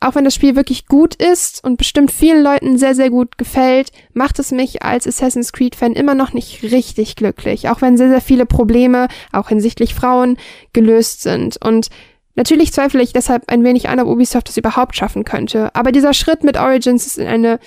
[0.04, 3.92] auch wenn das Spiel wirklich gut ist und bestimmt vielen Leuten sehr, sehr gut gefällt,
[4.14, 8.22] macht es mich als Assassin's Creed-Fan immer noch nicht richtig glücklich, auch wenn sehr, sehr
[8.22, 10.38] viele Probleme, auch hinsichtlich Frauen,
[10.74, 11.58] gelöst sind.
[11.64, 11.90] Und
[12.36, 15.74] natürlich zweifle ich deshalb ein wenig an, ob Ubisoft das überhaupt schaffen könnte.
[15.76, 17.60] Aber dieser Schritt mit Origins ist in eine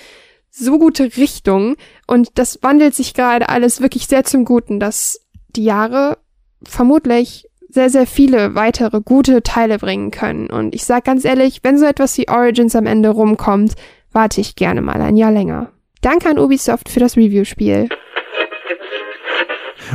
[0.49, 1.75] so gute Richtung
[2.07, 6.17] und das wandelt sich gerade alles wirklich sehr zum Guten, dass die Jahre
[6.63, 10.49] vermutlich sehr, sehr viele weitere gute Teile bringen können.
[10.49, 13.73] Und ich sag ganz ehrlich, wenn so etwas wie Origins am Ende rumkommt,
[14.11, 15.71] warte ich gerne mal ein Jahr länger.
[16.01, 17.89] Danke an Ubisoft für das Review-Spiel.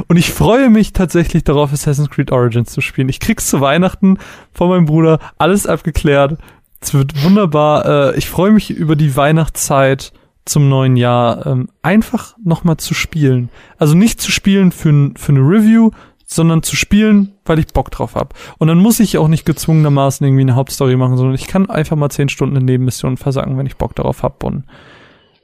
[0.08, 3.08] Und ich freue mich tatsächlich darauf, Assassin's Creed Origins zu spielen.
[3.08, 4.18] Ich krieg's zu Weihnachten
[4.52, 6.38] von meinem Bruder, alles abgeklärt.
[6.80, 8.12] Es wird wunderbar.
[8.14, 10.12] Äh, ich freue mich über die Weihnachtszeit
[10.44, 13.50] zum neuen Jahr ähm, einfach nochmal zu spielen.
[13.78, 15.90] Also nicht zu spielen für, für eine Review,
[16.34, 18.34] sondern zu spielen, weil ich Bock drauf hab.
[18.58, 21.96] Und dann muss ich auch nicht gezwungenermaßen irgendwie eine Hauptstory machen, sondern ich kann einfach
[21.96, 24.44] mal zehn Stunden in Nebenmissionen versagen, wenn ich Bock darauf hab.
[24.44, 24.64] Und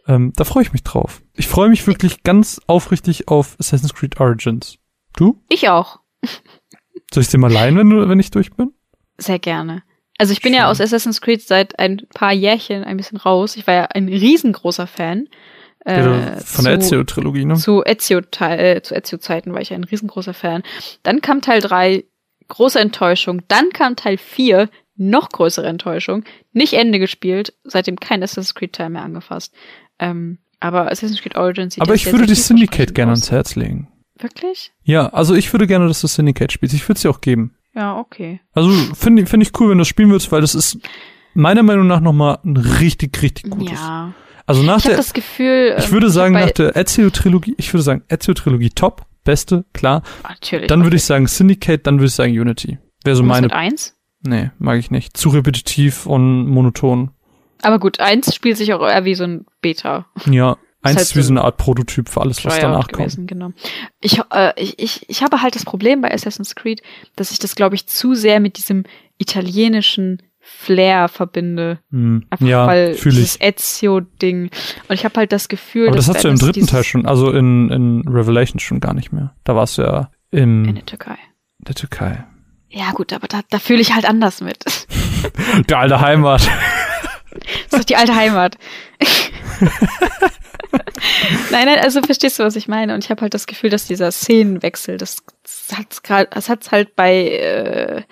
[0.07, 1.23] ähm, da freue ich mich drauf.
[1.34, 4.78] Ich freue mich wirklich ganz aufrichtig auf Assassin's Creed Origins.
[5.17, 5.42] Du?
[5.49, 6.00] Ich auch.
[7.12, 8.73] Soll ich dir mal leihen, wenn, du, wenn ich durch bin?
[9.18, 9.83] Sehr gerne.
[10.18, 10.60] Also ich bin Schön.
[10.60, 13.57] ja aus Assassin's Creed seit ein paar Jährchen ein bisschen raus.
[13.57, 15.28] Ich war ja ein riesengroßer Fan.
[15.89, 17.55] Äh, von der Ezio-Trilogie, ne?
[17.55, 20.62] Zu Ezio, äh, Ezio-Zeiten war ich ein riesengroßer Fan.
[21.02, 22.05] Dann kam Teil 3,
[22.49, 23.42] große Enttäuschung.
[23.49, 26.25] Dann kam Teil 4, noch größere Enttäuschung.
[26.52, 29.55] Nicht Ende gespielt, seitdem kein Assassin's Creed Teil mehr angefasst.
[29.99, 33.89] Ähm, aber Assassin's Creed Origins sieht Aber ich würde die Syndicate gerne ans Herz legen.
[34.18, 34.73] Wirklich?
[34.83, 36.75] Ja, also ich würde gerne, dass du Syndicate spielst.
[36.75, 37.55] Ich würde es dir auch geben.
[37.75, 38.41] Ja, okay.
[38.52, 40.81] Also finde find ich cool, wenn du das spielen willst, weil das ist
[41.33, 43.78] meiner Meinung nach nochmal ein richtig, richtig gutes.
[43.78, 44.12] Ja.
[44.49, 48.02] Also nach ich der, das Gefühl, ich würde sagen, nach der Ezio-Trilogie, ich würde sagen,
[48.09, 50.02] Ezio-Trilogie top, beste, klar.
[50.27, 50.68] Natürlich.
[50.68, 52.78] Dann würde ich sagen Syndicate, dann würde ich sagen Unity.
[53.05, 53.49] Wäre so meine.
[53.49, 53.94] Mit eins?
[54.23, 55.18] Nee, mag ich nicht.
[55.18, 57.10] Zu repetitiv und monoton.
[57.60, 60.07] Aber gut, eins spielt sich auch eher wie so ein Beta.
[60.25, 63.27] Ja, Eins ist, halt ist wie so eine Art Prototyp für alles, was danach gewesen,
[63.27, 63.28] kommt.
[63.28, 63.51] Genau.
[64.01, 66.83] Ich, äh, ich, ich, ich habe halt das Problem bei Assassin's Creed,
[67.17, 68.85] dass ich das, glaube ich, zu sehr mit diesem
[69.18, 70.23] italienischen
[70.60, 71.78] Flair verbinde.
[71.90, 74.50] Mm, Einfach ja, weil dieses Ezio-Ding.
[74.88, 77.30] Und ich habe halt das Gefühl, Aber das hast du im dritten Teil schon, also
[77.30, 79.32] in, in Revelation schon gar nicht mehr.
[79.44, 81.16] Da warst du ja im, in der Türkei.
[81.60, 82.24] Der Türkei.
[82.70, 84.64] Ja, gut, aber da, da fühle ich halt anders mit.
[85.68, 86.44] der alte Heimat.
[86.44, 86.50] das
[87.62, 88.58] ist doch die alte Heimat.
[91.52, 92.94] nein, nein, also verstehst du, was ich meine?
[92.94, 96.72] Und ich habe halt das Gefühl, dass dieser Szenenwechsel, das, das hat's gerade, das hat's
[96.72, 98.02] halt bei äh,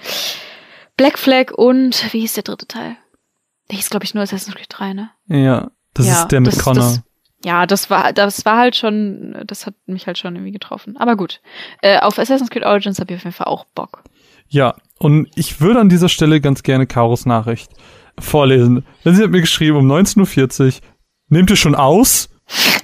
[0.96, 2.96] Black Flag und wie hieß der dritte Teil?
[3.70, 5.10] Der hieß, glaube ich, nur Assassin's Creed 3, ne?
[5.26, 6.84] Ja, das ja, ist der mit das, Connor.
[6.84, 7.02] Das,
[7.44, 10.96] ja, das war, das war halt schon, das hat mich halt schon irgendwie getroffen.
[10.96, 11.40] Aber gut,
[11.82, 14.04] äh, auf Assassin's Creed Origins habe ich auf jeden Fall auch Bock.
[14.48, 17.70] Ja, und ich würde an dieser Stelle ganz gerne Karos Nachricht
[18.18, 18.86] vorlesen.
[19.04, 20.72] Denn sie hat mir geschrieben um 19.40 Uhr,
[21.28, 22.30] nehmt ihr schon aus?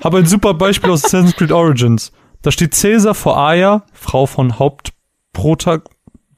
[0.02, 2.12] Habe ein super Beispiel aus Assassin's Creed Origins.
[2.42, 4.58] Da steht Caesar vor Aya, Frau von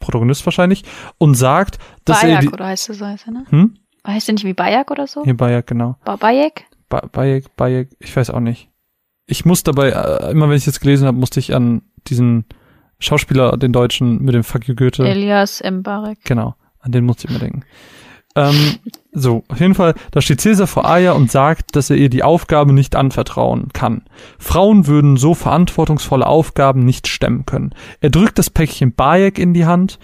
[0.04, 0.84] Hauptprotagonist wahrscheinlich,
[1.18, 3.44] und sagt, dass Bayek, er die, oder heißt das so, heißt er, ne?
[3.48, 3.76] Hm?
[4.06, 5.24] Heißt der nicht wie Bayek oder so?
[5.24, 5.96] Hier Bayek, genau.
[6.04, 6.66] Ba Bayek?
[6.88, 8.70] Ba Bayek, Bayek, ich weiß auch nicht.
[9.26, 12.44] Ich muss dabei, äh, immer wenn ich jetzt gelesen habe, musste ich an diesen
[12.98, 15.06] Schauspieler, den Deutschen mit dem Fuck you Goethe.
[15.08, 16.18] Elias Mbarek.
[16.24, 17.62] Genau, an den musste ich immer denken.
[18.36, 18.78] Ähm,
[19.12, 22.24] so, auf jeden Fall, da steht Caesar vor Aya und sagt, dass er ihr die
[22.24, 24.02] Aufgabe nicht anvertrauen kann.
[24.38, 27.74] Frauen würden so verantwortungsvolle Aufgaben nicht stemmen können.
[28.00, 30.00] Er drückt das Päckchen Bayek in die Hand.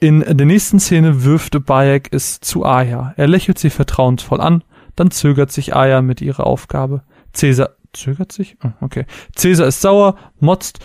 [0.00, 3.12] In der nächsten Szene wirft Bayek es zu Aya.
[3.18, 4.64] Er lächelt sie vertrauensvoll an,
[4.96, 7.02] dann zögert sich Aya mit ihrer Aufgabe.
[7.34, 8.56] Caesar zögert sich?
[8.64, 9.04] Oh, okay.
[9.36, 10.78] Caesar ist sauer, motzt.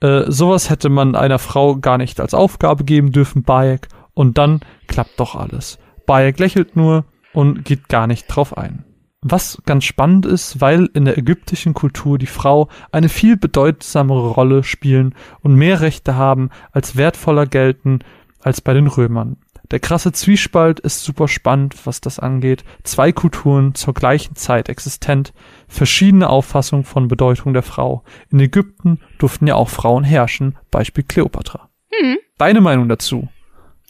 [0.00, 3.88] Äh, sowas hätte man einer Frau gar nicht als Aufgabe geben dürfen, Bayek.
[4.12, 5.78] Und dann klappt doch alles.
[6.06, 8.84] Bayek lächelt nur und geht gar nicht drauf ein.
[9.22, 14.62] Was ganz spannend ist, weil in der ägyptischen Kultur die Frau eine viel bedeutsamere Rolle
[14.62, 18.00] spielen und mehr Rechte haben, als wertvoller gelten
[18.40, 19.38] als bei den Römern.
[19.72, 22.62] Der krasse Zwiespalt ist super spannend, was das angeht.
[22.84, 25.32] Zwei Kulturen zur gleichen Zeit existent,
[25.66, 28.04] verschiedene Auffassungen von Bedeutung der Frau.
[28.30, 31.68] In Ägypten durften ja auch Frauen herrschen, Beispiel Kleopatra.
[31.90, 32.18] Hm.
[32.38, 33.28] Deine Meinung dazu?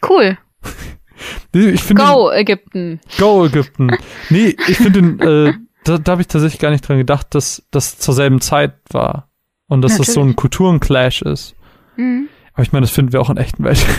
[0.02, 0.38] Cool.
[1.52, 3.00] Ich finde Go, Ägypten.
[3.18, 3.90] Go Ägypten.
[4.30, 5.54] Nee, ich finde äh,
[5.86, 9.28] da, da habe ich tatsächlich gar nicht dran gedacht, dass das zur selben Zeit war.
[9.68, 11.56] Und dass das so ein Kulturenclash ist.
[11.96, 12.28] Mhm.
[12.52, 13.84] Aber ich meine, das finden wir auch in echten Welt.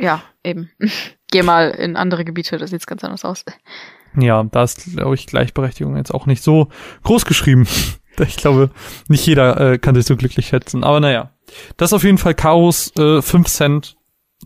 [0.00, 0.70] Ja, eben.
[1.32, 3.44] Geh mal in andere Gebiete, da sieht's ganz anders aus.
[4.16, 6.68] ja, da ist, glaube ich, Gleichberechtigung jetzt auch nicht so
[7.02, 7.66] groß geschrieben.
[8.20, 8.70] Ich glaube,
[9.06, 10.82] nicht jeder äh, kann sich so glücklich schätzen.
[10.82, 11.30] Aber naja.
[11.76, 13.96] Das ist auf jeden Fall Chaos, äh, 5 Cent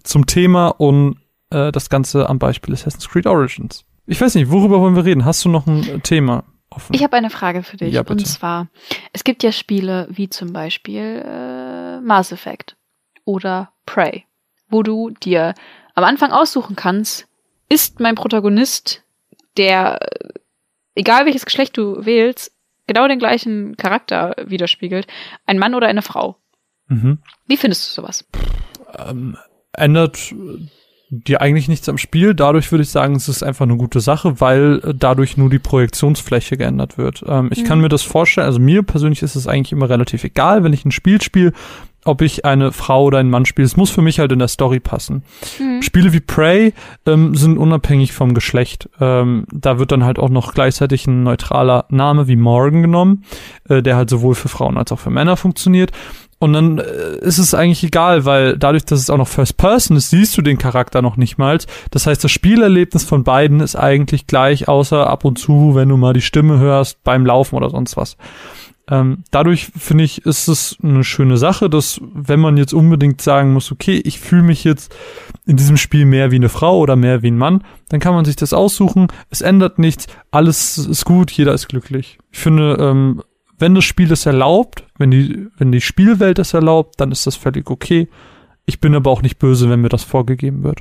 [0.03, 1.17] zum Thema und
[1.53, 3.85] äh, das Ganze am Beispiel Assassin's Creed Origins.
[4.07, 5.25] Ich weiß nicht, worüber wollen wir reden?
[5.25, 6.95] Hast du noch ein äh, Thema offen?
[6.95, 7.95] Ich habe eine Frage für dich.
[7.95, 8.15] Ja, bitte.
[8.15, 8.69] und zwar,
[9.13, 12.77] es gibt ja Spiele wie zum Beispiel äh, Mass Effect
[13.25, 14.25] oder Prey,
[14.69, 15.55] wo du dir
[15.95, 17.29] am Anfang aussuchen kannst,
[17.69, 19.05] ist mein Protagonist,
[19.57, 20.29] der, äh,
[20.95, 22.53] egal welches Geschlecht du wählst,
[22.87, 25.07] genau den gleichen Charakter widerspiegelt,
[25.47, 26.37] ein Mann oder eine Frau.
[26.89, 27.19] mhm.
[27.47, 28.25] Wie findest du sowas?
[28.99, 29.37] ähm,
[29.73, 30.35] ändert
[31.15, 32.35] dir eigentlich nichts am Spiel.
[32.35, 35.59] Dadurch würde ich sagen, es ist einfach eine gute Sache, weil äh, dadurch nur die
[35.59, 37.23] Projektionsfläche geändert wird.
[37.29, 37.67] Ähm, ich Mhm.
[37.67, 40.85] kann mir das vorstellen, also mir persönlich ist es eigentlich immer relativ egal, wenn ich
[40.87, 41.53] ein Spiel spiele,
[42.05, 43.67] ob ich eine Frau oder einen Mann spiele.
[43.67, 45.23] Es muss für mich halt in der Story passen.
[45.83, 46.73] Spiele wie Prey
[47.07, 48.89] ähm, sind unabhängig vom Geschlecht.
[48.99, 53.23] Ähm, da wird dann halt auch noch gleichzeitig ein neutraler Name wie Morgan genommen,
[53.69, 55.93] äh, der halt sowohl für Frauen als auch für Männer funktioniert.
[56.43, 59.97] Und dann äh, ist es eigentlich egal, weil dadurch, dass es auch noch First Person
[59.97, 61.57] ist, siehst du den Charakter noch nicht mal.
[61.93, 65.97] Das heißt, das Spielerlebnis von beiden ist eigentlich gleich, außer ab und zu, wenn du
[65.97, 68.17] mal die Stimme hörst beim Laufen oder sonst was.
[68.91, 73.53] Ähm, dadurch finde ich, ist es eine schöne Sache, dass wenn man jetzt unbedingt sagen
[73.53, 74.93] muss, okay, ich fühle mich jetzt
[75.47, 78.25] in diesem Spiel mehr wie eine Frau oder mehr wie ein Mann, dann kann man
[78.25, 79.07] sich das aussuchen.
[79.31, 82.19] Es ändert nichts, alles ist gut, jeder ist glücklich.
[82.33, 83.23] Ich finde, ähm,
[83.63, 87.37] wenn das Spiel es erlaubt, wenn die, wenn die Spielwelt es erlaubt, dann ist das
[87.37, 88.09] völlig okay.
[88.67, 90.81] Ich bin aber auch nicht böse, wenn mir das vorgegeben wird.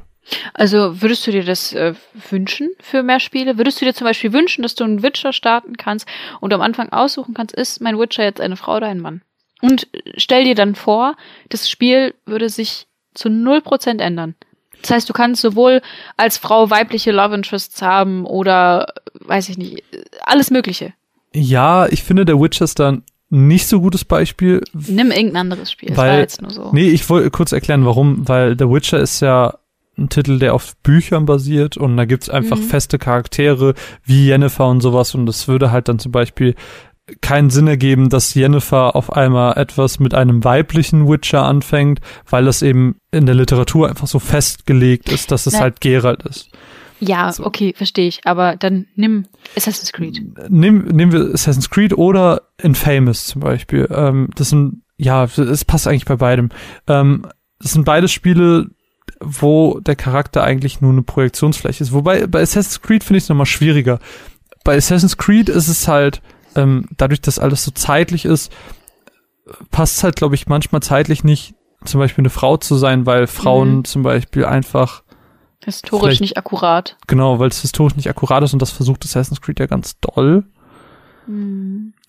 [0.55, 1.93] Also würdest du dir das äh,
[2.31, 3.57] wünschen für mehr Spiele?
[3.57, 6.07] Würdest du dir zum Beispiel wünschen, dass du einen Witcher starten kannst
[6.39, 9.21] und am Anfang aussuchen kannst, ist mein Witcher jetzt eine Frau oder ein Mann?
[9.61, 9.87] Und
[10.17, 11.15] stell dir dann vor,
[11.49, 14.33] das Spiel würde sich zu 0% ändern.
[14.81, 15.81] Das heißt, du kannst sowohl
[16.17, 19.83] als Frau weibliche Love Interests haben oder, äh, weiß ich nicht,
[20.23, 20.93] alles Mögliche.
[21.33, 25.89] Ja, ich finde, der Witcher ist dann nicht so gutes Beispiel, Nimm irgendein anderes Spiel.
[25.89, 26.71] Das Weil- war jetzt nur so.
[26.73, 28.27] Nee, ich wollte kurz erklären, warum.
[28.27, 29.55] Weil The Witcher ist ja
[29.97, 32.63] ein Titel, der auf Büchern basiert und da gibt's einfach Mhm.
[32.63, 36.55] feste Charaktere wie Jennifer und sowas und das würde halt dann zum Beispiel
[37.21, 42.61] keinen Sinn ergeben, dass Jennifer auf einmal etwas mit einem weiblichen Witcher anfängt, weil das
[42.61, 46.49] eben in der Literatur einfach so festgelegt ist, dass es Na- halt Geralt ist.
[47.01, 47.45] Ja, So.
[47.45, 48.21] okay, verstehe ich.
[48.25, 49.25] Aber dann nimm
[49.57, 50.21] Assassin's Creed.
[50.49, 53.87] Nehmen, nehmen wir Assassin's Creed oder Infamous zum Beispiel.
[53.91, 56.49] Ähm, das sind, ja, es passt eigentlich bei beidem.
[56.87, 57.25] Ähm,
[57.59, 58.67] das sind beides Spiele,
[59.19, 61.91] wo der Charakter eigentlich nur eine Projektionsfläche ist.
[61.91, 63.99] Wobei bei Assassin's Creed finde ich es nochmal schwieriger.
[64.63, 66.21] Bei Assassin's Creed ist es halt,
[66.55, 68.51] ähm, dadurch, dass alles so zeitlich ist,
[69.71, 73.25] passt es halt, glaube ich, manchmal zeitlich nicht, zum Beispiel eine Frau zu sein, weil
[73.25, 73.85] Frauen Mhm.
[73.85, 75.03] zum Beispiel einfach
[75.63, 76.97] Historisch Vielleicht- nicht akkurat.
[77.07, 80.45] Genau, weil es historisch nicht akkurat ist und das versucht Assassin's Creed ja ganz doll.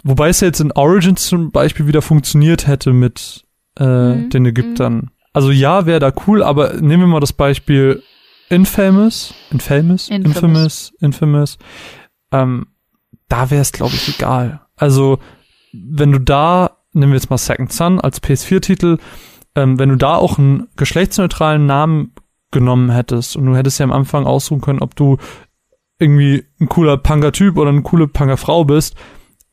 [0.04, 3.44] Wobei es ja jetzt in Origins zum Beispiel wieder funktioniert hätte mit
[3.78, 5.10] äh, Mhm, den Ägyptern.
[5.32, 8.02] Also ja, wäre da cool, aber nehmen wir mal das Beispiel
[8.48, 10.36] Infamous, Infamous, Infamous.
[10.36, 11.58] Infamous, Infamous.
[12.32, 12.66] Ähm,
[13.28, 14.60] da wäre es, glaube ich, egal.
[14.76, 15.18] Also
[15.72, 18.98] wenn du da, nehmen wir jetzt mal Second Son als PS4-Titel,
[19.54, 22.12] ähm, wenn du da auch einen geschlechtsneutralen Namen
[22.52, 25.16] genommen hättest und du hättest ja am Anfang aussuchen können, ob du
[25.98, 28.94] irgendwie ein cooler Punker-Typ oder eine coole Punker-Frau bist,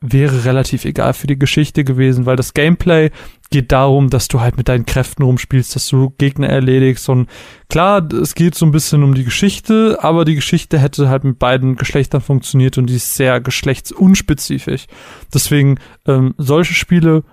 [0.02, 3.12] wäre relativ egal für die Geschichte gewesen, weil das Gameplay
[3.50, 7.28] geht darum, dass du halt mit deinen Kräften rumspielst, dass du Gegner erledigst und
[7.68, 11.38] klar, es geht so ein bisschen um die Geschichte, aber die Geschichte hätte halt mit
[11.40, 14.86] beiden Geschlechtern funktioniert und die ist sehr geschlechtsunspezifisch.
[15.34, 17.24] Deswegen ähm, solche Spiele,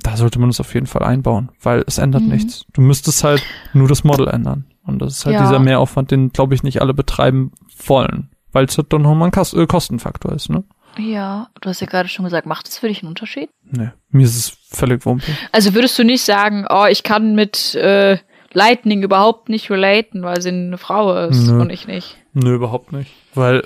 [0.00, 2.28] da sollte man es auf jeden Fall einbauen, weil es ändert Mhm.
[2.28, 2.66] nichts.
[2.72, 3.42] Du müsstest halt
[3.72, 5.42] nur das Model ändern und das ist halt Ja.
[5.42, 7.52] dieser Mehraufwand, den glaube ich nicht alle betreiben
[7.86, 10.64] wollen, weil es halt dann nochmal ein Kas äh, Kostenfaktor ist, ne?
[10.98, 13.48] Ja, du hast ja gerade schon gesagt, macht das für dich einen Unterschied?
[13.64, 15.24] Nee, mir ist es völlig wumpe.
[15.50, 18.18] Also würdest du nicht sagen, oh, ich kann mit äh,
[18.52, 21.60] Lightning überhaupt nicht relaten, weil sie eine Frau ist Nö.
[21.62, 22.18] und ich nicht.
[22.34, 23.10] Nö, überhaupt nicht.
[23.34, 23.60] Weil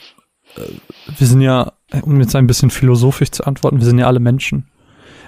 [0.56, 0.60] äh,
[1.18, 1.72] wir sind ja,
[2.02, 4.68] um jetzt ein bisschen philosophisch zu antworten, wir sind ja alle Menschen.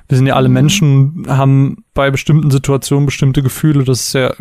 [0.06, 0.54] Wir sind ja alle Mhm.
[0.54, 4.32] Menschen, haben bei bestimmten Situationen bestimmte Gefühle, das ist ja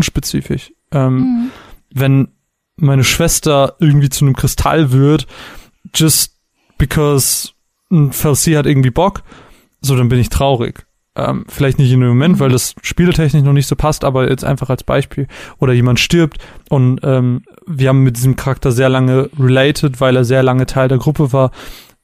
[0.00, 0.72] geschlechtsunspezifisch.
[0.92, 1.50] Ähm, Mhm.
[1.94, 2.28] Wenn
[2.76, 5.26] meine Schwester irgendwie zu einem Kristall wird,
[5.94, 6.36] just
[6.78, 7.50] because
[7.90, 9.22] ein Felsi hat irgendwie Bock,
[9.82, 10.86] so dann bin ich traurig.
[11.14, 14.44] ähm, vielleicht nicht in dem Moment, weil das spieltechnisch noch nicht so passt, aber jetzt
[14.46, 15.28] einfach als Beispiel.
[15.58, 16.38] Oder jemand stirbt
[16.70, 20.88] und ähm, wir haben mit diesem Charakter sehr lange related, weil er sehr lange Teil
[20.88, 21.50] der Gruppe war.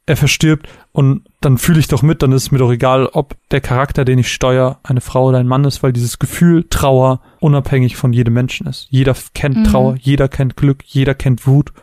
[0.08, 3.36] Er verstirbt und dann fühle ich doch mit, dann ist es mir doch egal, ob
[3.50, 7.20] der Charakter, den ich steuere, eine Frau oder ein Mann ist, weil dieses Gefühl Trauer
[7.40, 8.86] unabhängig von jedem Menschen ist.
[8.88, 9.64] Jeder kennt Mhm.
[9.64, 11.74] Trauer, jeder kennt Glück, jeder kennt Wut.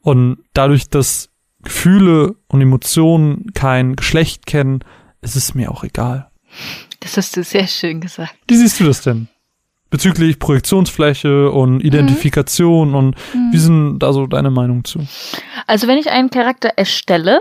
[0.00, 1.30] Und dadurch, dass
[1.62, 4.80] Gefühle und Emotionen kein Geschlecht kennen,
[5.20, 6.32] ist es mir auch egal.
[6.98, 8.34] Das hast du sehr schön gesagt.
[8.48, 9.28] Wie siehst du das denn?
[9.88, 13.14] Bezüglich Projektionsfläche und Identifikation und
[13.52, 15.06] wie sind da so deine Meinung zu?
[15.68, 17.40] Also wenn ich einen Charakter erstelle,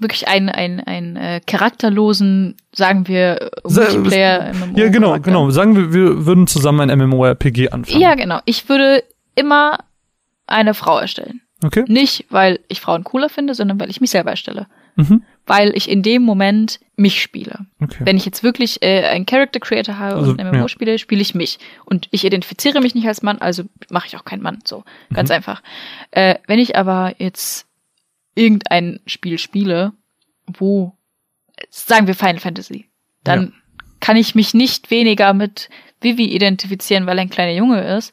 [0.00, 5.30] wirklich einen, einen, einen äh, charakterlosen, sagen wir, Multiplayer MMO Ja, genau, Charakter.
[5.30, 5.50] genau.
[5.50, 8.00] Sagen wir, wir würden zusammen ein MMORPG anfangen.
[8.00, 8.40] Ja, genau.
[8.44, 9.78] Ich würde immer
[10.46, 11.40] eine Frau erstellen.
[11.64, 11.84] Okay.
[11.88, 14.66] Nicht, weil ich Frauen cooler finde, sondern weil ich mich selber erstelle.
[14.96, 15.22] Mhm.
[15.46, 17.66] Weil ich in dem Moment mich spiele.
[17.82, 17.98] Okay.
[18.00, 20.68] Wenn ich jetzt wirklich äh, einen Character Creator habe Also, und ein MMO ja.
[20.68, 21.58] spiele, spiele ich mich.
[21.84, 24.58] Und ich identifiziere mich nicht als Mann, also mache ich auch keinen Mann.
[24.64, 25.36] So, ganz Mhm.
[25.36, 25.62] einfach.
[26.10, 27.65] Äh, wenn ich aber jetzt
[28.36, 29.92] irgendein Spiel spiele,
[30.46, 30.96] wo,
[31.70, 32.88] sagen wir Final Fantasy,
[33.24, 33.52] dann
[33.98, 35.68] kann ich mich nicht weniger mit
[36.00, 38.12] Vivi identifizieren, weil er ein kleiner Junge ist,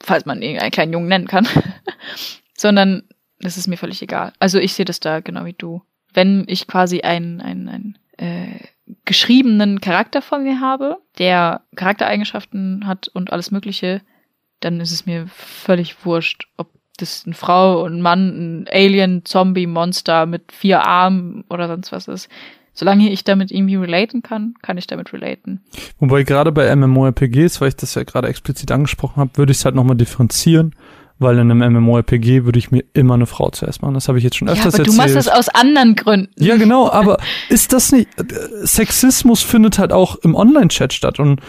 [0.00, 1.46] falls man ihn einen kleinen Jungen nennen kann,
[2.56, 3.02] sondern
[3.40, 4.32] das ist mir völlig egal.
[4.38, 5.82] Also ich sehe das da genau wie du.
[6.14, 8.60] Wenn ich quasi einen, einen, einen äh,
[9.04, 14.02] geschriebenen Charakter vor mir habe, der Charaktereigenschaften hat und alles Mögliche,
[14.60, 16.70] dann ist es mir völlig wurscht, ob
[17.02, 22.08] das eine Frau, ein Mann, ein Alien, Zombie, Monster mit vier Armen oder sonst was
[22.08, 22.28] ist.
[22.72, 25.60] Solange ich damit irgendwie relaten kann, kann ich damit relaten.
[25.98, 29.64] Wobei gerade bei MMORPGs, weil ich das ja gerade explizit angesprochen habe, würde ich es
[29.64, 30.74] halt nochmal differenzieren,
[31.18, 33.94] weil in einem MMORPG würde ich mir immer eine Frau zuerst machen.
[33.94, 34.96] Das habe ich jetzt schon Ja, öfters aber du erzählt.
[35.14, 36.30] machst das aus anderen Gründen.
[36.42, 37.18] Ja, genau, aber
[37.50, 38.24] ist das nicht, äh,
[38.66, 41.40] Sexismus findet halt auch im Online-Chat statt und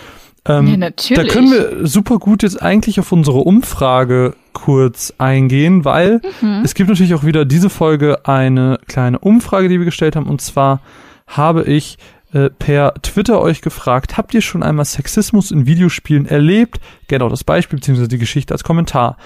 [0.46, 1.28] ähm, Ja, natürlich.
[1.28, 6.62] da können wir super gut jetzt eigentlich auf unsere Umfrage kurz eingehen, weil Mhm.
[6.64, 10.42] es gibt natürlich auch wieder diese Folge eine kleine Umfrage, die wir gestellt haben und
[10.42, 10.82] zwar
[11.28, 11.98] habe ich
[12.34, 16.80] äh, per Twitter euch gefragt, habt ihr schon einmal Sexismus in Videospielen erlebt?
[17.08, 18.08] Gerne auch das Beispiel bzw.
[18.08, 19.18] die Geschichte als Kommentar.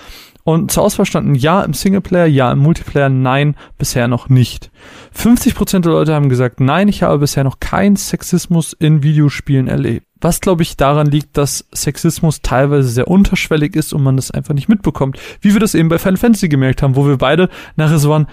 [0.44, 4.69] Und zur Auswahl standen ja im Singleplayer, ja im Multiplayer, nein, bisher noch nicht.
[5.16, 10.06] 50% der Leute haben gesagt, nein, ich habe bisher noch keinen Sexismus in Videospielen erlebt.
[10.26, 14.56] Was, glaube ich, daran liegt, dass Sexismus teilweise sehr unterschwellig ist und man das einfach
[14.56, 15.20] nicht mitbekommt.
[15.40, 18.26] Wie wir das eben bei Final Fantasy gemerkt haben, wo wir beide nachher so waren,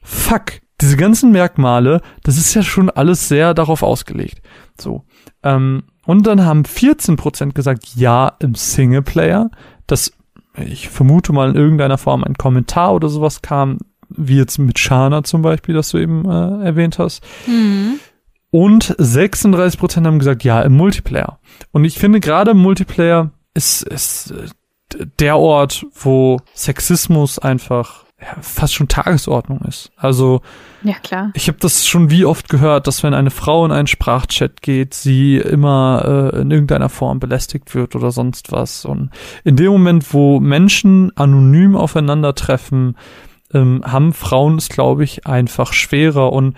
[0.00, 4.40] fuck, diese ganzen Merkmale, das ist ja schon alles sehr darauf ausgelegt.
[4.80, 5.02] So.
[5.42, 9.50] Ähm, und dann haben 14% gesagt, ja, im Singleplayer.
[9.88, 10.12] Das,
[10.54, 15.24] ich vermute mal, in irgendeiner Form ein Kommentar oder sowas kam, wie jetzt mit Shana
[15.24, 17.24] zum Beispiel, das du eben äh, erwähnt hast.
[17.48, 17.98] Mhm.
[18.50, 21.38] Und 36% haben gesagt, ja, im Multiplayer.
[21.72, 28.36] Und ich finde gerade im Multiplayer ist, ist äh, der Ort, wo Sexismus einfach ja,
[28.40, 29.92] fast schon Tagesordnung ist.
[29.96, 30.42] Also
[30.82, 31.30] Ja, klar.
[31.34, 34.94] ich habe das schon wie oft gehört, dass wenn eine Frau in einen Sprachchat geht,
[34.94, 38.84] sie immer äh, in irgendeiner Form belästigt wird oder sonst was.
[38.84, 39.10] Und
[39.44, 42.96] in dem Moment, wo Menschen anonym aufeinandertreffen,
[43.52, 46.32] ähm, haben Frauen es, glaube ich, einfach schwerer.
[46.32, 46.56] Und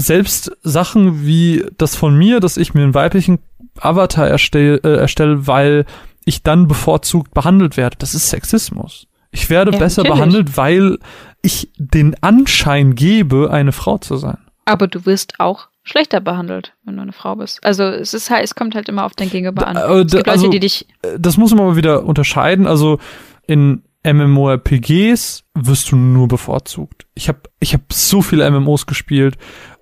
[0.00, 3.38] selbst Sachen wie das von mir, dass ich mir einen weiblichen
[3.80, 5.86] Avatar erstelle, äh, erstelle weil
[6.24, 9.06] ich dann bevorzugt behandelt werde, das ist Sexismus.
[9.30, 10.18] Ich werde Ja, besser natürlich.
[10.18, 10.98] behandelt, weil
[11.42, 14.38] ich den Anschein gebe, eine Frau zu sein.
[14.64, 17.64] Aber du wirst auch schlechter behandelt, wenn du eine Frau bist.
[17.64, 19.76] Also es ist halt, es kommt halt immer auf dein Gegenüber an.
[19.76, 20.86] äh, es gibt da- also- Leute, die dich.
[21.02, 22.66] Äh, Das muss man aber wieder unterscheiden.
[22.66, 22.98] Also
[23.46, 27.06] in MMORPGs wirst du nur bevorzugt.
[27.14, 29.36] Ich habe ich hab so viele MMOs gespielt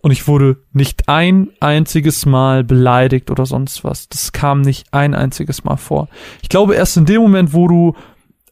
[0.08, 4.08] und ich wurde nicht ein einziges Mal beleidigt oder sonst was.
[4.08, 6.08] Das kam nicht ein einziges Mal vor.
[6.40, 7.94] Ich glaube erst in dem Moment, wo du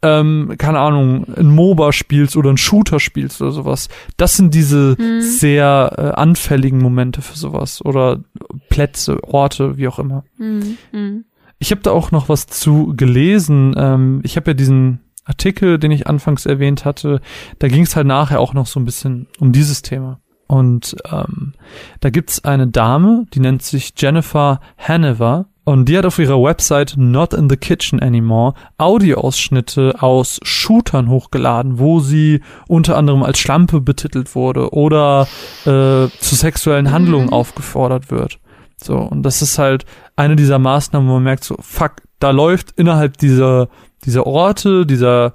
[0.02, 3.88] ähm, keine Ahnung, ein MOBA spielst oder ein Shooter spielst oder sowas.
[4.18, 5.22] Das sind diese Mhm.
[5.22, 8.20] sehr äh, anfälligen Momente für sowas oder
[8.68, 10.24] Plätze, Orte, wie auch immer.
[10.36, 10.76] Mhm.
[10.92, 11.24] Mhm.
[11.58, 13.74] Ich habe da auch noch was zu gelesen.
[13.78, 17.22] Ähm, ich habe ja diesen Artikel, den ich anfangs erwähnt hatte,
[17.58, 20.20] da ging es halt nachher auch noch so ein bisschen um dieses Thema.
[20.46, 21.54] Und ähm,
[22.00, 25.46] da gibt's eine Dame, die nennt sich Jennifer Hanover.
[25.64, 31.80] Und die hat auf ihrer Website Not in the Kitchen Anymore Audioausschnitte aus Shootern hochgeladen,
[31.80, 35.26] wo sie unter anderem als Schlampe betitelt wurde oder
[35.62, 38.38] äh, zu sexuellen Handlungen aufgefordert wird.
[38.76, 42.72] So, und das ist halt eine dieser Maßnahmen, wo man merkt, so, fuck, da läuft
[42.76, 43.68] innerhalb dieser,
[44.04, 45.34] dieser Orte, dieser,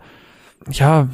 [0.70, 1.10] ja,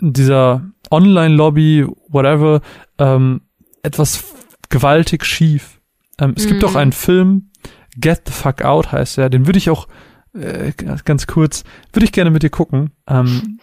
[0.00, 2.60] dieser Online-Lobby, whatever,
[2.98, 3.42] ähm,
[3.82, 4.24] etwas
[4.70, 5.80] gewaltig schief.
[6.18, 6.68] Ähm, es gibt Mhm.
[6.68, 7.50] auch einen Film,
[7.96, 9.30] Get the Fuck Out heißt er.
[9.30, 9.86] Den würde ich auch
[10.34, 10.72] äh,
[11.04, 12.90] ganz kurz, würde ich gerne mit dir gucken.
[13.06, 13.60] Ähm,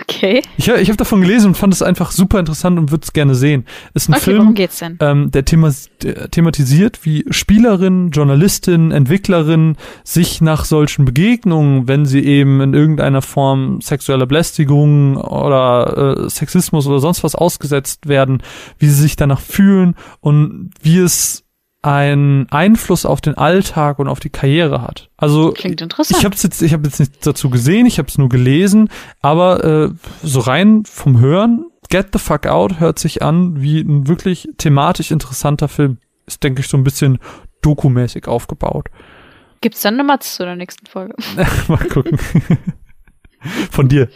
[0.00, 0.42] Okay.
[0.56, 3.34] ich ich habe davon gelesen und fand es einfach super interessant und würde es gerne
[3.34, 3.64] sehen.
[3.94, 4.98] Ist ein Okay, Film, worum geht's denn?
[5.00, 12.24] ähm, der, thema der thematisiert, wie Spielerinnen, Journalistinnen, Entwicklerinnen sich nach solchen Begegnungen, wenn sie
[12.24, 18.42] eben in irgendeiner Form sexueller Belästigung oder äh, Sexismus oder sonst was ausgesetzt werden,
[18.78, 21.41] wie sie sich danach fühlen und wie es
[21.82, 25.10] einen Einfluss auf den Alltag und auf die Karriere hat.
[25.16, 26.18] Also Klingt interessant.
[26.18, 28.88] ich habe jetzt, ich habe jetzt nichts dazu gesehen, ich habe es nur gelesen,
[29.20, 29.90] aber äh,
[30.22, 35.10] so rein vom Hören, Get the Fuck Out hört sich an wie ein wirklich thematisch
[35.10, 35.98] interessanter Film.
[36.26, 37.18] Ist, denke ich, so ein bisschen
[37.62, 38.88] dokumäßig aufgebaut.
[39.60, 41.14] Gibt's dann eine Matz zu der nächsten Folge?
[41.68, 42.18] Mal gucken.
[43.70, 44.08] Von dir.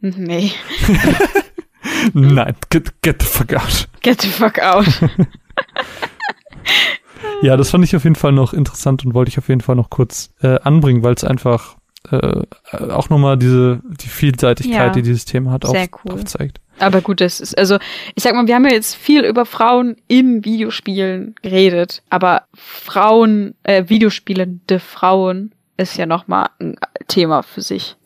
[0.00, 0.52] Nee.
[2.12, 3.88] Nein, get, get the fuck out.
[4.02, 4.86] Get the fuck out.
[7.42, 9.76] Ja, das fand ich auf jeden Fall noch interessant und wollte ich auf jeden Fall
[9.76, 11.76] noch kurz äh, anbringen, weil es einfach
[12.10, 12.42] äh,
[12.90, 16.12] auch nochmal diese die Vielseitigkeit, Ja, die dieses Thema hat, auf, cool.
[16.12, 16.60] aufzeigt.
[16.78, 17.78] Aber gut, das ist, also,
[18.14, 23.54] ich sag mal, wir haben ja jetzt viel über Frauen in Videospielen geredet, aber Frauen,
[23.62, 26.76] äh, Videospielende Frauen ist ja nochmal ein
[27.08, 27.96] Thema für sich.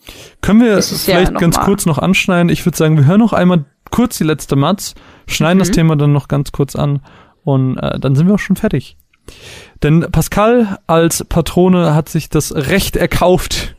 [0.43, 2.51] Können wir Das ja vielleicht noch ganz mal- kurz noch anschneiden?
[2.51, 4.95] Ich würde sagen, wir hören noch einmal kurz die letzte Matz,
[5.27, 5.73] schneiden das Mhm.
[5.75, 7.01] Thema dann noch ganz kurz an
[7.49, 8.99] und äh, dann sind wir auch schon fertig.
[9.83, 13.75] Denn Pascal als Patrone hat sich das Recht erkauft,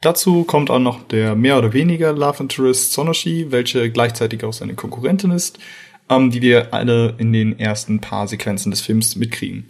[0.00, 4.74] Dazu kommt auch noch der mehr oder weniger Love Interest Sonoshi, welche gleichzeitig auch seine
[4.74, 5.58] Konkurrentin ist,
[6.08, 9.66] ähm, die wir alle in den ersten paar Sequenzen des Films mitkriegen.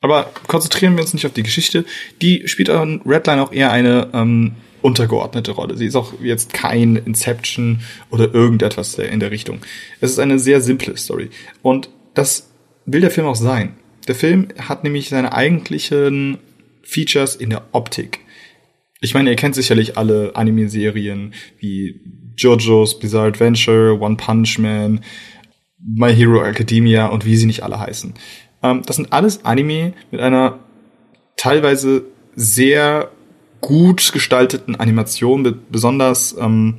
[0.00, 1.84] Aber konzentrieren wir uns nicht auf die Geschichte.
[2.22, 5.76] Die spielt an Redline auch eher eine ähm, untergeordnete Rolle.
[5.76, 7.80] Sie ist auch jetzt kein Inception
[8.10, 9.58] oder irgendetwas in der Richtung.
[10.00, 11.30] Es ist eine sehr simple Story.
[11.62, 12.50] Und das
[12.86, 13.74] will der Film auch sein.
[14.06, 16.38] Der Film hat nämlich seine eigentlichen
[16.82, 18.20] Features in der Optik.
[19.00, 22.00] Ich meine, ihr kennt sicherlich alle Anime-Serien wie
[22.36, 25.00] JoJo's Bizarre Adventure, One Punch Man,
[25.80, 28.14] My Hero Academia und wie sie nicht alle heißen.
[28.62, 30.58] Ähm, das sind alles Anime mit einer
[31.36, 32.04] teilweise
[32.34, 33.12] sehr
[33.60, 36.78] gut gestalteten Animation, be- besonders, ähm,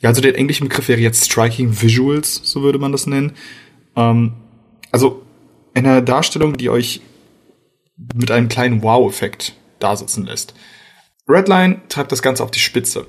[0.00, 3.32] ja, also der englische Begriff wäre jetzt Striking Visuals, so würde man das nennen.
[3.96, 4.34] Ähm,
[4.90, 5.22] also
[5.74, 7.00] in einer Darstellung, die euch
[8.14, 10.54] mit einem kleinen Wow-Effekt dasitzen lässt.
[11.28, 13.06] Redline treibt das Ganze auf die Spitze.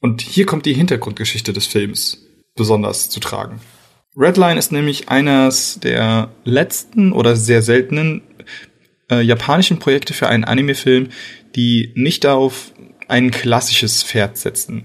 [0.00, 2.18] Und hier kommt die Hintergrundgeschichte des Films
[2.54, 3.60] besonders zu tragen.
[4.16, 8.22] Redline ist nämlich eines der letzten oder sehr seltenen
[9.10, 11.08] äh, japanischen Projekte für einen Anime-Film,
[11.54, 12.72] die nicht auf
[13.08, 14.84] ein klassisches Pferd setzen,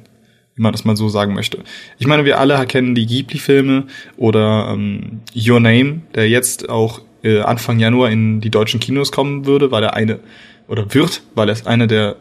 [0.55, 1.63] wie man das mal so sagen möchte.
[1.97, 7.39] Ich meine, wir alle kennen die Ghibli-Filme oder ähm, Your Name, der jetzt auch äh,
[7.39, 10.19] Anfang Januar in die deutschen Kinos kommen würde, weil er eine
[10.67, 12.17] oder wird, weil es einer der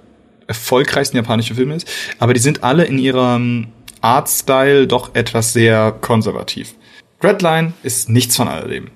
[0.51, 1.89] erfolgreichsten japanischen Filme ist.
[2.19, 3.69] Aber die sind alle in ihrem
[4.01, 6.75] Artstyle doch etwas sehr konservativ.
[7.23, 8.89] Redline ist nichts von alledem.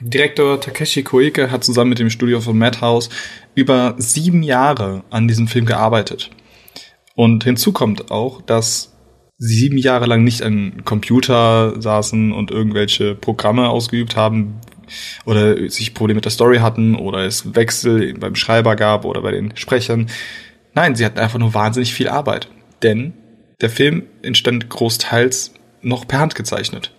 [0.00, 3.08] Direktor Takeshi Koike hat zusammen mit dem Studio von Madhouse
[3.54, 6.30] über sieben Jahre an diesem Film gearbeitet.
[7.14, 8.92] Und hinzu kommt auch, dass
[9.38, 14.60] sie sieben Jahre lang nicht an Computer saßen und irgendwelche Programme ausgeübt haben
[15.24, 19.32] oder sich Probleme mit der Story hatten oder es Wechsel beim Schreiber gab oder bei
[19.32, 20.08] den Sprechern.
[20.76, 22.48] Nein, sie hatten einfach nur wahnsinnig viel Arbeit.
[22.82, 23.14] Denn
[23.62, 26.92] der Film entstand großteils noch per Hand gezeichnet.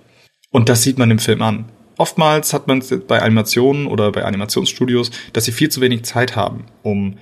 [0.52, 1.72] Und das sieht man im Film an.
[2.00, 6.66] oftmals hat man bei Animationen oder bei Animationsstudios, dass sie viel zu wenig Zeit haben,
[6.84, 7.18] um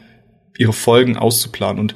[0.58, 1.96] ihre Folgen auszuplanen und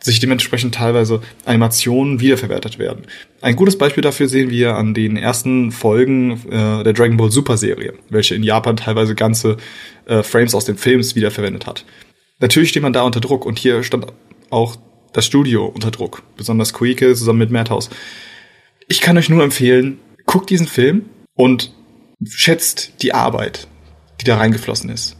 [0.00, 3.06] sich dementsprechend teilweise Animationen wiederverwertet werden.
[3.40, 7.56] Ein gutes Beispiel dafür sehen wir an den ersten Folgen äh, der Dragon Ball Super
[7.56, 9.56] Serie, welche in Japan teilweise ganze
[10.06, 11.84] äh, Frames aus den Films wiederverwendet hat.
[12.38, 14.06] Natürlich steht man da unter Druck und hier stand
[14.50, 14.76] auch
[15.12, 17.88] das Studio unter Druck, besonders Koike zusammen mit Madhouse.
[18.88, 21.72] Ich kann euch nur empfehlen, guckt diesen Film und
[22.24, 23.66] schätzt die Arbeit,
[24.20, 25.16] die da reingeflossen ist.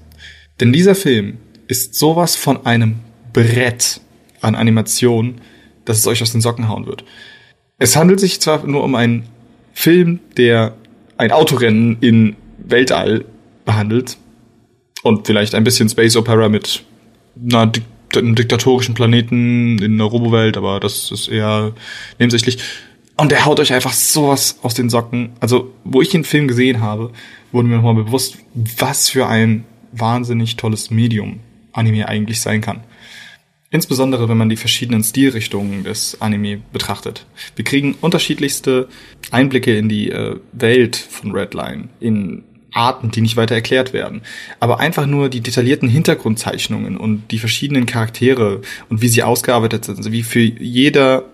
[0.61, 1.39] Denn dieser Film
[1.69, 3.01] ist sowas von einem
[3.33, 4.01] Brett
[4.41, 5.41] an Animation,
[5.85, 7.05] dass es euch aus den Socken hauen wird.
[7.79, 9.27] Es handelt sich zwar nur um einen
[9.73, 10.77] Film, der
[11.17, 13.25] ein Autorennen in Weltall
[13.65, 14.17] behandelt
[15.03, 16.85] und vielleicht ein bisschen Space Opera mit
[17.45, 17.85] einer Dik
[18.15, 21.73] einem diktatorischen Planeten in der Robowelt, aber das ist eher
[22.19, 22.59] nebensächlich.
[23.17, 25.31] Und der haut euch einfach sowas aus den Socken.
[25.41, 27.11] Also, wo ich den Film gesehen habe,
[27.53, 31.41] wurde mir nochmal bewusst, was für ein wahnsinnig tolles Medium
[31.73, 32.81] Anime eigentlich sein kann.
[33.71, 37.27] Insbesondere, wenn man die verschiedenen Stilrichtungen des Anime betrachtet.
[37.57, 38.89] Wir kriegen unterschiedlichste
[39.31, 42.45] Einblicke in die äh, Welt von Redline, in
[42.77, 44.23] Arten, die nicht weiter erklärt werden.
[44.61, 49.99] Aber einfach nur die detaillierten Hintergrundzeichnungen und die verschiedenen Charaktere und wie sie ausgearbeitet sind,
[49.99, 51.25] also wie für jeder,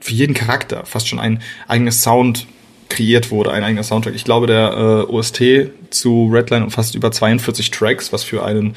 [0.00, 2.46] für jeden Charakter fast schon ein eigenes Sound
[2.88, 4.14] kreiert wurde, ein eigener Soundtrack.
[4.14, 5.42] Ich glaube, der äh, OST
[5.90, 8.76] zu Redline umfasst über 42 Tracks, was für einen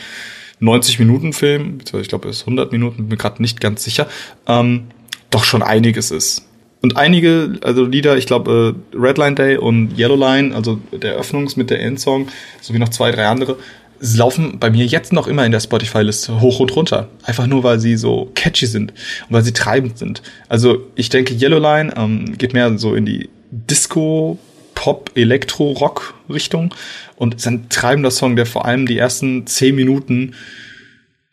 [0.62, 4.08] 90-Minuten-Film, ich glaube, es ist 100 Minuten, bin mir gerade nicht ganz sicher,
[4.48, 4.88] ähm,
[5.30, 6.49] doch schon einiges ist.
[6.82, 11.58] Und einige, also Lieder, ich glaube, äh, Redline Day und Yellow Line, also der Eröffnungs-
[11.58, 12.30] mit der Endsong,
[12.62, 13.58] sowie noch zwei, drei andere,
[14.00, 17.10] laufen bei mir jetzt noch immer in der Spotify-Liste hoch und runter.
[17.24, 20.22] Einfach nur, weil sie so catchy sind und weil sie treibend sind.
[20.48, 24.40] Also ich denke, Yellow Line ähm, geht mehr so in die Disco,
[24.74, 26.74] Pop, Elektro, Rock Richtung
[27.18, 30.34] und ist ein treibender Song, der vor allem die ersten zehn Minuten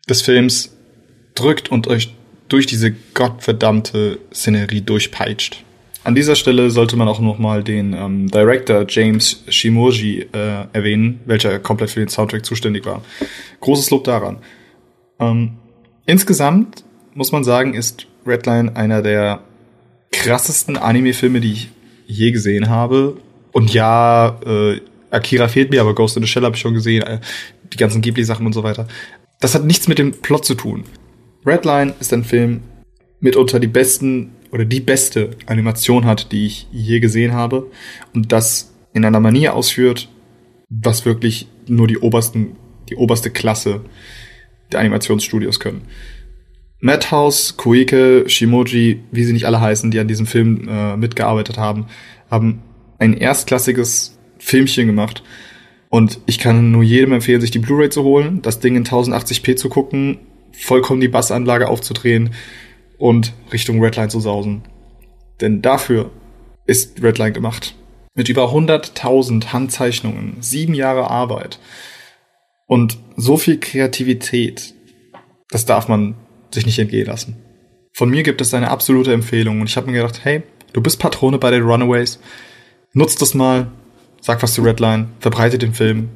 [0.08, 0.74] des Films
[1.36, 2.15] drückt und euch
[2.48, 5.64] durch diese gottverdammte Szenerie durchpeitscht.
[6.04, 11.20] An dieser Stelle sollte man auch noch mal den ähm, Director James Shimoji äh, erwähnen,
[11.26, 13.02] welcher komplett für den Soundtrack zuständig war.
[13.60, 14.38] Großes Lob daran.
[15.18, 15.56] Ähm,
[16.06, 16.84] insgesamt
[17.14, 19.40] muss man sagen, ist Redline einer der
[20.12, 21.70] krassesten Anime-Filme, die ich
[22.06, 23.16] je gesehen habe.
[23.50, 27.02] Und ja, äh, Akira fehlt mir, aber Ghost in the Shell habe ich schon gesehen,
[27.02, 27.18] äh,
[27.72, 28.86] die ganzen Ghibli-Sachen und so weiter.
[29.40, 30.84] Das hat nichts mit dem Plot zu tun.
[31.46, 32.62] Redline ist ein Film
[33.20, 37.70] mitunter die besten oder die beste Animation hat, die ich je gesehen habe
[38.14, 40.08] und das in einer Manier ausführt,
[40.68, 42.56] was wirklich nur die obersten,
[42.88, 43.82] die oberste Klasse
[44.72, 45.82] der Animationsstudios können.
[46.80, 51.86] Madhouse, Koike, Shimoji, wie sie nicht alle heißen, die an diesem Film äh, mitgearbeitet haben,
[52.30, 52.62] haben
[52.98, 55.22] ein erstklassiges Filmchen gemacht.
[55.88, 59.56] Und ich kann nur jedem empfehlen, sich die Blu-ray zu holen, das Ding in 1080p
[59.56, 60.18] zu gucken
[60.52, 62.34] vollkommen die Bassanlage aufzudrehen
[62.98, 64.62] und Richtung Redline zu sausen.
[65.40, 66.10] Denn dafür
[66.66, 67.74] ist Redline gemacht.
[68.14, 71.58] Mit über 100.000 Handzeichnungen, sieben Jahre Arbeit
[72.66, 74.74] und so viel Kreativität,
[75.50, 76.14] das darf man
[76.52, 77.36] sich nicht entgehen lassen.
[77.92, 80.42] Von mir gibt es eine absolute Empfehlung und ich habe mir gedacht, hey,
[80.72, 82.18] du bist Patrone bei den Runaways,
[82.92, 83.70] nutzt das mal,
[84.20, 86.10] sag was zu Redline, verbreite den Film.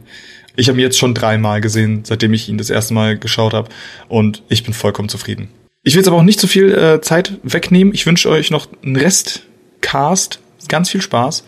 [0.61, 3.71] Ich habe ihn jetzt schon dreimal gesehen, seitdem ich ihn das erste Mal geschaut habe.
[4.09, 5.49] Und ich bin vollkommen zufrieden.
[5.83, 7.95] Ich will jetzt aber auch nicht zu viel äh, Zeit wegnehmen.
[7.95, 10.39] Ich wünsche euch noch einen Restcast.
[10.69, 11.45] Ganz viel Spaß.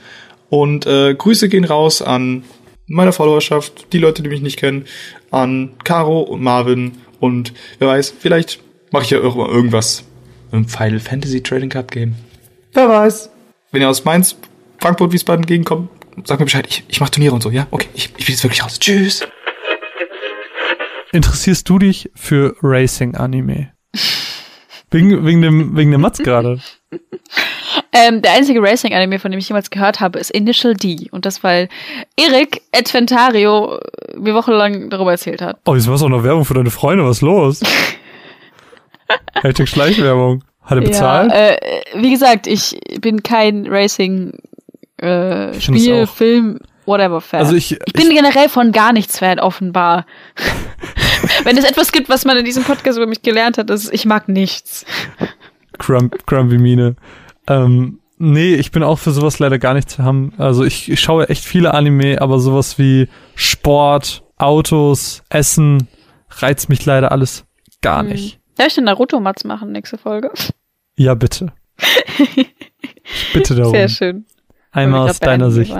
[0.49, 2.45] Und äh, Grüße gehen raus an
[2.87, 4.87] meine Followerschaft, die Leute, die mich nicht kennen,
[5.31, 6.93] an Caro und Marvin.
[7.21, 8.61] Und wer weiß, vielleicht
[8.93, 10.05] mache ich ja irgendwas
[10.53, 12.15] im Final Fantasy Trading Card Game.
[12.73, 13.29] Wer weiß.
[13.73, 14.37] Wenn ihr aus Mainz,
[14.79, 15.91] Frankfurt, Wiesbaden gegenkommt,
[16.25, 17.67] sag mir Bescheid, ich, ich mach Turniere und so, ja?
[17.71, 18.79] Okay, ich, ich bin jetzt wirklich raus.
[18.79, 19.27] Tschüss.
[21.13, 23.73] Interessierst du dich für Racing-Anime?
[24.93, 26.61] wegen, wegen dem, wegen dem Mats gerade.
[27.95, 31.09] Ähm, der einzige Racing-Anime, von dem ich jemals gehört habe, ist Initial D.
[31.11, 31.69] Und das, weil
[32.17, 33.81] Erik Adventario
[34.17, 35.59] mir wochenlang darüber erzählt hat.
[35.67, 37.61] Oh, jetzt machst du auch noch Werbung für deine Freunde, was ist los?
[39.43, 40.43] Hashtag Schleichwerbung.
[40.63, 41.33] Hat er bezahlt?
[41.33, 41.59] Ja, äh,
[41.97, 44.39] wie gesagt, ich bin kein Racing
[45.03, 47.41] äh, Spiel, Film, whatever Fan.
[47.41, 50.07] Also ich, ich bin ich, generell von gar nichts Fan, offenbar.
[51.45, 54.05] Wenn es etwas gibt, was man in diesem Podcast über mich gelernt hat, ist, ich
[54.05, 54.85] mag nichts.
[55.79, 56.97] Crumb, Crumbly Mine.
[57.49, 60.33] Ähm, nee, ich bin auch für sowas leider gar nicht zu haben.
[60.39, 65.89] Also ich, ich schaue echt viele Anime, aber sowas wie Sport, Autos, Essen
[66.31, 67.45] reizt mich leider alles
[67.81, 68.11] gar hm.
[68.11, 68.41] nicht.
[68.57, 70.31] Darf ich den Naruto-Mats machen, nächste Folge?
[70.97, 71.53] Ja, bitte.
[73.33, 73.73] bitte darum.
[73.73, 74.27] Sehr schön.
[74.73, 75.77] Einmal aus deiner Sicht.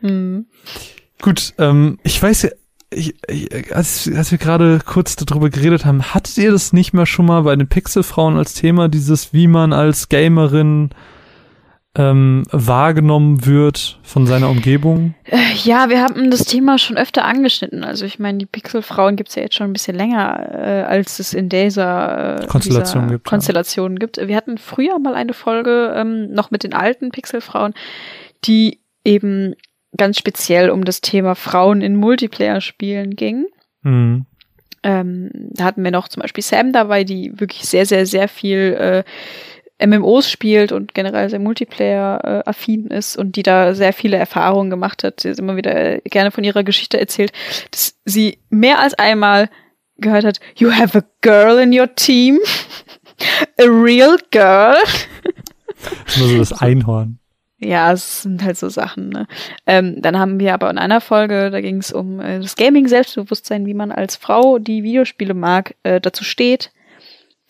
[0.00, 0.46] Hm.
[1.20, 2.50] Gut, ähm, ich weiß ja,
[2.90, 7.06] ich, ich, als, als wir gerade kurz darüber geredet haben, hattet ihr das nicht mehr
[7.06, 10.90] schon mal bei den Pixelfrauen als Thema, dieses, wie man als Gamerin
[11.96, 15.14] ähm, wahrgenommen wird von seiner Umgebung?
[15.24, 17.84] Äh, Ja, wir haben das Thema schon öfter angeschnitten.
[17.84, 21.34] Also ich meine, die Pixelfrauen gibt's ja jetzt schon ein bisschen länger, äh, als es
[21.34, 23.30] in dieser äh, Konstellation dieser gibt, ja.
[23.30, 24.16] Konstellation gibt.
[24.16, 27.74] Wir hatten früher mal eine Folge ähm, noch mit den alten Pixelfrauen,
[28.44, 29.54] die eben
[29.96, 33.46] ganz speziell um das Thema Frauen in Multiplayer-Spielen ging.
[33.82, 34.26] Hm.
[34.84, 38.76] Ähm, da hatten wir noch zum Beispiel Sam dabei, die wirklich sehr, sehr, sehr viel
[38.78, 39.04] äh,
[39.84, 45.20] MMOs spielt und generell sehr Multiplayer-affin ist und die da sehr viele Erfahrungen gemacht hat.
[45.20, 47.32] Sie hat immer wieder äh, gerne von ihrer Geschichte erzählt,
[47.70, 49.48] dass sie mehr als einmal
[49.98, 52.38] gehört hat, You have a girl in your team?
[53.58, 54.76] a real girl?
[56.16, 57.18] Immer so das Einhorn.
[57.58, 59.10] Ja, es sind halt so Sachen.
[59.10, 59.26] Ne?
[59.66, 63.66] Ähm, dann haben wir aber in einer Folge, da ging es um äh, das Gaming-Selbstbewusstsein,
[63.66, 66.72] wie man als Frau, die Videospiele mag, äh, dazu steht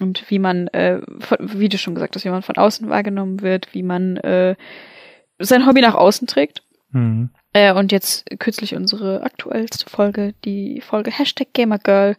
[0.02, 3.40] und wie man, äh, von, wie du schon gesagt hast, wie man von außen wahrgenommen
[3.40, 4.56] wird, wie man äh,
[5.38, 6.62] sein Hobby nach außen trägt.
[6.92, 7.30] Hm.
[7.52, 12.16] Äh, und jetzt kürzlich unsere aktuellste Folge, die Folge Hashtag Gamergirl,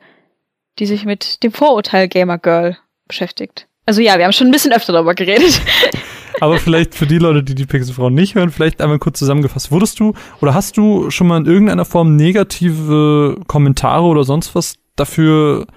[0.79, 3.67] die sich mit dem Vorurteil Gamergirl beschäftigt.
[3.85, 5.61] Also ja, wir haben schon ein bisschen öfter darüber geredet.
[6.39, 9.71] Aber vielleicht für die Leute, die die Pixelfrauen nicht hören, vielleicht einmal kurz zusammengefasst.
[9.71, 14.75] Wurdest du oder hast du schon mal in irgendeiner Form negative Kommentare oder sonst was
[14.95, 15.67] dafür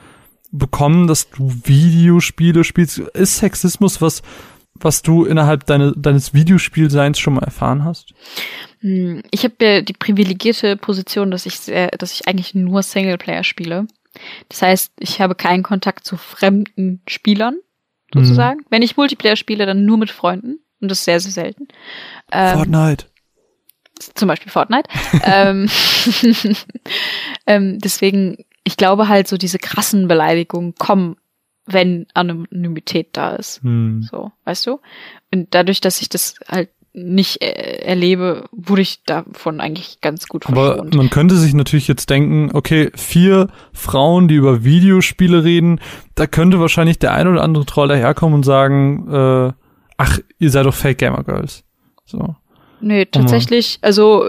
[0.58, 2.98] bekommen, dass du Videospiele spielst?
[2.98, 4.22] Ist Sexismus was,
[4.74, 8.12] was du innerhalb deine, deines Videospielseins schon mal erfahren hast?
[8.80, 13.44] Hm, Ich habe ja die privilegierte Position, dass ich sehr, dass ich eigentlich nur Singleplayer
[13.44, 13.86] spiele.
[14.48, 17.56] Das heißt, ich habe keinen Kontakt zu fremden Spielern,
[18.14, 18.60] sozusagen.
[18.70, 20.60] Wenn ich Multiplayer spiele, dann nur mit Freunden.
[20.80, 21.68] Und das ist sehr, sehr selten.
[22.32, 23.06] Ähm, Fortnite.
[24.14, 24.88] zum Beispiel Fortnite.
[25.24, 25.68] ähm,
[27.46, 31.16] ähm, deswegen, ich glaube halt, so diese krassen Beleidigungen kommen,
[31.66, 33.62] wenn Anonymität da ist.
[33.62, 34.02] Hm.
[34.02, 34.80] So, weißt du?
[35.32, 40.46] Und dadurch, dass ich das halt nicht äh, erlebe, wurde ich davon eigentlich ganz gut
[40.46, 40.96] Aber verschont.
[40.96, 45.80] man könnte sich natürlich jetzt denken, okay, vier Frauen, die über Videospiele reden,
[46.16, 49.52] da könnte wahrscheinlich der ein oder andere Troll daherkommen und sagen, äh,
[49.96, 51.62] ach, ihr seid doch Fake Gamer Girls.
[52.04, 52.34] So.
[52.80, 54.28] Nee, tatsächlich, also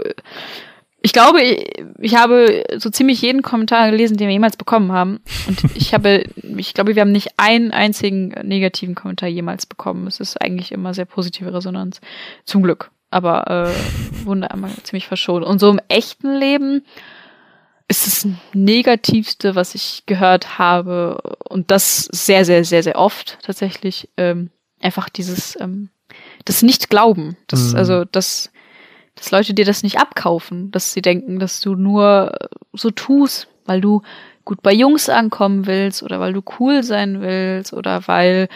[1.01, 1.69] ich glaube, ich,
[1.99, 5.19] ich habe so ziemlich jeden Kommentar gelesen, den wir jemals bekommen haben.
[5.47, 6.23] Und ich habe,
[6.57, 10.07] ich glaube, wir haben nicht einen einzigen negativen Kommentar jemals bekommen.
[10.07, 12.01] Es ist eigentlich immer sehr positive Resonanz.
[12.45, 12.91] Zum Glück.
[13.09, 15.45] Aber äh, wurden einmal ziemlich verschont.
[15.45, 16.83] Und so im echten Leben
[17.87, 24.09] ist das Negativste, was ich gehört habe, und das sehr, sehr, sehr, sehr oft tatsächlich,
[24.17, 24.49] ähm,
[24.81, 25.89] einfach dieses, ähm,
[26.43, 27.37] das Nicht-Glauben.
[27.47, 27.77] Das, Mhm.
[27.77, 28.51] also, das,
[29.17, 33.47] dass Leute dir das nicht abkaufen, dass sie denken, dass du nur äh, so tust,
[33.65, 34.01] weil du
[34.45, 38.47] gut bei Jungs ankommen willst oder weil du cool sein willst oder weil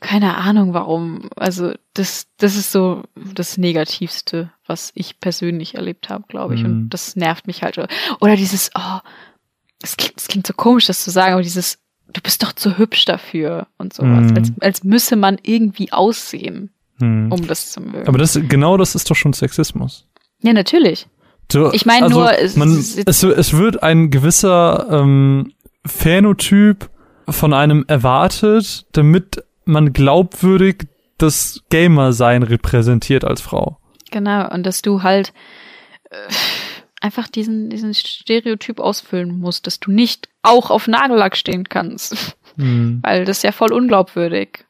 [0.00, 1.28] keine Ahnung warum.
[1.36, 3.02] Also das das ist so
[3.34, 6.66] das negativste, was ich persönlich erlebt habe, glaube ich Mhm.
[6.66, 7.78] und das nervt mich halt
[8.20, 8.98] oder dieses oh,
[9.82, 11.78] es klingt, es klingt so komisch das zu sagen, aber dieses
[12.10, 14.36] du bist doch zu hübsch dafür und sowas, Mhm.
[14.36, 16.70] als als müsse man irgendwie aussehen,
[17.00, 17.30] Hm.
[17.32, 18.08] um das zu mögen.
[18.08, 20.06] Aber das, genau das ist doch schon Sexismus.
[20.42, 21.06] ja, natürlich.
[21.50, 25.52] So, Ich meine nur, es- man, es- es, es wird ein gewisser ähm,
[25.86, 26.90] Phänotyp
[27.28, 30.86] von einem erwartet, damit man glaubwürdig
[31.18, 33.78] das Gamer-Sein repräsentiert als Frau.
[34.10, 35.32] Genau, und dass du halt
[36.10, 36.16] äh,
[37.00, 43.00] einfach diesen, diesen Stereotyp ausfüllen musst, dass du nicht auch auf Nagellack stehen kannst, Hm.
[43.02, 44.64] weil das ist ja voll unglaubwürdig.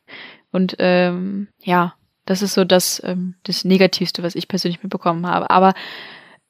[0.51, 1.95] Und ähm, ja,
[2.29, 5.51] das ist so das, ähm, das Negativste, was ich persönlich mitbekommen habe.
[5.51, 5.75] Aber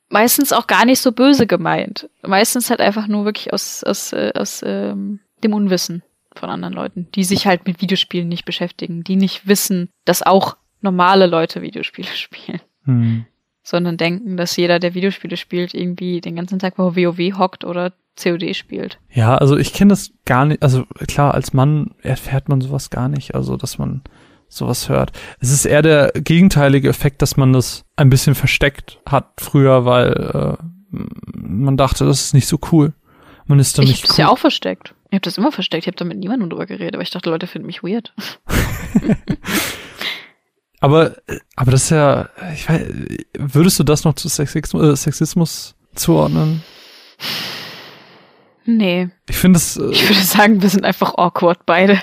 [0.08, 2.08] meistens auch gar nicht so böse gemeint.
[2.22, 6.02] Meistens halt einfach nur wirklich aus, aus, äh, aus ähm, dem Unwissen
[6.34, 10.56] von anderen Leuten, die sich halt mit Videospielen nicht beschäftigen, die nicht wissen, dass auch
[10.80, 13.26] normale Leute Videospiele spielen Hm.
[13.62, 17.92] sondern denken, dass jeder, der Videospiele spielt, irgendwie den ganzen Tag vor WoW hockt oder
[18.20, 18.98] COD spielt.
[19.12, 20.62] Ja, also ich kenne das gar nicht.
[20.62, 23.34] Also klar, als Mann erfährt man sowas gar nicht.
[23.34, 24.02] Also, dass man
[24.48, 25.12] sowas hört.
[25.40, 30.58] Es ist eher der gegenteilige Effekt, dass man das ein bisschen versteckt hat früher, weil
[30.60, 30.96] äh,
[31.34, 32.92] man dachte, das ist nicht so cool.
[33.46, 34.22] Man ist dann Ich nicht hab's cool.
[34.22, 34.94] ja auch versteckt.
[35.10, 35.84] Ich habe das immer versteckt.
[35.84, 38.12] Ich habe da mit niemandem drüber geredet, aber ich dachte, Leute finden mich weird.
[40.80, 41.16] Aber,
[41.56, 42.82] aber das ist ja, ich weiß,
[43.36, 46.62] würdest du das noch zu Sexismus, äh, Sexismus zuordnen?
[48.64, 49.08] Nee.
[49.28, 52.00] Ich finde es, äh, Ich würde sagen, wir sind einfach awkward beide.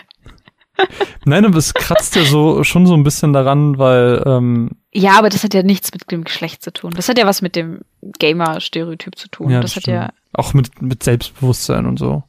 [1.25, 5.29] nein, aber es kratzt ja so schon so ein bisschen daran, weil ähm, Ja, aber
[5.29, 6.91] das hat ja nichts mit dem Geschlecht zu tun.
[6.95, 7.81] Das hat ja was mit dem
[8.19, 9.49] Gamer-Stereotyp zu tun.
[9.49, 9.95] Ja, das, hat stimmt.
[9.95, 12.23] ja, Auch mit, mit Selbstbewusstsein und so.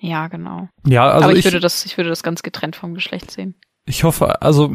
[0.00, 0.68] ja, genau.
[0.86, 3.54] Ja, also aber ich, ich, würde das, ich würde das ganz getrennt vom Geschlecht sehen.
[3.86, 4.74] ich hoffe, also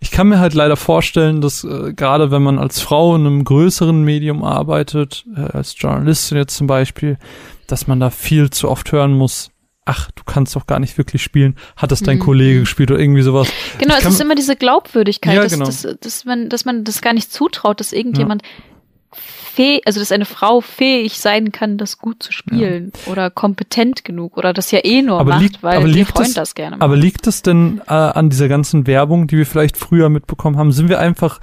[0.00, 3.44] ich kann mir halt leider vorstellen, dass äh, gerade wenn man als Frau in einem
[3.44, 7.18] größeren Medium arbeitet, äh, als Journalistin jetzt zum Beispiel,
[7.66, 9.50] dass man da viel zu oft hören muss,
[9.84, 12.22] ach, du kannst doch gar nicht wirklich spielen, hat das dein Mhm.
[12.22, 13.48] Kollege gespielt oder irgendwie sowas.
[13.78, 15.66] Genau, es ist immer diese Glaubwürdigkeit, Ja, dass, genau.
[15.66, 18.42] dass, dass, man, dass man das gar nicht zutraut, dass irgendjemand
[19.14, 24.38] fähig, also dass eine Frau fähig sein kann, das gut zu spielen oder kompetent genug
[24.38, 26.54] oder das ja eh nur Aber macht, liegt- weil aber ihr liegt Freund es- das
[26.54, 26.82] gerne macht.
[26.82, 30.72] Aber liegt es denn äh, an dieser ganzen Werbung, die wir vielleicht früher mitbekommen haben?
[30.72, 31.40] Sind wir einfach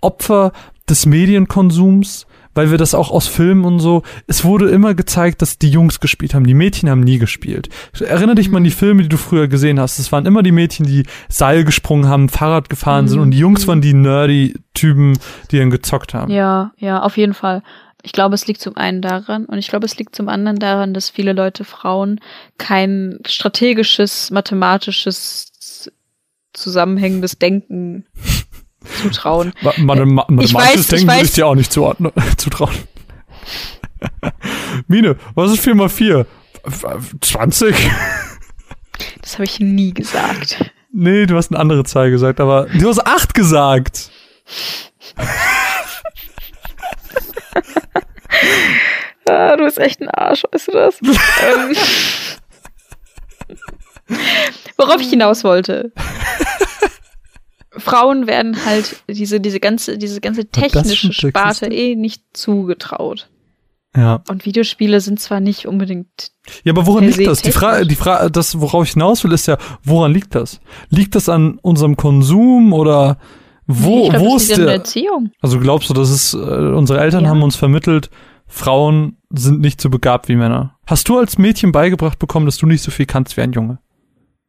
[0.00, 0.52] Opfer
[0.88, 2.26] des Medienkonsums?
[2.54, 6.00] Weil wir das auch aus Filmen und so, es wurde immer gezeigt, dass die Jungs
[6.00, 6.46] gespielt haben.
[6.46, 7.68] Die Mädchen haben nie gespielt.
[8.00, 9.98] Erinnere dich mal an die Filme, die du früher gesehen hast.
[10.00, 13.22] Es waren immer die Mädchen, die Seil gesprungen haben, Fahrrad gefahren sind Mhm.
[13.22, 15.16] und die Jungs waren die nerdy Typen,
[15.50, 16.32] die dann gezockt haben.
[16.32, 17.62] Ja, ja, auf jeden Fall.
[18.02, 20.94] Ich glaube, es liegt zum einen daran und ich glaube, es liegt zum anderen daran,
[20.94, 22.18] dass viele Leute Frauen
[22.58, 25.90] kein strategisches, mathematisches,
[26.52, 28.06] zusammenhängendes Denken
[29.02, 29.52] zutrauen.
[29.62, 32.74] Ma ma ma Ich weiß, Denken würde ich dir auch nicht zuordnen, zutrauen.
[34.86, 36.26] Mine, was ist 4 mal 4?
[37.20, 37.90] 20?
[39.22, 40.72] Das habe ich nie gesagt.
[40.92, 44.10] Nee, du hast eine andere Zahl gesagt, aber du hast 8 gesagt.
[49.28, 50.98] Ah, du bist echt ein Arsch, weißt du das?
[51.02, 51.76] ähm,
[54.76, 55.92] worauf ich hinaus wollte.
[57.80, 63.28] Frauen werden halt diese, diese ganze, diese ganze technische Sparte eh nicht zugetraut.
[63.96, 64.22] Ja.
[64.28, 66.30] Und Videospiele sind zwar nicht unbedingt.
[66.62, 67.42] Ja, aber woran liegt das?
[67.42, 70.60] Die Frage, die Frage, das, worauf ich hinaus will, ist ja, woran liegt das?
[70.90, 73.18] Liegt das an unserem Konsum oder
[73.66, 74.68] wo, ich glaub, wo das ist der?
[74.68, 75.30] Erziehung.
[75.40, 77.30] Also glaubst du, dass es, äh, unsere Eltern Ja.
[77.30, 78.10] haben uns vermittelt,
[78.46, 80.76] Frauen sind nicht so begabt wie Männer.
[80.86, 83.78] Hast du als Mädchen beigebracht bekommen, dass du nicht so viel kannst wie ein Junge?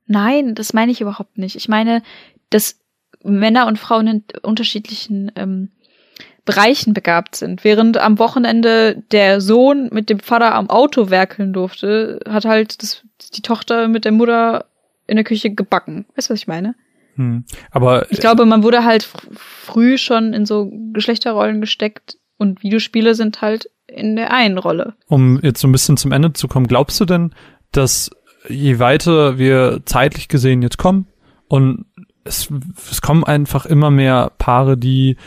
[0.08, 1.56] Nein, das meine ich überhaupt nicht.
[1.56, 2.02] Ich meine,
[2.50, 2.80] dass
[3.24, 5.70] Männer und Frauen in unterschiedlichen ähm,
[6.46, 7.64] Bereichen begabt sind.
[7.64, 13.04] Während am Wochenende der Sohn mit dem Vater am Auto werkeln durfte, hat halt das,
[13.36, 14.66] die Tochter mit der Mutter
[15.08, 16.06] in der Küche gebacken.
[16.16, 16.76] Weißt du, was ich meine?
[17.16, 17.44] Hm.
[17.70, 23.14] Aber Ich glaube, man wurde halt fr früh schon in so Geschlechterrollen gesteckt und Videospiele
[23.14, 24.96] sind halt in der einen Rolle.
[25.08, 27.36] um jetzt so ein bisschen zum Ende zu kommen, glaubst du denn,
[27.72, 28.10] dass
[28.48, 31.08] je weiter wir zeitlich gesehen jetzt kommen
[31.48, 31.86] und
[32.32, 32.50] es,
[32.90, 35.18] es kommen einfach immer mehr Paare, die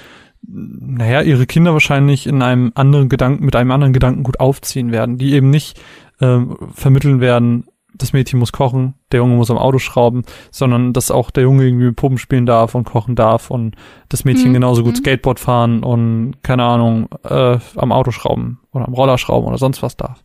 [0.47, 5.33] naja, ihre Kinder wahrscheinlich in einem anderen Gedanken, mit einem anderen Gedankengut aufziehen werden, die
[5.33, 5.81] eben nicht
[6.21, 7.65] ähm, vermitteln werden,
[7.97, 11.65] das Mädchen muss kochen, der Junge muss am Auto schrauben, sondern dass auch der Junge
[11.65, 13.77] irgendwie mit Puppen spielen darf und kochen darf und
[14.09, 14.55] das Mädchen Mhm.
[14.55, 14.99] genauso gut Mhm.
[14.99, 19.83] Skateboard fahren und keine Ahnung, äh, am Auto schrauben oder am Roller schrauben oder sonst
[19.83, 20.23] was darf.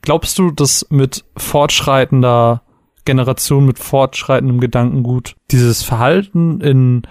[0.00, 2.62] Glaubst du, dass mit fortschreitender
[3.04, 7.02] Generation, mit fortschreitendem Gedankengut dieses Verhalten in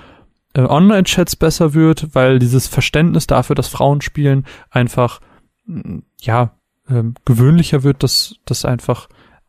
[0.54, 5.20] äh, Online-Chats besser wird, weil dieses Verständnis dafür, dass Frauen spielen, einfach
[5.66, 6.58] mm, ja
[6.90, 9.08] ähm, gewöhnlicher wird, dass das einfach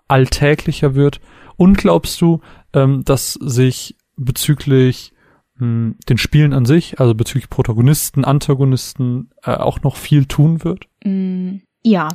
[0.09, 1.21] alltäglicher wird?
[1.57, 2.41] Und glaubst du,
[2.73, 5.13] ähm, dass sich bezüglich
[5.57, 10.87] mh, den Spielen an sich, also bezüglich Protagonisten, Antagonisten, äh, auch noch viel tun wird?
[11.05, 12.09] Mm, ja,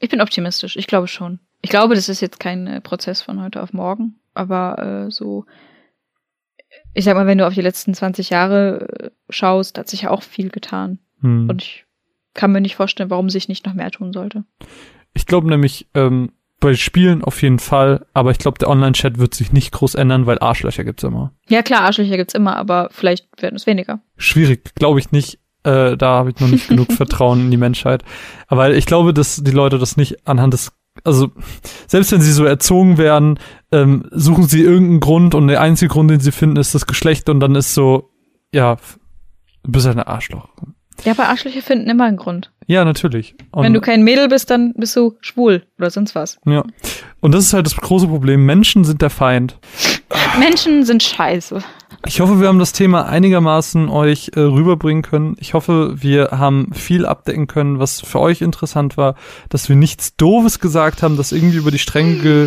[0.00, 0.76] ich bin optimistisch.
[0.76, 1.40] Ich glaube schon.
[1.66, 5.46] Ich glaube, das ist jetzt kein äh, Prozess von heute auf morgen, aber äh, so,
[6.94, 10.10] ich sag mal, wenn du auf die letzten 20 Jahre äh, schaust, hat sich ja
[10.10, 11.00] auch viel getan.
[11.22, 11.50] Hm.
[11.50, 11.84] Und ich
[12.34, 14.44] kann mir nicht vorstellen, warum sich nicht noch mehr tun sollte.
[15.12, 16.30] Ich glaube nämlich, ähm,
[16.60, 20.26] bei Spielen auf jeden Fall, aber ich glaube, der Online-Chat wird sich nicht groß ändern,
[20.26, 21.32] weil Arschlöcher gibt's immer.
[21.48, 23.98] Ja, klar, Arschlöcher gibt's immer, aber vielleicht werden es weniger.
[24.18, 25.40] Schwierig, glaube ich nicht.
[25.64, 28.04] Äh, da habe ich noch nicht genug Vertrauen in die Menschheit.
[28.46, 30.70] Aber ich glaube, dass die Leute das nicht anhand des,
[31.04, 31.30] also
[31.86, 33.38] selbst wenn sie so erzogen werden,
[33.72, 37.28] ähm, suchen sie irgendeinen Grund und der einzige Grund, den sie finden, ist das Geschlecht
[37.28, 38.10] und dann ist so,
[38.52, 38.76] ja,
[39.64, 40.48] du bist halt ein Arschloch.
[41.04, 42.52] Ja, aber Arschlöcher finden immer einen Grund.
[42.66, 43.34] Ja, natürlich.
[43.52, 46.38] Und, Wenn du kein Mädel bist, dann bist du schwul oder sonst was.
[46.46, 46.64] ja.
[47.20, 48.46] Und das ist halt das große Problem.
[48.46, 49.58] Menschen sind der Feind.
[50.38, 51.62] Menschen sind scheiße.
[52.04, 55.36] Ich hoffe, wir haben das Thema einigermaßen euch äh, rüberbringen können.
[55.40, 59.14] Ich hoffe, wir haben viel abdecken können, was für euch interessant war,
[59.48, 62.44] dass wir nichts Doofes gesagt haben, das irgendwie über die Stränge ge,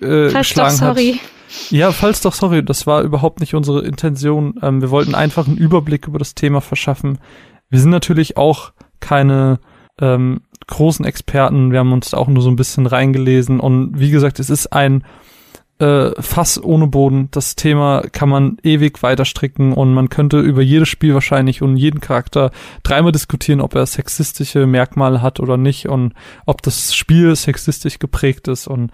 [0.00, 1.12] äh, Falls doch, geschlagen sorry.
[1.14, 1.70] hat.
[1.70, 4.54] Ja, falls doch, sorry, das war überhaupt nicht unsere Intention.
[4.62, 7.18] Ähm, wir wollten einfach einen Überblick über das Thema verschaffen.
[7.70, 9.60] Wir sind natürlich auch keine
[10.00, 11.72] ähm, großen Experten.
[11.72, 13.60] Wir haben uns da auch nur so ein bisschen reingelesen.
[13.60, 15.04] Und wie gesagt, es ist ein
[15.80, 17.28] äh, Fass ohne Boden.
[17.30, 21.76] Das Thema kann man ewig weiter stricken und man könnte über jedes Spiel wahrscheinlich und
[21.76, 22.50] jeden Charakter
[22.82, 26.12] dreimal diskutieren, ob er sexistische Merkmale hat oder nicht und
[26.46, 28.90] ob das Spiel sexistisch geprägt ist und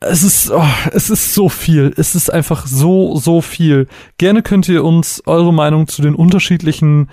[0.00, 0.62] es ist, oh,
[0.92, 1.92] es ist so viel.
[1.96, 3.88] Es ist einfach so, so viel.
[4.18, 7.08] Gerne könnt ihr uns eure Meinung zu den unterschiedlichen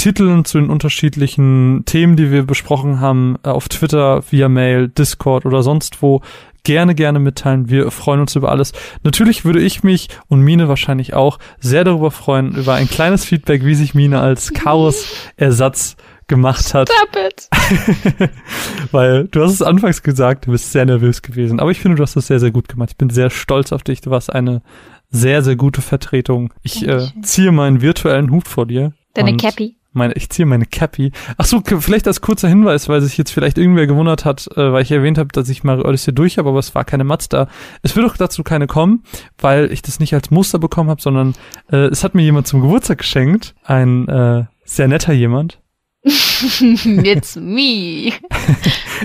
[0.00, 5.44] Titeln, zu den unterschiedlichen Themen, die wir besprochen haben, äh, auf Twitter, via Mail, Discord
[5.44, 6.22] oder sonst wo
[6.64, 7.68] gerne, gerne mitteilen.
[7.68, 8.72] Wir freuen uns über alles.
[9.02, 13.62] Natürlich würde ich mich und Mine wahrscheinlich auch sehr darüber freuen, über ein kleines Feedback,
[13.66, 15.96] wie sich Mine als Chaos-Ersatz
[16.28, 16.88] gemacht hat.
[16.90, 18.30] Stop it.
[18.92, 21.60] Weil du hast es anfangs gesagt, du bist sehr nervös gewesen.
[21.60, 22.88] Aber ich finde, du hast es sehr, sehr gut gemacht.
[22.92, 24.00] Ich bin sehr stolz auf dich.
[24.00, 24.62] Du warst eine
[25.10, 26.54] sehr, sehr gute Vertretung.
[26.62, 28.94] Ich äh, ziehe meinen virtuellen Hut vor dir.
[29.12, 29.76] Deine Cappy.
[29.92, 31.10] Meine, ich ziehe meine Cappy.
[31.36, 34.82] Ach so, vielleicht als kurzer Hinweis, weil sich jetzt vielleicht irgendwer gewundert hat, äh, weil
[34.82, 37.48] ich erwähnt habe, dass ich Mario Odyssey durch habe, aber es war keine Mazda.
[37.82, 39.02] Es wird auch dazu keine kommen,
[39.38, 41.34] weil ich das nicht als Muster bekommen habe, sondern
[41.72, 43.54] äh, es hat mir jemand zum Geburtstag geschenkt.
[43.64, 45.60] Ein äh, sehr netter jemand.
[46.02, 48.12] It's me.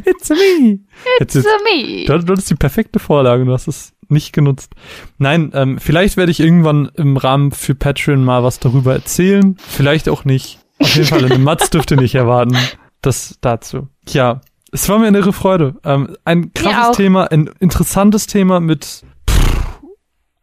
[0.06, 0.80] It's me.
[1.20, 2.06] It's jetzt, me.
[2.06, 4.74] du, du hattest die perfekte Vorlage, du hast es nicht genutzt.
[5.18, 9.58] Nein, ähm, vielleicht werde ich irgendwann im Rahmen für Patreon mal was darüber erzählen.
[9.60, 10.60] Vielleicht auch nicht.
[10.80, 12.58] Auf jeden Fall, eine Matz dürft ihr nicht erwarten.
[13.02, 13.88] Das dazu.
[14.08, 15.76] Ja, es war mir eine irre Freude.
[15.84, 16.98] Ähm, ein krasses.
[16.98, 19.80] Thema, ein interessantes Thema mit pff,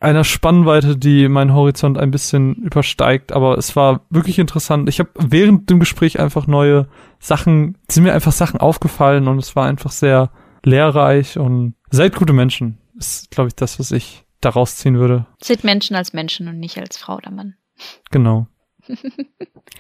[0.01, 3.33] einer Spannweite, die meinen Horizont ein bisschen übersteigt.
[3.33, 4.89] Aber es war wirklich interessant.
[4.89, 6.89] Ich habe während dem Gespräch einfach neue
[7.19, 10.31] Sachen, sind mir einfach Sachen aufgefallen und es war einfach sehr
[10.65, 12.79] lehrreich und seid gute Menschen.
[12.97, 15.27] Ist, glaube ich, das, was ich daraus ziehen würde.
[15.43, 17.55] Seht Menschen als Menschen und nicht als Frau oder Mann.
[18.11, 18.47] Genau.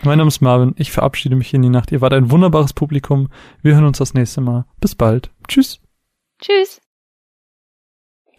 [0.03, 0.75] Mein Name ist Marvin.
[0.77, 1.93] Ich verabschiede mich in die Nacht.
[1.93, 3.29] Ihr wart ein wunderbares Publikum.
[3.63, 4.65] Wir hören uns das nächste Mal.
[4.81, 5.31] Bis bald.
[5.49, 5.81] Tschüss.
[6.41, 6.81] Tschüss.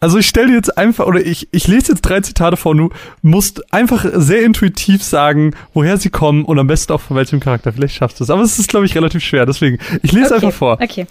[0.00, 2.90] Also ich stelle dir jetzt einfach, oder ich, ich lese jetzt drei Zitate vor du
[3.22, 7.72] musst einfach sehr intuitiv sagen, woher sie kommen und am besten auch von welchem Charakter.
[7.72, 8.30] Vielleicht schaffst du es.
[8.30, 9.46] Aber es ist, glaube ich, relativ schwer.
[9.46, 10.34] Deswegen, ich lese okay.
[10.34, 10.78] einfach vor.
[10.82, 11.06] Okay.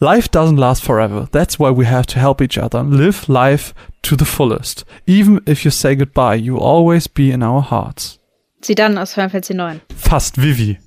[0.00, 1.28] Life doesn't last forever.
[1.30, 2.82] That's why we have to help each other.
[2.82, 4.84] Live life to the fullest.
[5.06, 8.18] Even if you say goodbye, you'll always be in our hearts.
[8.64, 9.80] Sie dann aus Final Fantasy 9.
[9.96, 10.78] Fast Vivi.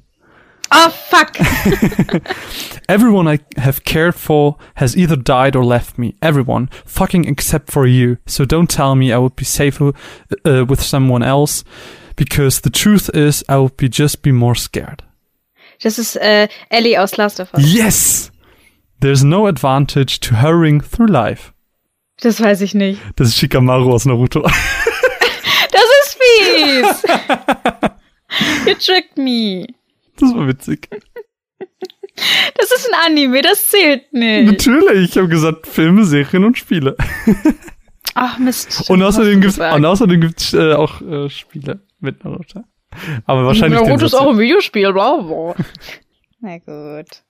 [0.72, 1.40] Oh, fuck.
[2.90, 6.16] Everyone I have cared for has either died or left me.
[6.22, 6.70] Everyone.
[6.86, 8.18] Fucking except for you.
[8.26, 9.94] So don't tell me I would be safer
[10.46, 11.64] uh, with someone else.
[12.16, 15.04] Because the truth is, I would be just be more scared.
[15.82, 17.64] Das ist äh, Ellie aus Last of Us.
[17.64, 18.32] Yes!
[19.00, 21.54] There's no advantage to hurrying through life.
[22.20, 23.00] Das weiß ich nicht.
[23.16, 24.44] Das ist Shikamaru aus Naruto.
[26.36, 27.04] Fies.
[28.66, 29.68] you tricked me.
[30.20, 30.90] Das war witzig.
[32.58, 34.48] Das ist ein Anime, das zählt nicht.
[34.52, 36.98] Natürlich, ich habe gesagt Filme, Serien und Spiele.
[38.16, 38.90] Ach Mist.
[38.90, 39.76] Und außerdem gibt's, gesagt.
[39.76, 42.64] und außerdem gibt's äh, auch äh, Spiele mit Naruto.
[43.26, 45.56] Aber wahrscheinlich Naruto ist auch ein Videospiel, bla bla.
[46.40, 47.22] Na gut.